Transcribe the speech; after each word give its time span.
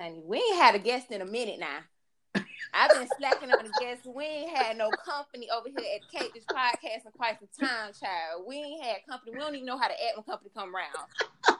honey. 0.00 0.22
We 0.24 0.38
ain't 0.38 0.56
had 0.56 0.74
a 0.74 0.78
guest 0.78 1.10
in 1.10 1.20
a 1.20 1.26
minute 1.26 1.60
now. 1.60 2.42
I've 2.72 2.90
been 2.90 3.08
slacking 3.18 3.50
on 3.50 3.64
the 3.64 3.72
guests. 3.80 4.06
We 4.06 4.24
ain't 4.24 4.56
had 4.56 4.76
no 4.76 4.90
company 4.90 5.48
over 5.50 5.68
here 5.68 5.86
at 5.96 6.20
Cake 6.20 6.32
Dish 6.32 6.44
podcast 6.44 7.04
in 7.04 7.12
quite 7.16 7.36
some 7.38 7.68
time, 7.68 7.92
child. 7.92 8.44
We 8.46 8.56
ain't 8.56 8.84
had 8.84 9.06
company. 9.08 9.32
We 9.32 9.38
don't 9.38 9.54
even 9.54 9.66
know 9.66 9.76
how 9.76 9.88
to 9.88 9.94
act 9.94 10.16
when 10.16 10.24
company 10.24 10.50
come 10.56 10.74
around. 10.74 11.58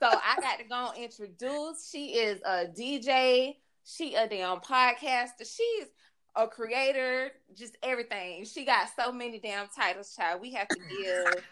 so 0.00 0.06
I 0.06 0.40
got 0.40 0.58
to 0.58 0.64
go 0.64 0.90
and 0.94 1.04
introduce. 1.04 1.88
She 1.88 2.14
is 2.14 2.40
a 2.44 2.66
DJ. 2.66 3.56
She 3.84 4.14
a 4.14 4.28
damn 4.28 4.58
podcaster. 4.58 5.44
She's 5.44 5.86
a 6.34 6.46
creator, 6.46 7.30
just 7.56 7.76
everything. 7.82 8.44
She 8.44 8.64
got 8.64 8.88
so 8.98 9.12
many 9.12 9.38
damn 9.38 9.68
titles, 9.68 10.14
child. 10.14 10.40
We 10.42 10.52
have 10.52 10.68
to 10.68 10.78
give 10.78 11.44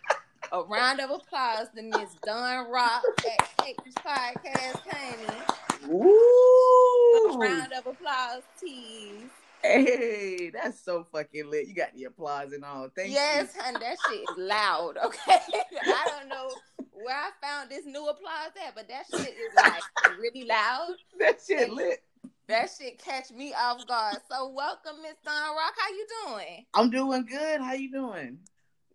a 0.53 0.63
round 0.63 1.01
of 1.01 1.11
applause 1.11 1.69
to 1.77 1.83
Miss 1.83 2.11
Don 2.25 2.71
Rock 2.71 3.05
at 3.21 3.85
This 3.85 3.95
Podcast, 3.95 4.81
honey. 4.91 5.66
Ooh. 5.89 7.31
A 7.35 7.39
round 7.39 7.73
of 7.73 7.87
applause, 7.87 8.43
tease. 8.61 9.31
Hey, 9.63 10.51
that's 10.51 10.81
so 10.81 11.07
fucking 11.13 11.51
lit. 11.51 11.67
You 11.67 11.75
got 11.75 11.95
the 11.95 12.05
applause 12.05 12.53
and 12.53 12.65
all. 12.65 12.89
Thank 12.95 13.09
you. 13.09 13.15
yes, 13.15 13.53
you. 13.55 13.63
honey, 13.63 13.79
that 13.81 13.97
shit 14.09 14.21
is 14.21 14.37
loud. 14.37 14.97
Okay, 15.05 15.39
I 15.83 16.07
don't 16.07 16.29
know 16.29 16.51
where 16.93 17.17
I 17.17 17.31
found 17.43 17.71
this 17.71 17.85
new 17.85 18.07
applause 18.07 18.53
at, 18.67 18.75
but 18.75 18.89
that 18.89 19.05
shit 19.11 19.35
is 19.35 19.55
like 19.57 19.83
really 20.19 20.45
loud. 20.45 20.95
That 21.19 21.39
shit 21.47 21.71
lit. 21.71 22.03
That 22.49 22.71
shit 22.79 23.03
catch 23.03 23.33
me 23.33 23.53
off 23.55 23.85
guard. 23.87 24.19
So 24.31 24.49
welcome, 24.51 25.03
Miss 25.03 25.17
Don 25.25 25.57
Rock. 25.57 25.75
How 25.77 25.91
you 25.91 26.07
doing? 26.27 26.67
I'm 26.75 26.91
doing 26.91 27.27
good. 27.27 27.61
How 27.61 27.73
you 27.73 27.91
doing? 27.91 28.39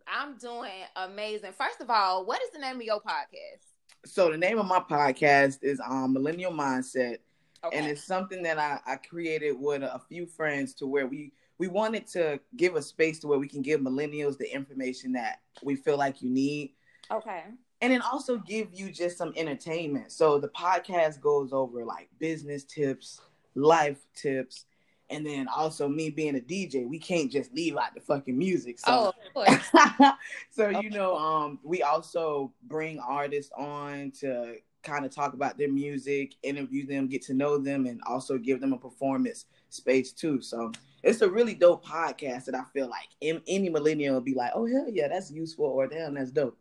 I'm 0.07 0.37
doing 0.37 0.71
amazing. 0.95 1.51
First 1.57 1.81
of 1.81 1.89
all, 1.89 2.25
what 2.25 2.41
is 2.41 2.49
the 2.53 2.59
name 2.59 2.77
of 2.77 2.83
your 2.83 3.01
podcast? 3.01 3.70
So 4.05 4.31
the 4.31 4.37
name 4.37 4.57
of 4.59 4.65
my 4.65 4.79
podcast 4.79 5.59
is 5.61 5.79
um 5.79 6.13
Millennial 6.13 6.51
Mindset. 6.51 7.17
Okay. 7.63 7.77
and 7.77 7.85
it's 7.87 8.03
something 8.03 8.41
that 8.41 8.57
I, 8.57 8.79
I 8.87 8.95
created 8.95 9.51
with 9.51 9.83
a, 9.83 9.93
a 9.93 9.99
few 9.99 10.25
friends 10.25 10.73
to 10.75 10.87
where 10.87 11.05
we 11.05 11.31
we 11.59 11.67
wanted 11.67 12.07
to 12.07 12.39
give 12.57 12.75
a 12.75 12.81
space 12.81 13.19
to 13.19 13.27
where 13.27 13.37
we 13.37 13.47
can 13.47 13.61
give 13.61 13.81
millennials 13.81 14.35
the 14.35 14.51
information 14.51 15.11
that 15.11 15.41
we 15.61 15.75
feel 15.75 15.95
like 15.95 16.23
you 16.23 16.29
need 16.31 16.71
okay. 17.11 17.43
and 17.81 17.93
then 17.93 18.01
also 18.01 18.37
give 18.37 18.69
you 18.73 18.89
just 18.89 19.15
some 19.15 19.31
entertainment 19.37 20.11
so 20.11 20.39
the 20.39 20.47
podcast 20.47 21.21
goes 21.21 21.53
over 21.53 21.85
like 21.85 22.09
business 22.17 22.63
tips 22.63 23.21
life 23.53 23.99
tips 24.15 24.65
and 25.11 25.25
then 25.25 25.47
also 25.47 25.87
me 25.87 26.09
being 26.09 26.35
a 26.37 26.39
dj 26.39 26.87
we 26.87 26.97
can't 26.97 27.31
just 27.31 27.53
leave 27.53 27.77
out 27.77 27.93
the 27.93 28.01
fucking 28.01 28.37
music 28.37 28.79
so 28.79 29.13
Oh, 29.35 29.45
of 29.45 29.47
course. 29.71 30.13
so 30.49 30.69
you 30.69 30.89
know 30.89 31.15
um 31.17 31.59
we 31.63 31.83
also 31.83 32.51
bring 32.63 32.99
artists 32.99 33.51
on 33.57 34.11
to 34.19 34.55
kind 34.83 35.05
of 35.05 35.13
talk 35.13 35.33
about 35.33 35.57
their 35.57 35.71
music 35.71 36.33
interview 36.41 36.87
them 36.87 37.07
get 37.07 37.21
to 37.21 37.33
know 37.33 37.57
them 37.57 37.85
and 37.85 38.01
also 38.07 38.37
give 38.37 38.59
them 38.59 38.73
a 38.73 38.77
performance 38.77 39.45
space 39.69 40.11
too 40.11 40.41
so 40.41 40.71
it's 41.03 41.21
a 41.21 41.29
really 41.29 41.53
dope 41.53 41.85
podcast 41.85 42.45
that 42.45 42.55
i 42.55 42.63
feel 42.73 42.89
like 42.89 43.09
any 43.47 43.69
millennial 43.69 44.15
will 44.15 44.21
be 44.21 44.33
like 44.33 44.51
oh 44.55 44.65
hell 44.65 44.87
yeah 44.89 45.07
that's 45.07 45.31
useful 45.31 45.65
or 45.65 45.85
damn 45.87 46.15
that's 46.15 46.31
dope 46.31 46.57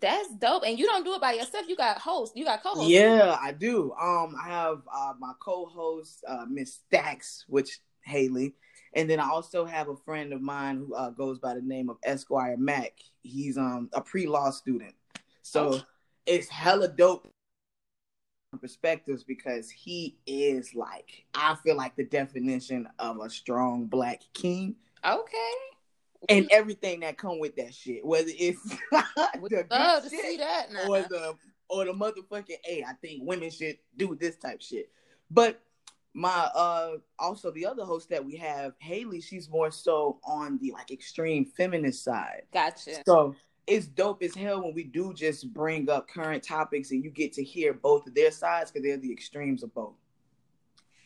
That's 0.00 0.34
dope. 0.36 0.64
And 0.66 0.78
you 0.78 0.86
don't 0.86 1.04
do 1.04 1.14
it 1.14 1.20
by 1.20 1.32
yourself. 1.34 1.66
You 1.68 1.76
got 1.76 1.98
hosts. 1.98 2.36
You 2.36 2.44
got 2.44 2.62
co-hosts. 2.62 2.90
yeah 2.90 3.36
i 3.40 3.52
do 3.52 3.92
um 4.00 4.34
i 4.42 4.48
have 4.48 4.82
uh 4.92 5.12
my 5.18 5.32
co-host 5.40 6.24
uh 6.28 6.44
miss 6.48 6.74
stacks 6.74 7.44
which 7.48 7.78
haley 8.02 8.54
and 8.94 9.08
then 9.08 9.20
i 9.20 9.28
also 9.28 9.64
have 9.64 9.88
a 9.88 9.96
friend 9.96 10.32
of 10.32 10.40
mine 10.42 10.76
who 10.76 10.94
uh, 10.94 11.10
goes 11.10 11.38
by 11.38 11.54
the 11.54 11.62
name 11.62 11.88
of 11.88 11.96
esquire 12.02 12.56
mack 12.56 12.94
he's 13.22 13.56
um 13.56 13.88
a 13.94 14.00
pre-law 14.00 14.50
student 14.50 14.94
so 15.42 15.74
Oh. 15.74 15.82
it's 16.26 16.48
hella 16.48 16.88
dope 16.88 17.28
perspectives 18.60 19.22
because 19.24 19.70
he 19.70 20.16
is 20.26 20.74
like 20.74 21.24
I 21.34 21.56
feel 21.62 21.76
like 21.76 21.94
the 21.96 22.04
definition 22.04 22.88
of 22.98 23.20
a 23.20 23.28
strong 23.30 23.86
black 23.86 24.22
king 24.32 24.74
Okay. 25.04 25.52
And 26.28 26.48
everything 26.50 27.00
that 27.00 27.18
come 27.18 27.38
with 27.38 27.56
that 27.56 27.74
shit 27.74 28.04
whether 28.04 28.30
it's 28.38 28.62
the 28.90 29.66
love 29.70 30.02
good 30.02 30.02
to 30.02 30.08
see 30.08 30.36
that 30.36 30.72
now. 30.72 30.88
or 30.88 31.02
the 31.02 31.34
or 31.68 31.84
the 31.84 31.92
motherfucking 31.92 32.56
hey 32.64 32.84
I 32.86 32.92
think 32.94 33.22
women 33.24 33.50
should 33.50 33.78
do 33.96 34.16
this 34.20 34.36
type 34.36 34.62
shit 34.62 34.90
but 35.30 35.60
my 36.14 36.50
uh 36.54 36.92
also 37.18 37.50
the 37.50 37.66
other 37.66 37.84
host 37.84 38.08
that 38.10 38.24
we 38.24 38.36
have 38.36 38.72
Haley 38.78 39.20
she's 39.20 39.50
more 39.50 39.70
so 39.70 40.18
on 40.24 40.58
the 40.58 40.72
like 40.72 40.90
extreme 40.90 41.44
feminist 41.44 42.04
side 42.04 42.42
Gotcha. 42.52 43.02
so 43.06 43.34
it's 43.66 43.86
dope 43.86 44.22
as 44.22 44.34
hell 44.34 44.62
when 44.62 44.74
we 44.74 44.84
do 44.84 45.12
just 45.12 45.52
bring 45.52 45.90
up 45.90 46.08
current 46.08 46.42
topics 46.42 46.92
and 46.92 47.02
you 47.02 47.10
get 47.10 47.32
to 47.34 47.42
hear 47.42 47.72
both 47.72 48.06
of 48.06 48.14
their 48.14 48.30
sides 48.30 48.70
because 48.70 48.84
they're 48.84 48.96
the 48.96 49.12
extremes 49.12 49.62
of 49.62 49.74
both. 49.74 49.94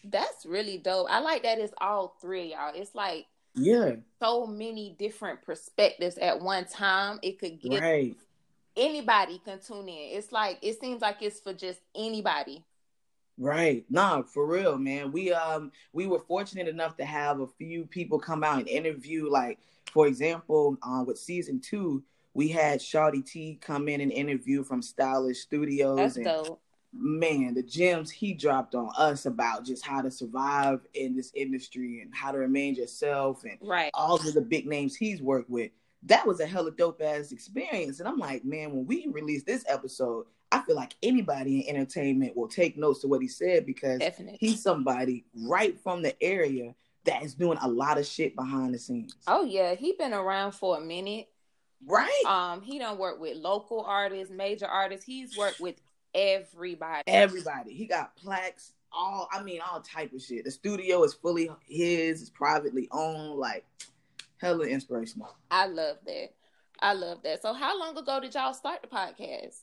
That's 0.04 0.46
really 0.46 0.78
dope. 0.78 1.06
I 1.10 1.20
like 1.20 1.42
that 1.42 1.58
it's 1.58 1.72
all 1.80 2.16
three, 2.20 2.52
y'all. 2.52 2.72
It's 2.74 2.94
like 2.94 3.26
Yeah, 3.54 3.96
so 4.20 4.46
many 4.46 4.94
different 4.98 5.42
perspectives 5.42 6.18
at 6.18 6.40
one 6.40 6.66
time. 6.66 7.18
It 7.22 7.38
could 7.38 7.60
get 7.60 7.80
right. 7.80 8.16
anybody 8.76 9.40
can 9.44 9.58
tune 9.60 9.88
in. 9.88 10.18
It's 10.18 10.32
like 10.32 10.58
it 10.62 10.80
seems 10.80 11.02
like 11.02 11.22
it's 11.22 11.40
for 11.40 11.52
just 11.52 11.80
anybody. 11.94 12.64
Right. 13.38 13.86
Nah, 13.88 14.22
for 14.22 14.46
real, 14.46 14.76
man. 14.76 15.12
We 15.12 15.32
um 15.32 15.72
we 15.92 16.06
were 16.06 16.20
fortunate 16.20 16.68
enough 16.68 16.96
to 16.98 17.04
have 17.04 17.40
a 17.40 17.46
few 17.46 17.86
people 17.86 18.18
come 18.18 18.44
out 18.44 18.58
and 18.58 18.68
interview. 18.68 19.30
Like, 19.30 19.58
for 19.92 20.06
example, 20.06 20.76
um 20.82 21.06
with 21.06 21.18
season 21.18 21.58
two, 21.58 22.02
we 22.34 22.48
had 22.48 22.80
Shawty 22.80 23.24
T 23.24 23.58
come 23.60 23.88
in 23.88 24.02
and 24.02 24.12
interview 24.12 24.62
from 24.62 24.82
Stylish 24.82 25.40
Studios 25.40 25.96
That's 25.96 26.16
and 26.16 26.24
dope. 26.26 26.60
Man, 26.92 27.54
the 27.54 27.62
gems 27.62 28.10
he 28.10 28.32
dropped 28.34 28.74
on 28.74 28.90
us 28.96 29.26
about 29.26 29.64
just 29.64 29.84
how 29.86 30.02
to 30.02 30.10
survive 30.10 30.80
in 30.94 31.16
this 31.16 31.30
industry 31.34 32.00
and 32.02 32.14
how 32.14 32.32
to 32.32 32.38
remain 32.38 32.74
yourself 32.74 33.44
and 33.44 33.58
Right. 33.62 33.90
all 33.94 34.16
of 34.16 34.34
the 34.34 34.40
big 34.40 34.66
names 34.66 34.96
he's 34.96 35.22
worked 35.22 35.50
with. 35.50 35.70
That 36.04 36.26
was 36.26 36.40
a 36.40 36.46
hella 36.46 36.70
dope 36.72 37.00
ass 37.02 37.30
experience. 37.32 38.00
And 38.00 38.08
I'm 38.08 38.18
like, 38.18 38.44
man, 38.44 38.72
when 38.72 38.86
we 38.86 39.06
release 39.08 39.44
this 39.44 39.64
episode, 39.68 40.26
I 40.50 40.62
feel 40.62 40.74
like 40.74 40.96
anybody 41.02 41.60
in 41.68 41.76
entertainment 41.76 42.36
will 42.36 42.48
take 42.48 42.76
notes 42.76 43.00
to 43.02 43.08
what 43.08 43.22
he 43.22 43.28
said 43.28 43.66
because 43.66 44.00
Definitely. 44.00 44.38
he's 44.40 44.62
somebody 44.62 45.24
right 45.46 45.78
from 45.80 46.02
the 46.02 46.20
area 46.22 46.74
that 47.04 47.22
is 47.22 47.34
doing 47.34 47.58
a 47.62 47.68
lot 47.68 47.98
of 47.98 48.06
shit 48.06 48.34
behind 48.34 48.74
the 48.74 48.78
scenes. 48.78 49.14
Oh 49.28 49.44
yeah, 49.44 49.74
he 49.74 49.92
been 49.92 50.12
around 50.12 50.52
for 50.52 50.76
a 50.76 50.80
minute. 50.80 51.28
Right? 51.86 52.22
Um, 52.26 52.60
he 52.62 52.78
don't 52.78 52.98
work 52.98 53.18
with 53.20 53.36
local 53.38 53.80
artists, 53.82 54.30
major 54.34 54.66
artists. 54.66 55.06
He's 55.06 55.36
worked 55.36 55.60
with 55.60 55.76
everybody. 56.14 57.02
Everybody. 57.06 57.74
He 57.74 57.86
got 57.86 58.16
plaques, 58.16 58.72
all 58.92 59.28
I 59.32 59.42
mean, 59.42 59.60
all 59.60 59.80
type 59.80 60.12
of 60.12 60.22
shit. 60.22 60.44
The 60.44 60.50
studio 60.50 61.02
is 61.04 61.14
fully 61.14 61.50
his, 61.66 62.20
it's 62.20 62.30
privately 62.30 62.88
owned, 62.90 63.38
like 63.38 63.64
hella 64.38 64.66
inspirational. 64.66 65.36
I 65.50 65.66
love 65.66 65.98
that. 66.06 66.30
I 66.80 66.94
love 66.94 67.22
that. 67.24 67.42
So, 67.42 67.52
how 67.52 67.78
long 67.78 67.96
ago 67.96 68.20
did 68.20 68.34
y'all 68.34 68.54
start 68.54 68.82
the 68.82 68.88
podcast? 68.88 69.60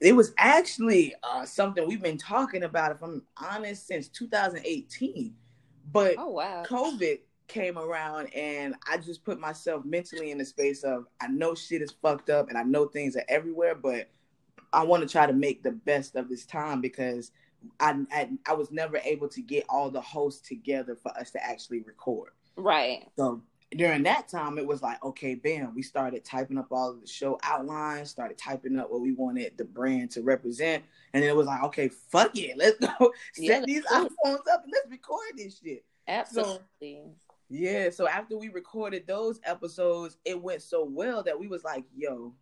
It 0.00 0.16
was 0.16 0.32
actually 0.38 1.14
uh, 1.22 1.44
something 1.44 1.86
we've 1.86 2.02
been 2.02 2.16
talking 2.18 2.62
about, 2.62 2.92
if 2.92 3.02
I'm 3.02 3.22
honest, 3.36 3.86
since 3.86 4.08
2018. 4.08 5.34
But 5.92 6.14
Oh 6.18 6.30
wow. 6.30 6.64
COVID 6.66 7.18
came 7.48 7.76
around 7.76 8.32
and 8.32 8.74
I 8.88 8.96
just 8.96 9.24
put 9.24 9.40
myself 9.40 9.84
mentally 9.84 10.30
in 10.30 10.38
the 10.38 10.44
space 10.44 10.84
of 10.84 11.06
I 11.20 11.26
know 11.26 11.54
shit 11.54 11.82
is 11.82 11.90
fucked 11.90 12.30
up 12.30 12.48
and 12.48 12.56
I 12.56 12.62
know 12.62 12.86
things 12.86 13.16
are 13.16 13.24
everywhere, 13.28 13.74
but 13.74 14.08
I 14.72 14.84
want 14.84 15.02
to 15.02 15.08
try 15.08 15.26
to 15.26 15.32
make 15.32 15.62
the 15.62 15.72
best 15.72 16.16
of 16.16 16.28
this 16.28 16.46
time 16.46 16.80
because 16.80 17.32
I, 17.78 17.96
I 18.12 18.30
I 18.46 18.54
was 18.54 18.70
never 18.70 18.98
able 18.98 19.28
to 19.28 19.42
get 19.42 19.64
all 19.68 19.90
the 19.90 20.00
hosts 20.00 20.46
together 20.46 20.96
for 20.96 21.16
us 21.18 21.30
to 21.32 21.44
actually 21.44 21.80
record. 21.80 22.30
Right. 22.56 23.06
So 23.16 23.42
during 23.76 24.02
that 24.02 24.28
time, 24.28 24.58
it 24.58 24.66
was 24.66 24.82
like, 24.82 25.02
okay, 25.04 25.34
bam, 25.34 25.74
we 25.74 25.82
started 25.82 26.24
typing 26.24 26.58
up 26.58 26.68
all 26.72 26.90
of 26.90 27.00
the 27.00 27.06
show 27.06 27.38
outlines, 27.42 28.10
started 28.10 28.36
typing 28.36 28.78
up 28.78 28.90
what 28.90 29.00
we 29.00 29.12
wanted 29.12 29.56
the 29.56 29.64
brand 29.64 30.10
to 30.12 30.22
represent. 30.22 30.82
And 31.12 31.22
then 31.22 31.30
it 31.30 31.36
was 31.36 31.46
like, 31.46 31.62
okay, 31.64 31.88
fuck 31.88 32.36
it. 32.36 32.56
Let's 32.56 32.78
go 32.78 33.12
Yeah, 33.36 33.58
set 33.58 33.66
these 33.66 33.84
let's 33.90 34.12
iPhones 34.24 34.48
up 34.52 34.64
and 34.64 34.72
let's 34.72 34.90
record 34.90 35.36
this 35.36 35.60
shit. 35.62 35.84
Absolutely. 36.08 37.02
Yeah. 37.48 37.90
So 37.90 38.08
after 38.08 38.36
we 38.36 38.48
recorded 38.48 39.06
those 39.06 39.40
episodes, 39.44 40.16
it 40.24 40.40
went 40.40 40.62
so 40.62 40.84
well 40.84 41.22
that 41.22 41.38
we 41.38 41.46
was 41.46 41.62
like, 41.62 41.84
yo, 41.96 42.34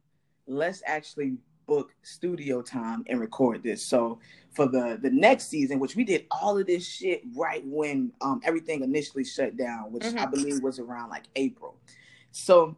let's 0.47 0.83
actually 0.87 1.37
book 1.69 1.95
studio 2.03 2.61
time 2.63 3.05
and 3.07 3.21
record 3.21 3.63
this. 3.63 3.85
So 3.85 4.19
for 4.51 4.67
the 4.67 4.99
the 5.01 5.11
next 5.11 5.49
season, 5.49 5.79
which 5.79 5.95
we 5.95 6.03
did 6.03 6.27
all 6.33 6.59
of 6.59 6.67
this 6.67 6.85
shit 6.85 7.23
right 7.37 7.63
when 7.65 8.11
um 8.21 8.41
everything 8.43 8.83
initially 8.83 9.23
shut 9.23 9.57
down, 9.57 9.93
which 9.93 10.05
I 10.05 10.27
Mhm. 10.27 10.31
believe 10.33 10.63
was 10.63 10.81
around 10.81 11.11
like 11.11 11.25
April. 11.37 11.79
So 12.33 12.77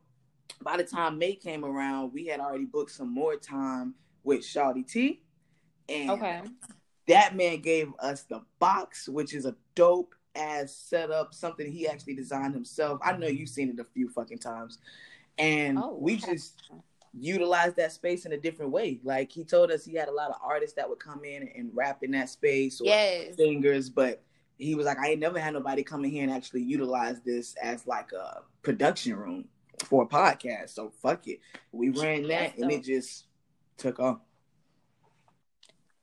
by 0.62 0.76
the 0.76 0.84
time 0.84 1.16
May 1.16 1.36
came 1.36 1.64
around, 1.64 2.12
we 2.12 2.26
had 2.26 2.40
already 2.40 2.66
booked 2.66 2.90
some 2.90 3.08
more 3.08 3.36
time 3.36 3.94
with 4.24 4.40
Shawty 4.40 4.86
T. 4.86 5.22
And 5.88 6.10
Okay. 6.10 6.42
that 7.06 7.34
man 7.34 7.60
gave 7.60 7.92
us 8.00 8.24
the 8.24 8.42
box, 8.58 9.08
which 9.08 9.32
is 9.34 9.46
a 9.46 9.56
dope 9.74 10.14
ass 10.34 10.72
setup, 10.74 11.32
something 11.32 11.70
he 11.70 11.88
actually 11.88 12.14
designed 12.14 12.54
himself. 12.54 13.00
I 13.02 13.16
know 13.16 13.26
you've 13.28 13.48
seen 13.48 13.70
it 13.70 13.78
a 13.78 13.84
few 13.84 14.08
fucking 14.10 14.38
times. 14.38 14.78
And 15.38 15.78
Oh, 15.78 15.96
we 15.96 16.16
okay. 16.16 16.34
just 16.34 16.62
utilize 17.18 17.74
that 17.74 17.92
space 17.92 18.24
in 18.24 18.32
a 18.32 18.36
different 18.36 18.70
way. 18.72 19.00
Like 19.02 19.32
he 19.32 19.44
told 19.44 19.70
us 19.70 19.84
he 19.84 19.94
had 19.94 20.08
a 20.08 20.12
lot 20.12 20.30
of 20.30 20.36
artists 20.42 20.76
that 20.76 20.88
would 20.88 21.00
come 21.00 21.24
in 21.24 21.48
and 21.56 21.70
rap 21.74 22.02
in 22.02 22.12
that 22.12 22.28
space 22.28 22.80
or 22.80 22.86
Yes. 22.86 23.36
singers, 23.36 23.90
but 23.90 24.22
he 24.58 24.74
was 24.74 24.86
like, 24.86 24.98
I 24.98 25.10
ain't 25.10 25.20
never 25.20 25.38
had 25.40 25.54
nobody 25.54 25.82
come 25.82 26.04
in 26.04 26.10
here 26.10 26.22
and 26.22 26.32
actually 26.32 26.62
utilize 26.62 27.20
this 27.22 27.54
as 27.62 27.86
like 27.86 28.12
a 28.12 28.42
production 28.62 29.16
room 29.16 29.46
for 29.84 30.02
a 30.02 30.06
podcast. 30.06 30.70
So 30.70 30.92
fuck 31.02 31.26
it. 31.26 31.40
We 31.72 31.88
ran 31.88 32.28
that 32.28 32.56
and 32.58 32.70
it 32.70 32.84
just 32.84 33.24
took 33.76 33.98
off. 33.98 34.18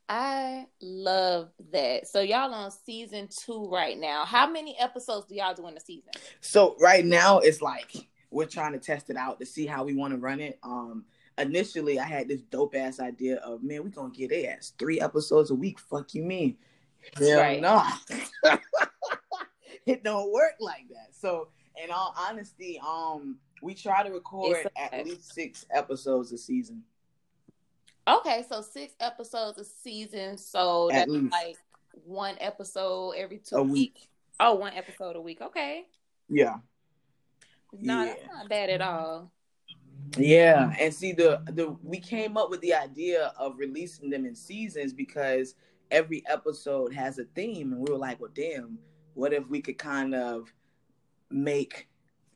I 0.09 0.67
love 0.81 1.49
that. 1.73 2.07
So 2.07 2.21
y'all 2.21 2.53
on 2.53 2.71
season 2.71 3.27
two 3.27 3.69
right 3.69 3.97
now. 3.97 4.23
How 4.23 4.49
many 4.49 4.77
episodes 4.79 5.27
do 5.27 5.35
y'all 5.35 5.53
do 5.53 5.67
in 5.67 5.73
the 5.75 5.81
season? 5.81 6.11
So 6.39 6.77
right 6.79 7.05
now 7.05 7.39
it's 7.39 7.61
like 7.61 7.93
we're 8.31 8.45
trying 8.45 8.73
to 8.73 8.79
test 8.79 9.09
it 9.09 9.15
out 9.17 9.39
to 9.39 9.45
see 9.45 9.65
how 9.65 9.83
we 9.83 9.93
want 9.95 10.13
to 10.13 10.19
run 10.19 10.39
it. 10.39 10.59
Um 10.63 11.05
initially 11.37 11.99
I 11.99 12.05
had 12.05 12.27
this 12.27 12.41
dope 12.41 12.75
ass 12.75 12.99
idea 12.99 13.37
of 13.37 13.63
man, 13.63 13.83
we're 13.83 13.89
gonna 13.89 14.11
get 14.13 14.31
ass 14.45 14.73
three 14.79 14.99
episodes 14.99 15.51
a 15.51 15.55
week. 15.55 15.79
Fuck 15.79 16.13
you 16.13 16.23
mean? 16.23 16.57
Hell 17.17 17.39
Right. 17.39 17.61
no. 17.61 17.83
it 19.85 20.03
don't 20.03 20.31
work 20.31 20.55
like 20.59 20.87
that. 20.89 21.09
So 21.13 21.49
in 21.81 21.91
all 21.91 22.13
honesty, 22.17 22.79
um 22.85 23.37
we 23.61 23.73
try 23.73 24.03
to 24.03 24.11
record 24.11 24.57
It's 24.57 24.67
at 24.77 24.93
okay. 24.93 25.03
least 25.03 25.33
six 25.33 25.65
episodes 25.71 26.31
a 26.31 26.37
season. 26.37 26.83
Okay, 28.07 28.45
so 28.49 28.61
six 28.61 28.93
episodes 28.99 29.57
a 29.57 29.65
season. 29.65 30.37
So 30.37 30.89
At 30.91 30.95
that's 31.07 31.09
least. 31.11 31.31
like 31.31 31.57
one 32.05 32.35
episode 32.39 33.11
every 33.17 33.39
two 33.39 33.55
A 33.57 33.63
weeks. 33.63 33.73
week. 34.01 34.09
Oh, 34.39 34.55
one 34.55 34.73
episode 34.73 35.15
a 35.15 35.21
week. 35.21 35.41
Okay. 35.41 35.85
Yeah. 36.29 36.57
No, 37.73 38.05
that's 38.05 38.25
not 38.25 38.49
bad 38.49 38.69
at 38.69 38.81
all. 38.81 39.31
Yeah, 40.17 40.73
and 40.79 40.93
see 40.93 41.11
the 41.11 41.41
the 41.51 41.75
we 41.83 41.99
came 41.99 42.37
up 42.37 42.49
with 42.49 42.61
the 42.61 42.73
idea 42.73 43.33
of 43.37 43.57
releasing 43.57 44.09
them 44.09 44.25
in 44.25 44.35
seasons 44.35 44.93
because 44.93 45.55
every 45.91 46.23
episode 46.27 46.93
has 46.93 47.19
a 47.19 47.25
theme, 47.35 47.73
and 47.73 47.81
we 47.81 47.91
were 47.91 47.99
like, 47.99 48.19
well, 48.19 48.31
damn, 48.33 48.77
what 49.13 49.33
if 49.33 49.47
we 49.47 49.61
could 49.61 49.77
kind 49.77 50.15
of 50.15 50.53
make 51.29 51.89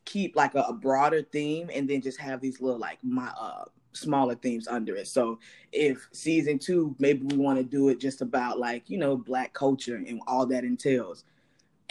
keep 0.04 0.36
like 0.36 0.54
a, 0.54 0.60
a 0.62 0.72
broader 0.72 1.22
theme 1.22 1.70
and 1.72 1.88
then 1.88 2.00
just 2.00 2.18
have 2.18 2.40
these 2.40 2.60
little 2.60 2.78
like 2.78 2.98
my 3.02 3.28
uh 3.38 3.64
smaller 3.92 4.34
themes 4.34 4.66
under 4.68 4.96
it. 4.96 5.06
So 5.06 5.38
if 5.70 6.08
season 6.12 6.58
two, 6.58 6.96
maybe 6.98 7.26
we 7.26 7.36
want 7.36 7.58
to 7.58 7.64
do 7.64 7.88
it 7.88 8.00
just 8.00 8.22
about 8.22 8.58
like 8.58 8.88
you 8.88 8.98
know 8.98 9.16
black 9.16 9.52
culture 9.52 9.96
and 9.96 10.20
all 10.26 10.46
that 10.46 10.64
entails. 10.64 11.24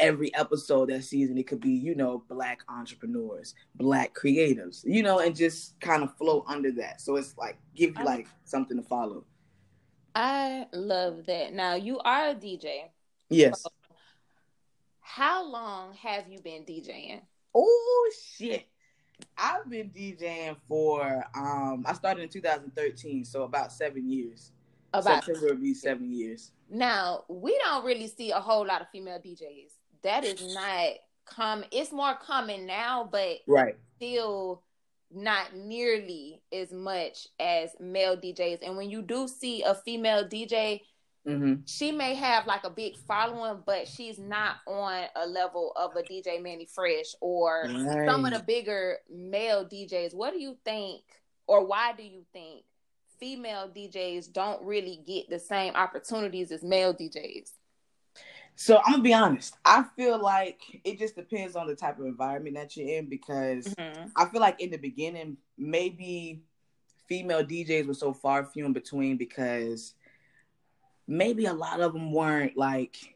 Every 0.02 0.34
episode 0.36 0.90
that 0.90 1.04
season, 1.04 1.38
it 1.38 1.46
could 1.48 1.62
be 1.62 1.72
you 1.72 1.94
know 1.96 2.24
black 2.28 2.62
entrepreneurs, 2.68 3.54
black 3.76 4.14
creatives, 4.16 4.82
you 4.84 5.04
know, 5.04 5.20
and 5.20 5.36
just 5.36 5.80
kind 5.80 6.02
of 6.04 6.14
flow 6.18 6.44
under 6.48 6.72
that. 6.74 7.00
So 7.02 7.16
it's 7.16 7.38
like 7.38 7.58
give 7.76 7.96
you 7.98 8.04
like 8.04 8.28
something 8.44 8.76
to 8.78 8.84
follow. 8.84 9.24
I 10.16 10.66
love 10.74 11.26
that. 11.28 11.54
Now 11.54 11.76
you 11.76 12.00
are 12.00 12.30
a 12.30 12.36
DJ. 12.36 12.90
Yes. 13.30 13.64
How 15.00 15.46
long 15.46 15.94
have 15.94 16.28
you 16.28 16.40
been 16.40 16.64
DJing? 16.66 17.22
Oh 17.54 18.12
shit. 18.38 18.68
I've 19.38 19.70
been 19.70 19.90
DJing 19.90 20.56
for 20.68 21.24
um 21.36 21.84
I 21.86 21.94
started 21.94 22.24
in 22.24 22.30
2013, 22.30 23.24
so 23.24 23.44
about 23.44 23.72
seven 23.72 24.10
years. 24.10 24.52
About 24.94 25.24
September 25.24 25.54
will 25.54 25.62
be 25.62 25.74
seven 25.74 26.12
years. 26.12 26.52
now, 26.70 27.24
we 27.30 27.58
don't 27.64 27.86
really 27.86 28.08
see 28.08 28.32
a 28.32 28.40
whole 28.40 28.66
lot 28.66 28.82
of 28.82 28.88
female 28.92 29.20
DJs. 29.20 29.72
That 30.04 30.24
is 30.24 30.56
not 30.56 30.90
common. 31.26 31.68
It's 31.72 31.92
more 31.92 32.16
common 32.16 32.66
now, 32.66 33.08
but 33.12 33.40
Right. 33.48 33.78
still 33.98 34.64
not 35.14 35.54
nearly 35.56 36.42
as 36.52 36.72
much 36.72 37.28
as 37.40 37.76
male 37.80 38.16
DJs. 38.16 38.60
And 38.64 38.78
when 38.78 38.90
you 38.90 39.02
do 39.02 39.28
see 39.28 39.62
a 39.64 39.76
female 39.76 40.28
DJ, 40.28 40.82
hmm 41.26 41.56
she 41.66 41.92
may 41.92 42.16
have 42.16 42.48
like 42.48 42.64
a 42.64 42.70
big 42.70 42.98
following, 42.98 43.62
but 43.66 43.88
she's 43.88 44.18
not 44.18 44.56
on 44.66 45.06
a 45.16 45.28
level 45.28 45.72
of 45.76 45.96
a 45.96 46.02
DJ 46.02 46.42
Mannie 46.42 46.66
Fresh 46.66 47.14
or 47.22 47.70
some 48.08 48.26
of 48.26 48.34
the 48.34 48.40
bigger 48.40 48.98
male 49.10 49.64
DJs. 49.64 50.16
What 50.16 50.34
do 50.34 50.40
you 50.40 50.58
think, 50.66 51.04
or 51.46 51.64
why 51.66 51.94
do 51.94 52.02
you 52.04 52.26
think 52.34 52.66
female 53.20 53.70
DJs 53.70 54.34
don't 54.34 54.64
really 54.66 55.04
get 55.06 55.30
the 55.30 55.38
same 55.38 55.76
opportunities 55.76 56.52
as 56.52 56.64
male 56.64 56.94
DJs? 56.96 57.52
So 58.62 58.80
I'm 58.86 58.92
gonna 58.92 59.04
be 59.04 59.14
honest. 59.16 59.58
I 59.66 59.84
feel 59.96 60.22
like 60.22 60.62
it 60.84 61.00
just 61.00 61.16
depends 61.16 61.56
on 61.56 61.66
the 61.66 61.76
type 61.76 61.98
of 61.98 62.06
environment 62.06 62.56
that 62.58 62.78
you're 62.78 62.96
in 62.96 63.10
because 63.10 63.66
Mm-hmm. 63.66 64.10
I 64.16 64.26
feel 64.26 64.40
like 64.40 64.62
in 64.62 64.70
the 64.70 64.78
beginning, 64.78 65.38
maybe 65.58 66.44
female 67.08 67.44
DJs 67.44 67.88
were 67.88 67.96
so 67.96 68.14
far 68.14 68.46
few 68.46 68.68
in 68.68 68.72
between 68.72 69.18
because 69.18 69.96
maybe 71.08 71.46
a 71.46 71.54
lot 71.54 71.82
of 71.82 71.94
them 71.94 72.12
weren't 72.12 72.56
like, 72.56 73.16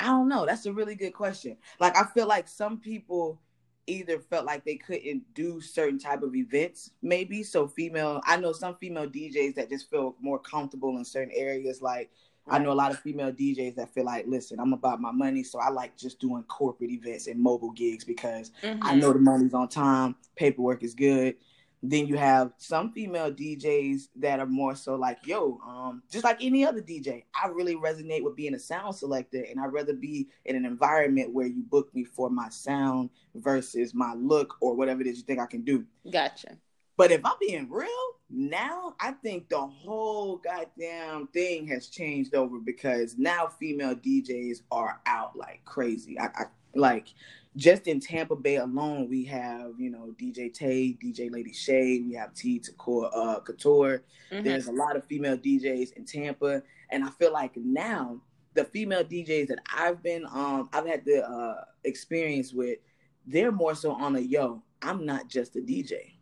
I 0.00 0.06
don't 0.06 0.30
know. 0.30 0.46
That's 0.46 0.64
a 0.64 0.72
really 0.72 0.94
good 0.94 1.12
question. 1.12 1.58
Like, 1.78 1.94
I 1.94 2.04
feel 2.14 2.26
like 2.26 2.48
some 2.48 2.78
people 2.78 3.38
either 3.86 4.18
felt 4.18 4.46
like 4.46 4.64
they 4.64 4.76
couldn't 4.76 5.22
do 5.34 5.60
certain 5.60 5.98
type 5.98 6.22
of 6.22 6.34
events, 6.34 6.92
maybe. 7.02 7.42
So, 7.42 7.68
female, 7.68 8.22
I 8.24 8.38
know 8.38 8.52
some 8.52 8.76
female 8.76 9.06
DJs 9.06 9.56
that 9.56 9.68
just 9.68 9.90
feel 9.90 10.16
more 10.22 10.38
comfortable 10.38 10.96
in 10.96 11.04
certain 11.04 11.34
areas. 11.36 11.82
Like, 11.82 12.10
I 12.48 12.58
know 12.58 12.72
a 12.72 12.74
lot 12.74 12.90
of 12.92 12.98
female 13.00 13.32
DJs 13.32 13.74
that 13.76 13.92
feel 13.92 14.04
like, 14.04 14.26
listen, 14.28 14.60
I'm 14.60 14.72
about 14.72 15.00
my 15.00 15.10
money, 15.12 15.42
so 15.42 15.58
I 15.58 15.70
like 15.70 15.96
just 15.96 16.20
doing 16.20 16.44
corporate 16.44 16.90
events 16.90 17.26
and 17.26 17.40
mobile 17.40 17.72
gigs 17.72 18.04
because 18.04 18.50
Mm-hmm. 18.62 18.80
I 18.82 18.94
know 18.94 19.12
the 19.12 19.18
money's 19.18 19.54
on 19.54 19.68
time, 19.68 20.16
paperwork 20.36 20.82
is 20.82 20.94
good. 20.94 21.36
Then 21.82 22.06
you 22.06 22.16
have 22.16 22.52
some 22.56 22.92
female 22.92 23.30
DJs 23.30 24.08
that 24.16 24.40
are 24.40 24.46
more 24.46 24.74
so 24.74 24.94
like, 24.96 25.18
yo, 25.24 25.60
um, 25.66 26.02
just 26.10 26.24
like 26.24 26.42
any 26.42 26.64
other 26.64 26.80
DJ, 26.80 27.24
I 27.40 27.48
really 27.48 27.76
resonate 27.76 28.22
with 28.24 28.34
being 28.34 28.54
a 28.54 28.58
sound 28.58 28.94
selector, 28.96 29.44
and 29.48 29.60
I'd 29.60 29.72
rather 29.72 29.92
be 29.92 30.28
in 30.44 30.56
an 30.56 30.64
environment 30.64 31.32
where 31.34 31.46
you 31.46 31.62
book 31.62 31.94
me 31.94 32.02
for 32.04 32.30
my 32.30 32.48
sound 32.48 33.10
versus 33.34 33.94
my 33.94 34.14
look 34.14 34.56
or 34.60 34.74
whatever 34.74 35.00
it 35.02 35.06
is 35.06 35.18
you 35.18 35.24
think 35.24 35.38
I 35.38 35.46
can 35.46 35.62
do. 35.62 35.84
Gotcha. 36.10 36.56
But 36.96 37.12
if 37.12 37.20
I'm 37.24 37.36
being 37.40 37.68
real, 37.70 37.88
now 38.30 38.94
I 39.00 39.12
think 39.12 39.48
the 39.48 39.60
whole 39.60 40.36
goddamn 40.38 41.28
thing 41.28 41.66
has 41.68 41.88
changed 41.88 42.34
over 42.34 42.58
because 42.58 43.16
now 43.18 43.46
female 43.46 43.94
DJs 43.94 44.62
are 44.70 45.00
out 45.06 45.36
like 45.36 45.64
crazy. 45.64 46.18
I, 46.18 46.26
I 46.26 46.44
like 46.74 47.08
just 47.56 47.86
in 47.86 48.00
Tampa 48.00 48.36
Bay 48.36 48.56
alone, 48.56 49.08
we 49.08 49.24
have 49.24 49.72
you 49.78 49.90
know 49.90 50.14
DJ 50.20 50.52
Tay, 50.52 50.98
DJ 51.02 51.30
Lady 51.30 51.52
Shay, 51.52 52.02
we 52.06 52.14
have 52.14 52.34
T 52.34 52.58
to 52.58 53.00
uh, 53.02 53.40
Couture. 53.40 54.02
Mhm. 54.32 54.44
There's 54.44 54.66
a 54.66 54.72
lot 54.72 54.96
of 54.96 55.04
female 55.04 55.38
DJs 55.38 55.92
in 55.92 56.04
Tampa, 56.04 56.62
and 56.90 57.04
I 57.04 57.10
feel 57.10 57.32
like 57.32 57.56
now 57.56 58.20
the 58.54 58.64
female 58.64 59.04
DJs 59.04 59.48
that 59.48 59.60
I've 59.74 60.02
been 60.02 60.26
um 60.26 60.68
I've 60.72 60.86
had 60.86 61.04
the 61.04 61.26
uh, 61.28 61.64
experience 61.84 62.52
with, 62.52 62.78
they're 63.26 63.52
more 63.52 63.74
so 63.74 63.92
on 63.92 64.16
a 64.16 64.20
yo. 64.20 64.62
I'm 64.82 65.06
not 65.06 65.28
just 65.28 65.56
a 65.56 65.60
DJ. 65.60 66.16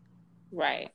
Right. 0.52 0.90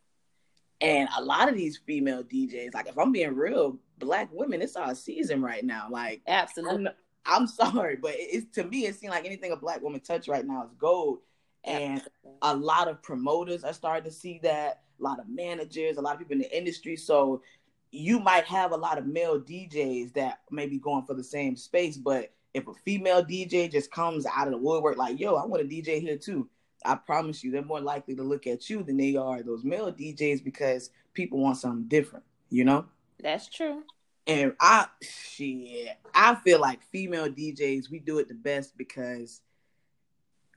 And 0.82 1.10
a 1.18 1.24
lot 1.24 1.50
of 1.50 1.56
these 1.56 1.78
female 1.78 2.24
DJs, 2.24 2.74
like 2.74 2.88
if 2.88 2.98
I'm 2.98 3.12
being 3.12 3.36
real, 3.36 3.78
black 3.98 4.30
women, 4.32 4.62
it's 4.62 4.76
our 4.76 4.96
season 4.96 5.42
right 5.42 5.64
now. 5.64 5.88
Like 5.90 6.22
Absolutely. 6.28 6.88
I'm, 6.88 7.42
I'm 7.42 7.48
sorry, 7.48 7.98
but 7.98 8.14
it's 8.16 8.56
to 8.56 8.64
me, 8.64 8.86
it 8.86 8.96
seems 8.96 9.12
like 9.12 9.26
anything 9.26 9.52
a 9.52 9.58
black 9.58 9.82
woman 9.82 10.00
touch 10.00 10.28
right 10.28 10.46
now 10.46 10.64
is 10.64 10.74
gold. 10.78 11.20
And 11.66 12.02
a 12.42 12.56
lot 12.56 12.88
of 12.88 13.04
promoters 13.04 13.66
are 13.66 13.74
starting 13.74 14.10
to 14.10 14.16
see 14.16 14.40
that. 14.44 14.84
A 15.00 15.04
lot 15.04 15.20
of 15.20 15.30
managers, 15.30 15.98
a 15.98 16.02
lot 16.02 16.14
of 16.14 16.20
people 16.20 16.34
in 16.34 16.40
the 16.40 16.58
industry. 16.58 16.98
So 16.98 17.42
you 17.92 18.20
might 18.20 18.46
have 18.46 18.72
a 18.72 18.78
lot 18.78 18.98
of 18.98 19.06
male 19.06 19.40
DJs 19.40 20.14
that 20.14 20.40
may 20.52 20.68
be 20.68 20.78
going 20.78 21.06
for 21.06 21.14
the 21.14 21.24
same 21.24 21.56
space, 21.56 21.98
but 21.98 22.34
if 22.54 22.68
a 22.68 22.74
female 22.86 23.24
DJ 23.24 23.72
just 23.72 23.92
comes 23.92 24.26
out 24.26 24.48
of 24.48 24.52
the 24.52 24.58
woodwork 24.58 24.98
like, 24.98 25.20
"Yo, 25.20 25.36
I 25.36 25.46
want 25.46 25.64
a 25.64 25.66
DJ 25.66 26.00
here 26.00 26.18
too," 26.18 26.50
I 26.86 26.96
promise 26.96 27.44
you, 27.44 27.52
they're 27.52 27.64
more 27.64 27.82
likely 27.82 28.16
to 28.16 28.24
look 28.24 28.48
at 28.48 28.70
you 28.70 28.84
than 28.84 28.98
they 28.98 29.16
are 29.16 29.44
those 29.44 29.64
male 29.64 29.92
DJs 29.92 30.44
because 30.44 30.92
people 31.14 31.40
want 31.40 31.58
something 31.58 31.88
different, 31.88 32.26
you 32.50 32.64
know. 32.64 32.86
That's 33.22 33.48
true. 33.48 33.84
And 34.28 34.54
I, 34.60 34.86
shit, 35.02 35.98
I 36.14 36.36
feel 36.36 36.62
like 36.62 36.84
female 36.84 37.30
DJs, 37.30 37.90
we 37.90 38.00
do 38.00 38.20
it 38.20 38.28
the 38.28 38.36
best 38.36 38.78
because 38.78 39.42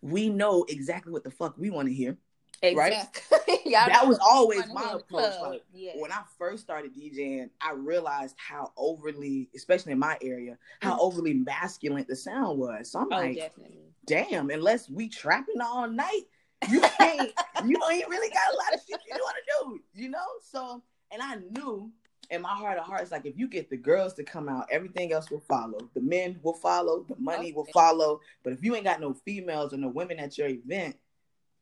we 0.03 0.29
know 0.29 0.65
exactly 0.69 1.13
what 1.13 1.25
the 1.25 1.31
fuck 1.31 1.57
we 1.57 1.71
want 1.71 1.89
to 1.89 1.95
hear. 1.95 2.19
Right? 2.63 2.93
Exactly. 2.93 3.59
Y'all 3.73 3.89
that 3.89 4.07
was 4.07 4.19
always 4.21 4.65
my 4.73 4.83
hear 4.83 4.93
in 4.93 4.99
the 4.99 5.05
approach. 5.05 5.35
Like 5.43 5.65
yeah. 5.75 5.93
when 5.97 6.13
I 6.13 6.23
first 6.39 6.63
started 6.63 6.95
DJing, 6.95 7.51
I 7.61 7.73
realized 7.73 8.37
how 8.39 8.73
overly, 8.77 9.51
especially 9.57 9.93
in 9.93 9.99
my 9.99 10.17
area, 10.23 10.57
how 10.81 10.97
Mhm. 10.97 11.01
overly 11.01 11.35
masculine 11.35 12.07
the 12.09 12.15
sound 12.15 12.59
was. 12.59 12.93
So 12.93 13.01
I'm 13.01 13.13
oh, 13.13 13.17
like, 13.17 13.37
definitely. 13.37 13.93
damn, 14.07 14.51
unless 14.51 14.89
we 14.89 15.09
trapping 15.09 15.61
all 15.61 15.89
night, 15.89 16.23
you 16.69 16.81
can't, 16.81 17.33
you 17.67 17.81
ain't 17.91 18.09
really 18.09 18.31
got 18.31 18.55
a 18.55 18.57
lot 18.57 18.75
of 18.75 18.81
shit 18.89 19.01
you 19.09 19.15
want 19.15 19.37
to 19.37 19.65
do, 19.65 19.81
you 20.01 20.09
know? 20.09 20.19
So, 20.41 20.83
and 21.11 21.21
I 21.21 21.37
knew 21.51 21.91
in 22.31 22.43
my 22.43 22.49
heart 22.49 22.79
of 22.79 22.85
hearts, 22.85 23.11
like 23.11 23.27
if 23.27 23.37
you 23.37 23.49
get 23.49 23.69
the 23.69 23.77
girls 23.77 24.15
to 24.15 24.25
come 24.25 24.49
out, 24.49 24.67
everything 24.71 25.13
else 25.13 25.31
will 25.31 25.43
follow. 25.49 25.91
The 25.95 26.01
men 26.01 26.39
will 26.43 26.55
follow, 26.55 27.05
the 27.09 27.17
money 27.19 27.53
will 27.53 27.67
follow. 27.75 28.21
But 28.45 28.53
if 28.53 28.63
you 28.63 28.75
ain't 28.75 28.85
got 28.85 29.01
no 29.01 29.13
females 29.13 29.75
or 29.75 29.77
no 29.77 29.89
women 29.89 30.19
at 30.19 30.39
your 30.39 30.49
event, 30.49 30.97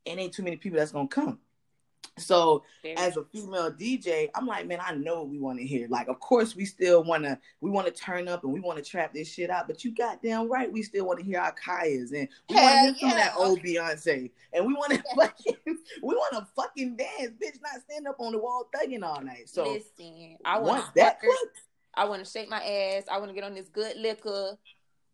it 0.04 0.19
ain't 0.19 0.33
too 0.33 0.42
many 0.42 0.57
people 0.57 0.78
that's 0.78 0.92
gonna 0.92 1.09
come. 1.09 1.38
So 2.19 2.64
as 2.97 3.16
a 3.16 3.25
female 3.25 3.73
DJ, 3.73 4.28
I'm 4.35 4.47
like, 4.47 4.66
man, 4.66 4.80
I 4.85 4.95
know 4.95 5.21
what 5.21 5.28
we 5.28 5.38
want 5.38 5.59
to 5.59 5.66
hear. 5.66 5.88
Like, 5.88 6.09
of 6.09 6.21
course, 6.21 6.54
we 6.54 6.64
still 6.64 7.02
want 7.02 7.25
to, 7.25 7.38
we 7.61 7.71
want 7.71 7.87
to 7.87 7.92
turn 7.92 8.28
up 8.28 8.45
and 8.45 8.52
we 8.52 8.61
want 8.61 8.78
to 8.78 8.85
trap 8.85 9.14
this 9.14 9.33
shit 9.33 9.50
out. 9.50 9.66
But 9.66 9.85
you 9.85 9.95
goddamn 9.95 10.50
right, 10.50 10.71
we 10.71 10.83
still 10.83 11.07
want 11.07 11.21
to 11.21 11.25
hear 11.25 11.40
our 11.40 11.54
Kayas 11.54 12.12
and 12.12 12.28
we 12.49 12.57
want 12.57 12.75
to 12.75 12.92
hear 12.92 13.11
some 13.11 13.19
that 13.19 13.35
old 13.37 13.61
Beyonce, 13.61 14.30
and 14.52 14.66
we 14.66 14.75
want 14.75 14.92
to 14.92 15.02
fucking, 15.16 15.57
we 15.66 16.14
want 16.14 16.35
to 16.35 16.47
fucking 16.54 16.97
dance, 16.97 17.33
bitch, 17.42 17.61
not 17.62 17.80
stand 17.88 18.07
up 18.07 18.16
on 18.19 18.33
the 18.33 18.38
wall 18.38 18.69
thugging 18.75 19.02
all 19.02 19.23
night. 19.23 19.49
So 19.49 19.73
Listen, 19.73 20.37
I 20.45 20.59
want 20.59 20.85
that. 20.95 21.21
I 21.95 22.04
want 22.04 22.25
to 22.25 22.30
shake 22.30 22.49
my 22.49 22.62
ass. 22.62 23.04
I 23.11 23.19
want 23.19 23.30
to 23.30 23.35
get 23.35 23.45
on 23.45 23.54
this 23.54 23.69
good 23.69 23.97
liquor. 23.97 24.57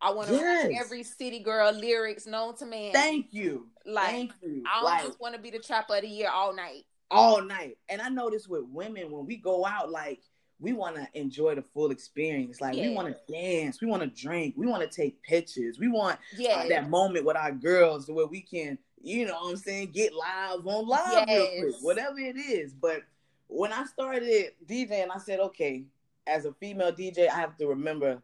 I 0.00 0.11
want 0.12 0.29
to 0.29 0.35
Yes. 0.35 0.73
every 0.79 1.03
city 1.03 1.41
girl 1.41 1.73
lyrics 1.73 2.26
known 2.26 2.57
to 2.57 2.67
man. 2.67 2.93
thank 2.93 3.33
you, 3.33 3.69
like 3.85 4.11
thank 4.11 4.33
you, 4.43 4.62
I 4.67 4.83
like 4.83 5.05
just 5.05 5.21
want 5.21 5.35
to 5.35 5.41
be 5.41 5.50
the 5.50 5.59
trapper 5.59 5.97
of 5.97 6.03
the 6.03 6.09
year 6.09 6.31
all 6.31 6.55
night. 6.55 6.85
all 7.11 7.41
night. 7.43 7.79
And 7.88 8.00
I 8.03 8.09
notice 8.09 8.47
with 8.49 8.65
women 8.69 9.11
when 9.11 9.26
we 9.26 9.37
go 9.37 9.65
out, 9.65 9.91
like 9.91 10.21
we 10.59 10.73
want 10.73 10.97
to 10.97 11.07
enjoy 11.15 11.55
the 11.55 11.62
full 11.62 11.91
experience. 11.91 12.61
Like 12.61 12.75
we 12.75 12.88
want 12.91 13.09
to 13.09 13.33
dance, 13.33 13.81
we 13.81 13.87
want 13.87 14.03
to 14.03 14.09
drink, 14.09 14.55
we 14.57 14.67
want 14.67 14.83
to 14.83 14.88
take 14.88 15.23
pictures, 15.23 15.79
we 15.79 15.88
want 15.88 16.19
Yeah, 16.37 16.62
uh, 16.65 16.69
that 16.69 16.88
moment 16.91 17.25
with 17.25 17.37
our 17.37 17.53
girls 17.53 18.09
where 18.11 18.26
we 18.26 18.41
can, 18.41 18.79
you 19.03 19.26
know 19.26 19.35
what 19.35 19.50
I'm 19.50 19.57
saying, 19.57 19.91
get 19.93 20.12
live 20.15 20.67
on 20.67 20.87
live 20.87 21.29
real 21.29 21.47
quick, 21.59 21.75
whatever 21.83 22.19
it 22.19 22.37
is. 22.37 22.73
But 22.73 23.03
when 23.49 23.73
I 23.73 23.85
started 23.85 24.53
DJing, 24.67 25.09
I 25.15 25.19
said, 25.19 25.41
okay, 25.41 25.85
as 26.26 26.45
a 26.47 26.53
female 26.55 26.93
DJ, 26.93 27.29
I 27.29 27.37
have 27.37 27.57
to 27.59 27.67
remember 27.69 28.23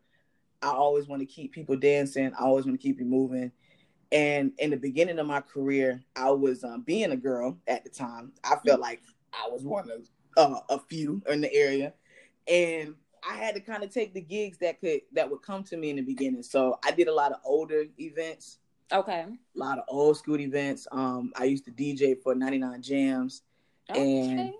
I 0.63 0.69
always 0.71 1.07
want 1.09 1.21
to 1.21 1.27
keep 1.27 1.53
people 1.53 1.77
dancing, 1.77 2.33
I 2.39 2.45
always 2.45 2.65
want 2.65 2.81
to 2.81 2.83
keep 2.83 2.99
you 2.99 3.05
moving. 3.05 3.51
And 4.13 4.53
in 4.59 4.71
the 4.71 4.77
beginning 4.77 5.19
of 5.19 5.27
my 5.27 5.41
career, 5.41 6.03
I 6.15 6.31
was 6.31 6.65
um, 6.65 6.83
being 6.83 7.13
a 7.13 7.17
girl 7.17 7.59
at 7.67 7.83
the 7.83 7.91
time. 7.91 8.33
I 8.45 8.57
felt 8.57 8.81
like 8.81 9.01
I 9.33 9.49
was 9.49 9.65
one 9.65 9.91
of 9.91 10.09
uh, 10.37 10.61
a 10.69 10.79
few 10.79 11.23
in 11.29 11.41
the 11.41 11.53
area, 11.53 11.95
and 12.47 12.95
I 13.29 13.37
had 13.37 13.55
to 13.55 13.61
kind 13.61 13.83
of 13.83 13.91
take 13.91 14.13
the 14.13 14.21
gigs 14.21 14.59
that 14.59 14.81
could 14.81 15.01
that 15.13 15.31
would 15.31 15.43
come 15.43 15.65
to 15.65 15.77
me 15.77 15.91
in 15.91 15.97
the 15.97 16.03
beginning. 16.03 16.43
So 16.43 16.79
I 16.85 16.91
did 16.91 17.09
a 17.09 17.15
lot 17.15 17.33
of 17.33 17.39
older 17.45 17.85
events, 17.99 18.59
okay. 18.93 19.25
a 19.25 19.59
lot 19.59 19.79
of 19.79 19.85
old 19.89 20.19
school 20.19 20.39
events. 20.41 20.87
Um, 20.93 21.33
I 21.37 21.45
used 21.45 21.65
to 21.65 21.71
DJ 21.71 22.21
for 22.23 22.35
99 22.35 22.83
Jams. 22.83 23.43
And- 23.89 24.53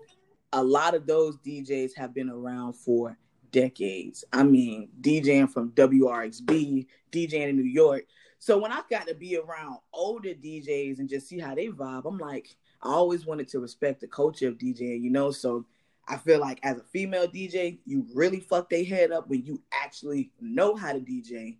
A 0.55 0.63
lot 0.63 0.93
of 0.93 1.07
those 1.07 1.37
DJs 1.37 1.95
have 1.97 2.13
been 2.13 2.29
around 2.29 2.73
for 2.73 3.17
decades. 3.53 4.25
I 4.33 4.43
mean, 4.43 4.89
DJing 4.99 5.49
from 5.49 5.71
WRXB, 5.71 6.87
DJing 7.13 7.49
in 7.49 7.55
New 7.55 7.63
York. 7.63 8.03
So 8.39 8.57
when 8.57 8.73
I 8.73 8.81
got 8.89 9.07
to 9.07 9.15
be 9.15 9.37
around 9.37 9.77
older 9.93 10.33
DJs 10.33 10.99
and 10.99 11.07
just 11.07 11.29
see 11.29 11.39
how 11.39 11.55
they 11.55 11.69
vibe, 11.69 12.05
I'm 12.05 12.17
like, 12.17 12.57
I 12.81 12.89
always 12.89 13.25
wanted 13.25 13.47
to 13.49 13.59
respect 13.61 14.01
the 14.01 14.07
culture 14.07 14.49
of 14.49 14.57
DJing, 14.57 15.01
you 15.01 15.09
know? 15.09 15.31
So 15.31 15.65
I 16.05 16.17
feel 16.17 16.41
like 16.41 16.59
as 16.63 16.77
a 16.77 16.83
female 16.83 17.27
DJ, 17.27 17.77
you 17.85 18.05
really 18.13 18.41
fuck 18.41 18.69
their 18.69 18.83
head 18.83 19.13
up 19.13 19.29
when 19.29 19.45
you 19.45 19.61
actually 19.71 20.31
know 20.41 20.75
how 20.75 20.91
to 20.91 20.99
DJ. 20.99 21.55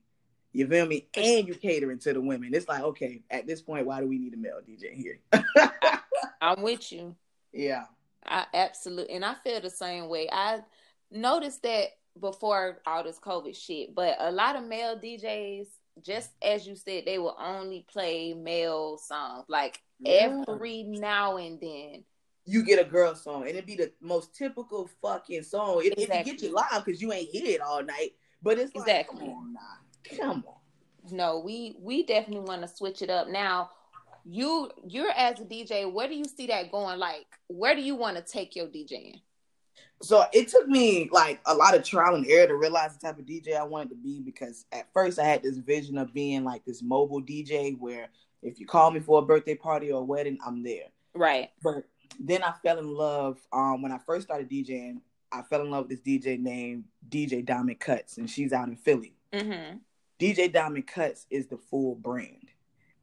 You 0.52 0.68
feel 0.68 0.86
me? 0.86 1.08
And 1.16 1.48
you 1.48 1.56
catering 1.56 2.00
to 2.00 2.14
the 2.14 2.22
women. 2.22 2.54
It's 2.54 2.68
like, 2.68 2.84
okay, 2.84 3.24
at 3.32 3.48
this 3.48 3.62
point, 3.62 3.86
why 3.86 4.02
do 4.02 4.08
we 4.08 4.20
need 4.20 4.34
a 4.34 4.38
male 4.38 4.60
DJ 4.68 4.94
here? 4.94 5.20
I'm 6.42 6.62
with 6.62 6.92
you. 6.92 7.16
yeah. 7.54 7.86
I 8.26 8.46
absolutely, 8.54 9.16
and 9.16 9.26
I 9.26 9.36
feel 9.44 9.60
the 9.60 9.70
same 9.70 10.08
way. 10.08 10.30
I 10.32 10.62
noticed 11.13 11.63
that 11.63 11.88
before 12.20 12.79
all 12.86 13.03
this 13.03 13.20
COVID 13.20 13.55
shit, 13.55 13.96
but 13.96 14.15
a 14.20 14.32
lot 14.32 14.55
of 14.55 14.63
male 14.65 14.98
DJs, 14.98 15.67
just 16.03 16.32
as 16.41 16.67
you 16.67 16.75
said, 16.75 17.03
they 17.05 17.17
will 17.20 17.36
only 17.39 17.86
play 17.91 18.34
male 18.34 18.98
songs 18.98 19.46
like 19.48 19.82
Yeah. 20.00 20.43
every 20.48 20.84
now 20.84 21.38
and 21.38 21.60
then. 21.62 22.03
you 22.46 22.63
get 22.63 22.77
a 22.77 22.84
girl 22.89 23.15
song 23.15 23.41
and 23.43 23.51
it'd 23.51 23.65
be 23.65 23.75
the 23.77 23.91
most 24.01 24.36
typical 24.36 24.89
fucking 25.01 25.43
song. 25.43 25.82
It, 25.86 25.93
It'd 25.98 26.25
get 26.25 26.41
you 26.41 26.53
live 26.53 26.84
because 26.84 27.01
you 27.01 27.13
ain't 27.13 27.29
hear 27.29 27.46
it 27.48 27.62
all 27.62 27.82
night. 27.84 28.12
But 28.41 28.60
it's 28.60 28.75
like, 28.75 28.86
Exactly. 28.88 29.20
come 29.27 29.29
on 29.29 29.53
now. 29.53 30.17
Come 30.17 30.43
on. 30.48 31.15
No, 31.15 31.39
we 31.39 31.77
we 31.79 32.03
definitely 32.05 32.46
want 32.46 32.62
to 32.62 32.67
switch 32.67 33.01
it 33.01 33.10
up 33.10 33.27
now. 33.29 33.70
You 34.25 34.70
you're 34.86 35.12
as 35.12 35.39
a 35.39 35.43
DJ, 35.46 35.91
where 35.91 36.08
do 36.08 36.15
you 36.15 36.25
see 36.25 36.48
that 36.48 36.72
going? 36.72 36.98
Like, 37.00 37.25
where 37.48 37.75
do 37.75 37.82
you 37.82 37.96
want 37.96 38.17
to 38.17 38.24
take 38.24 38.55
your 38.55 38.67
DJing? 38.67 39.22
So 40.01 40.25
it 40.34 40.50
took 40.50 40.68
me 40.68 41.10
like 41.12 41.39
a 41.46 41.56
lot 41.56 41.75
of 41.75 41.84
trial 41.84 42.15
and 42.15 42.27
error 42.27 42.48
to 42.48 42.56
realize 42.56 42.96
the 42.96 43.08
type 43.08 43.20
of 43.20 43.25
DJ 43.25 43.56
I 43.56 43.63
wanted 43.63 43.89
to 43.89 43.96
be 43.96 44.20
because 44.20 44.65
at 44.72 44.92
first 44.94 45.18
I 45.18 45.24
had 45.24 45.44
this 45.44 45.58
vision 45.58 45.98
of 45.98 46.13
being 46.13 46.44
like 46.44 46.65
this 46.65 46.82
mobile 46.82 47.22
DJ 47.22 47.77
where 47.80 48.10
if 48.42 48.60
you 48.60 48.65
call 48.65 48.92
me 48.92 49.00
for 49.00 49.20
a 49.20 49.25
birthday 49.25 49.56
party 49.56 49.92
or 49.92 50.01
a 50.01 50.06
wedding, 50.06 50.38
I'm 50.46 50.63
there. 50.63 50.88
Right. 51.15 51.51
But 51.62 51.86
then 52.20 52.44
I 52.44 52.53
fell 52.63 52.80
in 52.80 52.94
love 52.94 53.39
um, 53.51 53.82
when 53.82 53.92
I 53.92 54.00
first 54.06 54.27
started 54.27 54.50
DJing. 54.50 55.00
I 55.32 55.42
fell 55.42 55.62
in 55.62 55.72
love 55.72 55.88
with 55.88 56.03
this 56.03 56.22
DJ 56.22 56.39
named 56.39 56.84
DJ 57.10 57.44
Diamond 57.44 57.80
Kuts, 57.80 58.18
and 58.18 58.30
she's 58.30 58.53
out 58.53 58.68
in 58.68 58.75
Philly. 58.75 59.15
Mm-hmm. 59.32 59.77
DJ 60.20 60.51
Diamond 60.51 60.88
Kuts 60.88 61.25
is 61.30 61.48
the 61.48 61.58
full 61.58 61.96
brand. 61.96 62.50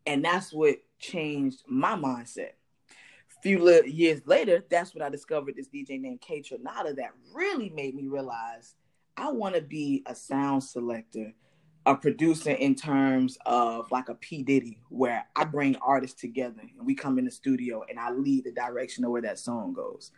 And 0.06 0.24
that's 0.24 0.52
what 0.52 0.76
changed 0.98 1.62
my 1.66 1.94
mindset. 1.94 2.52
Few 3.42 3.82
years 3.86 4.20
later, 4.26 4.64
that's 4.68 4.94
when 4.94 5.02
I 5.02 5.08
discovered 5.08 5.56
this 5.56 5.68
DJ 5.68 6.00
named 6.00 6.20
Kaytranada 6.20 6.94
that 6.96 7.12
really 7.32 7.70
made 7.70 7.94
me 7.94 8.06
realize 8.06 8.74
I 9.16 9.32
want 9.32 9.54
to 9.54 9.62
be 9.62 10.02
a 10.06 10.14
sound 10.14 10.62
selector, 10.62 11.32
a 11.86 11.94
producer 11.94 12.50
in 12.50 12.74
terms 12.74 13.38
of 13.46 13.90
like 13.90 14.10
a 14.10 14.14
P. 14.14 14.42
Diddy, 14.42 14.80
where 14.90 15.24
I 15.34 15.44
bring 15.44 15.76
artists 15.76 16.20
together 16.20 16.60
and 16.60 16.86
we 16.86 16.94
come 16.94 17.18
in 17.18 17.24
the 17.24 17.30
studio 17.30 17.82
and 17.88 17.98
I 17.98 18.10
lead 18.10 18.44
the 18.44 18.52
direction 18.52 19.04
of 19.04 19.10
where 19.10 19.22
that 19.22 19.38
song 19.38 19.72
goes. 19.72 20.12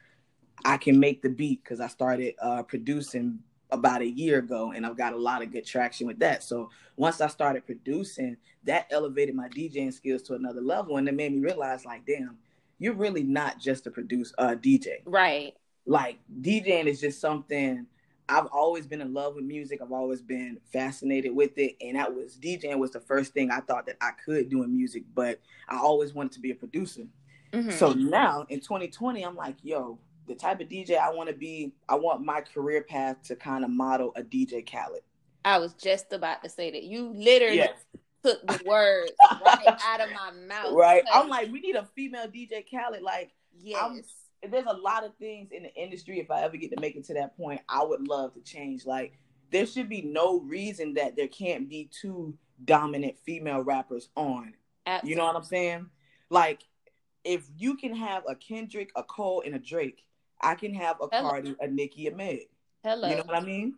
I 0.64 0.76
can 0.76 0.98
make 0.98 1.22
the 1.22 1.30
beat 1.30 1.62
because 1.62 1.80
I 1.80 1.88
started 1.88 2.34
uh, 2.40 2.64
producing 2.64 3.38
about 3.70 4.02
a 4.02 4.08
year 4.08 4.38
ago 4.38 4.72
and 4.72 4.84
I've 4.84 4.98
got 4.98 5.14
a 5.14 5.16
lot 5.16 5.42
of 5.42 5.50
good 5.50 5.64
traction 5.64 6.06
with 6.06 6.18
that. 6.18 6.42
So 6.42 6.70
once 6.96 7.20
I 7.20 7.28
started 7.28 7.66
producing, 7.66 8.36
that 8.64 8.86
elevated 8.90 9.34
my 9.34 9.48
DJing 9.48 9.92
skills 9.92 10.22
to 10.22 10.34
another 10.34 10.60
level 10.60 10.96
and 10.96 11.08
it 11.08 11.14
made 11.14 11.32
me 11.32 11.40
realize 11.40 11.84
like, 11.84 12.04
damn, 12.04 12.36
you're 12.82 12.94
really 12.94 13.22
not 13.22 13.60
just 13.60 13.86
a 13.86 13.90
produce 13.90 14.32
uh 14.38 14.56
DJ. 14.60 14.96
Right. 15.04 15.54
Like 15.86 16.18
DJing 16.40 16.86
is 16.86 17.00
just 17.00 17.20
something 17.20 17.86
I've 18.28 18.46
always 18.46 18.86
been 18.86 19.00
in 19.00 19.12
love 19.12 19.34
with 19.36 19.44
music. 19.44 19.80
I've 19.82 19.92
always 19.92 20.22
been 20.22 20.58
fascinated 20.72 21.34
with 21.34 21.58
it. 21.58 21.76
And 21.80 21.96
that 21.96 22.12
was 22.12 22.36
DJing 22.36 22.78
was 22.78 22.90
the 22.90 23.00
first 23.00 23.34
thing 23.34 23.50
I 23.50 23.60
thought 23.60 23.86
that 23.86 23.96
I 24.00 24.10
could 24.24 24.48
do 24.48 24.62
in 24.64 24.74
music, 24.74 25.04
but 25.14 25.40
I 25.68 25.78
always 25.78 26.12
wanted 26.12 26.32
to 26.32 26.40
be 26.40 26.50
a 26.50 26.54
producer. 26.54 27.02
Mhm. 27.52 27.72
So 27.72 27.92
now 27.92 28.46
in 28.48 28.60
2020, 28.60 29.22
I'm 29.22 29.36
like, 29.36 29.56
yo, 29.62 29.98
the 30.26 30.34
type 30.34 30.60
of 30.60 30.68
DJ 30.68 30.96
I 30.96 31.10
want 31.10 31.28
to 31.28 31.34
be, 31.34 31.72
I 31.88 31.94
want 31.94 32.24
my 32.24 32.40
career 32.40 32.82
path 32.82 33.22
to 33.24 33.36
kind 33.36 33.64
of 33.64 33.70
model 33.70 34.12
a 34.16 34.22
DJ 34.22 34.62
Khaled. 34.62 35.02
I 35.44 35.58
was 35.58 35.74
just 35.74 36.12
about 36.12 36.42
to 36.42 36.48
say 36.48 36.70
that. 36.70 36.82
You 36.84 37.12
literally 37.14 37.68
took 38.24 38.46
the 38.46 38.62
words 38.66 39.12
right 39.44 39.66
out 39.86 40.00
of 40.00 40.08
my 40.10 40.30
mouth. 40.46 40.74
Right. 40.74 41.04
I'm 41.12 41.28
like, 41.28 41.52
we 41.52 41.60
need 41.60 41.76
a 41.76 41.86
female 41.94 42.26
DJ 42.26 42.64
Khaled. 42.70 43.02
Like, 43.02 43.32
yes. 43.60 44.04
there's 44.48 44.66
a 44.66 44.76
lot 44.76 45.04
of 45.04 45.14
things 45.16 45.50
in 45.52 45.64
the 45.64 45.74
industry. 45.74 46.20
If 46.20 46.30
I 46.30 46.42
ever 46.42 46.56
get 46.56 46.70
to 46.72 46.80
make 46.80 46.96
it 46.96 47.04
to 47.06 47.14
that 47.14 47.36
point, 47.36 47.60
I 47.68 47.82
would 47.84 48.06
love 48.06 48.34
to 48.34 48.40
change. 48.40 48.86
Like, 48.86 49.18
there 49.50 49.66
should 49.66 49.88
be 49.88 50.02
no 50.02 50.40
reason 50.40 50.94
that 50.94 51.16
there 51.16 51.28
can't 51.28 51.68
be 51.68 51.90
two 51.92 52.34
dominant 52.64 53.18
female 53.24 53.60
rappers 53.62 54.08
on. 54.16 54.54
You 55.04 55.16
know 55.16 55.24
what 55.24 55.36
I'm 55.36 55.44
saying? 55.44 55.86
Like, 56.30 56.64
if 57.24 57.48
you 57.56 57.76
can 57.76 57.94
have 57.94 58.24
a 58.28 58.34
Kendrick, 58.34 58.90
a 58.96 59.02
Cole, 59.02 59.42
and 59.44 59.54
a 59.54 59.58
Drake, 59.58 60.04
I 60.40 60.54
can 60.54 60.74
have 60.74 60.96
a 61.00 61.06
Hello. 61.12 61.30
Cardi, 61.30 61.54
a 61.60 61.68
Nicki, 61.68 62.08
a 62.08 62.14
Meg. 62.14 62.48
Hello. 62.82 63.08
You 63.08 63.16
know 63.16 63.22
what 63.24 63.36
I 63.36 63.44
mean? 63.44 63.76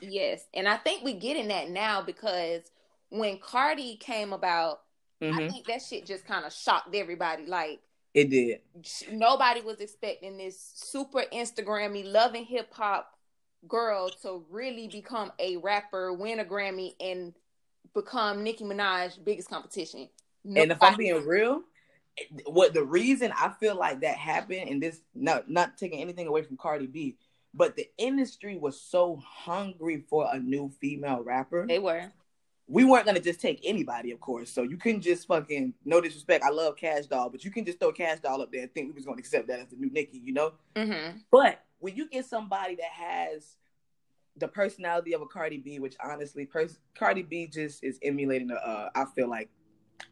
Yes, 0.00 0.46
and 0.52 0.68
I 0.68 0.76
think 0.76 1.04
we're 1.04 1.18
getting 1.18 1.48
that 1.48 1.70
now 1.70 2.02
because 2.02 2.62
when 3.10 3.38
Cardi 3.38 3.96
came 3.96 4.32
about, 4.32 4.82
I 5.22 5.40
Mhm. 5.40 5.50
think 5.50 5.66
that 5.66 5.82
shit 5.82 6.06
just 6.06 6.24
kind 6.24 6.44
of 6.44 6.52
shocked 6.52 6.94
everybody. 6.94 7.46
Like 7.46 7.80
It 8.14 8.30
did. 8.30 8.62
nobody 9.10 9.60
was 9.60 9.80
expecting 9.80 10.36
this 10.36 10.58
super 10.74 11.22
Instagrammy, 11.32 12.04
loving 12.04 12.44
hip 12.44 12.72
hop 12.72 13.16
girl 13.66 14.10
to 14.10 14.44
really 14.50 14.88
become 14.88 15.32
a 15.38 15.56
rapper, 15.56 16.12
win 16.12 16.40
a 16.40 16.44
Grammy, 16.44 16.94
and 17.00 17.34
become 17.94 18.42
Nicki 18.42 18.64
Minaj's 18.64 19.16
biggest 19.16 19.48
competition. 19.48 20.08
And 20.44 20.70
if 20.70 20.82
I'm 20.82 20.96
being 20.96 21.26
real, 21.26 21.62
what 22.46 22.74
the 22.74 22.84
reason 22.84 23.32
I 23.32 23.50
feel 23.60 23.74
like 23.74 24.00
that 24.00 24.16
happened, 24.16 24.68
and 24.68 24.82
this 24.82 25.00
not 25.14 25.50
not 25.50 25.76
taking 25.76 26.00
anything 26.00 26.26
away 26.26 26.42
from 26.42 26.56
Cardi 26.56 26.86
B, 26.86 27.16
but 27.54 27.76
the 27.76 27.88
industry 27.98 28.56
was 28.56 28.80
so 28.80 29.16
hungry 29.16 30.04
for 30.08 30.28
a 30.32 30.38
new 30.38 30.70
female 30.80 31.22
rapper. 31.22 31.66
they 31.66 31.78
were 31.78 32.12
We 32.68 32.84
weren't 32.84 33.06
gonna 33.06 33.20
just 33.20 33.40
take 33.40 33.60
anybody, 33.64 34.10
of 34.10 34.20
course. 34.20 34.50
So 34.50 34.62
you 34.62 34.76
couldn't 34.76 35.02
just 35.02 35.26
fucking 35.28 35.74
no 35.84 36.00
disrespect. 36.00 36.42
I 36.44 36.50
love 36.50 36.76
Cash 36.76 37.06
Doll, 37.06 37.30
but 37.30 37.44
you 37.44 37.50
can 37.50 37.64
just 37.64 37.78
throw 37.78 37.92
Cash 37.92 38.20
Doll 38.20 38.42
up 38.42 38.50
there 38.50 38.62
and 38.62 38.74
think 38.74 38.88
we 38.88 38.92
was 38.94 39.04
gonna 39.04 39.18
accept 39.18 39.46
that 39.48 39.60
as 39.60 39.68
the 39.68 39.76
new 39.76 39.90
Nicki, 39.90 40.18
you 40.18 40.32
know? 40.32 40.52
hmm 40.76 41.18
But 41.30 41.62
when 41.78 41.94
you 41.94 42.08
get 42.08 42.24
somebody 42.24 42.74
that 42.76 42.90
has 42.90 43.56
the 44.36 44.48
personality 44.48 45.14
of 45.14 45.22
a 45.22 45.26
Cardi 45.26 45.58
B, 45.58 45.78
which 45.78 45.94
honestly, 46.04 46.44
pers- 46.44 46.78
Cardi 46.98 47.22
B 47.22 47.46
just 47.46 47.82
is 47.84 47.98
emulating 48.02 48.48
the, 48.48 48.56
uh, 48.56 48.90
I 48.94 49.04
feel 49.14 49.28
like 49.28 49.48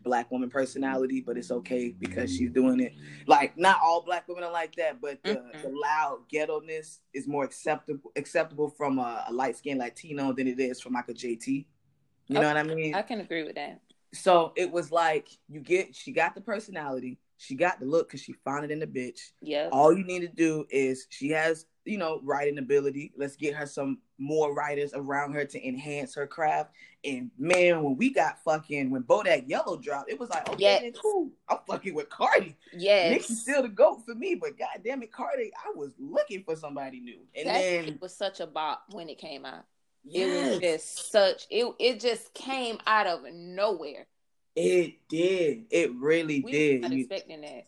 black 0.02 0.30
woman 0.30 0.48
personality, 0.48 1.20
but 1.20 1.36
it's 1.36 1.50
okay 1.50 1.90
because 1.98 2.34
she's 2.34 2.50
doing 2.50 2.80
it. 2.80 2.94
Like 3.26 3.58
not 3.58 3.78
all 3.82 4.02
black 4.02 4.26
women 4.28 4.44
are 4.44 4.52
like 4.52 4.76
that, 4.76 5.00
but 5.00 5.22
the, 5.24 5.34
Mhm. 5.36 5.62
the 5.62 5.68
loud 5.70 6.20
ghetto-ness 6.28 7.00
is 7.12 7.26
more 7.26 7.44
acceptable 7.44 8.12
acceptable 8.16 8.70
from 8.70 8.98
a, 8.98 9.24
a 9.28 9.32
light 9.32 9.56
skinned 9.56 9.80
Latino 9.80 10.32
than 10.32 10.46
it 10.46 10.60
is 10.60 10.80
from 10.80 10.92
like 10.94 11.08
a 11.08 11.14
JT. 11.14 11.66
You 12.28 12.40
know 12.40 12.46
what 12.48 12.56
I 12.56 12.62
mean? 12.62 12.94
I 12.94 13.02
can 13.02 13.20
agree 13.20 13.42
with 13.44 13.56
that. 13.56 13.80
so 14.12 14.52
it 14.56 14.70
was 14.70 14.90
like 14.92 15.28
you 15.48 15.60
get 15.60 15.94
she 15.94 16.12
got 16.12 16.34
the 16.34 16.40
personality, 16.40 17.18
she 17.36 17.54
got 17.54 17.80
the 17.80 17.86
look 17.86 18.08
because 18.08 18.20
she 18.22 18.32
found 18.44 18.64
it 18.64 18.70
in 18.70 18.78
the 18.78 18.86
bitch. 18.86 19.20
Yeah. 19.42 19.68
All 19.72 19.92
you 19.96 20.04
need 20.04 20.20
to 20.20 20.28
do 20.28 20.64
is 20.70 21.06
she 21.10 21.30
has, 21.30 21.66
you 21.84 21.98
know, 21.98 22.20
writing 22.22 22.58
ability. 22.58 23.12
Let's 23.16 23.36
get 23.36 23.54
her 23.54 23.66
some 23.66 23.98
more 24.18 24.54
writers 24.54 24.92
around 24.94 25.32
her 25.32 25.44
to 25.44 25.68
enhance 25.68 26.14
her 26.14 26.26
craft. 26.26 26.70
And 27.04 27.30
man, 27.36 27.82
when 27.82 27.96
we 27.98 28.10
got 28.10 28.42
fucking 28.44 28.90
when 28.90 29.02
Bodak 29.02 29.46
Yellow 29.48 29.76
dropped, 29.76 30.10
it 30.10 30.18
was 30.18 30.30
like, 30.30 30.48
okay, 30.48 30.62
Yes. 30.62 30.82
then 30.82 30.92
cool. 31.02 31.30
I'm 31.48 31.58
fucking 31.66 31.92
with 31.94 32.08
Cardi. 32.08 32.56
Yes. 32.72 33.10
Nicki's 33.10 33.42
still 33.42 33.60
the 33.62 33.68
goat 33.68 34.02
for 34.06 34.14
me, 34.14 34.36
but 34.36 34.56
god 34.56 34.80
damn 34.82 35.02
it, 35.02 35.12
Cardi, 35.12 35.50
I 35.62 35.72
was 35.76 35.90
looking 35.98 36.42
for 36.44 36.56
somebody 36.56 37.00
new. 37.00 37.18
And 37.36 37.48
that 37.48 37.58
then 37.58 37.98
was 38.00 38.16
such 38.16 38.40
a 38.40 38.46
bop 38.46 38.84
when 38.92 39.10
it 39.10 39.18
came 39.18 39.44
out. 39.44 39.64
It 40.12 40.50
was 40.50 40.58
just 40.60 41.10
such 41.10 41.46
it 41.50 41.66
it 41.78 42.00
just 42.00 42.34
came 42.34 42.78
out 42.86 43.06
of 43.06 43.20
nowhere. 43.32 44.06
it 44.56 44.94
did. 45.08 45.64
It 45.70 45.92
really 45.94 46.40
We 46.42 46.52
did. 46.52 46.80
not 46.82 46.92
You- 46.92 47.00
expecting 47.00 47.40
that. 47.40 47.66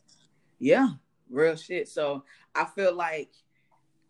Yeah, 0.59 0.88
real 1.31 1.57
shit. 1.57 1.88
So 1.88 2.25
I 2.55 2.64
feel 2.66 2.95
like 2.95 3.31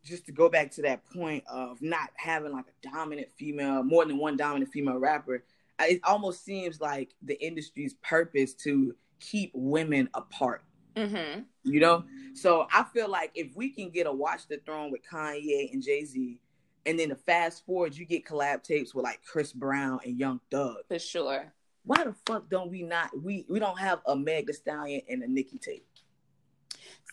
just 0.04 0.26
to 0.26 0.32
go 0.32 0.48
back 0.48 0.70
to 0.72 0.82
that 0.82 1.04
point 1.10 1.42
of 1.50 1.80
not 1.82 2.10
having 2.16 2.52
like 2.52 2.66
a 2.66 2.88
dominant 2.88 3.28
female, 3.36 3.82
more 3.82 4.04
than 4.04 4.18
one 4.18 4.36
dominant 4.36 4.70
female 4.70 4.98
rapper, 4.98 5.42
it 5.80 6.00
almost 6.04 6.44
seems 6.44 6.80
like 6.80 7.14
the 7.22 7.34
industry's 7.44 7.94
purpose 7.94 8.54
to 8.54 8.94
keep 9.18 9.50
women 9.54 10.08
apart. 10.14 10.62
Mm-hmm. 10.94 11.40
You 11.64 11.80
know, 11.80 12.04
so 12.34 12.66
I 12.72 12.84
feel 12.94 13.08
like 13.10 13.32
if 13.34 13.54
we 13.56 13.70
can 13.70 13.90
get 13.90 14.06
a 14.06 14.12
Watch 14.12 14.46
the 14.48 14.58
Throne 14.64 14.90
with 14.92 15.00
Kanye 15.10 15.72
and 15.72 15.82
Jay 15.82 16.04
Z, 16.04 16.38
and 16.86 16.98
then 16.98 17.08
the 17.08 17.16
fast 17.16 17.66
forward, 17.66 17.96
you 17.96 18.04
get 18.04 18.24
collab 18.24 18.62
tapes 18.62 18.94
with 18.94 19.04
like 19.04 19.20
Chris 19.24 19.52
Brown 19.52 20.00
and 20.04 20.18
Young 20.18 20.40
Thug. 20.50 20.76
For 20.88 20.98
sure. 20.98 21.52
Why 21.84 22.04
the 22.04 22.14
fuck 22.26 22.48
don't 22.48 22.70
we 22.70 22.82
not 22.82 23.10
we 23.20 23.44
we 23.48 23.58
don't 23.58 23.78
have 23.78 24.00
a 24.06 24.16
Meg 24.16 24.46
Thee 24.46 24.52
Stallion 24.52 25.02
and 25.08 25.22
a 25.22 25.28
Nicki 25.28 25.58
tape? 25.58 25.86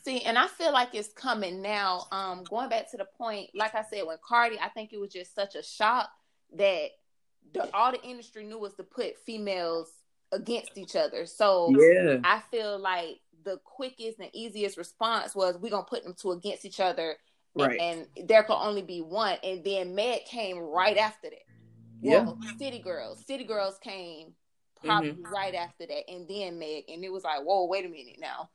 See, 0.03 0.21
and 0.21 0.37
I 0.37 0.47
feel 0.47 0.73
like 0.73 0.89
it's 0.93 1.13
coming 1.13 1.61
now. 1.61 2.07
Um, 2.11 2.43
going 2.43 2.69
back 2.69 2.91
to 2.91 2.97
the 2.97 3.05
point, 3.05 3.51
like 3.53 3.73
I 3.73 3.83
said, 3.83 4.05
when 4.05 4.17
Cardi, 4.21 4.59
I 4.59 4.69
think 4.69 4.91
it 4.91 4.99
was 4.99 5.13
just 5.13 5.33
such 5.33 5.55
a 5.55 5.63
shock 5.63 6.09
that 6.55 6.89
the 7.53 7.73
all 7.73 7.91
the 7.91 8.01
industry 8.01 8.43
knew 8.43 8.59
was 8.59 8.73
to 8.75 8.83
put 8.83 9.17
females 9.17 9.91
against 10.31 10.77
each 10.77 10.95
other. 10.95 11.25
So 11.25 11.73
Yeah, 11.77 12.17
I 12.23 12.41
feel 12.51 12.79
like 12.79 13.19
the 13.43 13.57
quickest 13.63 14.19
and 14.19 14.29
easiest 14.33 14.77
response 14.77 15.35
was 15.35 15.57
we're 15.57 15.69
gonna 15.69 15.83
put 15.83 16.03
them 16.03 16.15
two 16.17 16.31
against 16.31 16.65
each 16.65 16.79
other, 16.79 17.17
right. 17.55 17.79
and 17.79 18.07
there 18.27 18.43
could 18.43 18.57
only 18.61 18.81
be 18.81 19.01
one. 19.01 19.37
And 19.43 19.63
then 19.63 19.95
Meg 19.95 20.25
came 20.25 20.57
right 20.57 20.97
after 20.97 21.29
that. 21.29 21.39
Yeah. 22.01 22.23
Well, 22.23 22.37
City 22.57 22.79
Girls, 22.79 23.25
City 23.25 23.43
Girls 23.43 23.77
came 23.79 24.33
probably 24.83 25.11
Mm-hmm. 25.13 25.33
right 25.33 25.55
after 25.55 25.85
that, 25.87 26.09
and 26.11 26.27
then 26.27 26.59
Meg, 26.59 26.83
and 26.89 27.03
it 27.03 27.11
was 27.11 27.23
like, 27.23 27.41
whoa, 27.43 27.65
wait 27.65 27.85
a 27.85 27.89
minute 27.89 28.17
now. 28.19 28.49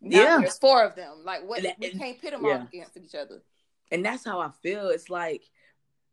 Now 0.00 0.18
Yeah. 0.22 0.38
there's 0.40 0.58
four 0.58 0.82
of 0.84 0.94
them. 0.94 1.18
Like, 1.24 1.46
what? 1.46 1.64
And- 1.64 1.74
we 1.78 1.90
can't 1.90 2.20
pit 2.20 2.30
them 2.30 2.44
yeah. 2.44 2.52
all 2.60 2.62
against 2.72 2.96
each 2.96 3.14
other. 3.14 3.42
and 3.90 4.04
that's 4.04 4.24
how 4.24 4.40
I 4.40 4.50
feel. 4.62 4.88
It's 4.88 5.10
like 5.10 5.42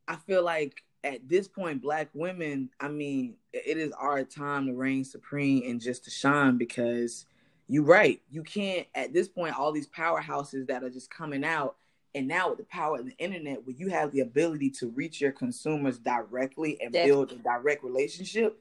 I 0.07 0.15
feel 0.17 0.43
like 0.43 0.81
at 1.03 1.27
this 1.29 1.47
point, 1.47 1.81
black 1.81 2.09
women. 2.13 2.69
I 2.79 2.87
mean, 2.89 3.35
it 3.53 3.77
is 3.77 3.91
our 3.93 4.23
time 4.23 4.65
to 4.67 4.73
reign 4.73 5.03
supreme 5.05 5.63
and 5.69 5.79
just 5.79 6.03
to 6.05 6.09
shine 6.11 6.57
because 6.57 7.25
you're 7.67 7.83
right. 7.83 8.21
You 8.31 8.43
can't 8.43 8.87
at 8.95 9.13
this 9.13 9.27
point. 9.27 9.57
All 9.57 9.71
these 9.71 9.87
powerhouses 9.87 10.67
that 10.67 10.83
are 10.83 10.89
just 10.89 11.09
coming 11.11 11.43
out, 11.45 11.75
and 12.15 12.27
now 12.27 12.49
with 12.49 12.57
the 12.57 12.63
power 12.63 12.97
of 12.97 13.05
the 13.05 13.15
internet, 13.17 13.65
where 13.67 13.75
you 13.75 13.89
have 13.89 14.11
the 14.11 14.21
ability 14.21 14.71
to 14.71 14.89
reach 14.89 15.19
your 15.19 15.33
consumers 15.33 15.99
directly 15.99 16.81
and 16.81 16.93
build 16.93 17.33
a 17.33 17.35
direct 17.35 17.83
relationship. 17.83 18.57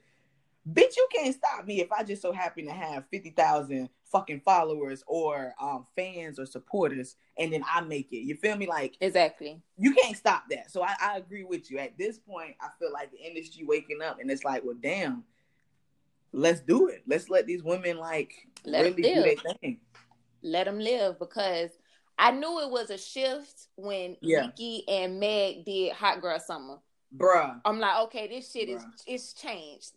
Bitch, 0.70 0.96
you 0.96 1.08
can't 1.14 1.34
stop 1.34 1.66
me 1.66 1.80
if 1.80 1.92
I 1.92 2.02
just 2.02 2.20
so 2.20 2.32
happen 2.32 2.66
to 2.66 2.72
have 2.72 3.04
fifty 3.10 3.30
thousand 3.30 3.90
fucking 4.10 4.40
followers 4.44 5.04
or 5.06 5.54
um, 5.60 5.86
fans 5.94 6.38
or 6.38 6.46
supporters, 6.46 7.16
and 7.38 7.52
then 7.52 7.62
I 7.70 7.82
make 7.82 8.12
it. 8.12 8.24
You 8.24 8.34
feel 8.34 8.56
me? 8.56 8.66
Like 8.66 8.96
Exactly. 9.00 9.60
you 9.78 9.94
can't 9.94 10.16
stop 10.16 10.44
that. 10.50 10.70
So 10.70 10.82
I, 10.82 10.94
I 11.00 11.16
agree 11.18 11.44
with 11.44 11.70
you. 11.70 11.78
At 11.78 11.96
this 11.96 12.18
point, 12.18 12.56
I 12.60 12.68
feel 12.78 12.92
like 12.92 13.12
the 13.12 13.18
industry 13.18 13.64
waking 13.64 14.00
up, 14.02 14.18
and 14.20 14.30
it's 14.30 14.42
like, 14.42 14.64
well, 14.64 14.76
damn, 14.82 15.22
let's 16.32 16.60
do 16.60 16.88
it. 16.88 17.02
Let's 17.06 17.30
let 17.30 17.46
these 17.46 17.62
women 17.62 17.98
like 17.98 18.32
Let 18.64 18.82
really 18.82 19.02
do 19.02 19.22
their 19.22 19.54
thing. 19.60 19.80
Let 20.42 20.64
them 20.64 20.78
live 20.78 21.18
because 21.18 21.70
I 22.18 22.30
knew 22.30 22.60
it 22.60 22.70
was 22.70 22.90
a 22.90 22.98
shift 22.98 23.68
when 23.76 24.16
Yeah. 24.20 24.46
Nicki 24.46 24.84
and 24.88 25.18
Meg 25.18 25.64
did 25.64 25.92
Hot 25.92 26.20
Girl 26.20 26.38
Summer. 26.38 26.78
Bruh, 27.16 27.60
I'm 27.64 27.78
like, 27.78 27.96
okay, 28.04 28.28
this 28.28 28.50
shit 28.50 28.68
is 28.68 28.84
it's 29.06 29.32
changed. 29.34 29.92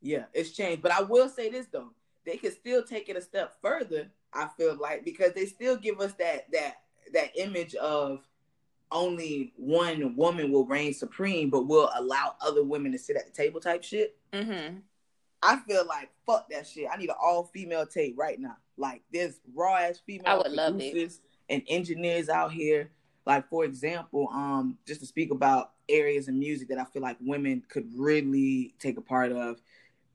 yeah, 0.00 0.24
it's 0.32 0.50
changed. 0.50 0.82
But 0.82 0.92
I 0.92 1.02
will 1.02 1.28
say 1.28 1.50
this 1.50 1.66
though, 1.66 1.90
they 2.24 2.36
could 2.36 2.52
still 2.52 2.82
take 2.84 3.08
it 3.08 3.16
a 3.16 3.20
step 3.20 3.56
further. 3.60 4.10
I 4.32 4.48
feel 4.56 4.76
like 4.76 5.04
because 5.04 5.32
they 5.32 5.46
still 5.46 5.76
give 5.76 6.00
us 6.00 6.12
that 6.14 6.50
that 6.52 6.82
that 7.12 7.30
image 7.36 7.74
of 7.76 8.20
only 8.92 9.52
one 9.56 10.14
woman 10.16 10.52
will 10.52 10.66
reign 10.66 10.94
supreme, 10.94 11.50
but 11.50 11.66
will 11.66 11.90
allow 11.96 12.36
other 12.40 12.62
women 12.62 12.92
to 12.92 12.98
sit 12.98 13.16
at 13.16 13.26
the 13.26 13.32
table 13.32 13.60
type 13.60 13.82
shit. 13.82 14.16
Mm-hmm. 14.32 14.76
I 15.42 15.56
feel 15.60 15.84
like 15.86 16.10
fuck 16.24 16.48
that 16.50 16.66
shit. 16.66 16.88
I 16.92 16.96
need 16.96 17.08
an 17.10 17.16
all 17.20 17.44
female 17.44 17.86
tape 17.86 18.14
right 18.16 18.38
now. 18.38 18.56
Like 18.76 19.02
there's 19.12 19.40
raw 19.54 19.76
ass 19.76 20.00
female 20.06 20.24
I 20.26 20.34
would 20.36 20.52
love 20.52 20.80
it. 20.80 21.12
And 21.48 21.62
engineers 21.68 22.28
out 22.28 22.52
here. 22.52 22.90
Like 23.26 23.48
for 23.48 23.64
example, 23.64 24.28
um, 24.32 24.78
just 24.86 25.00
to 25.00 25.06
speak 25.06 25.30
about 25.30 25.72
areas 25.88 26.28
in 26.28 26.38
music 26.38 26.68
that 26.68 26.78
I 26.78 26.84
feel 26.84 27.02
like 27.02 27.16
women 27.20 27.62
could 27.68 27.88
really 27.96 28.74
take 28.78 28.98
a 28.98 29.02
part 29.02 29.32
of. 29.32 29.60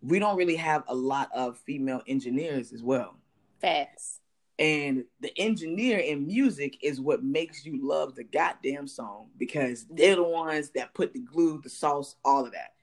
We 0.01 0.19
don't 0.19 0.37
really 0.37 0.55
have 0.55 0.83
a 0.87 0.95
lot 0.95 1.29
of 1.33 1.57
female 1.57 2.01
engineers 2.07 2.71
as 2.71 2.83
well. 2.83 3.15
Facts. 3.59 4.19
And 4.57 5.05
the 5.21 5.31
engineer 5.37 5.99
in 5.99 6.27
music 6.27 6.77
is 6.81 6.99
what 6.99 7.23
makes 7.23 7.65
you 7.65 7.79
love 7.81 8.15
the 8.15 8.25
goddamn 8.25 8.87
song 8.87 9.27
because 9.37 9.85
they're 9.89 10.17
the 10.17 10.23
ones 10.23 10.71
that 10.71 10.93
put 10.93 11.13
the 11.13 11.19
glue, 11.19 11.61
the 11.63 11.69
sauce, 11.69 12.15
all 12.25 12.45
of 12.45 12.51
that. 12.51 12.73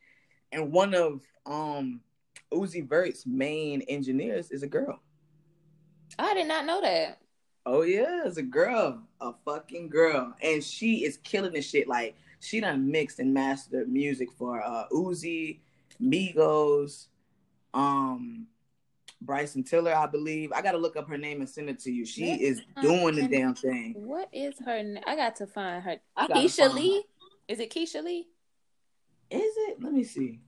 And 0.52 0.72
one 0.72 0.94
of 0.94 1.20
um 1.44 2.00
Uzi 2.52 2.86
Vert's 2.86 3.26
main 3.26 3.82
engineers 3.82 4.50
is 4.50 4.62
a 4.62 4.66
girl. 4.66 5.00
I 6.18 6.34
did 6.34 6.46
not 6.46 6.64
know 6.64 6.80
that. 6.80 7.18
Oh 7.68 7.82
yeah, 7.82 8.22
it's 8.24 8.36
a 8.36 8.42
girl, 8.42 9.02
a 9.20 9.32
fucking 9.44 9.88
girl, 9.88 10.32
and 10.40 10.62
she 10.62 11.04
is 11.04 11.18
killing 11.24 11.52
the 11.52 11.60
shit. 11.60 11.88
Like 11.88 12.16
she 12.38 12.60
done 12.60 12.88
mixed 12.88 13.18
and 13.18 13.34
mastered 13.34 13.88
music 13.88 14.30
for 14.30 14.62
uh 14.62 14.84
Uzi, 14.92 15.58
Migos, 16.00 17.06
um, 17.74 18.46
Bryson 19.20 19.64
Tiller, 19.64 19.92
I 19.92 20.06
believe. 20.06 20.52
I 20.52 20.62
gotta 20.62 20.78
look 20.78 20.96
up 20.96 21.08
her 21.08 21.18
name 21.18 21.40
and 21.40 21.50
send 21.50 21.68
it 21.68 21.80
to 21.80 21.90
you. 21.90 22.06
She 22.06 22.26
Yes, 22.26 22.40
is 22.40 22.62
doing 22.80 23.16
the 23.16 23.26
damn 23.26 23.56
thing. 23.56 23.94
What 23.96 24.28
is 24.32 24.54
her 24.64 24.84
name? 24.84 25.02
I 25.04 25.16
got 25.16 25.34
to 25.36 25.48
find 25.48 25.82
her. 25.82 25.96
Kesha 26.16 26.72
Lee? 26.72 27.02
Is 27.48 27.58
it 27.58 27.74
Kesha 27.74 28.04
Lee? 28.04 28.28
Is 29.28 29.54
it? 29.68 29.82
Let 29.82 29.92
me 29.92 30.04
see. 30.04 30.38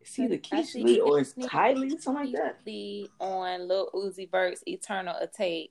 It's 0.00 0.18
either 0.18 0.38
Kesha 0.38 0.66
see 0.66 0.82
Lee 0.82 1.00
or 1.00 1.20
it's. 1.20 1.34
Kylie, 1.34 2.00
something 2.00 2.32
like 2.32 2.32
that. 2.32 2.60
Lee 2.64 3.10
on 3.20 3.68
Lil 3.68 3.90
Uzi 3.94 4.30
Vert's 4.30 4.62
Eternal 4.66 5.16
Atake. 5.22 5.68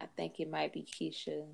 I 0.00 0.06
think 0.16 0.40
it 0.40 0.50
might 0.50 0.72
be 0.72 0.82
Kesha. 0.84 1.44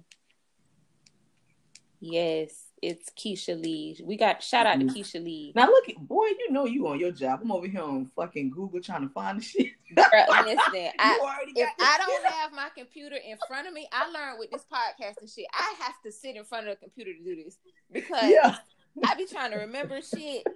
Yes, 1.99 2.51
it's 2.83 3.11
Kesha 3.11 3.61
Lee. 3.61 3.99
We 4.05 4.17
got 4.17 4.43
shout 4.43 4.67
out 4.67 4.79
to 4.79 4.85
Mhm. 4.85 4.95
Kesha 4.95 5.23
Lee. 5.23 5.53
Now 5.57 5.67
look 5.67 5.89
at 5.89 5.97
boy, 5.97 6.27
you 6.27 6.53
know 6.53 6.67
you 6.67 6.87
on 6.87 7.01
your 7.01 7.11
job. 7.11 7.41
I'm 7.43 7.51
over 7.51 7.67
here 7.67 7.81
on 7.83 8.07
fucking 8.15 8.51
Google 8.51 8.81
trying 8.81 9.03
to 9.03 9.09
find 9.09 9.39
the 9.41 9.43
shit. 9.43 9.73
Bruh, 9.97 10.45
listen, 10.45 10.91
I, 10.99 11.43
if 11.57 11.69
I 11.81 11.99
don't 11.99 12.27
up. 12.27 12.33
have 12.33 12.53
my 12.53 12.69
computer 12.77 13.17
in 13.17 13.39
front 13.49 13.67
of 13.67 13.73
me, 13.73 13.89
I 13.93 14.09
learned 14.11 14.39
with 14.39 14.51
this 14.51 14.67
podcast 14.71 15.21
and 15.21 15.29
shit. 15.31 15.47
I 15.55 15.75
have 15.81 15.95
to 16.05 16.13
sit 16.13 16.37
in 16.37 16.45
front 16.45 16.69
of 16.69 16.79
the 16.79 16.85
computer 16.85 17.13
to 17.15 17.25
do 17.25 17.43
this 17.45 17.59
because 17.91 18.31
yeah, 18.31 18.59
I 19.05 19.15
be 19.15 19.27
trying 19.27 19.53
to 19.53 19.59
remember 19.59 20.01
shit. 20.03 20.47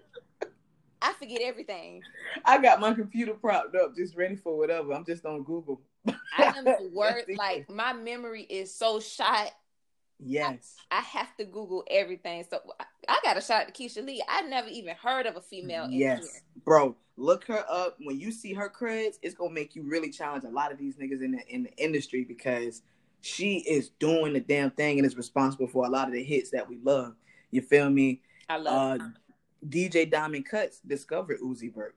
I 1.02 1.14
forget 1.14 1.40
everything. 1.40 2.02
I 2.44 2.58
got 2.60 2.78
my 2.80 2.92
computer 2.92 3.32
propped 3.32 3.74
up, 3.74 3.96
just 3.96 4.14
ready 4.14 4.36
for 4.36 4.58
whatever. 4.58 4.92
I'm 4.92 5.06
just 5.06 5.24
on 5.24 5.42
Google. 5.42 5.80
I 6.06 6.54
am 6.56 6.64
the 6.64 6.90
word 6.92 7.24
Yes, 7.28 7.38
like 7.38 7.70
my 7.70 7.92
memory 7.92 8.42
is 8.42 8.74
so 8.74 9.00
shot. 9.00 9.50
Yes. 10.18 10.76
I 10.90 11.00
have 11.00 11.34
to 11.38 11.44
Google 11.44 11.84
everything. 11.90 12.44
So 12.48 12.60
I- 12.78 12.84
I 13.08 13.20
got 13.24 13.36
a 13.36 13.40
shot 13.40 13.66
to 13.66 13.72
Kesha 13.72 14.04
Lee. 14.04 14.22
I 14.28 14.42
never 14.42 14.68
even 14.68 14.94
heard 14.96 15.26
of 15.26 15.36
a 15.36 15.40
female 15.40 15.88
Yes. 15.90 16.18
engineer. 16.18 16.42
Bro, 16.64 16.96
look 17.16 17.44
her 17.46 17.64
up. 17.68 17.96
When 18.00 18.18
you 18.20 18.30
see 18.30 18.52
her 18.52 18.68
creds, 18.70 19.18
it's 19.22 19.34
gonna 19.34 19.52
make 19.52 19.74
you 19.74 19.82
really 19.82 20.10
challenge 20.10 20.44
a 20.44 20.50
lot 20.50 20.70
of 20.72 20.78
these 20.78 20.96
niggas 20.96 21.22
in 21.22 21.32
the 21.32 21.46
in 21.48 21.62
the 21.64 21.72
industry 21.76 22.24
because 22.24 22.82
she 23.22 23.58
is 23.60 23.90
doing 23.98 24.32
the 24.32 24.40
damn 24.40 24.70
thing 24.70 24.98
and 24.98 25.06
is 25.06 25.16
responsible 25.16 25.66
for 25.66 25.86
a 25.86 25.88
lot 25.90 26.06
of 26.08 26.14
the 26.14 26.22
hits 26.22 26.50
that 26.50 26.68
we 26.68 26.76
love. 26.78 27.14
You 27.50 27.62
feel 27.62 27.90
me? 27.90 28.22
I 28.48 28.56
love. 28.58 29.00
Uh 29.00 29.04
DJ 29.68 30.08
Diamond 30.10 30.48
Kuts 30.48 30.80
discovered 30.86 31.38
Uzi 31.40 31.72
Vert. 31.74 31.94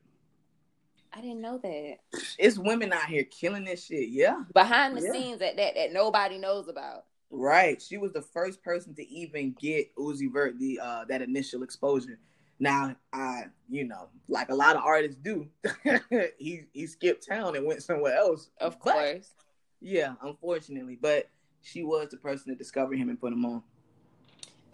I 1.15 1.21
didn't 1.21 1.41
know 1.41 1.59
that. 1.59 1.97
It's 2.39 2.57
women 2.57 2.91
out 2.91 3.05
here 3.05 3.23
killing 3.25 3.65
this 3.65 3.85
shit. 3.85 4.09
Yeah. 4.09 4.43
Behind 4.53 4.97
the 4.97 5.01
Yeah. 5.01 5.11
scenes 5.11 5.39
that, 5.39 5.57
that 5.57 5.75
that 5.75 5.93
nobody 5.93 6.37
knows 6.37 6.67
about. 6.67 7.05
Right. 7.29 7.81
She 7.81 7.97
was 7.97 8.11
the 8.13 8.21
first 8.21 8.63
person 8.63 8.95
to 8.95 9.07
even 9.07 9.53
get 9.59 9.95
Uzi 9.95 10.31
Vert 10.31 10.57
the 10.59 10.79
uh 10.81 11.05
that 11.09 11.21
initial 11.21 11.63
exposure. 11.63 12.19
Now, 12.59 12.95
I 13.11 13.43
you 13.69 13.83
know, 13.85 14.09
like 14.27 14.49
a 14.49 14.55
lot 14.55 14.75
of 14.75 14.83
artists 14.83 15.17
do, 15.21 15.47
he 16.37 16.61
he 16.71 16.87
skipped 16.87 17.27
town 17.27 17.55
and 17.55 17.65
went 17.65 17.83
somewhere 17.83 18.15
else. 18.15 18.49
Of 18.59 18.77
But, 18.83 18.93
course. 18.93 19.33
Yeah, 19.81 20.13
unfortunately. 20.21 20.97
But 20.99 21.29
she 21.61 21.83
was 21.83 22.09
the 22.09 22.17
person 22.17 22.51
to 22.51 22.55
discover 22.55 22.93
him 22.95 23.09
and 23.09 23.19
put 23.19 23.33
him 23.33 23.45
on. 23.45 23.63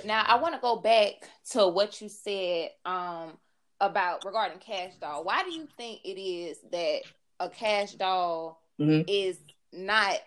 Now 0.06 0.24
I 0.26 0.36
want 0.36 0.56
to 0.56 0.62
go 0.62 0.78
back 0.78 1.30
to 1.52 1.68
what 1.68 2.00
you 2.02 2.08
said 2.08 2.70
um 2.86 3.38
about 3.82 4.26
regarding 4.26 4.60
Cash 4.60 4.94
Doll. 5.00 5.24
Why 5.24 5.44
do 5.44 5.52
you 5.52 5.68
think 5.78 6.02
it 6.04 6.20
is 6.20 6.58
that 6.72 7.02
a 7.40 7.50
Cash 7.50 7.94
Doll 7.94 8.62
Mhm. 8.80 9.06
is 9.08 9.40
not 9.72 10.20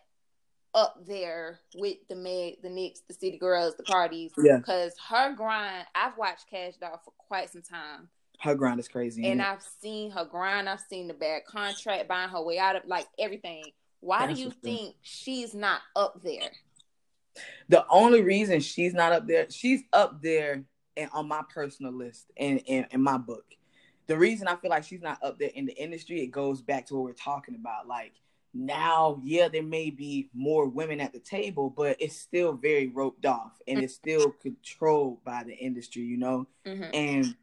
up 0.74 1.04
there 1.04 1.60
with 1.74 1.98
the 2.08 2.14
Meg, 2.16 2.62
the 2.62 2.70
Knicks, 2.70 3.00
the 3.06 3.14
City 3.14 3.38
Girls, 3.38 3.74
the 3.76 3.82
Cardies? 3.82 4.32
Yeah. 4.38 4.56
Because 4.58 4.94
her 5.08 5.32
grind, 5.34 5.86
I've 5.94 6.16
watched 6.16 6.48
Cash 6.48 6.76
Doll 6.76 7.00
for 7.04 7.12
quite 7.18 7.50
some 7.50 7.62
time, 7.62 8.08
Her 8.40 8.54
grind 8.54 8.80
is 8.80 8.88
crazy. 8.88 9.26
and? 9.26 9.42
I've 9.42 9.62
seen 9.62 10.10
her 10.12 10.24
grind. 10.24 10.68
I've 10.68 10.80
seen 10.80 11.08
the 11.08 11.14
bad 11.14 11.44
contract, 11.46 12.08
buying 12.08 12.30
her 12.30 12.42
way 12.42 12.58
out 12.58 12.76
of 12.76 12.86
like 12.86 13.06
everything. 13.18 13.64
Why 14.00 14.26
That's 14.26 14.38
do 14.38 14.44
you 14.44 14.50
think 14.50 14.96
she's 15.02 15.54
not 15.54 15.80
up 15.94 16.22
there? 16.22 16.50
the 17.68 17.86
only 17.88 18.20
reason 18.22 18.60
she's 18.60 18.92
not 18.92 19.12
up 19.12 19.26
there, 19.26 19.48
she's 19.50 19.82
up 19.92 20.20
there 20.22 20.64
and 20.96 21.10
on 21.12 21.28
my 21.28 21.42
personal 21.52 21.92
list 21.92 22.30
and 22.36 22.60
in, 22.66 22.86
in 22.90 23.02
my 23.02 23.18
book. 23.18 23.44
The 24.06 24.18
reason 24.18 24.48
I 24.48 24.56
feel 24.56 24.70
like 24.70 24.84
she's 24.84 25.02
not 25.02 25.22
up 25.22 25.38
there 25.38 25.50
in 25.54 25.66
the 25.66 25.74
industry, 25.74 26.20
it 26.22 26.28
goes 26.28 26.60
back 26.60 26.86
to 26.86 26.94
what 26.94 27.04
we're 27.04 27.12
talking 27.12 27.54
about. 27.54 27.86
Like 27.86 28.12
now, 28.54 29.20
yeah, 29.24 29.48
there 29.48 29.62
may 29.62 29.90
be 29.90 30.28
more 30.34 30.68
women 30.68 31.00
at 31.00 31.12
the 31.12 31.18
table, 31.18 31.70
but 31.70 31.96
it's 32.00 32.16
still 32.16 32.52
very 32.52 32.88
roped 32.88 33.24
off 33.24 33.52
and 33.66 33.82
it's 33.82 33.94
still 33.94 34.32
controlled 34.42 35.24
by 35.24 35.44
the 35.44 35.54
industry, 35.54 36.02
you 36.02 36.18
know? 36.18 36.46
hmm 36.66 36.84
And 36.92 37.34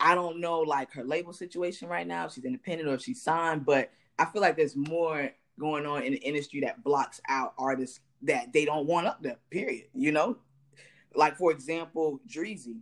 I 0.00 0.14
don't 0.14 0.40
know 0.40 0.60
like 0.60 0.92
her 0.92 1.04
label 1.04 1.32
situation 1.32 1.88
right 1.88 2.06
now, 2.06 2.26
if 2.26 2.32
she's 2.32 2.44
independent 2.44 2.88
or 2.88 2.94
if 2.94 3.02
she's 3.02 3.22
signed, 3.22 3.64
but 3.64 3.90
I 4.18 4.24
feel 4.24 4.42
like 4.42 4.56
there's 4.56 4.76
more 4.76 5.30
going 5.58 5.86
on 5.86 6.02
in 6.02 6.12
the 6.12 6.18
industry 6.18 6.60
that 6.60 6.82
blocks 6.82 7.20
out 7.28 7.54
artists 7.58 8.00
that 8.22 8.52
they 8.52 8.64
don't 8.64 8.86
want 8.86 9.06
up 9.06 9.22
there, 9.22 9.36
period. 9.50 9.86
You 9.94 10.12
know? 10.12 10.38
Like 11.14 11.36
for 11.36 11.52
example, 11.52 12.20
Dreezy. 12.28 12.80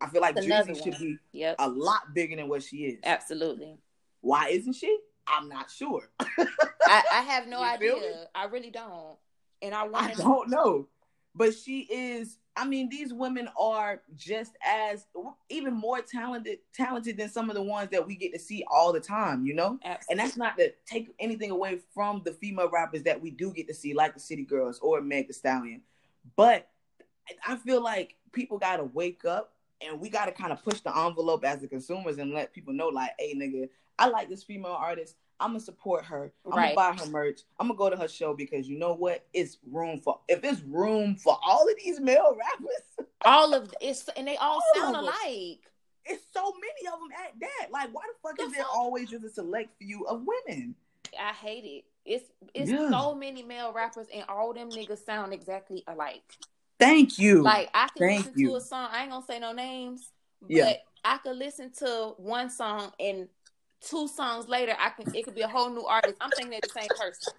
I 0.00 0.08
feel 0.08 0.20
like 0.20 0.34
That's 0.34 0.46
should 0.82 0.98
be 0.98 1.18
Yep, 1.32 1.56
a 1.58 1.68
lot 1.68 2.14
bigger 2.14 2.36
than 2.36 2.48
what 2.48 2.62
she 2.62 2.78
is. 2.84 2.98
absolutely. 3.04 3.78
Why 4.20 4.48
isn't 4.48 4.74
she? 4.74 4.98
I'm 5.26 5.48
not 5.48 5.70
sure. 5.70 6.08
I, 6.20 7.02
I 7.12 7.22
have 7.22 7.46
no 7.46 7.60
idea. 7.60 8.26
I 8.34 8.44
really 8.44 8.70
don't. 8.70 9.16
And 9.62 9.74
I 9.74 9.82
I 9.82 9.88
want 9.88 10.12
to 10.14 10.22
don't 10.22 10.50
know. 10.50 10.88
But 11.34 11.54
she 11.54 11.80
is, 11.90 12.38
I 12.56 12.66
mean, 12.66 12.88
these 12.88 13.12
women 13.12 13.48
are 13.58 14.00
just 14.16 14.52
as 14.64 15.06
even 15.50 15.74
more 15.74 16.00
talented 16.00 16.60
talented 16.72 17.18
than 17.18 17.28
some 17.28 17.50
of 17.50 17.56
the 17.56 17.62
ones 17.62 17.90
that 17.90 18.06
we 18.06 18.16
get 18.16 18.32
to 18.32 18.38
see 18.38 18.64
all 18.70 18.92
the 18.92 19.00
time, 19.00 19.44
you 19.44 19.52
know? 19.54 19.78
And 20.08 20.18
that's 20.18 20.36
not 20.36 20.56
to 20.56 20.72
take 20.86 21.14
anything 21.18 21.50
away 21.50 21.80
from 21.92 22.22
the 22.24 22.32
female 22.32 22.70
rappers 22.70 23.02
that 23.02 23.20
we 23.20 23.30
do 23.30 23.52
get 23.52 23.68
to 23.68 23.74
see, 23.74 23.92
like 23.92 24.14
the 24.14 24.20
City 24.20 24.44
Girls 24.44 24.78
or 24.78 25.00
Meg 25.02 25.26
Thee 25.28 25.34
Stallion. 25.34 25.82
But 26.36 26.68
I 27.46 27.56
feel 27.56 27.82
like 27.82 28.14
people 28.32 28.58
gotta 28.58 28.84
wake 28.84 29.24
up 29.26 29.52
and 29.80 30.00
we 30.00 30.08
gotta 30.08 30.32
kind 30.32 30.52
of 30.52 30.62
push 30.62 30.80
the 30.80 30.96
envelope 30.96 31.44
as 31.44 31.60
the 31.60 31.68
consumers 31.68 32.18
and 32.18 32.32
let 32.32 32.52
people 32.52 32.72
know, 32.72 32.88
like, 32.88 33.10
hey 33.18 33.34
nigga, 33.36 33.68
I 33.98 34.08
like 34.08 34.28
this 34.28 34.42
female 34.44 34.72
artist. 34.78 35.16
I'm 35.38 35.50
gonna 35.50 35.60
support 35.60 36.04
her. 36.06 36.32
I'm 36.46 36.52
Right. 36.52 36.74
gonna 36.74 36.92
buy 36.92 36.98
her 37.04 37.10
merch. 37.10 37.40
I'm 37.58 37.68
gonna 37.68 37.76
go 37.78 37.90
to 37.90 37.96
her 37.96 38.08
show 38.08 38.34
because 38.34 38.68
you 38.68 38.78
know 38.78 38.94
what? 38.94 39.26
It's 39.34 39.58
room 39.70 40.00
for 40.00 40.20
if 40.28 40.42
it's 40.44 40.62
room 40.62 41.16
for 41.16 41.38
all 41.44 41.68
of 41.68 41.74
these 41.82 42.00
male 42.00 42.34
rappers, 42.36 43.06
all 43.24 43.52
of 43.54 43.72
it's 43.80 44.08
and 44.16 44.26
they 44.26 44.36
all 44.36 44.54
All 44.54 44.62
sound 44.74 44.96
alike. 44.96 45.60
it's 46.06 46.24
so 46.32 46.52
many 46.52 46.92
of 46.92 47.00
them 47.00 47.10
at 47.24 47.38
that. 47.40 47.70
Like, 47.70 47.90
why 47.92 48.02
the 48.06 48.28
fuck 48.28 48.38
The 48.38 48.44
is 48.44 48.52
there 48.52 48.64
always 48.72 49.10
just 49.10 49.24
a 49.24 49.30
select 49.30 49.70
few 49.78 50.06
of 50.06 50.24
women? 50.24 50.74
I 51.20 51.32
hate 51.32 51.64
it. 51.64 51.84
It's 52.06 52.30
it's 52.54 52.70
Yeah. 52.70 52.88
so 52.90 53.14
many 53.14 53.42
male 53.42 53.72
rappers 53.72 54.06
and 54.14 54.24
all 54.28 54.54
them 54.54 54.70
niggas 54.70 55.04
sound 55.04 55.34
exactly 55.34 55.84
alike. 55.86 56.22
Thank 56.78 57.18
you. 57.18 57.42
Like 57.42 57.70
I 57.74 57.88
can 57.88 58.06
Thank 58.06 58.26
listen 58.26 58.40
you. 58.40 58.50
to 58.50 58.56
a 58.56 58.60
song. 58.60 58.88
I 58.92 59.02
ain't 59.02 59.10
gonna 59.10 59.24
say 59.26 59.38
no 59.38 59.52
names, 59.52 60.10
but 60.42 60.50
Yeah. 60.50 60.72
I 61.04 61.18
could 61.18 61.36
listen 61.36 61.72
to 61.78 62.14
one 62.18 62.50
song 62.50 62.92
and 62.98 63.28
two 63.80 64.08
songs 64.08 64.48
later, 64.48 64.74
I 64.78 64.90
can 64.90 65.06
it 65.14 65.24
could 65.24 65.34
be 65.34 65.42
a 65.42 65.48
whole 65.48 65.70
new 65.70 65.84
artist. 65.84 66.16
I'm 66.20 66.32
thinking 66.32 66.50
they're 66.50 66.60
the 66.60 66.68
same 66.68 66.90
person. 66.90 67.32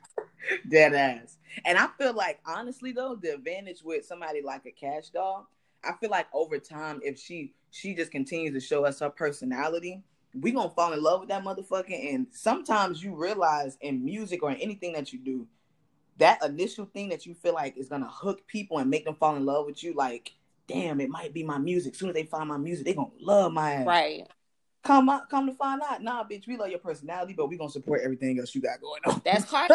Dead 0.70 0.94
ass. 0.94 1.38
And 1.66 1.78
I 1.78 1.88
feel 1.98 2.14
like 2.14 2.40
honestly 2.46 2.92
though, 2.92 3.16
the 3.16 3.34
advantage 3.36 3.84
with 3.84 4.06
somebody 4.06 4.42
like 4.42 4.66
a 4.66 4.72
cash 4.72 5.10
doll, 5.10 5.50
I 5.84 5.94
feel 6.00 6.10
like 6.10 6.28
over 6.34 6.58
time, 6.60 7.00
if 7.04 7.20
she 7.20 7.54
she 7.72 7.94
just 7.94 8.12
continues 8.12 8.54
to 8.54 8.60
show 8.66 8.86
us 8.86 9.00
her 9.02 9.10
personality, 9.10 10.02
we 10.40 10.52
gonna 10.52 10.70
fall 10.70 10.94
in 10.94 11.02
love 11.02 11.22
with 11.22 11.30
that 11.30 11.44
motherfucker. 11.44 12.14
And 12.14 12.28
sometimes 12.32 13.04
you 13.04 13.16
realize 13.16 13.78
in 13.82 14.04
music 14.04 14.44
or 14.44 14.52
in 14.52 14.58
anything 14.58 14.94
that 14.94 15.12
you 15.12 15.20
do, 15.20 15.48
that 16.18 16.44
initial 16.44 16.86
thing 16.86 17.10
that 17.10 17.26
you 17.26 17.34
feel 17.34 17.54
like 17.54 17.78
is 17.78 17.90
gonna 17.90 18.10
hook 18.10 18.48
people 18.48 18.80
and 18.80 18.90
make 18.90 19.06
them 19.06 19.16
fall 19.16 19.36
in 19.36 19.46
love 19.46 19.66
with 19.66 19.84
you, 19.84 19.94
like, 19.94 20.34
damn, 20.68 21.00
it 21.00 21.10
might 21.10 21.34
be 21.34 21.44
my 21.44 21.58
music. 21.58 21.96
soon 21.96 22.10
as 22.10 22.16
they 22.16 22.24
find 22.24 22.50
my 22.50 22.58
music, 22.58 22.86
they 22.86 22.94
gonna 22.94 23.10
love 23.20 23.52
my 23.54 23.74
ass. 23.74 23.88
Right. 23.88 24.28
Come 24.84 25.10
out, 25.10 25.30
come 25.30 25.48
to 25.48 25.54
find 25.54 25.82
out, 25.82 26.02
nah, 26.02 26.24
bitch, 26.24 26.48
we 26.48 26.56
love 26.56 26.70
your 26.70 26.80
personality, 26.80 27.34
but 27.34 27.50
we 27.50 27.58
gonna 27.58 27.70
support 27.70 28.02
everything 28.04 28.40
else 28.40 28.56
you 28.56 28.62
got 28.62 28.80
going 28.82 29.02
on. 29.06 29.22
That's 29.26 29.46
Cardi. 29.50 29.74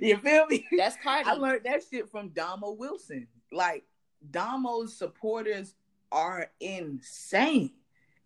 you 0.00 0.16
feel 0.18 0.46
me? 0.46 0.66
That's 0.76 0.96
Cardi. 1.02 1.28
I 1.28 1.34
learned 1.34 1.62
that 1.64 1.82
shit 1.90 2.10
from 2.10 2.30
Domo 2.30 2.72
Wilson. 2.72 3.28
Like 3.52 3.84
Domo's 4.30 4.96
supporters 4.96 5.74
are 6.10 6.50
insane. 6.60 7.72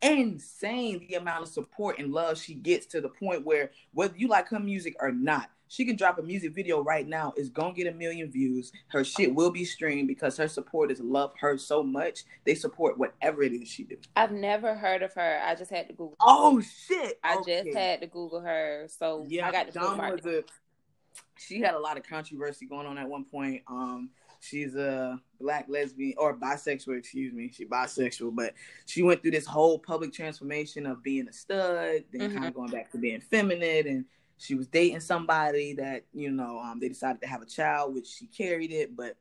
Insane 0.03 1.07
the 1.09 1.15
amount 1.15 1.43
of 1.43 1.49
support 1.49 1.99
and 1.99 2.13
love 2.13 2.39
she 2.39 2.55
gets 2.55 2.87
to 2.87 3.01
the 3.01 3.09
point 3.09 3.45
where 3.45 3.71
whether 3.93 4.17
you 4.17 4.29
like 4.29 4.49
her 4.49 4.61
music 4.61 4.97
or 5.01 5.11
not, 5.11 5.51
she 5.69 5.85
can 5.85 5.97
drop 5.97 6.19
a 6.19 6.23
music 6.23 6.55
video 6.55 6.81
right 6.83 7.07
now, 7.07 7.33
it's 7.37 7.49
gonna 7.49 7.75
get 7.75 7.87
a 7.87 7.93
million 7.93 8.31
views. 8.31 8.73
Her 8.89 9.05
shit 9.05 9.35
will 9.35 9.51
be 9.51 9.65
streamed 9.65 10.09
because 10.09 10.37
her 10.37 10.49
supporters 10.49 11.01
love 11.01 11.33
her 11.41 11.59
so 11.59 11.83
much. 11.83 12.25
They 12.45 12.55
support 12.55 12.99
whatever 12.99 13.43
it 13.43 13.53
is 13.53 13.69
she 13.69 13.85
do. 13.85 13.97
I've 14.15 14.33
never 14.33 14.75
heard 14.75 15.03
of 15.03 15.13
her. 15.15 15.41
I 15.45 15.55
just 15.55 15.71
had 15.71 15.89
to 15.89 15.93
Google. 15.95 16.17
Oh 16.21 16.61
shit. 16.61 17.19
I 17.25 17.37
Okay. 17.39 17.63
just 17.65 17.77
had 17.77 18.01
to 18.01 18.07
Google 18.07 18.41
her, 18.41 18.87
so 18.89 19.25
Yeah, 19.29 19.49
I 19.49 19.53
got 19.53 19.67
the 19.67 19.73
Dama 19.73 19.89
bookmark. 19.89 20.13
was 20.25 20.27
a. 20.27 20.45
She 21.39 21.61
had 21.61 21.75
a 21.75 21.79
lot 21.79 21.97
of 21.97 22.03
controversy 22.05 22.67
going 22.67 22.87
on 22.87 22.97
at 22.99 23.09
one 23.09 23.25
point. 23.25 23.63
Um, 23.69 24.11
she's 24.41 24.75
a 24.75 25.21
black 25.41 25.67
lesbian 25.69 26.15
or 26.19 26.37
bisexual, 26.37 26.97
excuse 26.99 27.33
me. 27.33 27.51
She 27.53 27.65
bisexual, 27.67 28.35
but 28.35 28.55
she 28.87 29.03
went 29.03 29.23
through 29.23 29.31
this 29.33 29.47
whole 29.47 29.79
public 29.79 30.13
transformation 30.13 30.87
of 30.87 31.03
being 31.03 31.27
a 31.29 31.33
stud, 31.33 32.05
then 32.13 32.31
Mhm. 32.31 32.35
kind 32.35 32.47
of 32.47 32.55
going 32.55 32.71
back 32.71 32.91
to 32.93 32.99
being 32.99 33.21
feminine, 33.21 33.87
and 33.87 34.05
she 34.39 34.55
was 34.55 34.67
dating 34.67 35.01
somebody 35.01 35.75
that 35.75 36.05
you 36.13 36.31
know 36.31 36.59
um, 36.59 36.79
they 36.81 36.89
decided 36.89 37.21
to 37.23 37.29
have 37.29 37.43
a 37.43 37.47
child, 37.47 37.95
which 37.95 38.07
she 38.07 38.27
carried 38.27 38.73
it, 38.73 38.97
but 38.97 39.17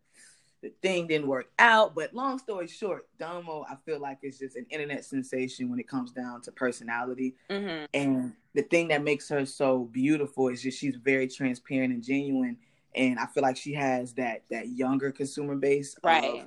the 0.61 0.71
thing 0.81 1.07
didn't 1.07 1.27
work 1.27 1.49
out. 1.59 1.93
But 1.95 2.13
long 2.13 2.39
story 2.39 2.67
short, 2.67 3.07
Domo, 3.19 3.65
I 3.69 3.75
feel 3.85 3.99
like 3.99 4.19
it's 4.23 4.39
just 4.39 4.55
an 4.55 4.65
internet 4.69 5.05
sensation 5.05 5.69
when 5.69 5.79
it 5.79 5.87
comes 5.87 6.11
down 6.11 6.41
to 6.41 6.51
personality. 6.51 7.35
hmm 7.49 7.85
And 7.93 8.33
the 8.53 8.63
thing 8.63 8.87
that 8.89 9.03
makes 9.03 9.29
her 9.29 9.45
so 9.45 9.85
beautiful 9.91 10.47
is 10.49 10.61
just 10.61 10.79
she's 10.79 10.95
very 10.95 11.27
transparent 11.27 11.93
and 11.93 12.03
genuine. 12.03 12.57
And 12.95 13.19
I 13.19 13.25
feel 13.27 13.43
like 13.43 13.57
she 13.57 13.73
has 13.73 14.13
that 14.13 14.43
that 14.49 14.69
younger 14.69 15.11
consumer 15.11 15.55
base. 15.55 15.95
Right. 16.03 16.45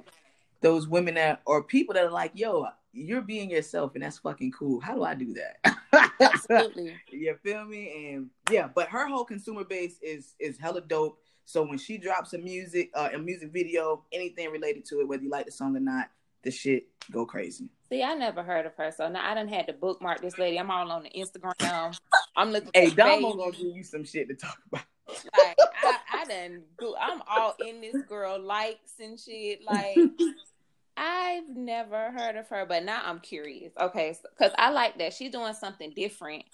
those 0.61 0.89
women 0.89 1.15
that 1.15 1.41
or 1.47 1.63
people 1.63 1.95
that 1.95 2.05
are 2.05 2.11
like, 2.11 2.33
yo, 2.35 2.67
you're 2.93 3.21
being 3.21 3.51
yourself 3.51 3.95
and 3.95 4.03
that's 4.03 4.19
fucking 4.19 4.51
cool. 4.53 4.81
How 4.81 4.95
do 4.95 5.05
I 5.05 5.15
do 5.15 5.35
that? 5.35 5.77
Absolutely. 6.21 6.97
you 7.11 7.37
feel 7.43 7.65
me? 7.65 8.13
And 8.13 8.31
yeah, 8.51 8.69
but 8.73 8.89
her 8.89 9.07
whole 9.07 9.25
consumer 9.25 9.65
base 9.65 9.99
is 10.03 10.35
is 10.39 10.59
hella 10.59 10.81
dope. 10.81 11.21
So 11.45 11.63
when 11.63 11.79
she 11.79 11.97
drops 11.97 12.35
a 12.35 12.39
music, 12.39 12.91
uh, 12.95 13.09
a 13.15 13.19
music 13.19 13.53
video, 13.53 14.05
anything 14.13 14.51
related 14.51 14.85
to 14.87 15.01
it, 15.01 15.09
whether 15.09 15.23
you 15.23 15.31
like 15.31 15.47
the 15.47 15.53
song 15.53 15.75
or 15.77 15.81
not, 15.81 16.11
the 16.43 16.51
shit 16.51 16.89
go 17.11 17.25
crazy. 17.25 17.71
See, 17.91 18.03
I 18.03 18.15
never 18.15 18.43
heard 18.43 18.67
of 18.67 18.75
her, 18.75 18.93
so 18.95 19.09
now 19.09 19.29
I 19.29 19.35
done 19.35 19.49
had 19.49 19.67
to 19.69 19.73
bookmark 19.73 20.21
this 20.21 20.37
lady. 20.37 20.59
I'm 20.59 20.71
all 20.71 20.91
on 20.91 21.05
the 21.05 21.11
Instagram. 21.11 21.99
I'm 22.37 22.53
looking. 22.53 22.71
Hey, 22.75 22.91
for 22.91 22.97
Domo 22.97 23.29
baby. 23.29 23.39
gonna 23.39 23.53
give 23.53 23.77
you 23.77 23.85
some 23.85 24.05
shit 24.05 24.29
to 24.29 24.35
talk 24.35 24.59
about. 24.71 24.85
Like 25.09 25.57
I, 25.83 25.97
I 26.13 26.25
done. 26.27 26.63
Go, 26.77 26.95
I'm 27.01 27.23
all 27.27 27.55
in 27.67 27.81
this 27.81 27.97
girl 28.07 28.39
likes 28.39 28.93
and 29.01 29.19
shit. 29.19 29.65
Like 29.65 29.97
I've 30.99 31.49
never 31.57 32.11
heard 32.11 32.37
of 32.37 32.49
her, 32.49 32.67
but 32.67 32.85
now 32.85 33.01
I'm 33.05 33.21
curious. 33.21 33.73
Okay, 33.81 34.17
because 34.37 34.53
I 34.59 34.71
like 34.71 34.99
that 34.99 35.13
she's 35.15 35.31
doing 35.31 35.55
something 35.55 35.93
different. 35.95 36.45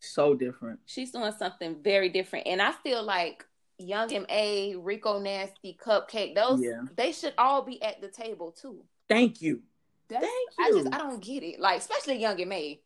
So 0.00 0.34
different. 0.34 0.80
She's 0.86 1.10
doing 1.10 1.32
something 1.38 1.76
very 1.82 2.08
different, 2.08 2.46
and 2.46 2.62
I 2.62 2.72
feel 2.72 3.02
like 3.02 3.44
Young 3.78 4.12
M 4.12 4.26
A, 4.28 4.76
Rico 4.76 5.18
Nasty, 5.18 5.76
Cupcake, 5.84 6.34
those 6.34 6.62
Yeah. 6.62 6.82
they 6.96 7.12
should 7.12 7.34
all 7.38 7.62
be 7.62 7.82
at 7.82 8.00
the 8.00 8.08
table 8.08 8.52
too. 8.52 8.84
Thank 9.08 9.42
you. 9.42 9.62
That's, 10.08 10.24
Thank 10.24 10.50
you. 10.58 10.64
I 10.64 10.82
just 10.82 10.94
I 10.94 10.98
don't 10.98 11.22
get 11.22 11.42
it. 11.42 11.58
Like 11.60 11.78
especially 11.78 12.18
Young 12.18 12.40
M 12.40 12.52
A. 12.52 12.80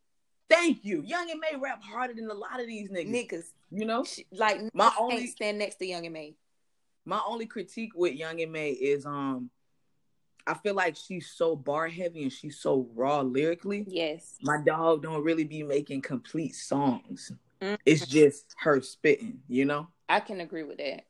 Thank 0.48 0.84
you. 0.84 1.02
Young 1.04 1.28
M.A 1.28 1.58
rap 1.58 1.82
harder 1.82 2.14
than 2.14 2.30
a 2.30 2.34
lot 2.34 2.60
of 2.60 2.66
these 2.68 2.88
niggas. 2.88 3.10
Niggas, 3.10 3.44
You 3.72 3.84
know, 3.84 4.04
She- 4.04 4.26
like 4.30 4.60
My 4.72 4.92
only 4.98 5.26
stand 5.26 5.58
next 5.58 5.74
to 5.76 5.86
Young 5.86 6.06
M.A. 6.06 6.36
my 7.04 7.20
only 7.26 7.46
critique 7.46 7.90
with 7.96 8.14
Young 8.14 8.40
M.A 8.40 8.70
is 8.70 9.04
um, 9.06 9.50
I 10.46 10.54
feel 10.54 10.74
like 10.74 10.96
she's 10.96 11.30
so 11.30 11.56
bar 11.56 11.88
heavy 11.88 12.22
and 12.22 12.32
she's 12.32 12.58
so 12.60 12.88
raw 12.94 13.20
lyrically. 13.20 13.84
Yes, 13.88 14.36
My 14.42 14.58
dog 14.64 15.02
don't 15.02 15.24
really 15.24 15.44
be 15.44 15.62
making 15.62 16.02
complete 16.02 16.54
songs. 16.54 17.32
Mhm. 17.60 17.78
It's 17.84 18.06
just 18.06 18.54
her 18.58 18.80
spitting, 18.80 19.42
you 19.48 19.64
know. 19.64 19.88
I 20.08 20.20
can 20.20 20.40
agree 20.40 20.62
with 20.62 20.78
that. 20.78 21.06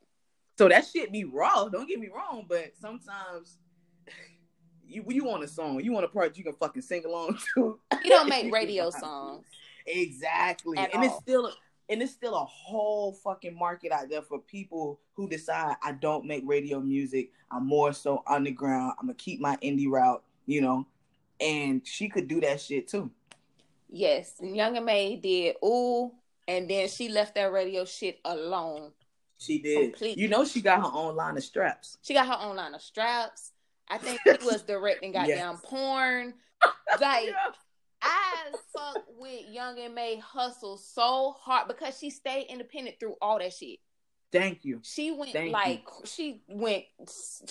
So 0.57 0.67
that 0.69 0.87
shit 0.87 1.11
be 1.11 1.23
raw. 1.23 1.69
Don't 1.69 1.87
get 1.87 1.99
me 1.99 2.09
wrong, 2.13 2.45
but 2.49 2.71
sometimes 2.79 3.59
you 4.85 5.03
you 5.07 5.23
want 5.23 5.43
a 5.43 5.47
song, 5.47 5.79
you 5.83 5.91
want 5.91 6.05
a 6.05 6.09
part 6.09 6.37
you 6.37 6.43
can 6.43 6.53
fucking 6.53 6.81
sing 6.81 7.05
along 7.05 7.37
to. 7.53 7.79
You 8.03 8.09
don't 8.09 8.29
make 8.29 8.51
radio 8.51 8.89
songs. 8.89 9.45
Exactly, 9.85 10.77
At 10.77 10.93
and 10.93 11.03
it's 11.03 11.15
still 11.17 11.53
and 11.89 12.01
it's 12.01 12.11
still 12.11 12.35
a 12.35 12.45
whole 12.45 13.13
fucking 13.13 13.57
market 13.57 13.91
out 13.91 14.09
there 14.09 14.21
for 14.21 14.39
people 14.39 14.99
who 15.13 15.27
decide 15.29 15.75
I 15.83 15.93
don't 15.93 16.25
make 16.25 16.43
radio 16.45 16.79
music. 16.79 17.31
I'm 17.51 17.65
more 17.65 17.93
so 17.93 18.23
underground. 18.27 18.93
I'm 18.99 19.07
gonna 19.07 19.15
keep 19.15 19.39
my 19.39 19.55
indie 19.57 19.89
route, 19.89 20.23
you 20.45 20.61
know. 20.61 20.85
And 21.39 21.85
she 21.85 22.09
could 22.09 22.27
do 22.27 22.41
that 22.41 22.59
shit 22.61 22.87
too. 22.87 23.11
Yes, 23.89 24.33
and 24.39 24.55
Young 24.55 24.75
M.A 24.77 25.15
did 25.15 25.55
ooh, 25.63 26.11
and 26.47 26.69
then 26.69 26.87
she 26.89 27.09
left 27.09 27.35
that 27.35 27.51
radio 27.53 27.85
shit 27.85 28.19
alone. 28.25 28.91
She 29.37 29.59
did. 29.59 29.91
Completely. 29.91 30.21
You 30.21 30.27
know, 30.29 30.43
she 30.45 30.61
got 30.61 30.81
her 30.81 30.91
own 30.91 31.15
line 31.15 31.37
of 31.37 31.43
straps. 31.43 31.97
She 32.01 32.13
got 32.15 32.27
her 32.27 32.37
own 32.47 32.55
line 32.55 32.73
of 32.73 32.81
straps. 32.81 33.51
I 33.87 33.97
think 33.99 34.19
she 34.25 34.45
was 34.45 34.63
directing 34.63 35.11
goddamn 35.13 35.53
Yes. 35.53 35.61
porn. 35.63 36.33
Like 36.99 37.27
Yeah. 37.27 37.33
I 38.07 38.51
fuck 38.73 39.03
with 39.17 39.45
Young 39.49 39.77
M.A 39.79 40.19
hustle 40.19 40.77
so 40.77 41.35
hard 41.39 41.67
because 41.67 41.97
she 41.97 42.09
stayed 42.09 42.47
independent 42.49 42.99
through 42.99 43.15
all 43.21 43.39
that 43.39 43.53
shit. 43.53 43.79
Thank 44.31 44.65
you. 44.65 44.79
She 44.83 45.11
went 45.11 45.31
Thank 45.31 45.53
like 45.53 45.87
she 46.05 46.41
went 46.47 46.83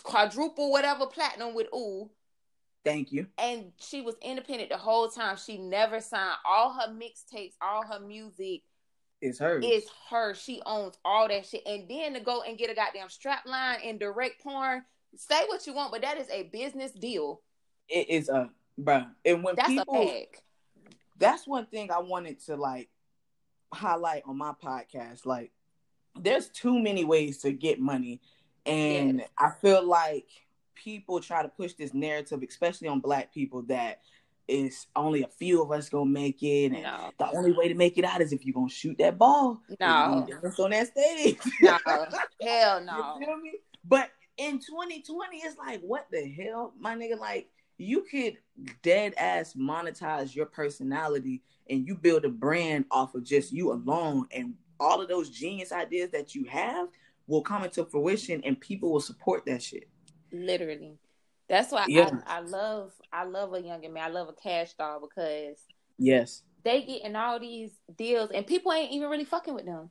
quadruple 0.03 0.71
whatever 0.71 1.07
platinum 1.07 1.55
with 1.55 1.69
ooh, 1.75 2.11
Thank 2.85 3.13
you. 3.13 3.27
and 3.39 3.73
she 3.79 4.03
was 4.03 4.15
independent 4.23 4.71
the 4.71 4.77
whole 4.77 5.09
time. 5.09 5.37
She 5.39 5.59
never 5.59 6.01
signed 6.01 6.37
all 6.47 6.73
her 6.75 6.93
mixtapes, 6.93 7.55
all 7.63 7.83
her 7.87 7.99
music 8.01 8.63
It's 9.23 9.39
hers. 9.39 9.65
It's 9.67 9.91
her. 10.11 10.35
She 10.35 10.61
owns 10.67 10.97
all 11.05 11.29
that 11.29 11.47
shit. 11.47 11.63
And 11.67 11.89
then 11.89 12.13
to 12.13 12.21
go 12.21 12.43
and 12.43 12.59
get 12.59 12.71
a 12.71 12.75
goddamn 12.75 13.09
strap 13.09 13.47
line 13.47 13.79
and 13.83 13.99
direct 13.99 14.43
porn, 14.43 14.85
say 15.17 15.45
what 15.49 15.67
you 15.67 15.73
want, 15.73 15.93
but 15.93 16.03
that 16.03 16.19
is 16.19 16.29
a 16.31 16.45
business 16.53 16.93
deal. 16.93 17.41
it 17.89 18.11
is 18.11 18.29
a 18.29 18.51
bruh. 18.79 19.09
And 19.25 19.43
when 19.43 19.57
That's 19.57 19.69
people. 19.71 20.13
That's 21.19 21.47
one 21.47 21.67
thing 21.67 21.91
I 21.91 21.99
wanted 22.01 22.41
to 22.47 22.57
like 22.57 22.89
highlight 23.73 24.23
on 24.27 24.39
my 24.39 24.53
podcast. 24.63 25.27
Like, 25.27 25.53
there's 26.19 26.49
too 26.49 26.79
many 26.81 27.05
ways 27.05 27.39
to 27.39 27.53
get 27.53 27.79
money, 27.81 28.21
and 28.65 29.19
Yes. 29.21 29.29
I 29.39 29.51
feel 29.61 29.85
like 29.87 30.29
people 30.75 31.21
try 31.21 31.43
to 31.43 31.49
push 31.49 31.75
this 31.75 31.95
narrative, 31.95 32.43
especially 32.49 32.89
on 32.89 33.01
Black 33.01 33.33
people, 33.33 33.63
that 33.63 34.01
it's 34.49 34.87
only 34.95 35.23
a 35.23 35.29
few 35.29 35.61
of 35.63 35.73
us 35.73 35.89
gonna 35.89 36.07
make 36.11 36.43
it, 36.43 36.67
and 36.73 36.83
No. 36.85 37.11
the 37.19 37.29
only 37.37 37.53
way 37.53 37.69
to 37.69 37.75
make 37.75 37.99
it 37.99 38.05
out 38.05 38.21
is 38.21 38.33
if 38.33 38.45
you're 38.47 38.55
gonna 38.55 38.69
shoot 38.69 38.97
that 38.99 39.19
ball. 39.19 39.61
No. 39.81 40.27
dance 40.29 40.59
on 40.61 40.71
that 40.71 40.89
stage. 40.89 41.39
No. 41.61 41.77
Hell 42.43 42.81
no. 42.85 43.17
You 43.19 43.27
feel 43.27 43.37
me? 43.39 43.53
But 43.85 44.11
in 44.37 44.59
2020, 44.59 45.39
it's 45.39 45.57
like, 45.59 45.81
what 45.81 46.07
the 46.11 46.29
hell, 46.29 46.75
my 46.79 46.95
nigga? 46.95 47.19
Like, 47.19 47.49
you 47.79 48.03
could 48.11 48.39
dead 48.83 49.15
ass 49.19 49.55
monetize 49.55 50.35
your 50.35 50.47
personality 50.47 51.43
and 51.69 51.87
you 51.87 51.95
build 51.95 52.25
a 52.25 52.29
brand 52.29 52.85
off 52.91 53.15
of 53.15 53.25
just 53.25 53.53
you 53.53 53.73
alone, 53.73 54.27
and 54.31 54.55
all 54.79 55.01
of 55.01 55.09
those 55.09 55.31
genius 55.31 55.73
ideas 55.73 56.11
that 56.11 56.35
you 56.35 56.45
have 56.45 56.89
will 57.27 57.43
come 57.43 57.65
into 57.65 57.85
fruition, 57.85 58.41
and 58.45 58.61
people 58.61 58.93
will 58.93 59.01
support 59.01 59.45
that 59.47 59.63
shit. 59.63 59.89
Literally. 60.33 60.99
That's 61.49 61.73
why 61.73 61.87
Yeah. 61.89 62.11
I, 62.27 62.39
I 62.39 62.41
love 62.41 62.93
I 63.13 63.25
love 63.25 63.53
a 63.55 63.61
Young 63.61 63.85
M.A. 63.85 64.01
I 64.01 64.09
love 64.09 64.29
a 64.29 64.33
cash 64.33 64.75
doll 64.75 65.01
because 65.01 65.59
Yes, 65.99 66.43
they 66.65 66.83
getting 66.83 67.17
all 67.17 67.39
these 67.41 67.71
deals 67.97 68.31
and 68.31 68.47
people 68.47 68.73
ain't 68.73 68.93
even 68.93 69.09
really 69.09 69.25
fucking 69.25 69.55
with 69.55 69.65
them. 69.65 69.91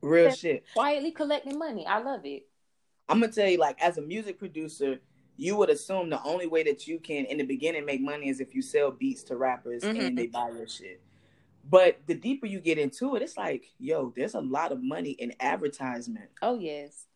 real 0.00 0.28
Yeah. 0.28 0.34
shit. 0.34 0.64
Quietly 0.74 1.10
collecting 1.10 1.58
money. 1.58 1.86
I 1.86 1.98
love 1.98 2.24
it. 2.24 2.46
I'm 3.08 3.20
gonna 3.20 3.32
tell 3.32 3.48
you, 3.48 3.58
like, 3.58 3.80
as 3.82 3.98
a 3.98 4.02
music 4.02 4.38
producer, 4.38 5.00
you 5.38 5.56
would 5.56 5.70
assume 5.70 6.10
the 6.10 6.22
only 6.24 6.46
way 6.46 6.64
that 6.64 6.86
you 6.86 6.98
can, 6.98 7.24
in 7.24 7.38
the 7.38 7.44
beginning, 7.44 7.86
make 7.86 8.00
money 8.00 8.28
is 8.28 8.40
if 8.40 8.54
you 8.54 8.60
sell 8.60 8.90
beats 8.90 9.22
to 9.22 9.36
rappers 9.36 9.84
Mhm. 9.84 10.06
and 10.06 10.18
they 10.18 10.26
buy 10.26 10.50
your 10.50 10.66
shit. 10.66 11.00
But 11.70 12.00
the 12.06 12.14
deeper 12.14 12.46
you 12.46 12.60
get 12.60 12.76
into 12.76 13.14
it, 13.14 13.22
it's 13.22 13.36
like, 13.36 13.70
yo, 13.78 14.12
there's 14.16 14.34
a 14.34 14.40
lot 14.40 14.72
of 14.72 14.82
money 14.82 15.12
in 15.12 15.32
advertisement. 15.40 16.30
Oh 16.42 16.58
yes. 16.58 17.06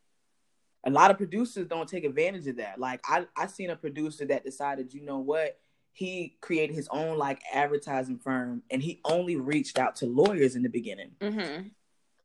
A 0.84 0.90
lot 0.90 1.10
of 1.10 1.16
producers 1.16 1.66
don't 1.66 1.88
take 1.88 2.04
advantage 2.04 2.46
of 2.46 2.56
that. 2.56 2.78
Like, 2.78 3.00
I 3.04 3.26
I 3.36 3.46
seen 3.48 3.70
a 3.70 3.76
producer 3.76 4.24
that 4.26 4.44
decided, 4.44 4.94
you 4.94 5.02
know 5.02 5.18
what? 5.18 5.58
He 5.92 6.36
created 6.40 6.74
his 6.74 6.88
own 6.88 7.18
like 7.18 7.40
advertising 7.52 8.18
firm, 8.18 8.62
and 8.70 8.82
he 8.82 9.00
only 9.04 9.36
reached 9.36 9.78
out 9.78 9.96
to 9.96 10.06
lawyers 10.06 10.54
in 10.54 10.62
the 10.62 10.68
beginning. 10.68 11.16
Mm-hmm. 11.20 11.68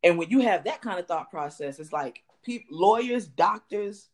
And 0.03 0.17
when 0.17 0.29
you 0.29 0.41
have 0.41 0.63
that 0.65 0.81
kind 0.81 0.99
of 0.99 1.07
thought 1.07 1.31
process, 1.31 1.79
it's 1.79 1.91
like 1.91 2.23
pe- 2.43 2.65
lawyers, 2.69 3.27
doctors, 3.27 4.09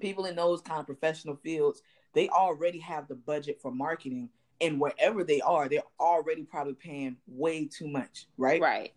people 0.00 0.26
in 0.26 0.36
those 0.36 0.60
kind 0.60 0.80
of 0.80 0.86
professional 0.86 1.36
fields, 1.36 1.82
they 2.14 2.28
already 2.28 2.78
have 2.80 3.08
the 3.08 3.14
budget 3.14 3.60
for 3.60 3.70
marketing. 3.70 4.30
And 4.60 4.78
wherever 4.78 5.24
they 5.24 5.40
are, 5.40 5.68
they're 5.68 5.82
already 5.98 6.42
probably 6.42 6.74
paying 6.74 7.16
way 7.26 7.66
too 7.66 7.88
much, 7.88 8.26
right? 8.36 8.60
Right. 8.60 8.92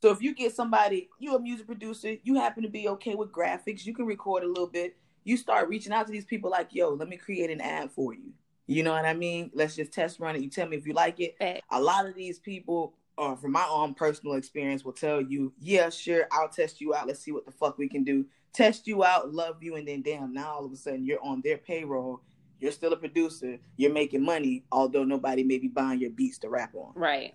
So 0.00 0.10
if 0.10 0.20
you 0.20 0.34
get 0.34 0.54
somebody, 0.54 1.08
you're 1.18 1.36
a 1.36 1.40
music 1.40 1.66
producer, 1.66 2.16
you 2.22 2.34
happen 2.34 2.62
to 2.62 2.68
be 2.68 2.88
okay 2.88 3.14
with 3.14 3.32
graphics, 3.32 3.86
you 3.86 3.94
can 3.94 4.04
record 4.04 4.42
a 4.42 4.48
little 4.48 4.66
bit, 4.66 4.96
you 5.24 5.36
start 5.36 5.68
reaching 5.68 5.92
out 5.92 6.06
to 6.06 6.12
these 6.12 6.24
people 6.24 6.50
like, 6.50 6.68
yo, 6.70 6.90
let 6.90 7.08
me 7.08 7.16
create 7.16 7.50
an 7.50 7.60
ad 7.60 7.90
for 7.90 8.14
you. 8.14 8.32
You 8.66 8.82
know 8.82 8.92
what 8.92 9.04
I 9.04 9.14
mean? 9.14 9.50
Let's 9.54 9.76
just 9.76 9.92
test 9.92 10.20
run 10.20 10.36
it. 10.36 10.42
You 10.42 10.50
tell 10.50 10.68
me 10.68 10.76
if 10.76 10.86
you 10.86 10.92
like 10.92 11.20
it 11.20 11.36
Fact. 11.38 11.62
a 11.70 11.80
lot 11.80 12.06
of 12.06 12.14
these 12.14 12.38
people, 12.38 12.94
or 13.16 13.36
from 13.36 13.52
my 13.52 13.66
own 13.68 13.94
personal 13.94 14.34
experience, 14.34 14.84
will 14.84 14.92
tell 14.92 15.20
you, 15.20 15.52
yeah, 15.60 15.90
sure, 15.90 16.26
I'll 16.32 16.48
test 16.48 16.80
you 16.80 16.94
out. 16.94 17.06
Let's 17.06 17.20
see 17.20 17.32
what 17.32 17.44
the 17.44 17.52
fuck 17.52 17.78
we 17.78 17.88
can 17.88 18.04
do. 18.04 18.24
Test 18.52 18.86
you 18.86 19.02
out, 19.04 19.32
love 19.32 19.62
you, 19.62 19.76
and 19.76 19.88
then 19.88 20.02
damn, 20.02 20.32
now 20.32 20.52
all 20.52 20.64
of 20.64 20.72
a 20.72 20.76
sudden 20.76 21.04
you're 21.06 21.22
on 21.22 21.40
their 21.42 21.58
payroll. 21.58 22.20
You're 22.60 22.72
still 22.72 22.92
a 22.92 22.96
producer. 22.96 23.58
You're 23.76 23.92
making 23.92 24.22
money, 24.24 24.64
although 24.70 25.04
nobody 25.04 25.42
may 25.42 25.58
be 25.58 25.68
buying 25.68 26.00
your 26.00 26.10
beats 26.10 26.38
to 26.40 26.48
rap 26.48 26.74
on. 26.74 26.92
Right. 26.94 27.34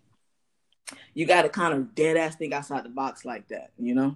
You 1.13 1.25
got 1.25 1.41
to 1.41 1.49
kind 1.49 1.73
of 1.73 1.93
dead 1.95 2.15
ass 2.15 2.35
think 2.35 2.53
outside 2.53 2.85
the 2.85 2.89
box 2.89 3.25
like 3.25 3.47
that, 3.49 3.71
you 3.77 3.93
know? 3.93 4.15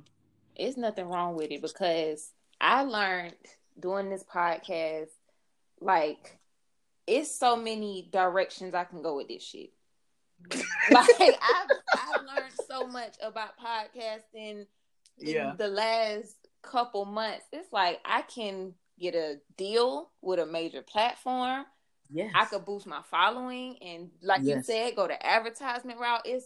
It's 0.56 0.78
nothing 0.78 1.06
wrong 1.10 1.36
with 1.36 1.52
it 1.52 1.62
because 1.62 2.32
I 2.62 2.84
learned 2.84 3.34
doing 3.78 4.10
this 4.10 4.24
podcast, 4.24 5.10
like, 5.82 6.38
it's 7.08 7.38
so 7.38 7.58
many 7.58 8.08
directions 8.14 8.74
I 8.74 8.86
can 8.86 9.02
go 9.02 9.18
with 9.18 9.28
this 9.28 9.44
shit. 9.44 9.72
like 10.92 11.06
I've 11.20 11.70
I've 11.94 12.22
learned 12.26 12.54
so 12.68 12.88
much 12.88 13.16
about 13.22 13.52
podcasting 13.60 14.22
in 14.34 14.66
Yeah. 15.20 15.54
the 15.58 15.68
last 15.68 16.41
couple 16.62 17.06
months. 17.06 17.45
It's 17.52 17.71
like 17.71 18.00
I 18.06 18.21
can 18.24 18.74
get 19.00 19.15
a 19.15 19.38
deal 19.58 20.12
with 20.21 20.39
a 20.39 20.45
major 20.45 20.82
platform. 20.82 21.65
Yes. 22.13 22.32
I 22.36 22.45
could 22.45 22.65
boost 22.65 22.86
my 22.88 23.02
following 23.10 23.78
and 23.82 24.10
like 24.21 24.43
you 24.43 24.62
said, 24.63 24.95
go 24.95 25.08
the 25.08 25.26
advertisement 25.26 26.00
route. 26.00 26.21
It's 26.26 26.45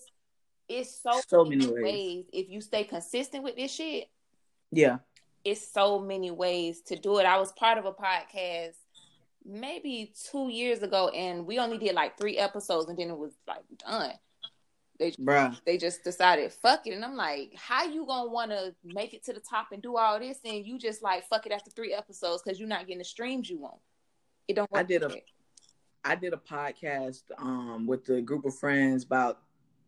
it's 0.68 1.02
so, 1.02 1.20
So 1.28 1.46
many 1.46 1.68
ways. 1.68 2.26
If 2.34 2.50
you 2.50 2.60
stay 2.62 2.84
consistent 2.84 3.44
with 3.44 3.56
this 3.56 3.72
shit, 3.74 4.08
Yeah. 4.72 4.98
it's 5.44 5.68
so 5.68 6.00
many 6.00 6.32
ways 6.32 6.82
to 6.88 6.96
do 6.96 7.18
it. 7.20 7.26
I 7.26 7.38
was 7.38 7.52
part 7.52 7.78
of 7.78 7.86
a 7.86 7.92
podcast 7.92 8.74
maybe 9.46 10.12
two 10.32 10.50
years 10.50 10.82
ago, 10.82 11.10
and 11.10 11.46
we 11.46 11.60
only 11.60 11.78
did 11.78 11.94
like 11.94 12.18
three 12.18 12.38
episodes, 12.38 12.90
and 12.90 12.98
then 12.98 13.10
it 13.12 13.18
was 13.18 13.34
like 13.48 13.62
done. 13.78 14.14
They 14.98 15.12
Bruh. 15.12 15.60
they 15.66 15.78
just 15.78 16.04
decided 16.04 16.52
fuck 16.54 16.88
it, 16.88 16.94
and 16.94 17.04
I'm 17.04 17.16
like, 17.18 17.54
how 17.56 17.86
you 17.86 18.06
gonna 18.06 18.30
want 18.30 18.52
to 18.52 18.74
make 18.84 19.14
it 19.14 19.24
to 19.26 19.34
the 19.34 19.42
top 19.42 19.68
and 19.72 19.82
do 19.82 19.98
all 19.98 20.20
this, 20.20 20.40
and 20.46 20.66
you 20.66 20.80
just 20.80 21.02
like 21.04 21.28
fuck 21.28 21.46
it 21.46 21.52
after 21.52 21.70
three 21.72 21.94
episodes 21.94 22.42
because 22.42 22.60
you're 22.60 22.70
not 22.70 22.82
getting 22.82 23.00
the 23.00 23.06
streams 23.06 23.50
you 23.50 23.60
want. 23.60 23.80
It 24.48 24.56
don't. 24.56 24.70
I 24.74 24.80
Work 24.80 24.88
did 24.88 25.04
a-. 25.04 25.22
I 26.04 26.16
did 26.16 26.34
a 26.34 26.38
podcast 26.38 27.24
um 27.38 27.88
with 27.88 28.08
a 28.10 28.22
group 28.22 28.46
of 28.46 28.56
friends 28.56 29.04
about 29.04 29.40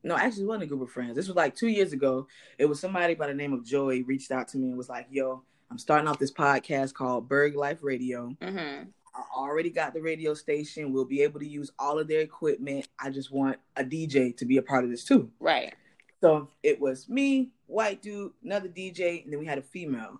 no, 0.03 0.15
actually 0.15 0.43
it 0.43 0.47
wasn't 0.47 0.63
a 0.63 0.67
group 0.67 0.81
of 0.81 0.91
friends. 0.91 1.15
This 1.15 1.27
was 1.27 1.35
like 1.35 1.55
two 1.55 1.67
years 1.67 1.93
ago. 1.93 2.27
It 2.57 2.65
was 2.65 2.79
somebody 2.79 3.13
by 3.15 3.27
the 3.27 3.33
name 3.33 3.53
of 3.53 3.65
Joey 3.65 4.03
reached 4.03 4.31
out 4.31 4.47
to 4.49 4.57
me 4.57 4.69
and 4.69 4.77
was 4.77 4.89
like, 4.89 5.07
"Yo, 5.09 5.43
I'm 5.69 5.77
starting 5.77 6.07
off 6.07 6.19
this 6.19 6.31
podcast 6.31 6.93
called 6.93 7.27
Berg 7.27 7.55
Life 7.55 7.79
Radio. 7.81 8.35
Mhm. 8.41 8.87
I 9.17 9.23
already 9.35 9.71
got 9.71 9.93
the 9.93 10.01
radio 10.01 10.33
station. 10.33 10.93
We'll 10.93 11.05
be 11.05 11.23
able 11.23 11.39
to 11.39 11.47
use 11.47 11.71
all 11.79 11.99
of 11.99 12.07
their 12.07 12.21
equipment. 12.21 12.87
I 12.99 13.09
just 13.09 13.31
want 13.31 13.57
a 13.75 13.83
DJ 13.83 14.35
to 14.37 14.45
be 14.45 14.57
a 14.57 14.61
part 14.61 14.83
of 14.83 14.91
this 14.91 15.03
too." 15.03 15.31
Right. 15.39 15.73
So 16.21 16.49
it 16.63 16.79
was 16.79 17.09
me, 17.09 17.51
white 17.65 18.01
dude, 18.01 18.33
another 18.43 18.69
DJ, 18.69 19.23
and 19.23 19.33
then 19.33 19.39
we 19.39 19.45
had 19.45 19.57
a 19.57 19.63
female. 19.63 20.19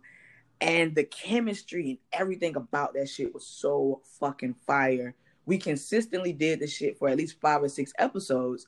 And 0.60 0.96
the 0.96 1.04
chemistry 1.04 1.90
and 1.90 1.98
everything 2.12 2.56
about 2.56 2.94
that 2.96 3.10
shit 3.10 3.34
was 3.34 3.46
so 3.46 4.02
fucking 4.20 4.56
fire. 4.66 5.16
We 5.46 5.58
consistently 5.58 6.34
did 6.34 6.60
the 6.60 6.68
shit 6.68 6.98
for 6.98 7.08
at 7.08 7.18
least 7.18 7.40
five 7.40 7.64
or 7.64 7.70
six 7.70 7.94
episodes. 7.98 8.68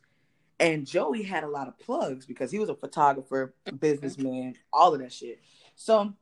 And 0.60 0.86
Joey 0.86 1.24
had 1.24 1.44
a 1.44 1.50
lot 1.50 1.68
of 1.68 1.80
plugs 1.80 2.26
because 2.26 2.52
he 2.52 2.60
was 2.60 2.70
a 2.70 2.76
photographer, 2.76 3.54
businessman, 3.80 4.56
all 4.72 4.94
of 4.94 5.00
that 5.00 5.13
shit. 5.13 5.39
So 5.76 6.13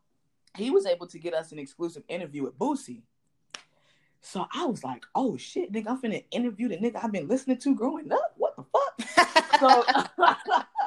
he 0.56 0.70
was 0.70 0.86
able 0.86 1.08
to 1.08 1.20
get 1.20 1.34
us 1.34 1.52
an 1.52 1.60
exclusive 1.60 2.04
interview 2.08 2.44
with 2.44 2.58
Boosie. 2.58 3.02
So 4.22 4.46
I 4.54 4.66
was 4.66 4.84
like, 4.84 5.04
oh 5.16 5.38
shit, 5.38 5.72
nigga, 5.72 5.88
I'm 5.88 6.02
finna 6.02 6.24
interview 6.32 6.68
the 6.68 6.78
nigga 6.78 7.04
I've 7.04 7.12
been 7.12 7.28
listening 7.28 7.58
to 7.60 7.76
growing 7.76 8.12
up. 8.12 8.34
What 8.38 8.56
the 8.56 8.64
fuck? 8.64 9.50
so 9.60 9.84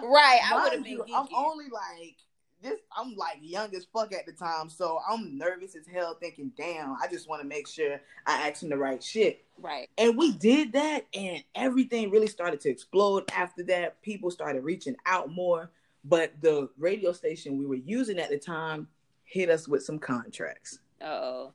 right, 0.03 0.41
I 0.45 0.61
would 0.63 0.73
have 0.73 0.85
been. 0.85 1.01
I'm 1.15 1.29
only 1.35 1.67
like 1.71 2.17
this. 2.63 2.81
I'm 2.97 3.15
like 3.17 3.39
young 3.41 3.75
as 3.75 3.87
fuck 3.93 4.13
at 4.13 4.27
the 4.27 4.33
time, 4.33 4.69
so 4.69 5.01
I'm 5.09 5.39
nervous 5.39 5.75
as 5.77 5.87
hell, 5.87 6.17
thinking, 6.21 6.53
damn, 6.57 6.97
I 7.03 7.07
just 7.11 7.29
want 7.29 7.43
to 7.43 7.49
make 7.49 7.67
sure 7.67 8.01
I 8.27 8.49
ask 8.49 8.63
him 8.63 8.71
the 8.71 8.77
right 8.77 9.03
shit. 9.03 9.45
Right. 9.59 9.89
And 9.99 10.17
we 10.17 10.33
did 10.33 10.73
that, 10.73 11.07
and 11.15 11.43
everything 11.55 12.11
really 12.11 12.27
started 12.27 12.61
to 12.61 12.71
explode 12.71 13.31
after 13.33 13.63
that. 13.65 14.01
People 14.03 14.31
started 14.31 14.65
reaching 14.65 14.97
out 15.07 15.31
more, 15.31 15.71
but 16.05 16.33
the 16.41 16.69
radio 16.79 17.13
station 17.13 17.59
we 17.59 17.67
were 17.67 17.75
using 17.75 18.19
at 18.19 18.31
the 18.31 18.39
time 18.39 18.89
hit 19.25 19.49
us 19.49 19.69
with 19.69 19.83
some 19.83 19.99
contracts. 19.99 20.81
Oh. 21.01 21.53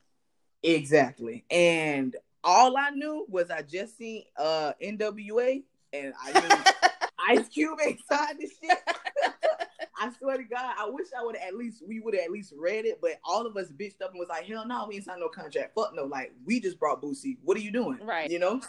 Exactly. 0.66 1.44
And 1.50 2.16
all 2.42 2.76
I 2.76 2.90
knew 2.90 3.24
was 3.28 3.50
I 3.50 3.62
just 3.62 3.96
seen 3.96 4.24
uh 4.36 4.72
NWA 4.82 5.62
and 5.92 6.12
I 6.22 6.40
knew 6.40 7.38
Ice 7.40 7.48
Cube 7.48 7.78
inside 7.86 8.36
this 8.38 8.52
shit. 8.62 8.78
I 9.98 10.12
swear 10.18 10.36
to 10.36 10.44
God, 10.44 10.74
I 10.78 10.88
wish 10.90 11.06
I 11.18 11.24
would 11.24 11.36
at 11.36 11.54
least 11.54 11.82
we 11.86 12.00
would 12.00 12.14
have 12.14 12.24
at 12.24 12.30
least 12.30 12.52
read 12.56 12.84
it, 12.84 12.98
but 13.00 13.12
all 13.24 13.46
of 13.46 13.56
us 13.56 13.68
bitched 13.70 14.02
up 14.02 14.10
and 14.10 14.18
was 14.18 14.28
like, 14.28 14.44
hell 14.44 14.66
no, 14.66 14.86
we 14.88 14.96
ain't 14.96 15.04
signed 15.04 15.20
no 15.20 15.28
contract. 15.28 15.74
Fuck 15.74 15.94
no, 15.94 16.04
like 16.04 16.34
we 16.44 16.60
just 16.60 16.78
brought 16.78 17.00
Boosie. 17.00 17.38
What 17.42 17.56
are 17.56 17.60
you 17.60 17.70
doing? 17.70 17.98
Right. 18.02 18.30
You 18.30 18.38
know? 18.38 18.60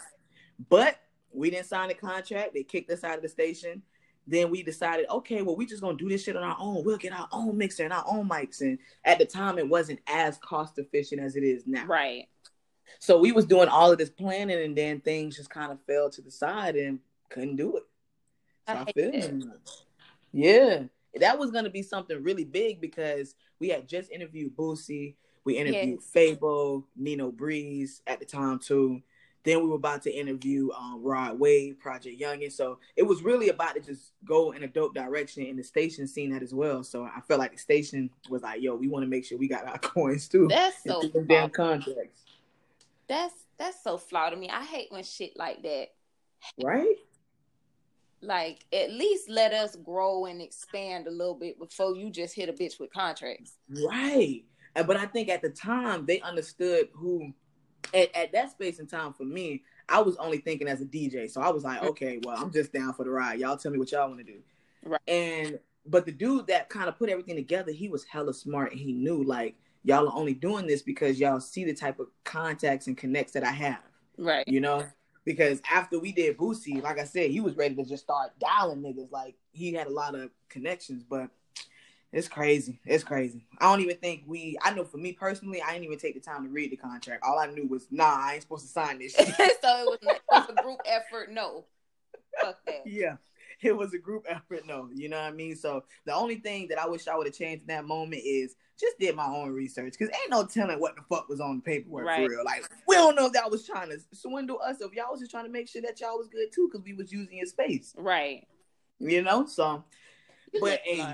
But 0.70 0.98
we 1.32 1.50
didn't 1.50 1.66
sign 1.66 1.90
a 1.90 1.94
contract. 1.94 2.54
They 2.54 2.62
kicked 2.62 2.90
us 2.90 3.04
out 3.04 3.16
of 3.16 3.22
the 3.22 3.28
station. 3.28 3.82
Then 4.30 4.50
we 4.50 4.62
decided, 4.62 5.06
okay, 5.08 5.40
well, 5.40 5.56
we 5.56 5.64
just 5.64 5.80
gonna 5.80 5.96
do 5.96 6.08
this 6.08 6.22
shit 6.22 6.36
on 6.36 6.42
our 6.42 6.56
own. 6.60 6.84
We'll 6.84 6.98
get 6.98 7.14
our 7.14 7.28
own 7.32 7.56
mixer 7.56 7.84
and 7.84 7.94
our 7.94 8.04
own 8.06 8.28
mics. 8.28 8.60
And 8.60 8.78
at 9.02 9.18
the 9.18 9.24
time, 9.24 9.58
it 9.58 9.66
wasn't 9.66 10.00
as 10.06 10.36
cost 10.38 10.78
efficient 10.78 11.22
as 11.22 11.34
it 11.34 11.42
is 11.42 11.66
now. 11.66 11.86
Right. 11.86 12.28
So 12.98 13.18
we 13.18 13.32
was 13.32 13.46
doing 13.46 13.68
all 13.68 13.90
of 13.90 13.96
this 13.96 14.10
planning, 14.10 14.62
and 14.62 14.76
then 14.76 15.00
things 15.00 15.36
just 15.36 15.48
kind 15.48 15.72
of 15.72 15.80
fell 15.86 16.10
to 16.10 16.20
the 16.20 16.30
side 16.30 16.76
and 16.76 16.98
couldn't 17.30 17.56
do 17.56 17.78
it. 17.78 17.84
So 18.66 18.74
I, 18.74 18.80
I 18.82 18.92
feel 18.92 19.10
it. 19.14 19.44
Yeah, 20.32 20.82
that 21.14 21.38
was 21.38 21.50
gonna 21.50 21.70
be 21.70 21.82
something 21.82 22.22
really 22.22 22.44
big 22.44 22.82
because 22.82 23.34
we 23.58 23.70
had 23.70 23.88
just 23.88 24.10
interviewed 24.10 24.54
Boosie. 24.54 25.14
We 25.44 25.56
interviewed 25.56 26.00
yes. 26.02 26.10
Fabo, 26.14 26.84
Nino 26.96 27.32
Breeze 27.32 28.02
at 28.06 28.20
the 28.20 28.26
time 28.26 28.58
too. 28.58 29.02
Then 29.48 29.62
we 29.62 29.68
were 29.70 29.76
about 29.76 30.02
to 30.02 30.12
interview 30.12 30.68
um, 30.72 31.02
Rod 31.02 31.38
Wave, 31.38 31.78
Project 31.78 32.20
Youngin. 32.20 32.52
So 32.52 32.80
it 32.96 33.02
was 33.02 33.22
really 33.22 33.48
about 33.48 33.76
to 33.76 33.80
just 33.80 34.12
go 34.26 34.50
in 34.50 34.62
a 34.62 34.66
dope 34.66 34.94
direction, 34.94 35.46
and 35.46 35.58
the 35.58 35.62
station 35.62 36.06
seen 36.06 36.30
that 36.32 36.42
as 36.42 36.52
well. 36.52 36.84
So 36.84 37.04
I 37.04 37.22
felt 37.22 37.40
like 37.40 37.52
the 37.52 37.58
station 37.58 38.10
was 38.28 38.42
like, 38.42 38.60
"Yo, 38.60 38.74
we 38.74 38.88
want 38.88 39.04
to 39.04 39.08
make 39.08 39.24
sure 39.24 39.38
we 39.38 39.48
got 39.48 39.66
our 39.66 39.78
coins 39.78 40.28
too." 40.28 40.48
That's 40.50 40.82
so 40.84 41.00
damn 41.26 41.48
contracts. 41.48 42.24
That's 43.08 43.32
that's 43.56 43.82
so 43.82 43.96
flawed 43.96 44.34
to 44.34 44.36
me. 44.36 44.50
I 44.50 44.62
hate 44.64 44.92
when 44.92 45.02
shit 45.02 45.34
like 45.34 45.62
that. 45.62 45.86
Right. 46.62 46.96
Like 48.20 48.66
at 48.70 48.90
least 48.92 49.30
let 49.30 49.54
us 49.54 49.76
grow 49.76 50.26
and 50.26 50.42
expand 50.42 51.06
a 51.06 51.10
little 51.10 51.36
bit 51.36 51.58
before 51.58 51.96
you 51.96 52.10
just 52.10 52.34
hit 52.34 52.50
a 52.50 52.52
bitch 52.52 52.78
with 52.78 52.92
contracts. 52.92 53.54
Right. 53.70 54.44
But 54.74 54.98
I 54.98 55.06
think 55.06 55.30
at 55.30 55.40
the 55.40 55.48
time 55.48 56.04
they 56.04 56.20
understood 56.20 56.88
who 56.92 57.32
at, 57.94 58.14
at 58.14 58.32
that 58.32 58.50
space 58.50 58.78
and 58.78 58.88
time 58.88 59.12
for 59.12 59.24
me, 59.24 59.62
I 59.88 60.00
was 60.00 60.16
only 60.16 60.38
thinking 60.38 60.68
as 60.68 60.80
a 60.80 60.84
DJ. 60.84 61.30
So 61.30 61.40
I 61.40 61.50
was 61.50 61.64
like, 61.64 61.78
mm-hmm. 61.78 61.88
okay, 61.88 62.20
well, 62.24 62.36
I'm 62.36 62.52
just 62.52 62.72
down 62.72 62.92
for 62.94 63.04
the 63.04 63.10
ride. 63.10 63.40
Y'all 63.40 63.56
tell 63.56 63.72
me 63.72 63.78
what 63.78 63.90
y'all 63.92 64.08
want 64.08 64.20
to 64.20 64.32
do. 64.32 64.38
Right. 64.84 65.00
And 65.08 65.58
but 65.86 66.04
the 66.04 66.12
dude 66.12 66.46
that 66.48 66.68
kind 66.68 66.88
of 66.88 66.98
put 66.98 67.08
everything 67.08 67.36
together, 67.36 67.72
he 67.72 67.88
was 67.88 68.04
hella 68.04 68.34
smart 68.34 68.72
and 68.72 68.80
he 68.80 68.92
knew 68.92 69.24
like 69.24 69.56
y'all 69.84 70.08
are 70.08 70.14
only 70.14 70.34
doing 70.34 70.66
this 70.66 70.82
because 70.82 71.18
y'all 71.18 71.40
see 71.40 71.64
the 71.64 71.74
type 71.74 71.98
of 71.98 72.08
contacts 72.24 72.86
and 72.86 72.96
connects 72.96 73.32
that 73.32 73.44
I 73.44 73.52
have. 73.52 73.82
Right. 74.18 74.46
You 74.46 74.60
know? 74.60 74.84
Because 75.24 75.60
after 75.70 75.98
we 75.98 76.12
did 76.12 76.38
Boosie, 76.38 76.82
like 76.82 76.98
I 76.98 77.04
said, 77.04 77.30
he 77.30 77.40
was 77.40 77.56
ready 77.56 77.74
to 77.74 77.84
just 77.84 78.04
start 78.04 78.30
dialing 78.38 78.82
niggas. 78.82 79.12
Like 79.12 79.34
he 79.52 79.72
had 79.72 79.86
a 79.86 79.92
lot 79.92 80.14
of 80.14 80.30
connections, 80.48 81.02
but 81.02 81.28
it's 82.12 82.28
crazy. 82.28 82.80
It's 82.86 83.04
crazy. 83.04 83.44
I 83.58 83.70
don't 83.70 83.82
even 83.82 83.96
think 83.96 84.22
we. 84.26 84.56
I 84.62 84.72
know 84.72 84.84
for 84.84 84.96
me 84.96 85.12
personally, 85.12 85.60
I 85.60 85.72
didn't 85.72 85.84
even 85.84 85.98
take 85.98 86.14
the 86.14 86.20
time 86.20 86.44
to 86.44 86.48
read 86.48 86.72
the 86.72 86.76
contract. 86.76 87.22
All 87.22 87.38
I 87.38 87.46
knew 87.46 87.66
was, 87.66 87.86
nah, 87.90 88.16
I 88.18 88.34
ain't 88.34 88.42
supposed 88.42 88.64
to 88.64 88.72
sign 88.72 88.98
this. 88.98 89.14
so 89.14 89.22
it 89.24 89.34
was, 89.34 89.98
it 90.02 90.20
was 90.30 90.48
a 90.48 90.62
group 90.62 90.80
effort. 90.86 91.30
No, 91.30 91.66
fuck 92.40 92.64
that. 92.66 92.86
Yeah, 92.86 93.16
it 93.60 93.76
was 93.76 93.92
a 93.92 93.98
group 93.98 94.24
effort. 94.26 94.66
No, 94.66 94.88
you 94.94 95.10
know 95.10 95.18
what 95.18 95.26
I 95.26 95.32
mean. 95.32 95.54
So 95.54 95.84
the 96.06 96.14
only 96.14 96.36
thing 96.36 96.68
that 96.68 96.78
I 96.78 96.86
wish 96.86 97.08
I 97.08 97.14
would 97.14 97.26
have 97.26 97.36
changed 97.36 97.62
in 97.62 97.68
that 97.68 97.84
moment 97.84 98.22
is 98.24 98.56
just 98.80 98.98
did 98.98 99.14
my 99.14 99.26
own 99.26 99.50
research 99.50 99.92
because 99.98 100.08
ain't 100.08 100.30
no 100.30 100.46
telling 100.46 100.80
what 100.80 100.96
the 100.96 101.02
fuck 101.10 101.28
was 101.28 101.40
on 101.40 101.56
the 101.56 101.62
paperwork 101.62 102.06
right. 102.06 102.24
for 102.24 102.30
real. 102.30 102.44
Like 102.44 102.70
we 102.86 102.94
don't 102.94 103.16
know 103.16 103.26
if 103.26 103.34
that 103.34 103.50
was 103.50 103.66
trying 103.66 103.90
to 103.90 103.98
swindle 104.14 104.60
us, 104.64 104.80
if 104.80 104.94
y'all 104.94 105.10
was 105.10 105.20
just 105.20 105.30
trying 105.30 105.44
to 105.44 105.50
make 105.50 105.68
sure 105.68 105.82
that 105.82 106.00
y'all 106.00 106.16
was 106.16 106.28
good 106.28 106.50
too 106.54 106.70
because 106.72 106.86
we 106.86 106.94
was 106.94 107.12
using 107.12 107.36
your 107.36 107.46
space. 107.46 107.94
Right. 107.98 108.46
You 108.98 109.20
know. 109.20 109.44
So, 109.44 109.84
but 110.58 110.80
hey 110.84 111.04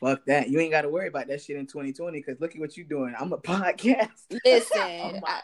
fuck 0.00 0.24
that. 0.26 0.48
You 0.48 0.60
ain't 0.60 0.70
got 0.70 0.82
to 0.82 0.88
worry 0.88 1.08
about 1.08 1.28
that 1.28 1.42
shit 1.42 1.56
in 1.56 1.66
2020 1.66 2.18
because 2.18 2.40
look 2.40 2.54
at 2.54 2.60
what 2.60 2.76
you're 2.76 2.86
doing. 2.86 3.14
I'm 3.18 3.32
a 3.32 3.38
podcast. 3.38 4.10
Listen, 4.44 4.80
I, 5.26 5.40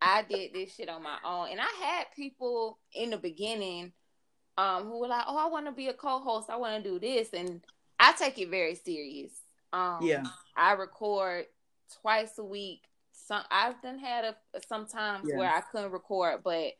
I, 0.00 0.22
did 0.28 0.52
this 0.54 0.74
shit 0.74 0.88
on 0.88 1.02
my 1.02 1.18
own, 1.24 1.48
and 1.50 1.60
I 1.60 1.84
had 1.84 2.06
people 2.14 2.78
in 2.94 3.10
the 3.10 3.16
beginning 3.16 3.92
um, 4.58 4.84
who 4.84 5.00
were 5.00 5.08
like, 5.08 5.24
"Oh, 5.26 5.36
I 5.36 5.48
want 5.48 5.66
to 5.66 5.72
be 5.72 5.88
a 5.88 5.94
co-host. 5.94 6.50
I 6.50 6.56
want 6.56 6.82
to 6.82 6.90
do 6.90 6.98
this," 6.98 7.32
and 7.32 7.60
I 7.98 8.12
take 8.12 8.38
it 8.38 8.50
very 8.50 8.74
serious. 8.74 9.32
Um, 9.72 9.98
yeah, 10.02 10.24
I 10.56 10.72
record 10.72 11.46
twice 12.02 12.38
a 12.38 12.44
week. 12.44 12.82
Some 13.12 13.42
I've 13.50 13.80
done 13.82 13.98
had 13.98 14.24
a 14.24 14.34
sometimes 14.66 15.28
yeah. 15.28 15.36
where 15.36 15.50
I 15.50 15.60
couldn't 15.60 15.92
record, 15.92 16.40
but 16.42 16.72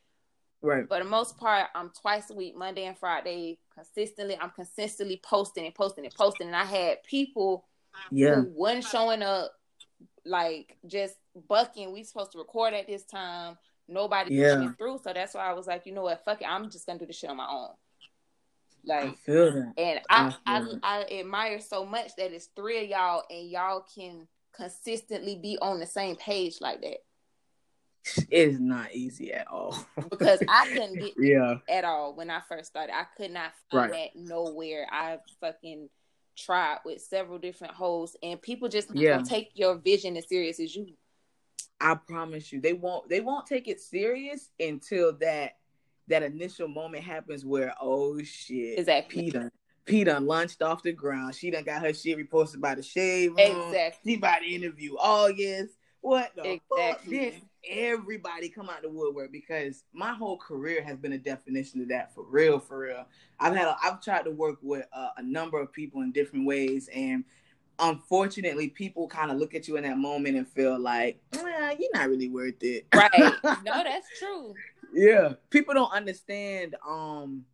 Right. 0.61 0.87
For 0.87 0.99
the 0.99 1.05
most 1.05 1.37
part, 1.37 1.67
I'm 1.73 1.91
twice 1.99 2.29
a 2.29 2.35
week, 2.35 2.55
Monday 2.55 2.85
and 2.85 2.97
Friday, 2.97 3.57
consistently. 3.73 4.37
I'm 4.39 4.51
consistently 4.51 5.19
posting 5.23 5.65
and 5.65 5.73
posting 5.73 6.05
and 6.05 6.13
posting. 6.13 6.47
And 6.47 6.55
I 6.55 6.65
had 6.65 7.03
people 7.03 7.65
yeah. 8.11 8.35
who 8.35 8.51
wasn't 8.53 8.85
showing 8.85 9.23
up, 9.23 9.51
like 10.23 10.77
just 10.85 11.15
bucking. 11.47 11.91
We 11.91 12.03
supposed 12.03 12.33
to 12.33 12.37
record 12.37 12.73
at 12.73 12.87
this 12.87 13.03
time. 13.05 13.57
Nobody 13.87 14.35
yeah. 14.35 14.53
coming 14.53 14.73
through. 14.77 14.99
So 15.03 15.11
that's 15.13 15.33
why 15.33 15.49
I 15.49 15.53
was 15.53 15.65
like, 15.65 15.85
you 15.85 15.93
know 15.93 16.03
what, 16.03 16.23
fuck 16.23 16.41
it. 16.41 16.47
I'm 16.47 16.69
just 16.69 16.85
gonna 16.85 16.99
do 16.99 17.07
the 17.07 17.13
shit 17.13 17.29
on 17.29 17.37
my 17.37 17.47
own. 17.49 17.69
Like 18.85 19.17
I. 19.27 19.73
And 19.77 20.01
I 20.09 20.35
I, 20.45 20.59
I, 20.59 20.75
I 20.83 21.19
admire 21.19 21.59
so 21.59 21.85
much 21.85 22.15
that 22.17 22.31
it's 22.31 22.49
three 22.55 22.83
of 22.83 22.89
y'all 22.89 23.23
and 23.29 23.49
y'all 23.49 23.85
can 23.95 24.27
consistently 24.55 25.35
be 25.35 25.57
on 25.61 25.79
the 25.79 25.85
same 25.85 26.15
page 26.15 26.57
like 26.61 26.81
that. 26.81 26.97
It 28.31 28.49
is 28.49 28.59
not 28.59 28.93
easy 28.93 29.31
at 29.31 29.47
all. 29.47 29.77
because 30.09 30.41
I 30.47 30.67
couldn't 30.73 30.99
get 30.99 31.13
yeah 31.17 31.55
at 31.69 31.85
all 31.85 32.15
when 32.15 32.29
I 32.29 32.41
first 32.47 32.69
started. 32.69 32.95
I 32.95 33.05
could 33.15 33.31
not 33.31 33.51
find 33.69 33.91
right. 33.91 34.11
that 34.15 34.19
nowhere. 34.19 34.87
I 34.91 35.19
fucking 35.39 35.89
tried 36.37 36.79
with 36.83 37.01
several 37.01 37.37
different 37.37 37.73
hosts, 37.73 38.17
and 38.23 38.41
people 38.41 38.69
just 38.69 38.93
yeah. 38.95 39.17
don't 39.17 39.25
take 39.25 39.51
your 39.53 39.75
vision 39.75 40.17
as 40.17 40.27
serious 40.27 40.59
as 40.59 40.75
you. 40.75 40.87
I 41.79 41.95
promise 41.95 42.51
you, 42.51 42.59
they 42.59 42.73
won't. 42.73 43.07
They 43.09 43.21
won't 43.21 43.45
take 43.45 43.67
it 43.67 43.79
serious 43.79 44.49
until 44.59 45.13
that 45.17 45.57
that 46.07 46.23
initial 46.23 46.67
moment 46.67 47.03
happens 47.03 47.45
where 47.45 47.73
oh 47.79 48.21
shit, 48.23 48.79
is 48.79 48.85
that 48.87 49.09
Peter? 49.09 49.51
P 49.85 50.03
done 50.03 50.27
launched 50.27 50.61
off 50.61 50.83
the 50.83 50.91
ground. 50.91 51.35
She 51.35 51.49
done 51.49 51.63
got 51.63 51.81
her 51.81 51.93
shit 51.93 52.17
reposted 52.17 52.61
by 52.61 52.75
the 52.75 52.83
Shade. 52.83 53.29
Room. 53.29 53.39
Exactly. 53.39 54.13
She 54.13 54.17
about 54.17 54.39
to 54.39 54.47
interview 54.47 54.95
oh, 54.97 55.29
August. 55.29 55.75
What 56.01 56.31
the 56.35 56.59
exactly. 56.71 57.31
fuck? 57.31 57.41
Everybody 57.69 58.49
come 58.49 58.69
out 58.69 58.81
the 58.81 58.89
woodwork 58.89 59.31
because 59.31 59.83
my 59.93 60.13
whole 60.13 60.37
career 60.37 60.83
has 60.83 60.97
been 60.97 61.13
a 61.13 61.17
definition 61.17 61.81
of 61.81 61.89
that 61.89 62.13
for 62.13 62.23
real, 62.23 62.59
for 62.59 62.79
real. 62.79 63.05
I've 63.39 63.55
had, 63.55 63.67
a, 63.67 63.75
I've 63.83 64.01
tried 64.01 64.23
to 64.23 64.31
work 64.31 64.57
with 64.61 64.85
a, 64.93 65.07
a 65.17 65.23
number 65.23 65.59
of 65.59 65.71
people 65.71 66.01
in 66.01 66.11
different 66.11 66.45
ways, 66.45 66.89
and 66.93 67.23
unfortunately, 67.79 68.69
people 68.69 69.07
kind 69.07 69.31
of 69.31 69.37
look 69.37 69.53
at 69.55 69.67
you 69.67 69.77
in 69.77 69.83
that 69.83 69.97
moment 69.97 70.37
and 70.37 70.47
feel 70.47 70.79
like, 70.79 71.21
well, 71.33 71.75
you're 71.77 71.89
not 71.93 72.09
really 72.09 72.29
worth 72.29 72.61
it. 72.61 72.85
Right? 72.93 73.11
no, 73.43 73.83
that's 73.83 74.07
true. 74.19 74.53
Yeah, 74.93 75.33
people 75.49 75.73
don't 75.73 75.93
understand 75.93 76.75
um 76.87 77.45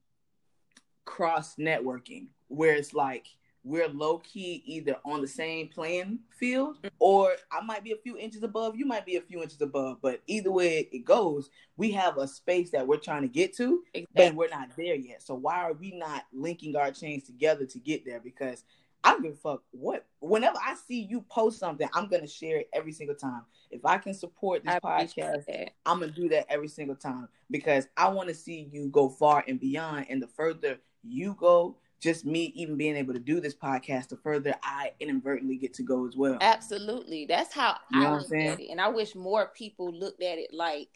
cross 1.05 1.55
networking, 1.55 2.27
where 2.47 2.75
it's 2.75 2.93
like 2.93 3.27
we're 3.67 3.89
low 3.89 4.19
key 4.19 4.63
either 4.65 4.95
on 5.03 5.21
the 5.21 5.27
same 5.27 5.67
playing 5.67 6.19
field 6.39 6.77
or 6.99 7.33
I 7.51 7.61
might 7.61 7.83
be 7.83 7.91
a 7.91 7.97
few 7.97 8.17
inches 8.17 8.43
above, 8.43 8.75
you 8.77 8.85
might 8.85 9.05
be 9.05 9.17
a 9.17 9.21
few 9.21 9.41
inches 9.43 9.61
above, 9.61 9.97
but 10.01 10.21
either 10.27 10.51
way 10.51 10.87
it 10.91 11.05
goes, 11.05 11.49
we 11.75 11.91
have 11.91 12.17
a 12.17 12.27
space 12.27 12.71
that 12.71 12.87
we're 12.87 12.97
trying 12.97 13.23
to 13.23 13.27
get 13.27 13.55
to, 13.57 13.83
exactly. 13.93 14.29
but 14.29 14.35
we're 14.35 14.49
not 14.49 14.69
there 14.77 14.95
yet. 14.95 15.21
So 15.21 15.35
why 15.35 15.57
are 15.63 15.73
we 15.73 15.91
not 15.91 16.23
linking 16.31 16.75
our 16.75 16.91
chains 16.91 17.25
together 17.25 17.65
to 17.65 17.79
get 17.79 18.05
there? 18.05 18.21
Because 18.21 18.63
I 19.03 19.11
don't 19.11 19.21
give 19.21 19.33
a 19.33 19.35
fuck 19.35 19.63
what. 19.71 20.05
Whenever 20.19 20.57
I 20.57 20.75
see 20.75 21.01
you 21.01 21.21
post 21.29 21.59
something, 21.59 21.87
I'm 21.93 22.07
gonna 22.07 22.27
share 22.27 22.57
it 22.57 22.69
every 22.73 22.91
single 22.91 23.15
time. 23.15 23.43
If 23.69 23.85
I 23.85 23.97
can 23.97 24.13
support 24.13 24.63
this 24.63 24.75
I 24.75 24.79
podcast, 24.79 25.45
that. 25.45 25.71
I'm 25.85 25.99
gonna 25.99 26.11
do 26.11 26.29
that 26.29 26.45
every 26.49 26.67
single 26.67 26.95
time 26.95 27.27
because 27.51 27.87
I 27.95 28.09
want 28.09 28.29
to 28.29 28.35
see 28.35 28.67
you 28.71 28.87
go 28.87 29.09
far 29.09 29.43
and 29.47 29.59
beyond. 29.59 30.07
And 30.09 30.21
the 30.21 30.27
further 30.27 30.79
you 31.03 31.35
go, 31.39 31.77
just 31.99 32.25
me 32.25 32.51
even 32.55 32.77
being 32.77 32.95
able 32.95 33.13
to 33.13 33.19
do 33.19 33.39
this 33.39 33.55
podcast, 33.55 34.09
the 34.09 34.17
further 34.17 34.53
I 34.63 34.91
inadvertently 34.99 35.57
get 35.57 35.73
to 35.75 35.83
go 35.83 36.07
as 36.07 36.15
well. 36.15 36.37
Absolutely. 36.41 37.25
That's 37.25 37.53
how 37.53 37.77
You 37.91 38.05
I 38.05 38.13
look 38.17 38.27
saying? 38.27 38.47
at 38.47 38.59
it. 38.59 38.69
And 38.69 38.79
I 38.79 38.87
wish 38.89 39.15
more 39.15 39.47
people 39.55 39.91
looked 39.91 40.21
at 40.21 40.37
it 40.37 40.53
like, 40.53 40.89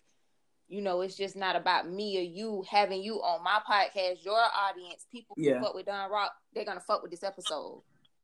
you 0.67 0.81
know, 0.81 1.01
it's 1.01 1.17
just 1.17 1.35
not 1.35 1.55
about 1.55 1.89
me 1.89 2.17
or 2.17 2.21
you 2.21 2.63
having 2.69 3.01
you 3.03 3.15
on 3.15 3.43
my 3.43 3.59
podcast, 3.69 4.23
your 4.23 4.39
audience, 4.39 5.05
people 5.11 5.35
who 5.37 5.43
Yeah. 5.43 5.59
fuck 5.61 5.73
with 5.73 5.87
Don 5.87 6.09
Rock, 6.11 6.31
they're 6.53 6.65
gonna 6.65 6.79
fuck 6.79 7.01
with 7.01 7.11
this 7.11 7.23
episode. 7.23 7.81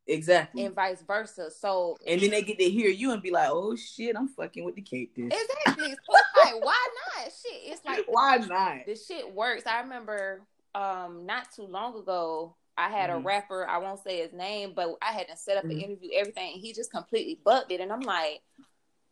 Exactly. 0.09 0.63
And 0.63 0.73
vice 0.73 1.01
versa. 1.01 1.51
So 1.51 1.97
And 2.07 2.21
then 2.21 2.30
they 2.30 2.41
get 2.41 2.57
to 2.59 2.69
hear 2.69 2.89
you 2.89 3.11
and 3.11 3.21
be 3.21 3.32
like, 3.32 3.49
"Oh 3.51 3.75
shit, 3.75 4.15
I'm 4.15 4.30
fucking 4.30 4.63
with 4.63 4.75
the 4.75 4.82
cake 4.82 5.13
dish." 5.15 5.34
exactly. 5.34 5.89
So 5.89 6.13
like, 6.45 6.63
why 6.63 6.88
not? 7.17 7.25
Shit. 7.25 7.61
It's 7.73 7.84
like 7.86 8.05
Why 8.07 8.38
not? 8.38 8.86
the 8.86 8.95
shit 8.95 9.34
works. 9.34 9.63
I 9.67 9.82
remember 9.82 10.43
um 10.73 11.25
not 11.25 11.51
too 11.51 11.63
long 11.63 11.97
ago, 11.99 12.55
I 12.78 12.89
had 12.89 13.09
Mhm. 13.09 13.15
a 13.15 13.19
rapper, 13.19 13.67
I 13.67 13.78
won't 13.80 13.99
say 14.03 14.17
his 14.21 14.34
name, 14.34 14.73
but 14.73 14.95
I 15.01 15.11
had 15.11 15.28
to 15.30 15.36
set 15.36 15.57
up 15.57 15.63
an 15.65 15.71
Mhm. 15.71 15.82
interview, 15.84 16.11
everything, 16.13 16.53
and 16.53 16.61
he 16.61 16.73
just 16.73 16.91
completely 16.91 17.36
bucked 17.36 17.71
it. 17.71 17.82
And 17.82 17.91
I'm 17.91 18.01
like, 18.01 18.43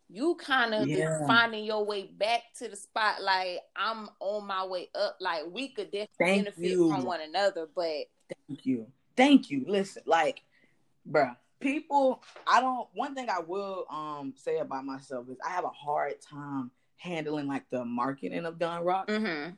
you 0.07 0.35
kind 0.35 0.75
of 0.75 0.87
Yeah. 0.87 1.25
finding 1.25 1.63
your 1.65 1.83
way 1.83 2.03
back 2.03 2.43
to 2.59 2.67
the 2.67 2.75
spot. 2.75 3.23
Like 3.23 3.59
I'm 3.75 4.09
on 4.19 4.45
my 4.45 4.63
way 4.65 4.89
up. 4.93 5.17
Like 5.19 5.45
we 5.49 5.69
could 5.69 5.91
definitely 5.91 6.09
Thank 6.19 6.45
benefit 6.45 6.61
you. 6.71 6.89
from 6.89 7.05
one 7.05 7.21
another, 7.21 7.67
but 7.67 8.05
Thank 8.47 8.65
you. 8.65 8.91
Thank 9.15 9.49
you. 9.49 9.65
Listen, 9.67 10.03
like, 10.05 10.43
bruh, 11.09 11.35
people, 11.59 12.23
I 12.45 12.59
don't 12.61 12.87
one 12.93 13.15
thing 13.15 13.29
I 13.29 13.39
will 13.39 13.85
um 13.89 14.33
say 14.37 14.59
about 14.59 14.85
myself 14.85 15.27
is 15.29 15.37
I 15.43 15.49
have 15.49 15.63
a 15.65 15.69
hard 15.69 16.21
time 16.21 16.69
handling 16.97 17.47
like 17.47 17.67
the 17.71 17.83
marketing 17.83 18.45
of 18.45 18.59
Don 18.59 18.83
Rock. 18.83 19.07
mm-hmm. 19.07 19.55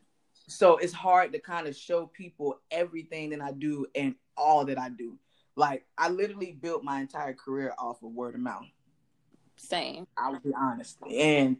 So 0.48 0.78
it's 0.78 0.94
hard 0.94 1.34
to 1.34 1.40
kind 1.40 1.68
of 1.68 1.76
show 1.76 2.08
people 2.08 2.60
everything 2.72 3.30
that 3.32 3.42
I 3.42 3.52
do 3.52 3.86
and 3.96 4.16
all 4.38 4.66
that 4.66 4.80
I 4.80 4.90
do. 4.90 5.18
Like 5.56 5.86
I 5.98 6.10
literally 6.10 6.54
built 6.54 6.84
my 6.84 7.02
entire 7.02 7.34
career 7.34 7.74
off 7.78 8.02
of 8.04 8.12
word 8.12 8.36
of 8.36 8.42
mouth. 8.42 8.66
same. 9.56 10.08
I 10.18 10.30
will 10.30 10.40
be 10.40 10.54
honest. 10.56 10.98
And 11.12 11.58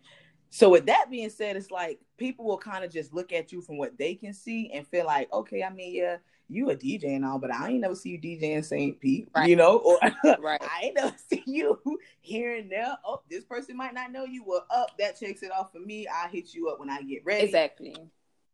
so 0.50 0.70
with 0.70 0.86
that 0.86 1.08
being 1.10 1.30
said, 1.30 1.58
it's 1.58 1.72
like 1.72 2.00
people 2.18 2.46
will 2.46 2.58
kind 2.58 2.86
of 2.86 2.92
just 2.92 3.14
look 3.14 3.34
at 3.34 3.52
you 3.52 3.62
from 3.62 3.78
what 3.78 3.98
they 3.98 4.16
can 4.16 4.34
see 4.34 4.72
and 4.74 4.88
feel 4.88 5.06
like, 5.06 5.32
okay, 5.34 5.64
I 5.64 5.70
mean, 5.70 5.96
yeah, 5.96 6.18
you 6.48 6.70
a 6.70 6.76
DJ 6.76 7.16
and 7.16 7.26
all, 7.26 7.40
but 7.40 7.52
I 7.54 7.70
ain't 7.72 7.82
never 7.82 7.96
see 7.96 8.12
you 8.12 8.20
DJ 8.22 8.44
in 8.56 8.64
St. 8.64 8.98
Pete, 9.02 9.28
Right. 9.36 9.50
you 9.50 9.58
know, 9.58 9.80
or 9.80 10.00
Right. 10.40 10.62
I 10.62 10.86
ain't 10.86 10.96
never 10.96 11.16
see 11.30 11.44
you 11.46 11.78
here 12.22 12.56
and 12.56 12.72
there. 12.72 12.96
Oh, 13.06 13.22
this 13.30 13.44
person 13.44 13.76
might 13.76 13.94
not 13.94 14.14
know 14.14 14.24
you. 14.24 14.44
Well, 14.46 14.66
up 14.70 14.92
that 15.00 15.20
checks 15.20 15.44
it 15.44 15.52
off 15.52 15.74
for 15.74 15.80
me. 15.80 16.08
I 16.08 16.30
hit 16.30 16.54
you 16.54 16.70
up 16.70 16.80
when 16.80 16.90
I 16.90 17.02
get 17.02 17.26
ready, 17.26 17.44
Exactly. 17.44 17.96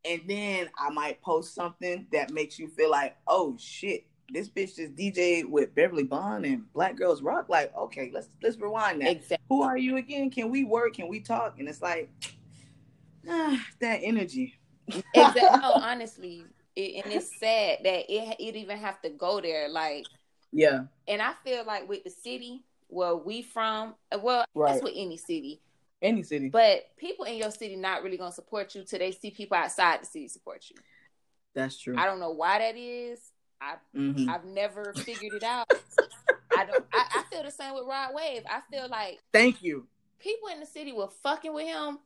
And 0.06 0.22
then 0.28 0.70
I 0.78 0.90
might 0.90 1.22
post 1.22 1.56
something 1.56 2.08
that 2.12 2.32
makes 2.32 2.60
you 2.60 2.68
feel 2.68 2.92
like, 2.92 3.16
oh 3.28 3.56
shit, 3.60 4.06
this 4.32 4.50
bitch 4.50 4.76
just 4.76 4.96
DJ 4.96 5.46
with 5.48 5.74
Beverly 5.76 6.04
Bond 6.04 6.46
and 6.46 6.72
Black 6.74 6.96
Girls 6.96 7.22
Rock. 7.22 7.50
Like, 7.50 7.76
okay, 7.76 8.10
let's 8.14 8.30
let's 8.42 8.58
rewind 8.58 9.02
that 9.02 9.12
Exactly. 9.12 9.46
who 9.50 9.62
are 9.62 9.78
you 9.78 9.98
again? 9.98 10.30
Can 10.30 10.50
we 10.50 10.64
work? 10.64 10.96
Can 10.96 11.08
we 11.08 11.20
talk? 11.20 11.60
And 11.60 11.68
it's 11.70 11.82
like, 11.82 12.10
ah, 13.30 13.60
that 13.80 14.00
energy. 14.04 14.56
Exactly. 14.88 15.42
no, 15.62 15.74
honestly, 15.74 16.46
it, 16.76 17.04
and 17.06 17.14
it's 17.14 17.38
sad 17.40 17.80
that 17.84 18.12
it 18.12 18.36
it 18.40 18.56
even 18.56 18.78
have 18.78 19.02
to 19.04 19.10
go 19.10 19.40
there. 19.42 19.70
Like, 19.70 20.06
Yeah, 20.52 20.86
and 21.08 21.22
I 21.22 21.34
feel 21.44 21.64
like 21.66 21.88
with 21.88 22.04
the 22.04 22.10
city 22.10 22.64
where 22.88 23.16
we 23.16 23.42
from, 23.42 23.96
well, 24.22 24.46
Right. 24.54 24.74
that's 24.74 24.84
with 24.84 24.94
any 24.96 25.18
city. 25.18 25.62
Any 26.04 26.22
city. 26.24 26.50
But 26.50 26.84
people 26.98 27.26
in 27.26 27.36
your 27.38 27.50
city 27.52 27.76
not 27.76 28.04
really 28.04 28.18
gonna 28.18 28.32
support 28.32 28.76
you 28.76 28.84
till 28.84 29.00
they 29.00 29.12
see 29.12 29.32
people 29.32 29.58
outside 29.58 30.02
the 30.02 30.06
city 30.06 30.28
support 30.28 30.66
you. 30.70 30.76
That's 31.56 31.80
true. 31.80 31.96
I 31.98 32.06
don't 32.06 32.20
know 32.20 32.32
why 32.32 32.60
that 32.60 32.76
is. 32.76 33.20
I 33.62 33.76
Mhm. 33.96 34.28
I've 34.30 34.46
never 34.46 34.94
figured 34.94 35.34
it 35.34 35.44
out. 35.44 35.68
I 36.56 36.66
don't. 36.66 36.84
I, 36.94 37.06
I 37.16 37.24
feel 37.24 37.44
the 37.44 37.52
same 37.52 37.74
with 37.74 37.86
Rod 37.88 38.14
Wave. 38.14 38.44
I 38.50 38.62
feel 38.72 38.88
like 38.90 39.20
Thank 39.32 39.64
you. 39.64 39.88
people 40.20 40.50
in 40.50 40.60
the 40.60 40.66
city 40.66 40.92
were 40.92 41.10
fucking 41.24 41.54
with 41.54 41.66
him, 41.68 42.00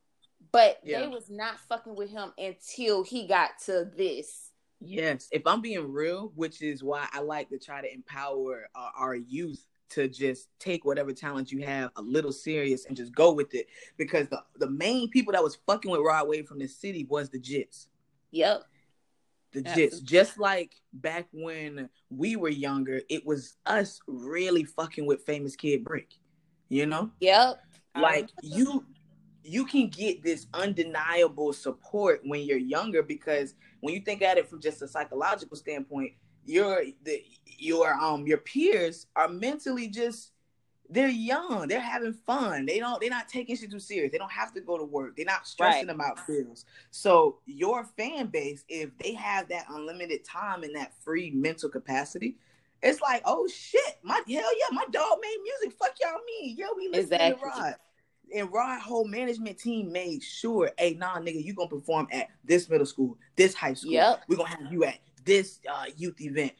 but 0.52 0.80
Yeah. 0.84 1.00
they 1.00 1.08
was 1.08 1.28
not 1.28 1.58
fucking 1.68 1.96
with 1.96 2.10
him 2.10 2.32
until 2.38 3.02
he 3.02 3.26
got 3.26 3.58
to 3.66 3.84
this. 3.96 4.52
Yes, 4.80 5.28
if 5.32 5.44
I'm 5.46 5.60
being 5.60 5.90
real, 5.92 6.30
which 6.36 6.62
is 6.62 6.84
why 6.84 7.08
I 7.12 7.18
like 7.20 7.48
to 7.48 7.58
try 7.58 7.80
to 7.82 7.92
empower 7.92 8.68
uh, 8.76 8.90
our 8.96 9.16
youth 9.16 9.66
to 9.90 10.08
just 10.08 10.48
take 10.58 10.84
whatever 10.84 11.12
talent 11.12 11.50
you 11.52 11.62
have 11.64 11.90
a 11.96 12.02
little 12.02 12.32
serious 12.32 12.86
and 12.86 12.96
just 12.96 13.14
go 13.14 13.32
with 13.32 13.54
it. 13.54 13.66
Because 13.96 14.28
the 14.28 14.42
the 14.56 14.70
main 14.70 15.08
people 15.10 15.32
that 15.32 15.42
was 15.42 15.58
fucking 15.66 15.90
with 15.90 16.00
Rod 16.00 16.28
Wave 16.28 16.46
from 16.46 16.58
the 16.58 16.66
city 16.68 17.06
was 17.08 17.30
the 17.30 17.40
Jits. 17.40 17.86
Yep. 18.30 18.64
the 19.52 19.62
jits 19.62 20.02
just 20.02 20.38
like 20.38 20.72
back 20.92 21.26
when 21.32 21.88
we 22.10 22.36
were 22.36 22.50
younger 22.50 23.00
it 23.08 23.24
was 23.24 23.56
us 23.64 24.00
really 24.06 24.64
fucking 24.64 25.06
with 25.06 25.24
famous 25.24 25.56
kid 25.56 25.82
brick 25.82 26.12
you 26.68 26.84
know 26.84 27.10
Yep. 27.20 27.58
like 27.98 28.28
you 28.42 28.84
you 29.42 29.64
can 29.64 29.88
get 29.88 30.22
this 30.22 30.46
undeniable 30.52 31.54
support 31.54 32.20
when 32.26 32.42
you're 32.42 32.58
younger 32.58 33.02
because 33.02 33.54
when 33.80 33.94
you 33.94 34.00
think 34.00 34.20
at 34.20 34.36
it 34.36 34.46
from 34.50 34.60
just 34.60 34.82
a 34.82 34.88
psychological 34.88 35.56
standpoint 35.56 36.12
your 36.48 36.82
the 37.04 37.22
your 37.58 37.92
um 37.94 38.26
your 38.26 38.38
peers 38.38 39.06
are 39.16 39.28
mentally 39.28 39.88
just 39.88 40.32
they're 40.90 41.08
young. 41.08 41.68
They're 41.68 41.80
having 41.80 42.14
fun. 42.14 42.64
They 42.64 42.78
don't 42.78 42.98
they're 43.00 43.10
not 43.10 43.28
taking 43.28 43.56
shit 43.56 43.70
too 43.70 43.78
serious. 43.78 44.10
They 44.10 44.16
don't 44.16 44.32
have 44.32 44.54
to 44.54 44.60
go 44.62 44.78
to 44.78 44.84
work. 44.84 45.16
They're 45.16 45.26
not 45.26 45.46
stressing 45.46 45.88
Right. 45.88 45.94
about 45.94 46.26
bills. 46.26 46.64
So 46.90 47.40
your 47.44 47.84
fan 47.84 48.28
base 48.28 48.64
if 48.68 48.96
they 48.98 49.12
have 49.12 49.48
that 49.50 49.66
unlimited 49.68 50.24
time 50.24 50.62
and 50.62 50.74
that 50.76 50.94
free 51.04 51.30
mental 51.30 51.68
capacity 51.68 52.36
it's 52.82 53.00
like 53.00 53.22
oh 53.26 53.46
shit. 53.48 53.98
My 54.02 54.14
hell 54.14 54.26
yeah 54.28 54.70
my 54.72 54.84
dog 54.90 55.18
made 55.20 55.36
music. 55.42 55.78
Fuck 55.78 55.94
y'all 56.00 56.20
mean. 56.26 56.56
Yo 56.56 56.66
we 56.76 56.88
listen 56.88 57.12
Exactly. 57.12 57.40
to 57.40 57.46
Rod. 57.46 57.74
And 58.34 58.52
Rod 58.52 58.80
whole 58.80 59.06
management 59.06 59.58
team 59.58 59.90
made 59.90 60.22
sure, 60.22 60.70
hey, 60.78 60.92
nah, 60.94 61.18
nigga, 61.18 61.42
you 61.42 61.54
gonna 61.54 61.68
perform 61.70 62.08
at 62.12 62.28
this 62.44 62.68
middle 62.68 62.86
school, 62.86 63.16
this 63.36 63.54
high 63.54 63.72
school. 63.74 63.92
Yep. 63.92 64.22
We're 64.28 64.36
gonna 64.36 64.50
have 64.50 64.70
you 64.72 64.84
at 64.84 64.98
this 65.28 65.60
uh, 65.70 65.84
youth 65.96 66.20
event. 66.20 66.52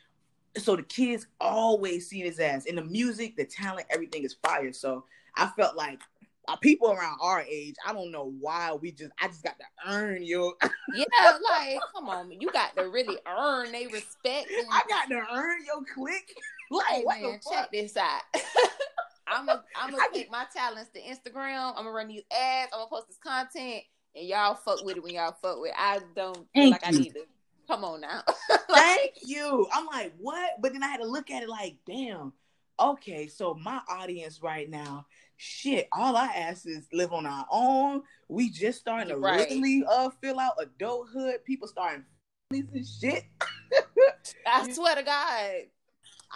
So 0.56 0.76
the 0.76 0.82
kids 0.82 1.26
always 1.40 2.08
see 2.08 2.20
his 2.20 2.38
ass. 2.38 2.66
And 2.66 2.78
the 2.78 2.84
music, 2.84 3.36
the 3.36 3.44
talent, 3.44 3.86
everything 3.90 4.24
is 4.24 4.36
fire. 4.44 4.72
So 4.72 5.04
I 5.36 5.48
felt 5.56 5.76
like 5.76 6.00
uh, 6.46 6.56
people 6.56 6.90
around 6.90 7.18
our 7.20 7.40
age, 7.40 7.74
I 7.86 7.92
don't 7.92 8.10
know 8.10 8.32
why 8.40 8.72
we 8.72 8.92
just, 8.92 9.12
I 9.20 9.28
just 9.28 9.42
got 9.42 9.56
to 9.58 9.92
earn 9.92 10.22
your, 10.22 10.54
Yeah. 10.94 11.04
Like, 11.50 11.78
come 11.94 12.08
on, 12.08 12.30
you 12.30 12.50
got 12.50 12.76
to 12.76 12.88
really 12.88 13.18
earn 13.26 13.72
they 13.72 13.86
respect. 13.86 14.50
And, 14.50 14.66
I 14.70 14.82
got 14.88 15.08
to 15.08 15.26
earn 15.34 15.64
your 15.66 15.82
click. 15.94 16.34
Like, 16.70 16.84
hey, 16.86 17.22
man, 17.22 17.40
check 17.50 17.72
this 17.72 17.96
out. 17.96 18.20
I'm 19.26 19.46
gonna 19.46 19.64
I'm 19.74 19.90
gonna 19.90 20.02
take 20.12 20.30
my 20.30 20.44
talents 20.54 20.90
to 20.92 21.00
Instagram. 21.00 21.70
I'm 21.70 21.76
gonna 21.76 21.92
run 21.92 22.08
these 22.08 22.24
ads. 22.30 22.70
I'm 22.74 22.80
gonna 22.80 22.90
post 22.90 23.08
this 23.08 23.16
content, 23.24 23.84
and 24.14 24.28
y'all 24.28 24.54
fuck 24.54 24.84
with 24.84 24.98
it 24.98 25.02
when 25.02 25.14
y'all 25.14 25.34
fuck 25.40 25.58
with. 25.62 25.70
It. 25.70 25.76
I 25.78 26.00
don't 26.14 26.34
feel 26.34 26.46
Thank 26.54 26.72
like 26.72 26.86
I 26.86 26.90
need 26.90 27.14
to. 27.14 27.24
Come 27.68 27.84
on 27.84 28.00
now. 28.00 28.22
Thank 28.70 29.12
you. 29.26 29.68
I'm 29.72 29.86
like, 29.86 30.14
what? 30.18 30.52
But 30.60 30.72
then 30.72 30.82
I 30.82 30.88
had 30.88 31.00
to 31.00 31.06
look 31.06 31.30
at 31.30 31.42
it 31.42 31.48
like, 31.48 31.76
damn. 31.86 32.32
Okay, 32.80 33.26
so 33.26 33.54
my 33.54 33.80
audience 33.90 34.40
right 34.42 34.70
now, 34.70 35.04
shit, 35.36 35.88
all 35.92 36.16
I 36.16 36.26
ask 36.26 36.66
is 36.66 36.86
live 36.92 37.12
on 37.12 37.26
our 37.26 37.44
own. 37.50 38.02
We 38.28 38.50
just 38.50 38.78
starting 38.80 39.08
to 39.08 39.18
Right. 39.18 39.48
really 39.50 39.84
uh 39.88 40.10
fill 40.22 40.38
out 40.40 40.54
adulthood. 40.60 41.44
People 41.44 41.68
starting 41.68 42.04
families 42.50 42.70
and 42.72 42.86
shit. 42.86 43.24
I 44.46 44.70
swear 44.72 44.94
to 44.94 45.02
God. 45.02 45.50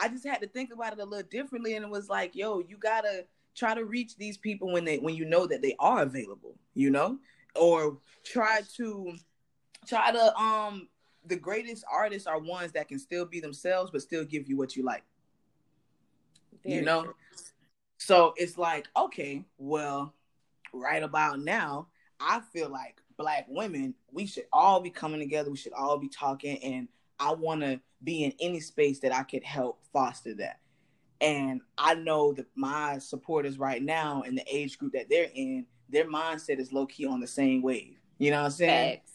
I 0.01 0.09
just 0.09 0.27
had 0.27 0.41
to 0.41 0.49
think 0.49 0.73
about 0.73 0.95
it 0.95 0.99
a 0.99 1.05
little 1.05 1.29
differently, 1.31 1.77
and 1.77 1.85
it 1.85 1.91
was 1.91 2.09
like, 2.09 2.35
yo, 2.35 2.61
you 2.61 2.77
gotta 2.77 3.25
try 3.55 3.75
to 3.75 3.85
reach 3.85 4.17
these 4.17 4.37
people 4.37 4.73
when 4.73 4.85
they 4.85 4.99
when 4.99 5.15
you 5.15 5.25
know 5.25 5.47
that 5.47 5.63
they 5.63 5.77
are 5.79 6.03
available, 6.03 6.57
you 6.75 6.91
know, 6.91 7.19
or 7.55 7.99
try 8.25 8.63
to 8.77 9.15
try 9.87 10.11
to 10.11 10.37
um 10.37 10.89
the 11.27 11.37
greatest 11.37 11.85
artists 11.93 12.27
are 12.27 12.39
ones 12.39 12.73
that 12.73 12.89
can 12.89 12.99
still 12.99 13.25
be 13.25 13.41
themselves 13.41 13.91
but 13.91 14.03
still 14.03 14.25
give 14.25 14.49
you 14.49 14.57
what 14.57 14.77
you 14.77 14.85
like, 14.85 15.05
you 16.65 16.83
know. 16.83 17.05
true. 17.05 17.15
So 17.99 18.35
it's 18.37 18.59
like, 18.59 18.89
okay, 18.97 19.45
well, 19.59 20.13
right 20.73 21.03
about 21.03 21.39
now, 21.39 21.87
I 22.19 22.41
feel 22.53 22.69
like 22.69 23.01
black 23.17 23.47
women, 23.49 23.95
we 24.11 24.27
should 24.27 24.47
all 24.53 24.81
be 24.81 24.91
coming 24.91 25.21
together. 25.21 25.51
We 25.51 25.57
should 25.57 25.73
all 25.73 25.99
be 25.99 26.09
talking. 26.09 26.61
And 26.65 26.89
I 27.21 27.33
want 27.33 27.61
to 27.61 27.81
be 28.03 28.25
in 28.25 28.33
any 28.41 28.59
space 28.59 28.99
that 29.01 29.15
I 29.15 29.23
could 29.23 29.45
help 29.45 29.81
foster 29.93 30.35
that. 30.35 30.59
And 31.21 31.61
I 31.79 31.95
know 31.95 32.33
that 32.33 32.47
my 32.57 32.99
supporters 32.99 33.57
right 33.57 33.81
now 33.81 34.23
in 34.23 34.35
the 34.35 34.45
age 34.53 34.79
group 34.79 34.95
that 34.95 35.09
they're 35.09 35.31
in, 35.33 35.67
their 35.89 36.09
mindset 36.11 36.59
is 36.59 36.73
low 36.73 36.87
key 36.87 37.07
on 37.07 37.21
the 37.21 37.29
same 37.29 37.63
wave. 37.63 38.01
You 38.19 38.33
know 38.33 38.39
what 38.39 38.47
I'm 38.47 38.51
saying? 38.51 38.97
Facts. 38.97 39.12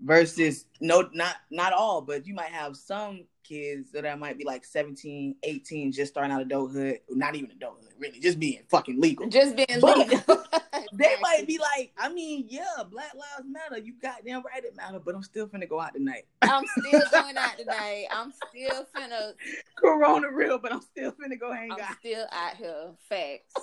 Versus 0.00 0.66
no 0.80 1.08
not 1.12 1.36
not 1.50 1.72
all 1.72 2.00
but 2.02 2.26
you 2.26 2.34
might 2.34 2.50
have 2.50 2.76
some 2.76 3.24
kids 3.42 3.90
that 3.92 4.18
might 4.18 4.38
be 4.38 4.44
like 4.44 4.64
17 4.64 5.34
18 5.42 5.92
just 5.92 6.12
starting 6.12 6.30
out 6.30 6.42
adulthood 6.42 7.00
not 7.10 7.34
even 7.34 7.50
adulthood 7.50 7.92
really 7.98 8.20
just 8.20 8.38
being 8.38 8.60
fucking 8.68 9.00
legal 9.00 9.28
Just 9.28 9.56
being 9.56 9.66
But- 9.80 9.98
legal. 9.98 10.20
they 10.94 11.16
might 11.22 11.46
be 11.46 11.58
like 11.58 11.90
i 11.98 12.12
mean 12.12 12.44
yeah 12.48 12.82
black 12.90 13.14
lives 13.14 13.48
matter 13.50 13.78
you 13.82 13.94
goddamn 14.00 14.42
right 14.44 14.62
it 14.64 14.76
matter 14.76 14.98
but 14.98 15.14
i'm 15.14 15.22
still 15.22 15.46
finna 15.48 15.68
go 15.68 15.80
out 15.80 15.94
tonight 15.94 16.26
I'm 16.42 16.64
still 16.78 17.00
going 17.12 17.36
out 17.38 17.56
tonight. 17.56 18.06
I'm 18.10 18.32
still 18.50 18.86
finna. 18.94 19.32
corona 19.76 20.30
real 20.30 20.58
but 20.58 20.72
i'm 20.72 20.82
still 20.82 21.12
finna 21.12 21.38
go 21.40 21.50
hang 21.52 21.72
I'm 21.72 21.80
out 21.80 21.96
still 21.98 22.26
out 22.30 22.56
here. 22.56 22.90
Facts. 23.08 23.54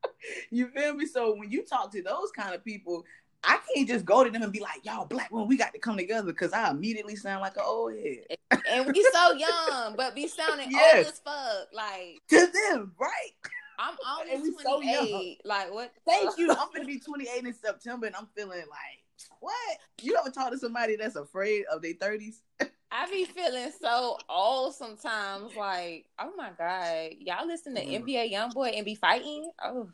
you 0.50 0.68
feel 0.68 0.94
me 0.94 1.06
so 1.06 1.34
when 1.34 1.50
you 1.50 1.64
talk 1.64 1.90
to 1.92 2.02
those 2.02 2.30
kind 2.30 2.54
of 2.54 2.64
people 2.64 3.04
I 3.44 3.58
can't 3.74 3.88
just 3.88 4.04
go 4.04 4.24
to 4.24 4.30
them 4.30 4.42
and 4.42 4.52
be 4.52 4.60
like, 4.60 4.84
"Y'all, 4.84 5.06
black 5.06 5.30
women, 5.30 5.48
we 5.48 5.56
got 5.56 5.72
to 5.72 5.78
come 5.78 5.96
together," 5.96 6.26
because 6.26 6.52
I 6.52 6.70
immediately 6.70 7.16
sound 7.16 7.40
like 7.42 7.56
an 7.56 7.62
old 7.64 7.92
head 7.94 8.36
And 8.70 8.86
we 8.86 9.02
so 9.12 9.32
young, 9.32 9.94
but 9.96 10.14
be 10.14 10.28
sounding 10.28 10.68
Yes. 10.72 10.96
old 10.96 11.06
as 11.06 11.20
fuck. 11.20 11.68
Like 11.72 12.20
to 12.30 12.46
them, 12.70 12.92
right? 12.98 13.32
I'm 13.78 13.94
only 14.18 14.34
And 14.34 14.42
we 14.42 14.52
so 14.62 14.80
young. 14.80 15.08
28. 15.08 15.40
like 15.44 15.72
what? 15.72 15.92
Thank 16.06 16.38
you. 16.38 16.50
I'm 16.50 16.68
gonna 16.74 16.86
be 16.86 16.98
28 16.98 17.44
in 17.44 17.54
September, 17.54 18.06
and 18.06 18.16
I'm 18.16 18.28
feeling 18.36 18.64
like, 18.70 19.04
what? 19.40 19.78
You 20.02 20.16
ever 20.18 20.30
talk 20.30 20.50
to 20.50 20.58
somebody 20.58 20.96
that's 20.96 21.16
afraid 21.16 21.64
of 21.72 21.82
their 21.82 21.94
30s? 21.94 22.36
I 22.90 23.10
be 23.10 23.24
feeling 23.24 23.72
so 23.80 24.16
old 24.28 24.74
sometimes. 24.74 25.54
Like, 25.54 26.06
oh 26.18 26.32
my 26.36 26.50
god, 26.56 27.10
y'all 27.18 27.46
listen 27.46 27.74
to 27.74 27.84
Mm. 27.84 28.04
NBA 28.04 28.32
YoungBoy 28.32 28.76
and 28.76 28.84
be 28.84 28.94
fighting? 28.94 29.50
Oh, 29.62 29.90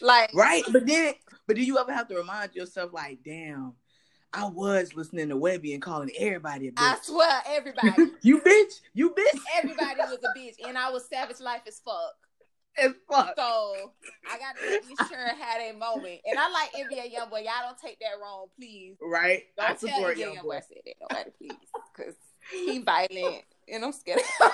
like 0.00 0.30
Right? 0.34 0.62
But 0.72 0.86
then, 0.86 1.14
but 1.46 1.56
do 1.56 1.62
you 1.62 1.78
ever 1.78 1.92
have 1.92 2.08
to 2.08 2.16
remind 2.16 2.54
yourself, 2.54 2.92
like, 2.92 3.18
damn, 3.24 3.74
I 4.32 4.46
was 4.46 4.94
listening 4.94 5.28
to 5.30 5.36
Webbie 5.36 5.72
and 5.72 5.82
calling 5.82 6.10
everybody 6.18 6.68
a 6.68 6.72
bitch. 6.72 6.74
I 6.78 6.98
swear, 7.02 7.42
everybody, 7.46 8.10
you 8.22 8.40
bitch, 8.40 8.80
you 8.94 9.10
bitch, 9.10 9.40
everybody 9.56 10.00
was 10.00 10.18
a 10.24 10.38
bitch, 10.38 10.54
and 10.66 10.76
I 10.76 10.90
was 10.90 11.06
savage 11.08 11.40
life 11.40 11.62
as 11.66 11.80
fuck. 11.84 12.12
as 12.76 12.92
fuck. 13.10 13.34
So 13.36 13.92
I 14.30 14.38
got 14.38 14.56
to 14.56 14.80
make 14.88 15.08
sure 15.08 15.18
I 15.18 15.32
had 15.34 15.60
a 15.74 15.78
moment. 15.78 16.20
And 16.26 16.38
I 16.38 16.50
like 16.50 16.72
NBA 16.72 17.14
YoungBoy. 17.14 17.44
Y'all 17.44 17.52
don't 17.66 17.78
take 17.82 17.98
that 18.00 18.18
wrong, 18.20 18.46
please. 18.58 18.96
Right? 19.00 19.44
I 19.58 19.68
Don't 19.68 19.80
tell 19.80 19.88
support 19.90 20.16
NBA 20.16 20.20
young 20.20 20.36
YoungBoy 20.36 20.42
boy. 20.42 20.56
I 20.56 20.60
said 20.60 20.78
that. 20.84 20.94
Nobody, 21.00 21.30
please, 21.38 21.68
because 21.96 22.14
he 22.52 22.78
violent, 22.80 23.44
and 23.72 23.84
I'm 23.84 23.92
scared. 23.92 24.18
of 24.20 24.24
him. 24.46 24.52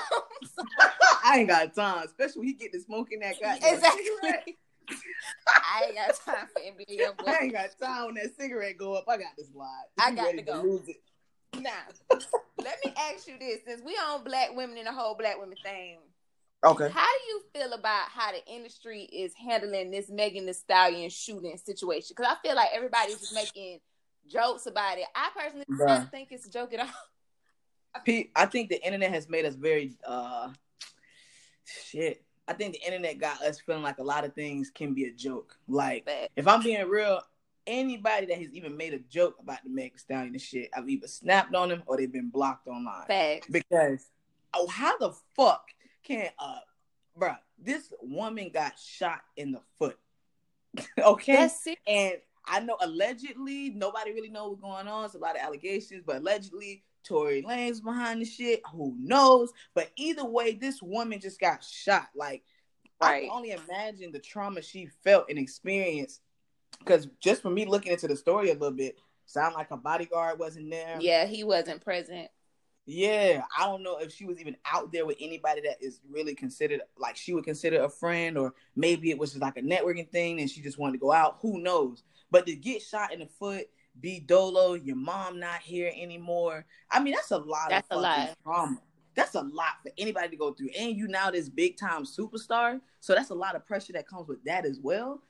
So- 0.57 0.64
I 1.24 1.38
ain't 1.38 1.48
got 1.48 1.74
time, 1.74 2.05
especially 2.07 2.38
when 2.40 2.48
he 2.48 2.55
get 2.55 2.72
to 2.72 2.80
smoking 2.80 3.20
that 3.20 3.40
guy. 3.40 3.57
exactly. 3.57 4.59
I 5.49 5.84
ain't 5.86 5.95
got 5.97 6.14
time 6.24 6.47
for 6.53 6.61
NBA 6.61 7.01
YoungBoy. 7.01 7.28
I 7.28 7.38
ain't 7.45 7.53
got 7.53 7.70
time 7.80 8.07
when 8.07 8.14
that 8.16 8.36
cigarette 8.38 8.76
go 8.78 8.95
up. 8.95 9.05
I 9.09 9.16
got 9.16 9.32
this 9.36 9.49
slide. 9.53 9.84
I 9.99 10.11
You 10.11 10.16
got 10.16 10.32
to 10.32 10.43
go. 10.43 10.62
lose 10.62 10.88
it. 10.88 10.97
Now, 11.59 11.70
let 12.59 12.78
me 12.84 12.93
ask 12.97 13.26
you 13.28 13.38
this: 13.38 13.59
since 13.66 13.82
we 13.84 13.93
on 13.93 14.24
black 14.24 14.55
women 14.55 14.78
and 14.78 14.86
the 14.86 14.93
whole 14.93 15.14
black 15.14 15.38
women 15.38 15.57
thing, 15.62 15.99
Okay. 16.64 16.88
how 16.88 17.07
do 17.07 17.24
you 17.28 17.43
feel 17.55 17.72
about 17.72 18.09
how 18.09 18.30
the 18.32 18.45
industry 18.47 19.03
is 19.03 19.32
handling 19.34 19.90
this 19.90 20.09
Megan 20.09 20.47
Thee 20.47 20.53
Stallion 20.53 21.11
shooting 21.11 21.57
situation? 21.59 22.14
Because 22.16 22.32
I 22.32 22.47
feel 22.47 22.57
like 22.57 22.68
everybody's 22.72 23.18
just 23.20 23.34
making 23.34 23.80
jokes 24.28 24.66
about 24.66 24.99
it. 24.99 25.05
I 25.14 25.30
personally 25.36 25.64
Bruh. 25.70 25.86
don't 25.88 26.11
think 26.11 26.28
it's 26.30 26.47
a 26.47 26.51
joke 26.51 26.72
at 26.74 26.80
all. 26.80 26.86
Pete, 28.05 28.30
I 28.34 28.47
think 28.47 28.70
the 28.70 28.82
internet 28.84 29.11
has 29.11 29.28
made 29.28 29.45
us 29.45 29.55
very 29.55 29.97
uh 30.07 30.49
shit. 31.64 32.24
I 32.49 32.53
think 32.55 32.74
the 32.74 32.82
internet 32.84 33.18
got 33.18 33.43
us 33.43 33.61
feeling 33.61 33.82
like 33.82 33.99
a 33.99 34.03
lot 34.03 34.24
of 34.24 34.34
things 34.34 34.70
can 34.70 34.95
be 34.95 35.05
a 35.05 35.12
joke. 35.12 35.57
Like 35.68 36.09
if 36.36 36.49
I'm 36.49 36.62
being 36.62 36.86
real, 36.88 37.20
anybody 37.66 38.26
that 38.26 38.38
has 38.38 38.53
even 38.53 38.76
made 38.76 38.95
a 38.95 38.99
joke 38.99 39.36
about 39.40 39.59
the 39.64 39.70
Meg 39.70 39.99
Stallion 39.99 40.32
and 40.32 40.40
shit, 40.40 40.70
I've 40.76 40.88
either 40.88 41.07
snapped 41.07 41.55
on 41.55 41.68
them 41.68 41.82
or 41.86 41.97
they've 41.97 42.12
been 42.12 42.30
blocked 42.30 42.66
online. 42.66 43.07
facts. 43.07 43.47
Because 43.51 44.07
oh, 44.55 44.66
how 44.66 44.99
the 44.99 45.14
fuck 45.36 45.68
can 46.03 46.28
uh 46.38 46.59
bruh, 47.18 47.38
this 47.59 47.93
woman 48.03 48.51
got 48.53 48.78
shot 48.78 49.22
in 49.36 49.53
the 49.53 49.61
foot. 49.78 49.99
okay? 50.99 51.49
And 51.86 52.14
I 52.45 52.61
know 52.61 52.76
allegedly 52.80 53.70
nobody 53.70 54.12
really 54.12 54.30
knows 54.30 54.51
what's 54.51 54.62
going 54.62 54.88
on. 54.88 55.05
It's 55.05 55.14
a 55.14 55.18
lot 55.18 55.36
of 55.36 55.43
allegations, 55.43 56.03
but 56.05 56.16
allegedly 56.16 56.82
Tory 57.05 57.42
Lanez 57.42 57.82
behind 57.82 58.20
the 58.20 58.24
shit. 58.24 58.62
Who 58.72 58.94
knows? 58.98 59.53
But 59.74 59.90
either 59.96 60.24
way, 60.24 60.55
this 60.55 60.82
woman 60.82 61.20
just 61.20 61.40
got 61.40 61.64
shot. 61.64 62.09
Like 62.14 62.42
I 63.00 63.20
can 63.20 63.30
only 63.30 63.50
imagine 63.50 64.12
the 64.12 64.18
trauma 64.18 64.62
she 64.62 64.88
felt 65.05 65.26
and 65.28 65.38
experienced. 65.38 66.20
Because 66.78 67.09
just 67.20 67.42
for 67.42 67.50
me 67.50 67.64
looking 67.64 67.92
into 67.92 68.09
the 68.09 68.16
story 68.16 68.50
a 68.50 68.55
little 68.55 68.70
bit, 68.72 68.98
sound 69.26 69.55
like 69.55 69.70
a 69.70 69.76
bodyguard 69.76 70.38
wasn't 70.38 70.70
there. 70.70 70.98
Yeah, 71.00 71.26
he 71.26 71.44
wasn't 71.44 71.80
present. 71.80 72.28
Yeah, 72.84 73.44
I 73.57 73.66
don't 73.66 73.84
know 73.84 73.98
if 73.98 74.12
she 74.12 74.24
was 74.24 74.40
even 74.40 74.57
out 74.72 74.92
there 74.92 75.07
with 75.07 75.16
anybody 75.20 75.61
that 75.62 75.76
is 75.80 76.00
really 76.11 76.34
considered 76.34 76.80
like 76.98 77.16
she 77.16 77.32
would 77.32 77.44
consider 77.44 77.84
a 77.84 77.88
friend, 77.88 78.36
or 78.36 78.55
maybe 78.74 79.11
it 79.11 79.18
was 79.18 79.30
just 79.30 79.42
like 79.42 79.57
a 79.57 79.62
networking 79.62 80.11
thing 80.11 80.40
and 80.40 80.50
she 80.50 80.61
just 80.61 80.78
wanted 80.78 80.94
to 80.94 80.98
go 80.98 81.12
out. 81.12 81.38
Who 81.42 81.61
knows? 81.61 82.03
But 82.32 82.46
to 82.46 82.57
get 82.57 82.82
shot 82.82 83.12
in 83.12 83.20
the 83.20 83.26
foot, 83.26 83.68
be 84.01 84.20
dolo, 84.20 84.74
your 84.74 84.97
mom 84.97 85.38
not 85.38 85.61
here 85.61 85.93
anymore. 85.97 86.64
I 86.90 87.01
mean, 87.01 87.14
that's 87.14 87.30
a 87.30 87.38
lot 87.38 87.70
That's 87.70 87.88
a 87.90 87.97
of 87.97 88.03
fucking 88.03 88.26
lot. 88.26 88.36
trauma. 88.43 88.78
That's 89.14 89.34
a 89.34 89.43
lot 89.43 89.74
for 89.82 89.93
anybody 89.99 90.28
to 90.30 90.36
go 90.36 90.53
through. 90.53 90.70
And 90.78 90.97
you 90.97 91.07
now 91.07 91.30
this 91.30 91.49
big 91.49 91.76
time 91.76 92.05
superstar. 92.05 92.80
So 93.01 93.14
that's 93.14 93.30
a 93.30 93.34
lot 93.34 93.55
of 93.55 93.66
pressure 93.66 93.93
that 93.93 94.09
comes 94.09 94.28
with 94.28 94.43
that 94.45 94.64
as 94.64 94.80
well. 94.80 95.22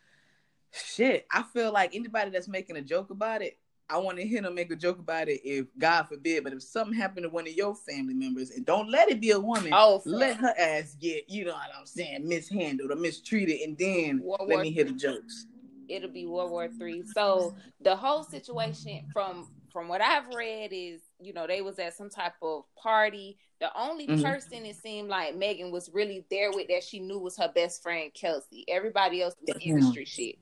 Shit. 0.70 1.26
I 1.30 1.42
feel 1.42 1.72
like 1.72 1.94
anybody 1.94 2.30
that's 2.30 2.48
making 2.48 2.76
a 2.76 2.82
joke 2.82 3.10
about 3.10 3.42
it, 3.42 3.58
I 3.90 3.98
want 3.98 4.16
to 4.18 4.26
hear 4.26 4.40
them 4.40 4.54
make 4.54 4.70
a 4.72 4.76
joke 4.76 5.00
about 5.00 5.28
it 5.28 5.40
if 5.44 5.66
God 5.78 6.04
forbid, 6.04 6.44
but 6.44 6.54
if 6.54 6.62
something 6.62 6.94
happened 6.94 7.24
to 7.24 7.28
one 7.28 7.46
of 7.46 7.52
your 7.52 7.74
family 7.74 8.14
members, 8.14 8.50
and 8.50 8.64
don't 8.64 8.88
let 8.88 9.10
it 9.10 9.20
be 9.20 9.32
a 9.32 9.40
woman, 9.40 9.70
Oh, 9.74 10.00
let 10.06 10.36
her 10.38 10.54
ass 10.58 10.96
get, 10.98 11.28
you 11.28 11.44
know 11.44 11.52
what 11.52 11.68
I'm 11.78 11.84
saying, 11.84 12.26
mishandled 12.26 12.90
or 12.90 12.96
mistreated, 12.96 13.60
and 13.60 13.76
then 13.76 14.20
World 14.22 14.42
let 14.48 14.48
War 14.48 14.62
me 14.62 14.70
hear 14.70 14.84
the 14.84 14.92
jokes. 14.92 15.46
It'll 15.92 16.10
be 16.10 16.26
World 16.26 16.50
War 16.50 16.68
Three. 16.68 17.02
So 17.02 17.54
the 17.80 17.94
whole 17.96 18.24
situation 18.24 19.00
from 19.12 19.48
from 19.72 19.88
what 19.88 20.02
I've 20.02 20.28
read 20.28 20.70
is, 20.72 21.00
you 21.18 21.32
know, 21.32 21.46
they 21.46 21.62
was 21.62 21.78
at 21.78 21.94
some 21.96 22.10
type 22.10 22.34
of 22.42 22.64
party. 22.76 23.38
The 23.58 23.70
only 23.78 24.06
Mhm. 24.06 24.22
person 24.22 24.66
it 24.66 24.76
seemed 24.76 25.08
like 25.08 25.34
Megan 25.34 25.70
was 25.70 25.88
really 25.94 26.26
there 26.30 26.52
with 26.52 26.68
that 26.68 26.84
she 26.84 27.00
knew 27.00 27.18
was 27.18 27.38
her 27.38 27.50
best 27.54 27.82
friend 27.82 28.12
Kelsey. 28.12 28.66
Everybody 28.68 29.22
else 29.22 29.34
was 29.40 29.56
Damn. 29.58 29.76
industry 29.76 30.04
shit. 30.04 30.36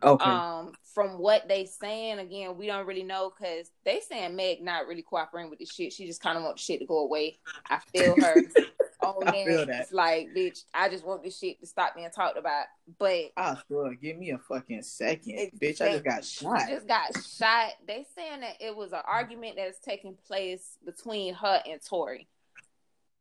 Okay. 0.00 0.30
Um, 0.30 0.72
from 0.94 1.18
what 1.18 1.48
they 1.48 1.64
saying, 1.64 2.18
again, 2.18 2.56
we 2.56 2.66
don't 2.66 2.86
really 2.86 3.02
know 3.02 3.30
because 3.36 3.70
they 3.84 4.00
saying 4.00 4.36
Meg 4.36 4.60
not 4.62 4.86
really 4.86 5.02
cooperating 5.02 5.50
with 5.50 5.58
the 5.58 5.64
shit. 5.66 5.92
She 5.92 6.06
just 6.06 6.20
kind 6.20 6.36
of 6.36 6.44
wants 6.44 6.62
shit 6.62 6.80
to 6.80 6.86
go 6.86 6.98
away. 6.98 7.38
I 7.68 7.78
feel 7.92 8.16
her. 8.20 8.44
oh 9.02 9.22
I 9.26 9.30
man, 9.32 9.46
feel 9.46 9.66
that. 9.66 9.80
it's 9.82 9.92
like, 9.92 10.28
bitch, 10.36 10.64
I 10.74 10.88
just 10.88 11.04
want 11.06 11.22
this 11.22 11.38
shit 11.38 11.60
to 11.60 11.66
stop 11.66 11.94
being 11.94 12.08
talked 12.10 12.38
about. 12.38 12.66
But 12.98 13.32
I 13.36 13.56
swear, 13.66 13.94
give 13.94 14.16
me 14.16 14.30
a 14.30 14.38
fucking 14.38 14.82
second, 14.82 15.32
It's- 15.34 15.58
bitch. 15.58 15.80
I 15.84 15.92
just 15.92 16.04
got 16.04 16.24
shot. 16.24 16.68
just 16.68 16.86
got 16.88 17.08
shot. 17.24 17.72
They 17.86 18.06
saying 18.14 18.40
that 18.40 18.56
it 18.60 18.74
was 18.76 18.92
an 18.92 19.00
argument 19.06 19.56
that's 19.56 19.78
taking 19.80 20.16
place 20.26 20.78
between 20.84 21.34
her 21.34 21.60
and 21.68 21.80
Tory. 21.86 22.28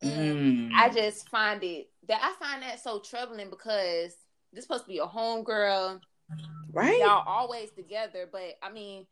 Mm. 0.04 0.72
I 0.74 0.90
just 0.90 1.30
find 1.30 1.64
it 1.64 1.90
that 2.08 2.20
I 2.24 2.34
find 2.44 2.64
that 2.64 2.82
so 2.84 3.00
troubling 3.00 3.50
because 3.52 4.16
this 4.52 4.64
supposed 4.64 4.86
to 4.86 4.90
be 4.90 4.98
a 4.98 5.06
homegirl. 5.06 6.00
right. 6.74 7.00
Y'all 7.00 7.24
always 7.28 7.70
together, 7.72 8.28
but 8.32 8.56
I 8.64 8.72
mean, 8.72 9.06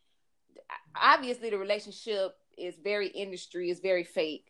obviously 0.99 1.49
the 1.51 1.57
relationship 1.59 2.35
is 2.57 2.75
very 2.83 3.07
industry, 3.07 3.69
is 3.69 3.79
very 3.79 4.03
fake. 4.03 4.48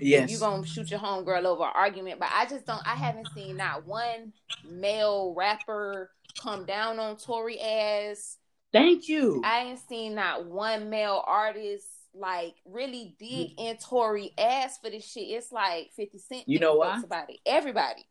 Yes. 0.00 0.30
You 0.30 0.38
gonna 0.38 0.66
shoot 0.66 0.90
your 0.90 1.00
homegirl 1.00 1.44
over 1.44 1.64
an 1.64 1.70
argument, 1.74 2.20
but 2.20 2.28
I 2.32 2.46
just 2.46 2.66
don't. 2.66 2.86
I 2.86 2.94
haven't 2.94 3.28
seen 3.34 3.56
not 3.56 3.86
one 3.86 4.32
male 4.68 5.34
rapper 5.36 6.10
come 6.40 6.64
down 6.64 6.98
on 6.98 7.16
Tory 7.16 7.60
ass. 7.60 8.38
Thank 8.72 9.08
you. 9.08 9.42
I 9.44 9.60
ain't 9.60 9.80
seen 9.88 10.14
not 10.14 10.46
one 10.46 10.90
male 10.90 11.22
artist 11.26 11.86
like 12.14 12.54
really 12.64 13.14
dig 13.18 13.52
in 13.58 13.76
Tory 13.76 14.32
ass 14.38 14.78
for 14.82 14.90
this 14.90 15.10
shit. 15.10 15.28
It's 15.28 15.52
like 15.52 15.90
Fifty 15.94 16.18
Cent. 16.18 16.48
You 16.48 16.58
know 16.58 16.76
why? 16.76 17.00
About 17.02 17.30
it, 17.30 17.38
everybody. 17.46 18.06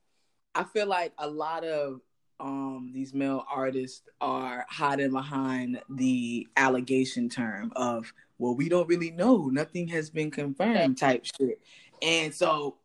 I 0.53 0.63
feel 0.63 0.87
like 0.87 1.13
a 1.17 1.27
lot 1.27 1.63
of 1.63 2.01
um 2.39 2.91
these 2.93 3.13
male 3.13 3.45
artists 3.49 4.01
are 4.21 4.65
hiding 4.69 5.11
behind 5.11 5.81
the 5.89 6.47
allegation 6.57 7.29
term 7.29 7.71
of 7.75 8.11
well 8.37 8.55
we 8.55 8.69
don't 8.69 8.87
really 8.87 9.11
know. 9.11 9.47
Nothing 9.47 9.87
has 9.89 10.09
been 10.09 10.31
confirmed 10.31 10.97
type 10.97 11.25
shit. 11.25 11.61
And 12.01 12.33
so 12.33 12.77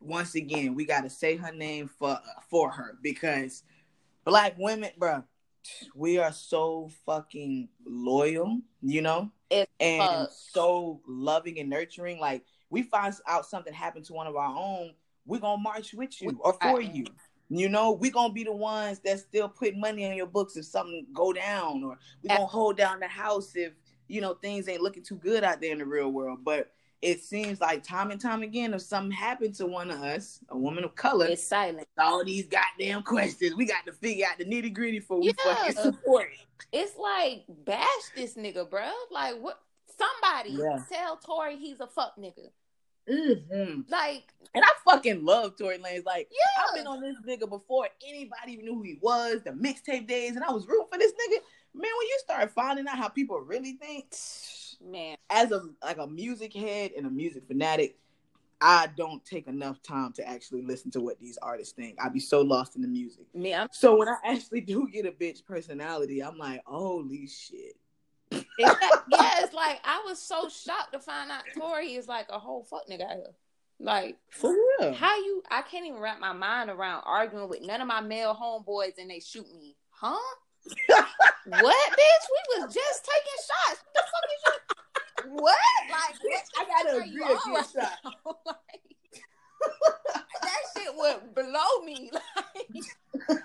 once 0.00 0.34
again 0.34 0.74
we 0.74 0.84
got 0.84 1.02
to 1.02 1.10
say 1.10 1.36
her 1.36 1.52
name 1.52 1.88
for 1.98 2.18
for 2.50 2.70
her 2.70 2.98
because 3.02 3.64
black 4.24 4.54
women 4.58 4.90
bro, 4.98 5.24
we 5.94 6.18
are 6.18 6.32
so 6.32 6.90
fucking 7.04 7.68
loyal 7.84 8.60
you 8.82 9.02
know? 9.02 9.30
It's 9.50 9.70
and 9.80 10.02
fuck. 10.02 10.30
so 10.30 11.00
loving 11.06 11.58
and 11.58 11.70
nurturing. 11.70 12.20
Like 12.20 12.44
we 12.70 12.82
find 12.82 13.14
out 13.26 13.46
something 13.46 13.72
happened 13.72 14.04
to 14.06 14.12
one 14.12 14.26
of 14.26 14.36
our 14.36 14.54
own 14.54 14.92
we're 15.28 15.38
gonna 15.38 15.62
march 15.62 15.94
with 15.94 16.20
you 16.20 16.40
or 16.40 16.54
for 16.54 16.80
you. 16.80 17.04
You 17.50 17.68
know, 17.68 17.92
we're 17.92 18.10
gonna 18.10 18.32
be 18.32 18.44
the 18.44 18.52
ones 18.52 18.98
that 19.04 19.20
still 19.20 19.48
put 19.48 19.76
money 19.76 20.06
on 20.06 20.16
your 20.16 20.26
books 20.26 20.56
if 20.56 20.64
something 20.64 21.06
go 21.12 21.32
down, 21.32 21.84
or 21.84 21.98
we're 22.22 22.34
gonna 22.34 22.46
hold 22.46 22.76
down 22.76 23.00
the 23.00 23.06
house 23.06 23.52
if 23.54 23.72
you 24.08 24.20
know 24.20 24.34
things 24.34 24.68
ain't 24.68 24.82
looking 24.82 25.02
too 25.02 25.16
good 25.16 25.44
out 25.44 25.60
there 25.60 25.72
in 25.72 25.78
the 25.78 25.84
real 25.86 26.10
world. 26.10 26.40
But 26.44 26.70
it 27.00 27.22
seems 27.22 27.60
like 27.60 27.84
time 27.84 28.10
and 28.10 28.20
time 28.20 28.42
again, 28.42 28.74
if 28.74 28.82
something 28.82 29.12
happened 29.12 29.54
to 29.56 29.66
one 29.66 29.90
of 29.90 30.00
us, 30.02 30.40
a 30.48 30.58
woman 30.58 30.82
of 30.82 30.96
color, 30.96 31.26
It's 31.26 31.42
silent. 31.42 31.86
all 31.98 32.24
these 32.24 32.48
goddamn 32.48 33.02
questions. 33.04 33.54
We 33.54 33.66
got 33.66 33.86
to 33.86 33.92
figure 33.92 34.26
out 34.28 34.38
the 34.38 34.44
nitty 34.44 34.72
gritty 34.74 34.98
for 35.00 35.18
we 35.20 35.26
Yeah. 35.28 35.54
fucking 35.54 35.76
support 35.76 36.26
it. 36.32 36.66
It's 36.72 36.96
like 36.98 37.44
bash 37.64 37.86
this 38.16 38.34
nigga, 38.34 38.68
bruh. 38.68 38.90
Like 39.12 39.36
what? 39.40 39.60
Somebody 39.96 40.58
Yeah. 40.60 40.82
tell 40.90 41.16
Tory 41.18 41.56
he's 41.56 41.80
a 41.80 41.86
fuck 41.86 42.16
nigga. 42.18 42.50
hmm 43.08 43.80
Like 43.88 44.24
And 44.54 44.64
I 44.64 44.68
fucking 44.84 45.24
love 45.24 45.56
Tory 45.56 45.78
Lanez. 45.78 46.04
Like 46.04 46.28
yeah, 46.30 46.64
I've 46.68 46.74
been 46.74 46.86
on 46.86 47.00
this 47.00 47.16
nigga 47.26 47.48
before 47.48 47.88
anybody 48.06 48.52
even 48.52 48.64
knew 48.64 48.74
who 48.74 48.82
he 48.82 48.98
was. 49.00 49.42
The 49.44 49.50
mixtape 49.50 50.06
days, 50.08 50.34
and 50.36 50.44
I 50.44 50.50
was 50.50 50.66
rooting 50.66 50.86
for 50.90 50.98
this 50.98 51.12
nigga. 51.12 51.38
Man, 51.78 51.90
when 51.96 52.06
you 52.08 52.18
start 52.24 52.50
finding 52.50 52.88
out 52.88 52.98
how 52.98 53.08
people 53.08 53.38
really 53.40 53.74
think, 53.74 54.12
man. 54.84 55.16
as 55.30 55.52
a 55.52 55.62
like 55.82 55.98
a 55.98 56.08
music 56.08 56.52
head 56.52 56.90
and 56.96 57.06
a 57.06 57.10
music 57.10 57.44
fanatic, 57.46 57.96
I 58.60 58.88
don't 58.96 59.24
take 59.24 59.46
enough 59.46 59.80
time 59.84 60.12
to 60.14 60.28
actually 60.28 60.62
listen 60.62 60.90
to 60.92 61.00
what 61.00 61.20
these 61.20 61.38
artists 61.40 61.72
think. 61.74 61.96
I'd 62.02 62.12
be 62.12 62.18
so 62.18 62.40
lost 62.40 62.74
in 62.74 62.82
the 62.82 62.88
music. 62.88 63.26
Me, 63.32 63.54
I'm 63.54 63.68
So 63.70 63.96
when 63.96 64.08
I 64.08 64.16
actually 64.24 64.60
do 64.62 64.88
get 64.92 65.06
a 65.06 65.12
bitch 65.12 65.44
personality, 65.46 66.20
I'm 66.20 66.36
like, 66.36 66.62
holy 66.66 67.28
shit. 67.28 67.76
It's 68.32 68.44
that- 68.58 69.04
yeah, 69.08 69.30
it's 69.44 69.54
like 69.54 69.78
I 69.84 70.02
was 70.04 70.18
so 70.20 70.48
shocked 70.48 70.92
to 70.94 70.98
find 70.98 71.30
out 71.30 71.44
Tory 71.56 71.94
is 71.94 72.08
like 72.08 72.26
a 72.28 72.40
whole 72.40 72.64
fuck 72.64 72.88
nigga 72.90 73.06
here. 73.08 73.34
Like 73.78 74.16
For 74.30 74.52
real. 74.80 74.92
how 74.94 75.16
you 75.16 75.44
I 75.48 75.62
can't 75.62 75.86
even 75.86 76.00
wrap 76.00 76.18
my 76.18 76.32
mind 76.32 76.70
around 76.70 77.04
arguing 77.06 77.48
with 77.48 77.62
none 77.62 77.80
of 77.80 77.86
my 77.86 78.00
male 78.00 78.34
homeboys 78.34 78.98
and 78.98 79.08
they 79.08 79.20
shoot 79.20 79.46
me. 79.54 79.76
Huh? 79.90 80.18
What 81.46 81.90
bitch? 81.92 82.24
We 82.30 82.62
was 82.62 82.74
just 82.74 83.04
taking 83.04 83.40
shots. 83.46 83.82
What 83.84 83.94
the 83.94 84.02
fuck 84.10 84.26
is 84.34 84.42
you 84.44 84.52
what? 85.42 85.56
Like 85.90 86.16
bitch, 86.16 86.48
I 86.58 86.64
gotta 86.64 86.98
are 86.98 87.04
you 87.04 87.22
agree 87.22 87.22
on 87.24 87.50
against 87.50 87.74
right 87.74 87.84
that. 88.04 88.22
Like, 88.46 88.88
that 90.42 90.62
shit 90.76 90.94
went 90.96 91.34
below 91.34 91.84
me. 91.84 92.10
Like 93.28 93.40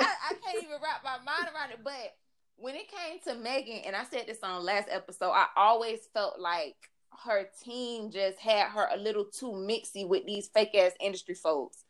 I, 0.00 0.30
I 0.30 0.34
can't 0.34 0.62
even 0.62 0.76
wrap 0.82 1.02
my 1.02 1.16
mind 1.24 1.52
around 1.52 1.70
it. 1.72 1.80
But 1.82 2.14
when 2.56 2.74
it 2.74 2.88
came 2.88 3.18
to 3.24 3.34
Megan, 3.40 3.82
and 3.84 3.96
I 3.96 4.04
said 4.04 4.26
this 4.26 4.38
on 4.42 4.64
last 4.64 4.88
episode, 4.90 5.30
I 5.30 5.46
always 5.56 6.00
felt 6.14 6.38
like 6.38 6.76
her 7.24 7.48
team 7.64 8.10
just 8.10 8.38
had 8.38 8.68
her 8.68 8.88
a 8.92 8.96
little 8.96 9.24
too 9.24 9.52
mixy 9.52 10.06
with 10.06 10.24
these 10.26 10.48
fake 10.48 10.74
ass 10.74 10.92
industry 11.00 11.34
folks. 11.34 11.84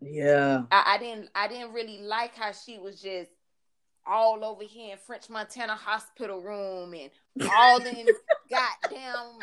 Yeah. 0.00 0.62
I, 0.70 0.94
I 0.94 0.98
didn't 0.98 1.28
I 1.34 1.48
didn't 1.48 1.72
really 1.72 2.00
like 2.00 2.34
how 2.34 2.52
she 2.52 2.78
was 2.78 3.00
just 3.00 3.30
all 4.06 4.44
over 4.44 4.62
here 4.64 4.92
in 4.92 4.98
French 5.06 5.28
Montana 5.30 5.74
hospital 5.74 6.40
room 6.40 6.94
and 6.94 7.10
all 7.50 7.80
in 7.80 8.06
goddamn 8.50 9.40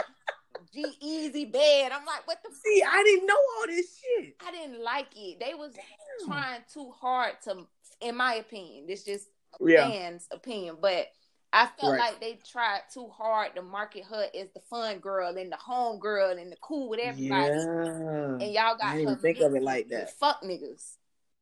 G-Eazy 0.73 1.51
bed. 1.51 1.91
I'm 1.91 2.05
like, 2.05 2.25
what 2.27 2.39
the 2.43 2.49
See, 2.53 2.83
I 2.83 3.03
didn't 3.03 3.27
know 3.27 3.35
all 3.35 3.67
this 3.67 3.99
shit. 3.99 4.35
I 4.45 4.51
didn't 4.51 4.83
like 4.83 5.07
it. 5.15 5.39
They 5.39 5.53
was 5.53 5.73
Damn. 5.73 6.27
trying 6.27 6.61
too 6.73 6.91
hard 6.91 7.33
to, 7.43 7.67
in 8.01 8.15
my 8.15 8.35
opinion, 8.35 8.87
this 8.87 9.03
just 9.03 9.27
a 9.61 9.69
Yeah. 9.69 9.89
fan's 9.89 10.27
opinion, 10.31 10.77
but 10.81 11.07
I 11.53 11.67
felt 11.79 11.93
Right. 11.93 12.11
like 12.11 12.19
they 12.19 12.33
tried 12.45 12.81
too 12.93 13.07
hard 13.07 13.55
to 13.55 13.61
market 13.61 14.03
her 14.05 14.29
as 14.35 14.49
the 14.53 14.59
fun 14.69 14.99
girl 14.99 15.37
and 15.37 15.51
the 15.51 15.55
home 15.57 15.99
girl 15.99 16.37
and 16.37 16.51
the 16.51 16.57
cool 16.57 16.89
with 16.89 16.99
everybody. 16.99 17.53
Yeah. 17.53 18.37
And 18.39 18.41
y'all 18.41 18.75
got 18.75 18.83
I 18.83 18.97
didn't 18.97 19.01
even 19.03 19.15
think 19.17 19.39
of 19.39 19.55
it 19.55 19.63
like 19.63 19.87
that. 19.89 20.17
Fuck 20.17 20.43
niggas. 20.43 20.96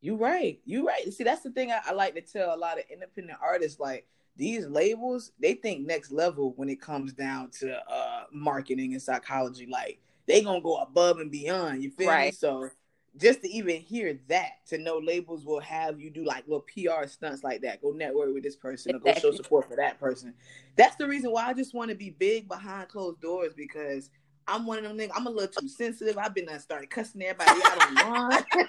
You 0.05 0.15
right. 0.15 0.59
You 0.65 0.85
right. 0.85 1.11
See, 1.11 1.23
that's 1.23 1.41
the 1.41 1.49
thing 1.49 1.71
I, 1.71 1.79
I 1.87 1.91
like 1.93 2.13
to 2.13 2.21
tell 2.21 2.53
a 2.53 2.55
lot 2.55 2.77
of 2.77 2.83
independent 2.91 3.39
artists. 3.41 3.79
Like 3.79 4.05
these 4.37 4.67
labels, 4.67 5.31
they 5.39 5.55
think 5.55 5.87
next 5.87 6.11
level 6.11 6.53
when 6.57 6.69
it 6.69 6.79
comes 6.79 7.11
down 7.11 7.49
to 7.61 7.75
uh 7.91 8.25
marketing 8.31 8.93
and 8.93 9.01
psychology. 9.01 9.65
Like 9.65 9.99
they 10.27 10.43
gonna 10.43 10.61
go 10.61 10.77
above 10.77 11.17
and 11.17 11.31
beyond. 11.31 11.81
You 11.81 11.89
feel 11.89 12.15
me? 12.15 12.29
So 12.29 12.69
just 13.17 13.41
to 13.41 13.49
even 13.49 13.77
hear 13.77 14.19
that, 14.27 14.63
to 14.67 14.77
know 14.77 14.99
labels 14.99 15.43
will 15.43 15.61
have 15.61 15.99
you 15.99 16.11
do 16.11 16.23
like 16.23 16.47
little 16.47 16.67
PR 16.71 17.07
stunts 17.07 17.43
like 17.43 17.63
that. 17.63 17.81
Go 17.81 17.89
network 17.89 18.31
with 18.31 18.43
this 18.43 18.55
person 18.55 18.93
or 18.93 18.99
go 18.99 19.11
show 19.15 19.31
support 19.31 19.67
for 19.67 19.75
that 19.75 19.99
person. 19.99 20.35
That's 20.75 20.97
the 20.97 21.07
reason 21.07 21.31
why 21.31 21.47
I 21.47 21.53
just 21.53 21.73
want 21.73 21.89
to 21.89 21.95
be 21.95 22.11
big 22.11 22.47
behind 22.47 22.89
closed 22.89 23.21
doors 23.21 23.53
because 23.55 24.11
I'm 24.47 24.67
one 24.67 24.77
of 24.77 24.83
them 24.83 24.99
niggas. 24.99 25.13
I'm 25.15 25.25
a 25.25 25.31
little 25.31 25.51
too 25.59 25.67
sensitive. 25.67 26.15
I've 26.15 26.35
been 26.35 26.45
there 26.45 26.59
started 26.59 26.91
cussing 26.91 27.23
everybody 27.23 27.59
out 27.65 27.89
online. 28.05 28.45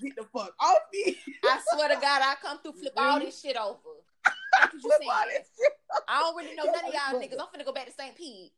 Get 0.00 0.16
the 0.16 0.22
fuck 0.24 0.54
off 0.60 0.78
me. 0.92 1.16
I 1.44 1.60
swear 1.72 1.88
to 1.88 1.94
God, 1.94 2.22
I 2.22 2.34
come 2.40 2.58
through 2.62 2.72
flip 2.72 2.92
all 2.96 3.18
this 3.18 3.40
shit 3.40 3.56
over. 3.56 3.78
That's 4.60 4.74
what 4.84 5.02
you 5.02 5.10
all 5.10 5.24
saying. 5.28 5.42
shit. 5.58 5.72
I 6.08 6.18
don't 6.20 6.36
really 6.36 6.54
know 6.54 6.64
none 6.64 6.74
of 6.86 6.92
y'all 6.94 7.20
niggas. 7.20 7.34
I'm 7.40 7.60
finna 7.60 7.64
go 7.64 7.72
back 7.72 7.86
to 7.86 7.92
St. 7.92 8.14
Pete. 8.16 8.52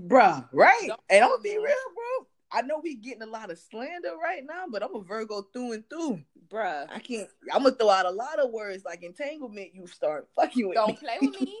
Bruh, 0.00 0.46
right? 0.52 0.84
Don't- 0.88 1.00
And 1.08 1.24
I'm 1.24 1.30
gonna 1.30 1.42
be 1.42 1.56
real, 1.56 1.64
bro. 1.94 2.26
I 2.52 2.62
know 2.62 2.78
we 2.82 2.94
getting 2.96 3.22
a 3.22 3.26
lot 3.26 3.50
of 3.50 3.58
slander 3.58 4.16
right 4.22 4.42
now, 4.46 4.64
but 4.70 4.82
I'm 4.82 4.94
a 4.94 5.02
Virgo 5.02 5.42
through 5.52 5.72
and 5.72 5.84
through. 5.90 6.20
Bruh. 6.48 6.86
I 6.90 6.98
can't. 7.00 7.28
I'm 7.52 7.62
gonna 7.64 7.74
throw 7.74 7.90
out 7.90 8.06
a 8.06 8.10
lot 8.10 8.38
of 8.38 8.50
words 8.52 8.84
like 8.84 9.02
entanglement. 9.02 9.70
You 9.74 9.86
start 9.86 10.28
fucking 10.36 10.68
with 10.68 10.76
Don't 10.76 10.88
me. 10.90 10.96
play 10.96 11.16
with 11.20 11.40
me. 11.40 11.58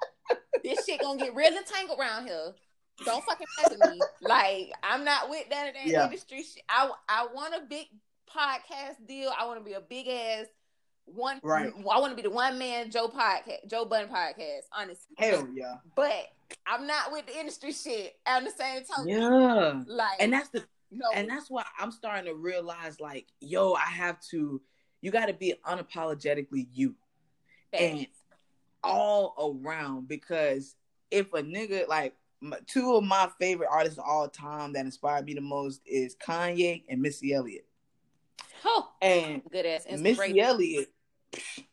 this 0.64 0.84
shit 0.84 1.00
gonna 1.00 1.18
get 1.18 1.34
real 1.34 1.54
entangled 1.54 1.98
around 1.98 2.26
here. 2.26 2.52
Don't 3.04 3.24
fucking 3.24 3.46
mess 3.58 3.70
with 3.70 3.80
me. 3.80 4.00
Like 4.20 4.72
I'm 4.82 5.04
not 5.04 5.28
with 5.30 5.48
that, 5.50 5.72
that 5.74 5.86
Yeah. 5.86 6.04
industry. 6.04 6.44
I 6.68 6.90
I 7.08 7.26
want 7.34 7.54
a 7.54 7.60
big 7.60 7.86
podcast 8.36 9.06
deal. 9.06 9.32
I 9.38 9.46
want 9.46 9.58
to 9.58 9.64
be 9.64 9.74
a 9.74 9.80
big 9.80 10.08
ass 10.08 10.46
one. 11.04 11.40
Right. 11.42 11.72
I 11.76 11.98
want 12.00 12.10
to 12.10 12.16
be 12.16 12.22
the 12.22 12.34
one 12.34 12.58
man 12.58 12.90
Joe 12.90 13.08
podcast, 13.08 13.68
Joe 13.68 13.84
Budden 13.84 14.08
podcast. 14.08 14.62
Honestly, 14.72 15.14
Hell 15.18 15.48
yeah, 15.54 15.76
but 15.94 16.28
I'm 16.66 16.86
not 16.86 17.12
with 17.12 17.26
the 17.26 17.38
industry 17.38 17.72
shit. 17.72 18.16
At 18.26 18.44
the 18.44 18.50
same 18.50 18.82
time, 18.84 19.08
yeah. 19.08 19.82
like 19.86 20.16
And 20.20 20.32
that's 20.32 20.48
the 20.50 20.64
no, 20.90 21.06
and 21.14 21.28
that's 21.28 21.50
why 21.50 21.64
I'm 21.78 21.90
starting 21.90 22.26
to 22.26 22.34
realize, 22.34 23.00
like, 23.00 23.26
yo, 23.40 23.74
I 23.74 23.88
have 23.88 24.20
to. 24.30 24.60
You 25.00 25.10
got 25.10 25.26
to 25.26 25.34
be 25.34 25.54
unapologetically 25.66 26.68
you. 26.72 26.94
and 27.72 28.06
all 28.82 29.60
around 29.64 30.08
because 30.08 30.76
if 31.10 31.32
a 31.34 31.42
nigga 31.42 31.88
like 31.88 32.14
my, 32.40 32.58
two 32.66 32.94
of 32.94 33.04
my 33.04 33.28
favorite 33.38 33.68
artists 33.70 33.98
of 33.98 34.04
all 34.06 34.28
time 34.28 34.72
that 34.74 34.84
inspired 34.84 35.24
me 35.24 35.34
the 35.34 35.40
most 35.40 35.80
is 35.86 36.16
Kanye 36.16 36.84
and 36.88 37.00
Missy 37.00 37.32
Elliott. 37.32 37.66
Oh, 38.66 38.90
And 39.00 39.42
good 39.50 39.64
ass 39.64 39.86
Missy. 39.98 40.40
Elliott, 40.40 40.92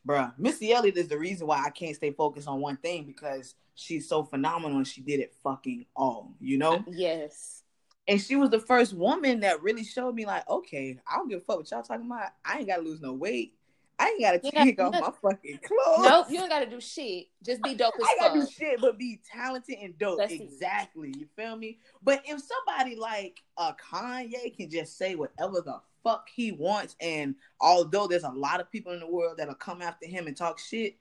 bruh, 0.06 0.32
Missy 0.38 0.72
Elliott 0.72 0.96
is 0.96 1.08
the 1.08 1.18
reason 1.18 1.46
why 1.46 1.62
I 1.64 1.70
can't 1.70 1.96
stay 1.96 2.12
focused 2.12 2.46
on 2.46 2.60
one 2.60 2.76
thing 2.76 3.04
because 3.04 3.54
she's 3.74 4.08
so 4.08 4.22
phenomenal 4.22 4.78
and 4.78 4.86
she 4.86 5.00
did 5.00 5.18
it 5.18 5.34
fucking 5.42 5.86
all, 5.96 6.32
you 6.40 6.56
know? 6.56 6.84
Yes. 6.88 7.62
And 8.06 8.20
she 8.20 8.36
was 8.36 8.50
the 8.50 8.60
first 8.60 8.92
woman 8.92 9.40
that 9.40 9.62
really 9.62 9.82
showed 9.82 10.14
me 10.14 10.26
like, 10.26 10.48
okay, 10.48 10.98
I 11.10 11.16
don't 11.16 11.28
give 11.28 11.38
a 11.38 11.44
fuck 11.44 11.56
what 11.56 11.70
y'all 11.70 11.82
talking 11.82 12.06
about. 12.06 12.28
I 12.44 12.58
ain't 12.58 12.68
gotta 12.68 12.82
lose 12.82 13.00
no 13.00 13.12
weight. 13.14 13.54
I 13.98 14.08
ain't 14.08 14.20
gotta 14.20 14.50
take 14.50 14.80
off 14.80 14.92
my 14.92 15.10
fucking 15.22 15.60
clothes. 15.64 16.08
Nope, 16.08 16.26
you 16.28 16.38
don't 16.38 16.48
gotta 16.48 16.68
do 16.68 16.80
shit. 16.80 17.26
Just 17.42 17.62
be 17.62 17.74
dope 17.74 17.94
as 17.98 18.06
I 18.06 18.16
gotta 18.20 18.40
do 18.40 18.46
shit, 18.46 18.80
but 18.80 18.98
be 18.98 19.20
talented 19.32 19.78
and 19.80 19.96
dope. 19.98 20.18
That's 20.18 20.32
it. 20.32 20.42
exactly. 20.42 21.14
You 21.16 21.26
feel 21.36 21.56
me? 21.56 21.78
But 22.02 22.22
if 22.26 22.40
somebody 22.42 22.96
like 22.96 23.42
uh 23.56 23.72
Kanye 23.74 24.54
can 24.56 24.68
just 24.68 24.98
say 24.98 25.14
whatever 25.14 25.60
the 25.60 25.80
fuck 26.04 26.28
he 26.32 26.52
wants, 26.52 26.94
and 27.00 27.34
although 27.60 28.06
there's 28.06 28.22
a 28.22 28.28
lot 28.30 28.60
of 28.60 28.70
people 28.70 28.92
in 28.92 29.00
the 29.00 29.06
world 29.10 29.38
that'll 29.38 29.54
come 29.54 29.82
after 29.82 30.06
him 30.06 30.28
and 30.28 30.36
talk 30.36 30.58
shit, 30.60 30.96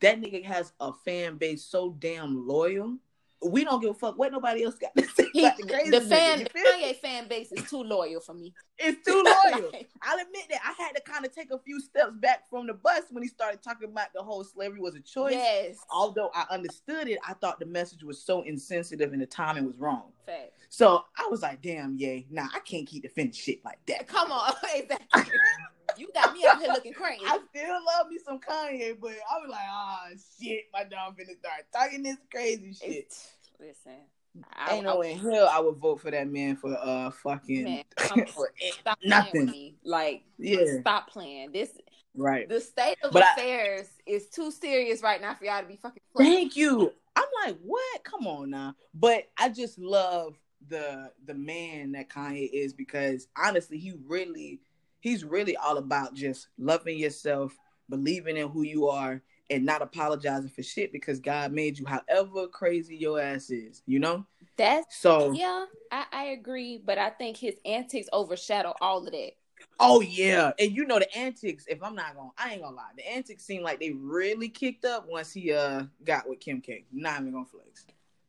that 0.00 0.20
nigga 0.20 0.44
has 0.44 0.72
a 0.80 0.92
fan 1.04 1.36
base 1.36 1.62
so 1.64 1.94
damn 2.00 2.46
loyal. 2.48 2.96
We 3.40 3.62
don't 3.62 3.80
give 3.80 3.90
a 3.90 3.94
fuck 3.94 4.18
what 4.18 4.32
nobody 4.32 4.64
else 4.64 4.74
got 4.74 4.96
to 4.96 5.04
say 5.04 5.28
He, 5.32 5.42
the 5.42 5.90
the 5.92 6.00
fan, 6.00 6.40
the? 6.40 6.50
Kanye 6.58 6.96
fan 6.96 7.28
base 7.28 7.52
is 7.52 7.70
too 7.70 7.84
loyal 7.84 8.20
for 8.20 8.34
me. 8.34 8.52
It's 8.78 9.06
too 9.06 9.22
loyal. 9.24 9.70
Like, 9.72 9.88
I'll 10.02 10.18
admit 10.18 10.46
that 10.50 10.58
I 10.64 10.82
had 10.82 10.96
to 10.96 11.00
kind 11.02 11.24
of 11.24 11.32
take 11.32 11.52
a 11.52 11.58
few 11.60 11.80
steps 11.80 12.14
back 12.16 12.50
from 12.50 12.66
the 12.66 12.74
bus 12.74 13.02
when 13.10 13.22
he 13.22 13.28
started 13.28 13.62
talking 13.62 13.90
about 13.90 14.08
the 14.12 14.24
whole 14.24 14.42
slavery 14.42 14.80
was 14.80 14.96
a 14.96 15.00
choice. 15.00 15.34
yes, 15.34 15.76
Although 15.88 16.32
I 16.34 16.46
understood 16.50 17.06
it, 17.06 17.18
I 17.28 17.34
thought 17.34 17.60
the 17.60 17.66
message 17.66 18.02
was 18.02 18.20
so 18.20 18.42
insensitive 18.42 19.12
and 19.12 19.22
the 19.22 19.26
timing 19.26 19.66
was 19.66 19.76
wrong. 19.78 20.10
fact. 20.26 20.57
So 20.68 21.02
I 21.16 21.28
was 21.30 21.42
like, 21.42 21.62
damn, 21.62 21.96
yay, 21.96 22.26
nah, 22.30 22.46
I 22.54 22.60
can't 22.60 22.86
keep 22.86 23.02
defending 23.02 23.32
shit 23.32 23.64
like 23.64 23.78
that. 23.86 24.06
Come 24.08 24.30
on, 24.32 24.52
exactly. 24.74 25.32
You 25.96 26.08
got 26.14 26.34
me 26.34 26.44
out 26.46 26.60
here 26.60 26.68
looking 26.68 26.92
crazy. 26.92 27.22
I 27.26 27.38
still 27.50 27.78
love 27.86 28.08
me 28.10 28.18
some 28.24 28.38
Kanye, 28.38 28.96
but 29.00 29.10
I 29.12 29.38
was 29.40 29.48
like, 29.50 29.60
ah, 29.68 30.06
shit, 30.40 30.64
my 30.72 30.84
dog 30.84 31.16
finna 31.18 31.36
start 31.38 31.64
talking 31.72 32.02
this 32.02 32.16
crazy 32.30 32.72
shit. 32.74 32.90
It's- 32.90 33.28
listen, 33.58 33.96
I, 34.54 34.74
Ain't 34.74 34.84
no 34.84 34.98
way 34.98 35.12
in 35.12 35.18
hell 35.18 35.48
I 35.50 35.58
would 35.58 35.76
vote 35.78 36.00
for 36.00 36.10
that 36.12 36.28
man 36.28 36.54
for 36.56 36.76
uh 36.80 37.10
fucking 37.10 37.64
Man, 37.64 37.82
for 38.28 38.52
stop 38.80 39.00
playing 39.00 39.10
nothing. 39.10 39.46
with 39.46 39.50
me. 39.50 39.74
Like, 39.82 40.22
Yeah, 40.38 40.80
stop 40.82 41.08
playing. 41.10 41.50
This 41.50 41.70
right. 42.14 42.48
the 42.48 42.60
state 42.60 42.98
of 43.02 43.12
But 43.12 43.24
I- 43.24 43.32
affairs 43.32 43.88
is 44.06 44.28
too 44.28 44.50
serious 44.52 45.02
right 45.02 45.20
now 45.20 45.34
for 45.34 45.44
y'all 45.46 45.62
to 45.62 45.66
be 45.66 45.76
fucking 45.76 46.02
playing. 46.14 46.32
Thank 46.32 46.56
you. 46.56 46.92
I'm 47.16 47.24
like, 47.44 47.56
what? 47.64 48.04
Come 48.04 48.28
on 48.28 48.50
now. 48.50 48.76
But 48.94 49.24
I 49.36 49.48
just 49.48 49.76
love 49.78 50.36
the 50.68 51.10
the 51.26 51.34
man 51.34 51.92
that 51.92 52.08
Kanye 52.08 52.50
is 52.52 52.72
because 52.72 53.28
honestly, 53.36 53.78
he 53.78 53.94
really 54.06 54.60
he's 55.00 55.24
really 55.24 55.56
all 55.56 55.78
about 55.78 56.14
just 56.14 56.48
loving 56.58 56.98
yourself, 56.98 57.56
believing 57.88 58.36
in 58.36 58.48
who 58.48 58.62
you 58.62 58.88
are, 58.88 59.22
and 59.50 59.64
not 59.64 59.82
apologizing 59.82 60.50
for 60.50 60.62
shit 60.62 60.92
because 60.92 61.20
God 61.20 61.52
made 61.52 61.78
you 61.78 61.86
however 61.86 62.46
crazy 62.48 62.96
your 62.96 63.20
ass 63.20 63.50
is, 63.50 63.82
you 63.86 63.98
know? 63.98 64.26
That's 64.56 64.96
So 64.98 65.32
yeah, 65.32 65.66
I, 65.90 66.04
I 66.12 66.24
agree, 66.26 66.80
but 66.84 66.98
I 66.98 67.10
think 67.10 67.36
his 67.36 67.56
antics 67.64 68.08
overshadow 68.12 68.74
all 68.80 69.06
of 69.06 69.12
that. 69.12 69.32
Oh 69.80 70.00
yeah, 70.00 70.52
and 70.58 70.72
you 70.72 70.86
know 70.86 70.98
the 70.98 71.16
antics. 71.16 71.64
If 71.68 71.82
I'm 71.82 71.94
not 71.94 72.16
gonna, 72.16 72.30
I 72.36 72.52
ain't 72.52 72.62
gonna 72.62 72.76
lie. 72.76 72.90
The 72.96 73.08
antics 73.08 73.44
seem 73.44 73.62
like 73.62 73.80
they 73.80 73.90
really 73.90 74.48
kicked 74.48 74.84
up 74.84 75.08
once 75.08 75.32
he 75.32 75.52
uh 75.52 75.84
got 76.04 76.28
with 76.28 76.40
Kim 76.40 76.60
K. 76.60 76.84
Not 76.92 77.20
even 77.20 77.32
gonna 77.32 77.44
flex. 77.44 77.86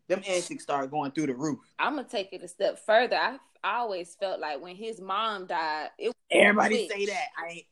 Them 0.10 0.22
antics 0.28 0.64
started 0.64 0.91
going 0.91 1.12
through 1.12 1.28
the 1.28 1.36
roof. 1.36 1.60
I'm 1.80 1.95
gonna 1.95 2.07
take 2.07 2.34
it 2.34 2.43
a 2.43 2.47
step 2.47 2.80
further. 2.86 3.16
I, 3.16 3.38
I 3.64 3.78
always 3.78 4.16
felt 4.16 4.39
like 4.41 4.62
when 4.62 4.76
his 4.76 4.99
mom 4.99 5.45
died, 5.45 5.89
it 5.97 6.12
Everybody 6.32 6.88
say 6.89 7.05
that. 7.05 7.28
I 7.38 7.47
ain't, 7.49 7.66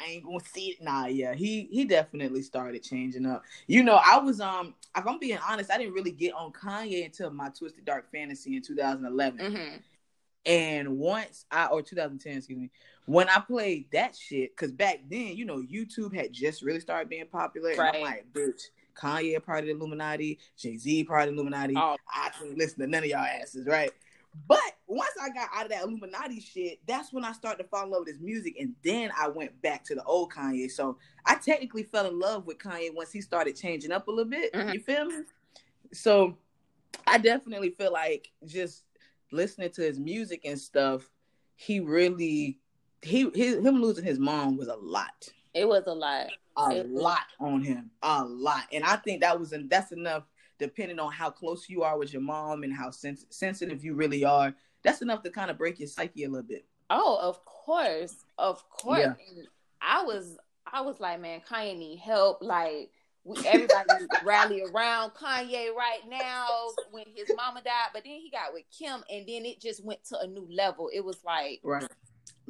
I 0.00 0.04
ain't 0.04 0.24
gonna 0.24 0.40
see 0.40 0.68
it. 0.70 0.82
Nah, 0.82 1.06
yeah, 1.06 1.34
he 1.34 1.68
he 1.70 1.84
definitely 1.84 2.42
started 2.42 2.82
changing 2.82 3.26
up. 3.26 3.42
You 3.66 3.82
know, 3.82 4.00
I 4.04 4.18
was 4.18 4.40
um, 4.40 4.74
if 4.96 5.06
I'm 5.06 5.18
being 5.18 5.38
honest, 5.46 5.70
I 5.70 5.78
didn't 5.78 5.94
really 5.94 6.12
get 6.12 6.32
on 6.34 6.52
Kanye 6.52 7.04
until 7.04 7.30
my 7.30 7.48
Twisted 7.50 7.84
Dark 7.84 8.10
Fantasy 8.12 8.56
in 8.56 8.62
2011. 8.62 9.52
hmm 9.52 9.76
And 10.46 10.98
once 10.98 11.44
I 11.50 11.66
or 11.66 11.82
2010, 11.82 12.38
excuse 12.38 12.58
me, 12.58 12.70
when 13.06 13.28
I 13.28 13.40
played 13.40 13.90
that 13.92 14.16
shit, 14.16 14.56
because 14.56 14.72
back 14.72 15.00
then, 15.10 15.36
you 15.36 15.44
know, 15.44 15.58
YouTube 15.62 16.14
had 16.14 16.32
just 16.32 16.62
really 16.62 16.80
started 16.80 17.08
being 17.08 17.26
popular. 17.26 17.70
And 17.70 17.80
I'm 17.80 17.86
Right. 17.86 18.02
like, 18.02 18.32
bitch, 18.32 18.62
Kanye 19.00 19.42
part 19.42 19.60
of 19.60 19.66
the 19.66 19.72
Illuminati, 19.72 20.38
Jay 20.56 20.76
Z 20.76 21.04
part 21.04 21.28
of 21.28 21.34
the 21.34 21.34
Illuminati. 21.34 21.74
Oh. 21.76 21.96
I 22.12 22.30
can't 22.30 22.56
listen 22.56 22.80
to 22.80 22.86
none 22.86 23.02
of 23.02 23.08
y'all 23.08 23.24
asses, 23.24 23.66
right? 23.66 23.90
But 24.46 24.60
once 24.86 25.10
I 25.20 25.30
got 25.30 25.48
out 25.52 25.64
of 25.64 25.70
that 25.70 25.82
Illuminati 25.82 26.40
shit, 26.40 26.78
that's 26.86 27.12
when 27.12 27.24
I 27.24 27.32
started 27.32 27.64
to 27.64 27.68
fall 27.68 27.84
in 27.84 27.90
love 27.90 28.00
with 28.06 28.14
his 28.14 28.20
music, 28.20 28.56
and 28.60 28.74
then 28.84 29.10
I 29.18 29.28
went 29.28 29.60
back 29.60 29.82
to 29.84 29.94
the 29.94 30.04
old 30.04 30.32
Kanye. 30.32 30.70
So 30.70 30.98
I 31.26 31.34
technically 31.34 31.82
fell 31.84 32.06
in 32.06 32.18
love 32.18 32.46
with 32.46 32.58
Kanye 32.58 32.94
once 32.94 33.10
he 33.10 33.20
started 33.20 33.56
changing 33.56 33.90
up 33.90 34.06
a 34.06 34.10
little 34.10 34.30
bit. 34.30 34.52
Mhm. 34.52 34.74
You 34.74 34.80
feel 34.80 35.06
me? 35.06 35.24
So 35.92 36.36
I 37.06 37.18
definitely 37.18 37.70
feel 37.70 37.92
like 37.92 38.30
just 38.46 38.84
listening 39.32 39.70
to 39.70 39.82
his 39.82 39.98
music 39.98 40.42
and 40.44 40.58
stuff, 40.58 41.10
he 41.56 41.80
really 41.80 42.58
he 43.02 43.30
his, 43.34 43.56
him 43.56 43.80
losing 43.80 44.04
his 44.04 44.18
mom 44.18 44.56
was 44.56 44.68
a 44.68 44.76
lot, 44.76 45.28
It 45.54 45.66
was 45.68 45.86
a 45.86 45.94
lot. 45.94 46.28
a 46.56 46.76
It- 46.80 46.88
lot 46.90 47.26
on 47.38 47.62
him, 47.62 47.90
a 48.02 48.24
lot, 48.24 48.64
and 48.72 48.84
I 48.84 48.96
think 48.96 49.20
that 49.22 49.38
was 49.38 49.52
that's 49.68 49.92
enough. 49.92 50.24
Depending 50.58 50.98
on 50.98 51.10
how 51.10 51.30
close 51.30 51.70
you 51.70 51.82
are 51.82 51.96
with 51.96 52.12
your 52.12 52.20
mom 52.20 52.64
and 52.64 52.72
how 52.72 52.90
sens- 52.90 53.24
sensitive 53.30 53.82
you 53.82 53.94
really 53.94 54.24
are, 54.24 54.54
that's 54.82 55.00
enough 55.00 55.22
to 55.22 55.30
kind 55.30 55.50
of 55.50 55.56
break 55.56 55.78
your 55.78 55.88
psyche 55.88 56.24
a 56.24 56.28
little 56.28 56.46
bit. 56.46 56.66
Oh, 56.90 57.18
of 57.18 57.42
course, 57.46 58.14
of 58.36 58.68
course. 58.68 58.98
Yeah. 58.98 59.14
And 59.38 59.48
I 59.80 60.02
was, 60.02 60.36
I 60.70 60.82
was 60.82 61.00
like, 61.00 61.18
man, 61.18 61.40
Kanye 61.48 61.78
need 61.78 61.98
help. 62.00 62.42
Like, 62.42 62.90
we, 63.24 63.38
everybody 63.46 64.04
rally 64.24 64.62
around 64.62 65.12
Kanye 65.12 65.72
right 65.74 66.00
now 66.08 66.46
when 66.90 67.04
his 67.14 67.30
mama 67.36 67.62
died. 67.62 67.88
But 67.94 68.02
then 68.04 68.12
he 68.20 68.28
got 68.30 68.52
with 68.52 68.64
Kim, 68.76 69.02
and 69.10 69.26
then 69.26 69.46
it 69.46 69.60
just 69.62 69.82
went 69.82 70.04
to 70.10 70.18
a 70.18 70.26
new 70.26 70.46
level. 70.50 70.90
It 70.92 71.00
was 71.02 71.24
like, 71.24 71.60
Right. 71.64 71.86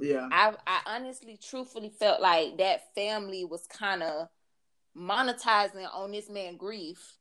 Yeah. 0.00 0.28
I, 0.30 0.54
I 0.66 0.80
honestly, 0.96 1.38
truthfully 1.42 1.90
felt 1.90 2.20
like 2.20 2.58
that 2.58 2.94
family 2.94 3.44
was 3.44 3.66
kind 3.66 4.02
of 4.02 4.28
monetizing 4.96 5.86
on 5.94 6.10
this 6.12 6.28
man 6.28 6.56
grief 6.56 7.16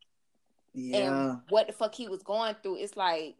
Yeah. 0.73 0.97
and 0.97 1.41
what 1.49 1.67
the 1.67 1.73
fuck 1.73 1.93
he 1.93 2.07
was 2.07 2.23
going 2.23 2.55
through. 2.61 2.77
It's 2.77 2.97
like, 2.97 3.35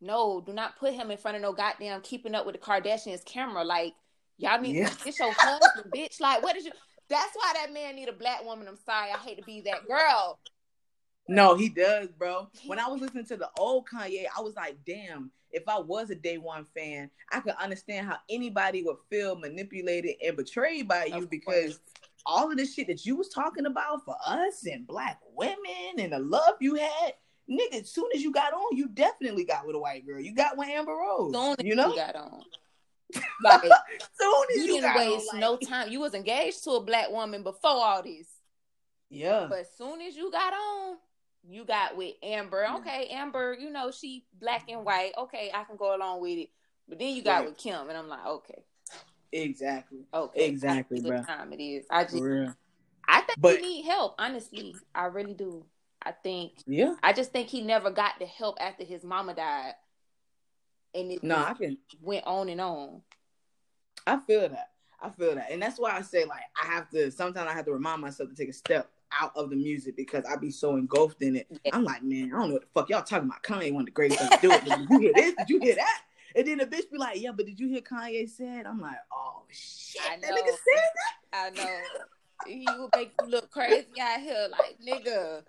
no, 0.00 0.40
do 0.44 0.52
not 0.52 0.78
put 0.78 0.92
him 0.92 1.10
in 1.10 1.16
front 1.18 1.36
of 1.36 1.42
no 1.42 1.52
goddamn 1.52 2.00
keeping 2.02 2.34
up 2.34 2.46
with 2.46 2.54
the 2.54 2.60
Kardashians 2.60 3.24
camera. 3.24 3.64
Like, 3.64 3.94
y'all 4.38 4.60
need 4.60 4.76
Yeah. 4.76 4.88
to 4.88 5.04
get 5.04 5.18
your 5.18 5.32
husband, 5.36 5.92
bitch. 5.94 6.20
Like, 6.20 6.42
what 6.42 6.56
is 6.56 6.64
you? 6.64 6.72
That's 7.08 7.34
why 7.34 7.52
that 7.54 7.72
man 7.72 7.96
need 7.96 8.08
a 8.08 8.12
black 8.12 8.44
woman. 8.44 8.66
I'm 8.66 8.78
sorry, 8.84 9.10
I 9.10 9.18
hate 9.18 9.38
to 9.38 9.44
be 9.44 9.60
that 9.62 9.86
girl. 9.86 10.38
No, 11.28 11.54
he 11.54 11.68
does, 11.68 12.08
bro. 12.08 12.48
When 12.66 12.78
I 12.78 12.86
was 12.88 13.00
listening 13.00 13.24
to 13.26 13.36
the 13.36 13.48
old 13.58 13.86
Kanye, 13.88 14.24
I 14.36 14.40
was 14.42 14.54
like, 14.56 14.76
damn, 14.86 15.30
if 15.50 15.62
I 15.68 15.78
was 15.78 16.10
a 16.10 16.14
day 16.14 16.36
one 16.38 16.66
fan, 16.76 17.10
I 17.32 17.40
could 17.40 17.54
understand 17.60 18.06
how 18.06 18.18
anybody 18.28 18.82
would 18.82 18.96
feel 19.08 19.36
manipulated 19.36 20.16
and 20.22 20.36
betrayed 20.36 20.86
by 20.88 21.06
you 21.06 21.14
Of 21.22 21.30
because 21.30 21.78
course. 21.78 21.80
all 22.26 22.50
of 22.50 22.58
the 22.58 22.66
shit 22.66 22.88
that 22.88 23.06
you 23.06 23.16
was 23.16 23.28
talking 23.30 23.64
about 23.66 24.04
for 24.04 24.16
us 24.26 24.66
and 24.66 24.86
black 24.86 25.18
women 25.34 25.98
and 25.98 26.12
the 26.12 26.18
love 26.18 26.56
you 26.60 26.74
had, 26.74 27.14
nigga, 27.50 27.80
as 27.82 27.90
soon 27.90 28.10
as 28.14 28.22
you 28.22 28.30
got 28.32 28.52
on, 28.52 28.76
you 28.76 28.88
definitely 28.88 29.44
got 29.44 29.66
with 29.66 29.76
a 29.76 29.78
white 29.78 30.06
girl. 30.06 30.20
You 30.20 30.34
got 30.34 30.58
with 30.58 30.68
Amber 30.68 30.92
Rose. 30.92 31.32
soon 31.32 31.56
you 31.66 31.74
know? 31.74 31.94
got 31.94 32.16
on, 32.16 32.42
like 33.42 33.62
soon 33.62 34.44
as 34.50 34.56
you 34.56 34.62
you, 34.62 34.66
didn't 34.66 34.82
got 34.82 34.96
waste 34.98 35.28
on, 35.32 35.40
like- 35.40 35.40
no 35.40 35.56
time. 35.56 35.90
You 35.90 36.00
was 36.00 36.12
engaged 36.12 36.64
to 36.64 36.72
a 36.72 36.80
black 36.82 37.10
woman 37.10 37.42
before 37.42 37.70
all 37.70 38.02
this, 38.02 38.26
Yeah. 39.08 39.46
but 39.48 39.60
as 39.60 39.68
soon 39.78 40.02
as 40.02 40.14
you 40.16 40.30
got 40.30 40.52
on. 40.52 40.96
You 41.46 41.64
got 41.64 41.96
with 41.96 42.14
Amber. 42.22 42.66
Okay, 42.76 43.08
Amber, 43.10 43.54
you 43.58 43.70
know, 43.70 43.90
she 43.90 44.24
black 44.40 44.64
and 44.70 44.84
white. 44.84 45.12
Okay, 45.18 45.50
I 45.54 45.64
can 45.64 45.76
go 45.76 45.94
along 45.94 46.20
with 46.22 46.38
it. 46.38 46.50
But 46.88 46.98
then 46.98 47.14
you 47.14 47.22
got 47.22 47.40
Right. 47.40 47.48
with 47.48 47.58
Kim, 47.58 47.88
and 47.88 47.96
I'm 47.98 48.08
like, 48.08 48.24
okay, 48.26 48.62
exactly. 49.32 50.06
okay. 50.12 50.46
Exactly, 50.46 50.98
I 50.98 51.00
see 51.02 51.08
bruh. 51.08 51.18
what 51.18 51.26
time 51.26 51.52
it 51.52 51.60
is. 51.62 51.86
I 51.90 52.04
just. 52.04 52.16
I 53.06 53.20
think 53.20 53.38
But- 53.40 53.56
he 53.60 53.62
need 53.62 53.82
help, 53.84 54.14
honestly. 54.18 54.74
I 54.94 55.06
really 55.06 55.34
do. 55.34 55.64
I 56.02 56.12
think 56.12 56.52
Yeah. 56.66 56.94
I 57.02 57.12
just 57.14 57.32
think 57.32 57.48
he 57.48 57.62
never 57.62 57.90
got 57.90 58.18
the 58.18 58.26
help 58.26 58.58
after 58.60 58.84
his 58.84 59.04
mama 59.04 59.34
died. 59.34 59.74
And 60.94 61.10
it 61.10 61.22
No, 61.22 61.36
I 61.36 61.54
can 61.54 61.78
went 62.00 62.24
on 62.26 62.48
and 62.50 62.60
on. 62.60 63.02
I 64.06 64.18
feel 64.20 64.48
that. 64.48 64.72
I 65.00 65.10
feel 65.10 65.34
that. 65.34 65.50
And 65.50 65.60
that's 65.62 65.78
why 65.78 65.96
I 65.96 66.02
say 66.02 66.24
like 66.24 66.42
I 66.62 66.66
have 66.66 66.88
to 66.90 67.10
sometimes 67.10 67.48
I 67.48 67.54
have 67.54 67.64
to 67.66 67.72
remind 67.72 68.00
myself 68.02 68.28
to 68.30 68.34
take 68.36 68.48
a 68.50 68.52
step 68.54 68.90
out 69.20 69.32
of 69.36 69.50
the 69.50 69.56
music 69.56 69.96
because 69.96 70.24
I'd 70.24 70.40
be 70.40 70.50
so 70.50 70.76
engulfed 70.76 71.22
in 71.22 71.36
it. 71.36 71.46
Yeah. 71.64 71.74
I'm 71.74 71.84
like, 71.84 72.02
man, 72.02 72.32
I 72.34 72.38
don't 72.38 72.48
know 72.48 72.54
what 72.54 72.62
the 72.62 72.68
fuck 72.74 72.88
y'all 72.88 73.02
talking 73.02 73.28
about. 73.28 73.42
Kanye 73.42 73.72
one 73.72 73.82
of 73.82 73.86
the 73.86 73.92
greatest 73.92 74.20
ever 74.20 74.40
do 74.40 74.52
it. 74.52 74.64
Did 74.64 74.90
you 74.90 74.98
hear 74.98 75.12
this? 75.14 75.34
Did 75.38 75.50
you 75.50 75.60
hear 75.60 75.74
that? 75.76 76.02
And 76.36 76.46
then 76.46 76.58
the 76.58 76.66
bitch 76.66 76.90
be 76.90 76.98
like, 76.98 77.20
yeah, 77.20 77.30
but 77.30 77.46
did 77.46 77.60
you 77.60 77.68
hear 77.68 77.80
Kanye 77.80 78.28
said? 78.28 78.66
I'm 78.66 78.80
like, 78.80 78.96
oh 79.12 79.42
shit, 79.50 80.02
I 80.10 80.16
that 80.16 80.30
know. 80.30 80.36
nigga 80.36 80.46
said 80.46 80.90
that. 80.94 81.14
I 81.32 81.50
know. 81.50 81.80
he 82.46 82.66
would 82.78 82.90
make 82.96 83.12
you 83.22 83.28
look 83.28 83.50
crazy 83.50 83.86
out 84.00 84.20
here, 84.20 84.48
like 84.50 84.78
nigga. 84.86 85.42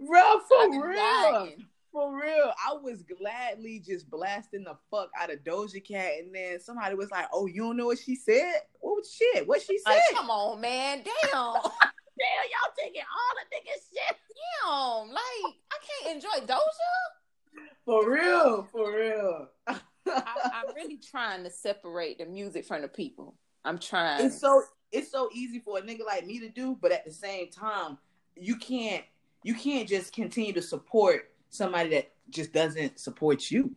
Bro, 0.00 0.40
for 0.48 0.88
real. 0.88 0.96
lying. 0.96 1.66
For 1.92 2.14
real. 2.14 2.52
I 2.68 2.74
was 2.74 3.02
gladly 3.02 3.78
just 3.78 4.10
blasting 4.10 4.64
the 4.64 4.76
fuck 4.90 5.08
out 5.18 5.32
of 5.32 5.38
Doja 5.44 5.82
Cat 5.82 6.12
and 6.18 6.34
then 6.34 6.60
somebody 6.60 6.94
was 6.94 7.10
like, 7.10 7.26
Oh, 7.32 7.46
you 7.46 7.62
don't 7.62 7.76
know 7.78 7.86
what 7.86 7.98
she 7.98 8.16
said? 8.16 8.52
What 8.80 8.96
was 8.96 9.10
shit? 9.10 9.48
What 9.48 9.62
she 9.62 9.78
said? 9.78 9.92
Like, 9.94 10.02
come 10.12 10.28
on, 10.28 10.60
man. 10.60 11.02
Damn. 11.32 11.54
Damn, 12.36 12.50
y'all 12.50 12.74
taking 12.78 13.02
all 13.02 13.34
the 13.36 13.56
nigga 13.56 13.74
shit. 13.90 14.16
Damn. 14.64 15.08
Like, 15.10 15.54
I 15.72 15.76
can't 15.86 16.16
enjoy 16.16 16.46
Doja. 16.46 17.70
For 17.84 18.10
real, 18.10 18.68
for 18.70 18.94
real. 18.94 19.48
I, 19.66 19.80
I'm 20.06 20.74
really 20.74 20.98
trying 20.98 21.44
to 21.44 21.50
separate 21.50 22.18
the 22.18 22.26
music 22.26 22.64
from 22.64 22.82
the 22.82 22.88
people. 22.88 23.34
I'm 23.64 23.78
trying. 23.78 24.24
it's 24.24 24.40
so 24.40 24.62
it's 24.92 25.10
so 25.10 25.28
easy 25.32 25.60
for 25.60 25.78
a 25.78 25.82
nigga 25.82 26.04
like 26.06 26.26
me 26.26 26.38
to 26.40 26.48
do, 26.48 26.76
but 26.80 26.92
at 26.92 27.04
the 27.04 27.12
same 27.12 27.50
time, 27.50 27.98
you 28.36 28.56
can't 28.56 29.04
you 29.42 29.54
can't 29.54 29.88
just 29.88 30.12
continue 30.12 30.52
to 30.52 30.62
support 30.62 31.30
somebody 31.50 31.90
that 31.90 32.12
just 32.30 32.52
doesn't 32.52 32.98
support 32.98 33.50
you 33.50 33.74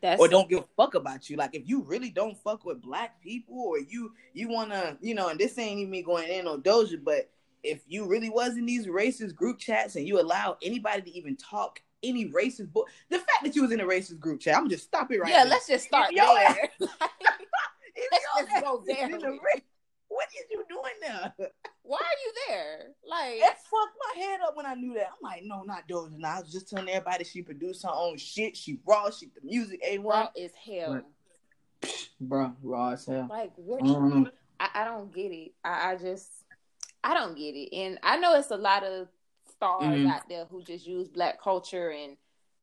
That's 0.00 0.20
or 0.20 0.28
don't 0.28 0.48
give 0.48 0.60
a 0.60 0.64
fuck 0.76 0.94
about 0.94 1.28
you. 1.28 1.36
Like 1.36 1.54
if 1.54 1.68
you 1.68 1.82
really 1.82 2.10
don't 2.10 2.36
fuck 2.38 2.64
with 2.64 2.80
black 2.80 3.20
people 3.20 3.60
or 3.60 3.78
you 3.78 4.12
you 4.32 4.48
wanna, 4.48 4.96
you 5.00 5.14
know, 5.14 5.28
and 5.28 5.38
this 5.38 5.58
ain't 5.58 5.78
even 5.78 5.90
me 5.90 6.02
going 6.02 6.28
in 6.28 6.46
on 6.46 6.62
Doja, 6.62 7.02
but 7.02 7.28
if 7.62 7.82
you 7.86 8.06
really 8.06 8.30
was 8.30 8.56
in 8.56 8.66
these 8.66 8.86
racist 8.86 9.34
group 9.34 9.58
chats 9.58 9.96
and 9.96 10.06
you 10.06 10.20
allow 10.20 10.56
anybody 10.62 11.02
to 11.02 11.10
even 11.10 11.36
talk 11.36 11.80
any 12.02 12.26
racist 12.30 12.72
book, 12.72 12.88
the 13.10 13.18
fact 13.18 13.44
that 13.44 13.56
you 13.56 13.62
was 13.62 13.72
in 13.72 13.80
a 13.80 13.84
racist 13.84 14.20
group 14.20 14.40
chat, 14.40 14.54
I'm 14.54 14.62
gonna 14.62 14.70
just 14.70 14.84
stop 14.84 15.10
it 15.10 15.20
right 15.20 15.28
now 15.30 15.38
yeah, 15.38 15.44
now. 15.44 15.50
let's 15.50 15.66
just 15.66 15.86
start 15.86 16.10
there. 16.14 16.70
If 18.00 18.22
Let's 18.36 18.50
just 18.50 18.64
go 18.64 18.82
there. 18.86 19.08
ra- 19.10 19.60
What 20.06 20.28
is 20.28 20.44
you 20.50 20.64
doing 20.68 20.92
there? 21.00 21.34
Why 21.82 21.98
are 21.98 22.20
you 22.24 22.32
there? 22.46 22.78
Like, 23.04 23.34
It 23.36 23.42
fucked 23.42 23.96
my 24.14 24.22
head 24.22 24.40
up 24.46 24.56
when 24.56 24.66
I 24.66 24.74
knew 24.74 24.94
that. 24.94 25.08
I'm 25.08 25.22
like, 25.22 25.42
no, 25.44 25.62
not 25.62 25.88
Doja. 25.88 26.16
Now 26.16 26.36
I 26.36 26.40
was 26.40 26.52
just 26.52 26.68
telling 26.68 26.88
everybody 26.88 27.24
she 27.24 27.42
produced 27.42 27.82
her 27.82 27.90
own 27.92 28.16
shit. 28.18 28.56
She 28.56 28.78
raw. 28.86 29.10
She 29.10 29.26
the 29.26 29.40
music 29.42 29.80
a 29.84 29.98
raw 29.98 30.28
as 30.40 30.52
hell. 30.64 31.02
Bro, 32.20 32.52
raw 32.62 32.90
as 32.90 33.06
hell. 33.06 33.26
Like, 33.28 33.52
what? 33.56 33.82
I 33.82 33.86
don't. 33.86 34.28
I, 34.60 34.68
I 34.74 34.84
don't 34.84 35.12
get 35.14 35.32
it. 35.32 35.52
I, 35.64 35.92
I 35.92 35.96
just, 35.96 36.28
I 37.04 37.14
don't 37.14 37.36
get 37.36 37.54
it. 37.54 37.74
And 37.74 37.98
I 38.02 38.16
know 38.18 38.34
it's 38.36 38.50
a 38.50 38.56
lot 38.56 38.84
of 38.84 39.08
stars 39.50 39.98
Mhm. 39.98 40.10
out 40.10 40.28
there 40.28 40.44
who 40.46 40.62
just 40.62 40.86
use 40.86 41.08
black 41.08 41.40
culture 41.40 41.90
and 41.90 42.16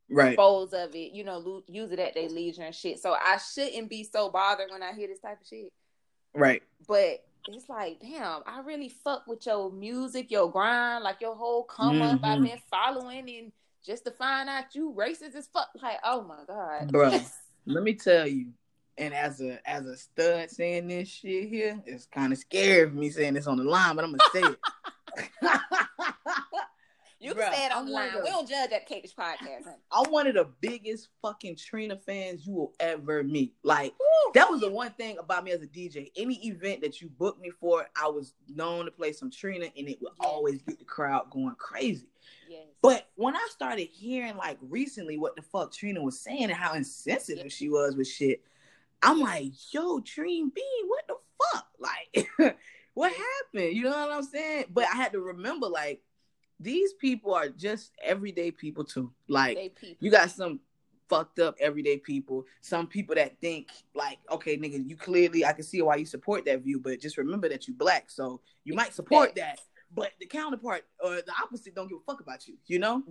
Right. 0.09 0.29
dispose 0.29 0.73
of 0.73 0.93
it, 0.95 1.13
you 1.13 1.23
know, 1.23 1.37
lo- 1.39 1.63
use 1.67 1.91
it 1.91 1.99
at 1.99 2.13
their 2.13 2.29
leisure 2.29 2.63
and 2.63 2.75
shit. 2.75 2.99
So 2.99 3.13
I 3.13 3.37
shouldn't 3.37 3.89
be 3.89 4.03
so 4.03 4.29
bothered 4.29 4.69
when 4.69 4.83
I 4.83 4.93
hear 4.93 5.07
this 5.07 5.19
type 5.19 5.41
of 5.41 5.47
shit. 5.47 5.71
Right. 6.33 6.61
But 6.87 7.25
it's 7.47 7.67
like, 7.69 7.99
damn, 8.01 8.43
I 8.45 8.59
really 8.59 8.89
fuck 8.89 9.25
with 9.27 9.45
your 9.45 9.71
music, 9.71 10.29
your 10.31 10.51
grind, 10.51 11.03
like 11.03 11.21
your 11.21 11.35
whole 11.35 11.63
come 11.63 12.01
up. 12.01 12.19
I've 12.23 12.39
Mhm. 12.39 12.43
been 12.49 12.59
following 12.69 13.29
and 13.29 13.51
just 13.83 14.05
to 14.05 14.11
find 14.11 14.49
out 14.49 14.73
you 14.75 14.91
racist 14.93 15.35
as 15.35 15.47
fuck. 15.47 15.69
Like, 15.81 15.99
oh 16.03 16.21
my 16.21 16.43
god, 16.45 16.91
Bro, 16.91 17.11
Let 17.67 17.83
me 17.83 17.95
tell 17.95 18.27
you. 18.27 18.53
And 18.97 19.13
as 19.13 19.41
a 19.41 19.59
as 19.69 19.85
a 19.85 19.97
stud 19.97 20.49
saying 20.49 20.87
this 20.87 21.09
shit 21.09 21.49
here, 21.49 21.81
it's 21.85 22.05
kind 22.05 22.31
of 22.31 22.39
scary 22.39 22.89
for 22.89 22.95
me 22.95 23.09
saying 23.09 23.33
this 23.33 23.47
on 23.47 23.57
the 23.57 23.63
line, 23.63 23.95
but 23.95 24.05
I'm 24.05 24.15
gonna 24.15 24.23
say 24.33 24.53
it. 25.43 25.49
You 27.17 27.33
can 27.33 27.43
Bruh, 27.43 27.53
say 27.55 27.65
it 27.65 27.71
I'm 27.75 27.89
one 27.89 28.03
online. 28.03 28.07
of 28.09 28.13
the- 28.13 28.21
We 28.23 28.29
don't 28.29 28.47
judge 28.47 28.71
at 28.71 28.85
Cake 28.85 29.01
Dish 29.03 29.15
podcast. 29.15 29.63
honey. 29.63 29.77
I'm 29.91 30.11
one 30.11 30.27
of 30.27 30.35
the 30.35 30.47
biggest 30.61 31.07
fucking 31.23 31.55
Trina 31.55 31.97
fans 31.97 32.45
you 32.45 32.53
will 32.53 32.73
ever 32.79 33.23
meet. 33.23 33.55
Like 33.63 33.93
Woo. 33.97 34.31
that 34.35 34.47
was 34.49 34.59
the 34.61 34.69
one 34.69 34.91
thing 34.91 35.17
about 35.17 35.43
me 35.43 35.51
as 35.51 35.63
a 35.63 35.65
DJ. 35.67 36.11
Any 36.17 36.35
event 36.45 36.81
that 36.81 37.01
you 37.01 37.09
booked 37.09 37.41
me 37.41 37.49
for, 37.49 37.87
I 37.99 38.09
was 38.09 38.33
known 38.53 38.85
to 38.85 38.91
play 38.91 39.11
some 39.11 39.31
Trina, 39.31 39.65
and 39.75 39.87
it 39.89 39.99
would 40.01 40.11
Yeah. 40.21 40.27
always 40.27 40.61
get 40.61 40.77
the 40.77 40.85
crowd 40.85 41.31
going 41.31 41.55
crazy. 41.55 42.09
Yes. 42.47 42.67
But 42.81 43.07
when 43.15 43.35
I 43.35 43.47
started 43.49 43.85
hearing 43.91 44.35
like 44.37 44.57
recently 44.61 45.17
what 45.17 45.35
the 45.35 45.41
fuck 45.41 45.71
Trina 45.71 46.03
was 46.03 46.19
saying 46.19 46.43
and 46.43 46.53
how 46.53 46.73
insensitive 46.73 47.45
Yeah. 47.45 47.49
she 47.49 47.69
was 47.69 47.95
with 47.95 48.07
shit, 48.07 48.43
I'm 49.05 49.19
like, 49.19 49.53
yo, 49.73 49.99
Trina 50.01 50.49
B, 50.53 50.61
what 50.87 51.03
the 51.07 51.15
fuck? 51.53 51.67
Like, 51.79 52.57
what 52.93 53.11
happened? 53.11 53.75
You 53.75 53.83
know 53.83 53.89
what 53.91 54.11
I'm 54.11 54.23
saying? 54.23 54.65
But 54.73 54.85
I 54.85 54.95
had 54.95 55.11
to 55.13 55.19
remember, 55.21 55.67
like, 55.67 56.01
these 56.59 56.93
people 56.93 57.33
are 57.33 57.49
just 57.49 57.91
everyday 58.03 58.51
people 58.51 58.83
too. 58.83 59.11
Like, 59.27 59.75
people. 59.75 59.97
you 59.99 60.11
got 60.11 60.31
some 60.31 60.59
fucked 61.09 61.39
up 61.39 61.55
everyday 61.59 61.97
people, 61.97 62.45
some 62.61 62.87
people 62.87 63.15
that 63.15 63.39
think 63.39 63.69
like, 63.93 64.17
okay, 64.31 64.57
nigga, 64.57 64.87
you 64.87 64.95
clearly 64.95 65.45
I 65.45 65.53
can 65.53 65.63
see 65.63 65.81
why 65.81 65.97
you 65.97 66.05
support 66.05 66.45
that 66.45 66.61
view, 66.63 66.79
but 66.79 66.99
just 66.99 67.17
remember 67.17 67.47
that 67.49 67.67
you 67.67 67.73
black, 67.73 68.09
so 68.09 68.41
you 68.63 68.73
might 68.73 68.93
support 68.93 69.35
that. 69.35 69.59
But 69.93 70.11
the 70.19 70.25
counterpart 70.25 70.83
or 70.99 71.15
the 71.17 71.31
opposite 71.41 71.75
don't 71.75 71.87
give 71.87 71.99
a 71.99 72.11
fuck 72.11 72.21
about 72.21 72.47
you, 72.47 72.55
you 72.65 72.79
know? 72.79 73.03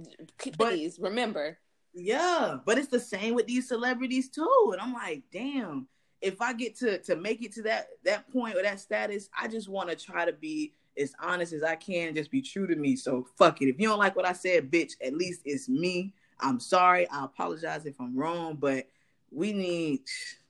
but- 0.59 0.71
Please 0.71 0.99
remember. 0.99 1.59
Yeah, 1.95 2.59
but 2.65 2.77
it's 2.79 2.89
the 2.89 3.01
same 3.01 3.35
with 3.35 3.47
these 3.47 3.69
celebrities 3.69 4.29
too. 4.29 4.71
And 4.73 4.81
I'm 4.81 4.93
like, 4.93 5.23
damn, 5.33 5.87
if 6.21 6.41
I 6.41 6.53
get 6.53 6.77
to 6.79 6.99
to 6.99 7.17
make 7.17 7.43
it 7.43 7.53
to 7.53 7.63
that 7.63 7.89
that 8.05 8.31
point 8.33 8.57
or 8.57 8.63
that 8.63 8.81
status, 8.81 9.29
I 9.39 9.49
just 9.49 9.69
want 9.69 9.91
to 9.91 9.97
try 9.97 10.25
to 10.25 10.33
be 10.33 10.73
as 10.99 11.13
honest 11.21 11.53
as 11.53 11.63
I 11.63 11.77
can 11.77 12.15
just 12.15 12.31
be 12.31 12.43
true 12.43 12.67
to 12.67 12.77
me. 12.77 12.97
So 12.97 13.27
fuck 13.37 13.63
it. 13.63 13.69
If 13.69 13.81
you 13.81 13.89
don't 13.89 13.99
like 13.99 14.17
what 14.17 14.27
I 14.27 14.33
said, 14.33 14.71
bitch, 14.71 14.93
at 15.05 15.15
least 15.15 15.43
it's 15.45 15.69
me. 15.69 16.13
I'm 16.41 16.61
sorry. 16.61 17.09
I 17.11 17.25
apologize 17.25 17.87
if 17.87 18.01
I'm 18.01 18.17
wrong, 18.17 18.57
but 18.57 18.89
we 19.31 19.53
need 19.53 20.01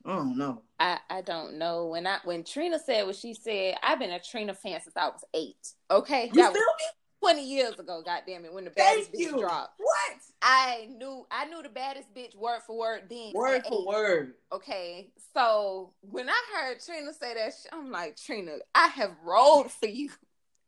I 0.05 0.15
don't 0.15 0.37
know. 0.37 0.61
I, 0.79 0.99
I 1.09 1.21
don't 1.21 1.57
know. 1.57 1.87
When 1.87 2.05
I 2.05 2.19
when 2.23 2.43
Trina 2.43 2.79
said 2.79 3.05
what 3.05 3.15
she 3.15 3.33
said, 3.33 3.75
I've 3.81 3.99
been 3.99 4.11
a 4.11 4.19
Trina 4.19 4.53
fan 4.53 4.79
since 4.81 4.95
I 4.95 5.07
was 5.07 5.23
eight. 5.33 5.73
Okay. 5.89 6.25
You 6.27 6.41
That 6.41 6.53
feel 6.53 6.61
was 6.61 6.75
me? 6.79 6.85
20 7.21 7.43
years 7.43 7.79
ago, 7.79 8.03
goddamn 8.05 8.45
it, 8.45 8.53
when 8.53 8.65
the 8.65 8.69
baddest 8.69 9.11
bitch 9.11 9.31
dropped. 9.39 9.79
What? 9.79 10.17
I 10.47 10.87
knew 10.95 11.25
I 11.31 11.45
knew 11.45 11.63
the 11.63 11.69
baddest 11.69 12.13
bitch 12.13 12.35
word 12.35 12.59
for 12.67 12.77
word 12.77 13.05
then. 13.09 13.31
Word 13.33 13.63
for 13.67 13.79
eight. 13.81 13.87
word. 13.87 14.33
Okay, 14.51 15.09
so 15.33 15.91
when 16.01 16.29
I 16.29 16.39
heard 16.55 16.77
Trina 16.85 17.11
say 17.13 17.33
that, 17.33 17.51
sh- 17.53 17.65
I'm 17.73 17.89
like, 17.91 18.15
Trina, 18.15 18.57
I 18.75 18.87
have 18.89 19.11
rolled 19.23 19.71
for 19.71 19.87
you. 19.87 20.11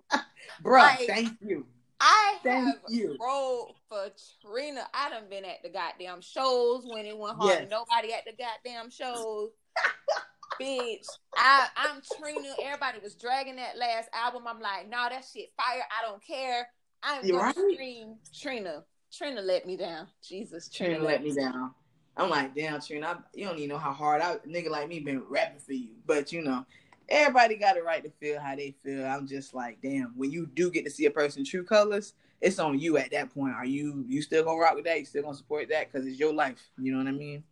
Bruh, 0.64 0.82
Like- 0.82 1.08
thank 1.08 1.38
you. 1.42 1.68
I 2.00 2.38
Thank 2.44 2.66
have 2.68 2.76
you. 2.90 3.18
rolled 3.20 3.74
for 3.90 4.08
Trina. 4.46 4.88
I 4.94 5.10
done 5.10 5.24
been 5.30 5.46
at 5.46 5.64
the 5.64 5.70
goddamn 5.70 6.22
shows 6.22 6.84
when 6.86 7.06
it 7.08 7.18
went 7.18 7.38
hard. 7.38 7.50
Yes. 7.62 7.68
Nobody 7.72 8.14
at 8.14 8.24
the 8.26 8.34
goddamn 8.34 8.90
shows. 8.92 9.50
Bitch, 10.62 11.06
I, 11.36 11.68
I'm 11.76 12.02
Trina. 12.20 12.50
Everybody 12.64 13.00
was 13.04 13.16
dragging 13.16 13.56
that 13.58 13.78
last 13.78 14.10
album. 14.14 14.44
I'm 14.48 14.60
like, 14.60 14.90
nah, 14.90 15.10
that 15.10 15.24
shit 15.32 15.52
fire. 15.58 15.84
I 15.92 16.08
don't 16.08 16.24
care. 16.24 16.68
I'm 17.04 17.24
You 17.26 17.34
gonna 17.34 17.44
right? 17.46 17.56
stream 17.74 18.16
Trina. 18.34 18.84
Trina 19.12 19.42
let 19.42 19.66
me 19.66 19.78
down. 19.78 20.08
Jesus, 20.22 20.70
Trina 20.70 21.00
let 21.00 21.24
me 21.24 21.34
down. 21.34 21.74
I'm 22.16 22.30
like, 22.30 22.56
damn, 22.56 22.82
Trina, 22.82 23.08
I, 23.08 23.16
you 23.34 23.46
don't 23.46 23.58
even 23.58 23.70
know 23.70 23.78
how 23.78 23.94
hard 23.94 24.22
I 24.22 24.38
nigga 24.48 24.70
like 24.70 24.90
me 24.90 25.00
been 25.00 25.24
rapping 25.30 25.60
for 25.60 25.74
you. 25.74 25.92
But 26.06 26.32
you 26.32 26.42
know, 26.42 26.66
everybody 27.10 27.56
got 27.56 27.78
a 27.78 27.84
right 27.84 28.04
to 28.04 28.10
feel 28.10 28.40
how 28.40 28.56
they 28.56 28.76
feel. 28.84 29.06
I'm 29.06 29.28
just 29.28 29.54
like, 29.54 29.80
damn, 29.82 30.14
when 30.16 30.32
you 30.32 30.48
do 30.48 30.72
get 30.72 30.86
to 30.86 30.92
see 30.92 31.06
a 31.06 31.12
person 31.12 31.46
true 31.46 31.64
colors, 31.64 32.14
it's 32.42 32.60
on 32.60 32.80
you 32.80 32.98
at 32.98 33.12
that 33.12 33.34
point. 33.34 33.54
Are 33.54 33.66
you 33.66 34.04
you 34.08 34.22
still 34.22 34.44
gonna 34.44 34.60
rock 34.60 34.76
with 34.76 34.86
that? 34.86 35.00
You 35.00 35.06
still 35.06 35.24
gonna 35.24 35.36
support 35.36 35.70
that? 35.70 35.92
Cause 35.92 36.06
it's 36.06 36.20
your 36.20 36.34
life. 36.34 36.70
You 36.78 36.92
know 36.92 37.00
what 37.00 37.08
I 37.08 37.12
mean? 37.12 37.44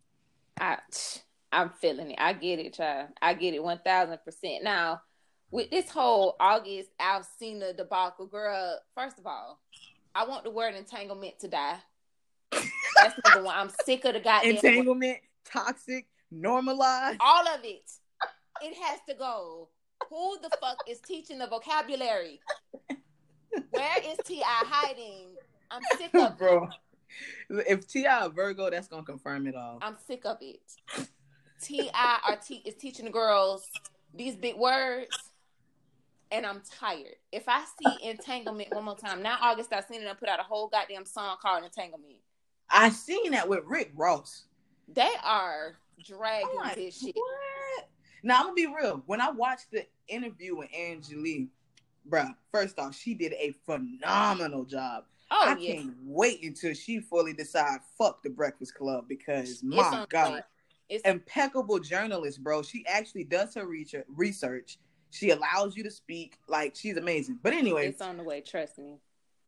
I, 0.60 0.78
I'm 1.52 1.70
feeling 1.82 2.12
it. 2.12 2.18
I 2.20 2.34
get 2.34 2.60
it, 2.60 2.74
child. 2.74 3.10
I 3.22 3.34
get 3.34 3.54
it 3.54 3.64
one 3.64 3.80
thousand 3.86 4.20
percent. 4.26 4.64
Now, 4.64 5.02
with 5.52 5.70
this 5.70 5.90
whole 5.90 6.36
August 6.40 6.90
Alsina 7.00 7.76
debacle, 7.76 8.26
girl. 8.26 8.80
First 8.96 9.20
of 9.20 9.28
all, 9.28 9.60
I 10.16 10.26
want 10.26 10.44
the 10.46 10.50
word 10.50 10.74
entanglement 10.76 11.40
to 11.40 11.48
die. 11.50 11.78
That's 12.52 13.20
number 13.26 13.44
one. 13.44 13.56
I'm 13.58 13.70
sick 13.84 14.06
of 14.06 14.14
the 14.14 14.22
goddamn 14.22 14.56
word. 14.56 14.64
Entanglement, 14.64 15.18
toxic, 15.44 16.08
normalized. 16.32 17.18
all 17.20 17.46
of 17.50 17.60
it. 17.64 17.84
It 18.62 18.74
has 18.82 19.00
to 19.10 19.16
go. 19.16 19.68
Who 20.10 20.38
the 20.42 20.50
fuck 20.62 20.78
is 20.88 21.00
teaching 21.02 21.38
the 21.40 21.48
vocabulary? 21.48 22.40
Where 23.72 23.98
is 24.06 24.18
T.I. 24.26 24.44
hiding? 24.68 25.36
I'm 25.70 25.82
sick 25.98 26.14
of 26.16 26.32
it. 26.34 26.38
Bro. 26.38 26.70
If 27.50 27.88
T.I. 27.88 28.28
Virgo, 28.30 28.70
that's 28.70 28.88
gonna 28.88 29.04
confirm 29.04 29.48
it 29.48 29.56
all. 29.56 29.80
I'm 29.82 29.98
sick 30.08 30.26
of 30.26 30.38
it. 30.42 30.62
T.I. 31.62 32.20
are 32.28 32.38
te- 32.38 32.62
is 32.66 32.76
teaching 32.76 33.06
the 33.06 33.12
girls 33.12 33.64
these 34.14 34.36
big 34.36 34.56
words, 34.56 35.08
and 36.36 36.46
I'm 36.46 36.62
tired. 36.80 37.16
If 37.32 37.44
I 37.48 37.64
see 37.80 38.08
entanglement 38.08 38.74
one 38.74 38.84
more 38.84 38.98
time, 38.98 39.22
now 39.22 39.38
August 39.42 39.72
Alsina 39.72 40.10
and 40.10 40.20
put 40.20 40.28
out 40.28 40.40
a 40.40 40.44
whole 40.44 40.68
goddamn 40.68 41.06
song 41.06 41.38
called 41.42 41.64
entanglement. 41.64 42.18
I 42.70 42.90
seen 42.90 43.32
that 43.32 43.48
with 43.48 43.64
Rick 43.66 43.92
Ross. 43.96 44.46
They 44.88 45.12
are 45.24 45.76
dragging 46.06 46.50
like, 46.58 46.76
this 46.76 47.00
shit. 47.00 47.16
What? 47.16 47.90
Now 48.24 48.40
I'm 48.40 48.44
gonna 48.48 48.56
be 48.56 48.68
real. 48.68 49.04
When 49.06 49.22
I 49.22 49.32
watched 49.32 49.72
the 49.72 49.86
interview 50.08 50.58
with 50.58 50.70
Angela 50.76 51.22
Yee, 51.22 51.48
bruh, 52.10 52.36
first 52.52 52.80
off, 52.80 52.96
she 52.96 53.14
did 53.14 53.34
a 53.34 53.54
phenomenal 53.66 54.66
job. 54.66 55.06
Oh 55.32 55.44
I 55.48 55.58
yeah, 55.58 55.76
can't 55.76 55.94
wait 56.04 56.44
until 56.44 56.74
she 56.74 57.00
fully 57.00 57.34
decide 57.34 57.80
fuck 57.98 58.22
the 58.24 58.30
Breakfast 58.30 58.76
Club 58.76 59.06
because 59.08 59.64
my 59.64 60.06
God. 60.10 60.44
It's 60.88 61.04
impeccable 61.04 61.80
journalist, 61.80 62.44
bro. 62.44 62.62
She 62.62 62.86
actually 62.88 63.24
does 63.24 63.56
her 63.56 63.68
research. 64.08 64.78
She 65.16 65.30
allows 65.32 65.76
you 65.76 65.84
to 65.84 65.92
speak. 65.92 66.38
Like 66.48 66.76
she's 66.76 66.98
amazing. 66.98 67.40
But 67.42 67.54
anyway, 67.54 67.88
it's 67.88 68.02
on 68.02 68.18
the 68.18 68.24
way. 68.24 68.42
Trust 68.42 68.78
me. 68.78 68.98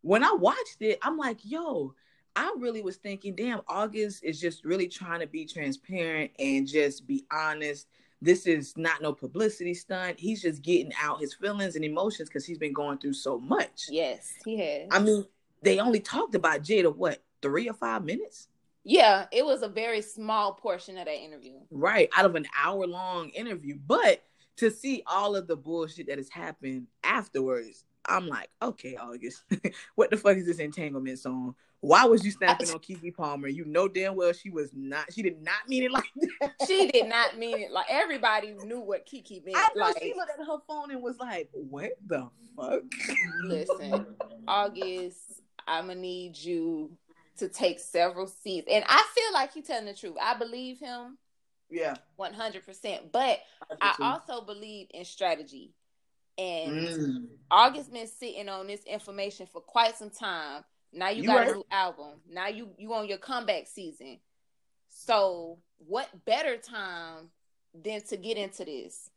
when 0.02 0.24
I 0.24 0.32
watched 0.34 0.78
it, 0.82 1.00
I'm 1.02 1.18
like, 1.18 1.40
yo, 1.44 1.94
I 2.36 2.56
really 2.58 2.82
was 2.82 2.98
thinking, 2.98 3.36
damn, 3.36 3.62
August 3.68 4.24
is 4.24 4.40
just 4.40 4.64
really 4.64 4.88
trying 4.88 5.20
to 5.22 5.28
be 5.28 5.46
transparent 5.46 6.32
and 6.40 6.68
just 6.68 7.06
be 7.08 7.26
honest. 7.32 7.88
This 8.22 8.48
is 8.48 8.76
not 8.78 9.02
no 9.02 9.14
publicity 9.14 9.74
stunt. 9.74 10.20
He's 10.20 10.42
just 10.42 10.62
getting 10.64 10.92
out 11.02 11.20
his 11.20 11.34
feelings 11.36 11.76
and 11.76 11.86
emotions 11.86 12.30
because 12.30 12.46
he's 12.46 12.58
been 12.58 12.74
going 12.74 12.98
through 12.98 13.14
so 13.14 13.38
much. 13.40 13.86
Yes, 13.90 14.34
he 14.44 14.58
has. 14.60 14.88
I 14.92 15.00
mean, 15.00 15.26
they 15.62 15.80
only 15.80 16.00
talked 16.00 16.34
about 16.34 16.62
Jada, 16.64 16.96
what, 16.96 17.22
three 17.42 17.70
or 17.70 17.74
five 17.74 18.04
minutes? 18.04 18.48
Yeah, 18.84 19.26
it 19.32 19.46
was 19.46 19.62
a 19.64 19.68
very 19.68 20.02
small 20.02 20.54
portion 20.54 20.98
of 20.98 21.06
that 21.06 21.24
interview. 21.24 21.56
Right, 21.70 22.10
out 22.16 22.26
of 22.26 22.36
an 22.36 22.46
hour 22.58 22.88
long 22.88 23.30
interview. 23.30 23.78
But 23.86 24.24
to 24.58 24.72
see 24.72 25.04
all 25.08 25.36
of 25.36 25.48
the 25.48 25.56
bullshit 25.56 26.08
that 26.08 26.18
has 26.18 26.30
happened 26.30 26.88
afterwards, 27.04 27.86
I'm 28.06 28.28
like, 28.28 28.50
okay, 28.62 28.96
August, 28.96 29.44
what 29.96 30.10
the 30.10 30.18
fuck 30.18 30.38
is 30.38 30.46
this 30.46 30.60
entanglement 30.60 31.20
song? 31.20 31.56
Why 31.82 32.06
was 32.06 32.26
you 32.26 32.32
snapping 32.32 32.70
on 32.72 32.80
Keke 32.80 33.16
Palmer? 33.16 33.48
You 33.48 33.64
know 33.66 33.88
damn 33.88 34.16
well 34.16 34.34
she 34.34 34.50
was 34.50 34.72
not. 34.74 35.14
She 35.14 35.22
did 35.22 35.42
not 35.44 35.68
mean 35.68 35.84
it 35.84 35.92
like 35.94 36.10
that. 36.42 36.54
She 36.66 36.90
did 36.90 37.08
not 37.08 37.38
mean 37.38 37.60
it. 37.60 37.72
Like 37.72 37.86
everybody 37.90 38.56
knew 38.64 38.80
what 38.80 39.06
Keke 39.06 39.46
meant. 39.46 39.58
I 39.58 39.70
know 39.76 39.86
like, 39.86 40.00
she 40.02 40.14
looked 40.16 40.32
at 40.32 40.46
her 40.46 40.58
phone 40.68 40.90
and 40.92 41.04
was 41.04 41.20
like, 41.20 41.50
"What 41.54 41.92
the 42.06 42.30
fuck?" 42.56 42.82
listen, 43.44 44.08
August, 44.48 45.44
I'm 45.68 45.88
gonna 45.88 46.00
need 46.00 46.38
you 46.38 46.92
to 47.38 47.48
take 47.48 47.80
several 47.80 48.26
seats, 48.26 48.68
and 48.72 48.84
I 48.88 49.06
feel 49.14 49.34
like 49.34 49.54
he's 49.54 49.68
telling 49.68 49.86
the 49.86 49.94
truth. 49.94 50.16
I 50.20 50.36
believe 50.36 50.80
him 50.80 51.20
Yeah. 51.70 51.96
100, 52.16 52.66
percent 52.66 53.12
but 53.12 53.40
I 53.82 53.96
also 54.00 54.46
believe 54.46 54.88
in 54.94 55.04
strategy. 55.06 55.74
And 56.38 56.72
Mm. 56.88 57.28
August 57.50 57.92
been 57.92 58.08
sitting 58.08 58.48
on 58.48 58.68
this 58.68 58.84
information 58.84 59.48
for 59.48 59.60
quite 59.62 59.98
some 59.98 60.10
time. 60.12 60.64
Now 60.94 61.10
you, 61.10 61.24
You 61.24 61.28
got 61.28 61.38
right. 61.38 61.50
a 61.50 61.54
new 61.56 61.66
album. 61.72 62.22
Now 62.30 62.48
you 62.48 62.70
you 62.78 62.94
on 62.94 63.08
your 63.08 63.18
comeback 63.18 63.68
season. 63.68 64.20
So 64.90 65.58
what 65.88 66.10
better 66.26 66.58
time 66.58 67.30
than 67.74 68.02
to 68.04 68.18
get 68.18 68.38
into 68.38 68.66
this? 68.66 69.10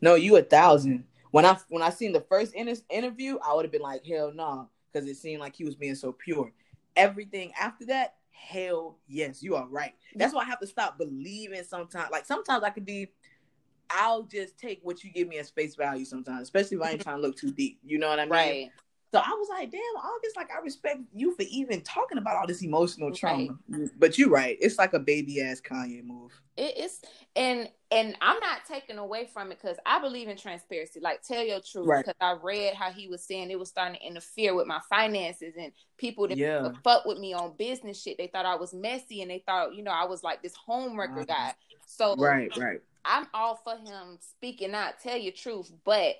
No, 0.00 0.14
you 0.14 0.36
a 0.36 0.42
thousand. 0.42 1.04
When 1.30 1.46
I 1.46 1.56
when 1.68 1.82
I 1.82 1.90
seen 1.90 2.12
the 2.12 2.20
first 2.20 2.54
inter- 2.54 2.74
interview, 2.90 3.38
I 3.38 3.54
would 3.54 3.64
have 3.64 3.72
been 3.72 3.80
like, 3.82 4.04
"Hell 4.04 4.32
no," 4.32 4.68
because 4.92 5.08
it 5.08 5.16
seemed 5.16 5.40
like 5.40 5.56
he 5.56 5.64
was 5.64 5.74
being 5.74 5.94
so 5.94 6.12
pure. 6.12 6.52
Everything 6.94 7.52
after 7.58 7.86
that, 7.86 8.16
hell 8.32 8.98
yes, 9.06 9.42
you 9.42 9.54
are 9.54 9.66
right. 9.68 9.94
That's 10.14 10.34
why 10.34 10.42
I 10.42 10.44
have 10.44 10.60
to 10.60 10.66
stop 10.66 10.98
believing 10.98 11.62
sometimes. 11.64 12.10
Like 12.10 12.26
sometimes 12.26 12.64
I 12.64 12.70
could 12.70 12.84
be, 12.84 13.08
I'll 13.90 14.24
just 14.24 14.58
take 14.58 14.80
what 14.82 15.04
you 15.04 15.10
give 15.10 15.28
me 15.28 15.38
as 15.38 15.50
face 15.50 15.76
value 15.76 16.04
sometimes, 16.04 16.42
especially 16.42 16.78
if 16.78 16.82
I 16.82 16.90
ain't 16.92 17.00
trying 17.02 17.16
to 17.16 17.22
look 17.22 17.36
too 17.36 17.52
deep. 17.52 17.78
You 17.84 17.98
know 17.98 18.08
what 18.08 18.18
I 18.18 18.24
mean? 18.24 18.30
Right. 18.30 18.70
So 19.12 19.18
I 19.18 19.28
was 19.28 19.48
like, 19.50 19.70
damn, 19.70 19.80
August, 19.98 20.36
like 20.36 20.48
I 20.50 20.62
respect 20.62 21.00
you 21.12 21.34
for 21.34 21.42
even 21.50 21.82
talking 21.82 22.16
about 22.16 22.36
all 22.36 22.46
this 22.46 22.62
emotional 22.62 23.12
trauma. 23.12 23.58
Right. 23.68 23.90
But 23.98 24.16
you're 24.16 24.30
right. 24.30 24.56
It's 24.58 24.78
like 24.78 24.94
a 24.94 24.98
baby 24.98 25.42
ass 25.42 25.60
Kanye 25.60 26.02
move. 26.02 26.32
It 26.56 26.78
is 26.78 27.00
and 27.36 27.68
and 27.90 28.16
I'm 28.22 28.40
not 28.40 28.60
taking 28.66 28.96
away 28.96 29.26
from 29.26 29.52
it 29.52 29.60
because 29.60 29.76
I 29.84 29.98
believe 30.00 30.28
in 30.28 30.38
transparency. 30.38 30.98
Like 31.00 31.20
tell 31.22 31.44
your 31.44 31.60
truth. 31.60 31.86
Because 31.86 32.14
right. 32.22 32.26
I 32.26 32.36
read 32.42 32.72
how 32.72 32.90
he 32.90 33.06
was 33.06 33.22
saying 33.22 33.50
it 33.50 33.58
was 33.58 33.68
starting 33.68 34.00
to 34.00 34.06
interfere 34.06 34.54
with 34.54 34.66
my 34.66 34.80
finances 34.88 35.54
and 35.60 35.72
people 35.98 36.26
that 36.28 36.38
yeah. 36.38 36.70
fuck 36.82 37.04
with 37.04 37.18
me 37.18 37.34
on 37.34 37.54
business 37.58 38.02
shit. 38.02 38.16
They 38.16 38.28
thought 38.28 38.46
I 38.46 38.56
was 38.56 38.72
messy 38.72 39.20
and 39.20 39.30
they 39.30 39.42
thought, 39.44 39.74
you 39.74 39.82
know, 39.82 39.90
I 39.90 40.06
was 40.06 40.22
like 40.22 40.42
this 40.42 40.54
homewrecker 40.66 41.22
uh, 41.22 41.24
guy. 41.24 41.54
So 41.84 42.16
right, 42.16 42.56
right. 42.56 42.80
I'm 43.04 43.26
all 43.34 43.56
for 43.56 43.76
him 43.76 44.18
speaking 44.20 44.74
out, 44.74 45.00
tell 45.02 45.18
your 45.18 45.32
truth, 45.32 45.70
but 45.84 46.16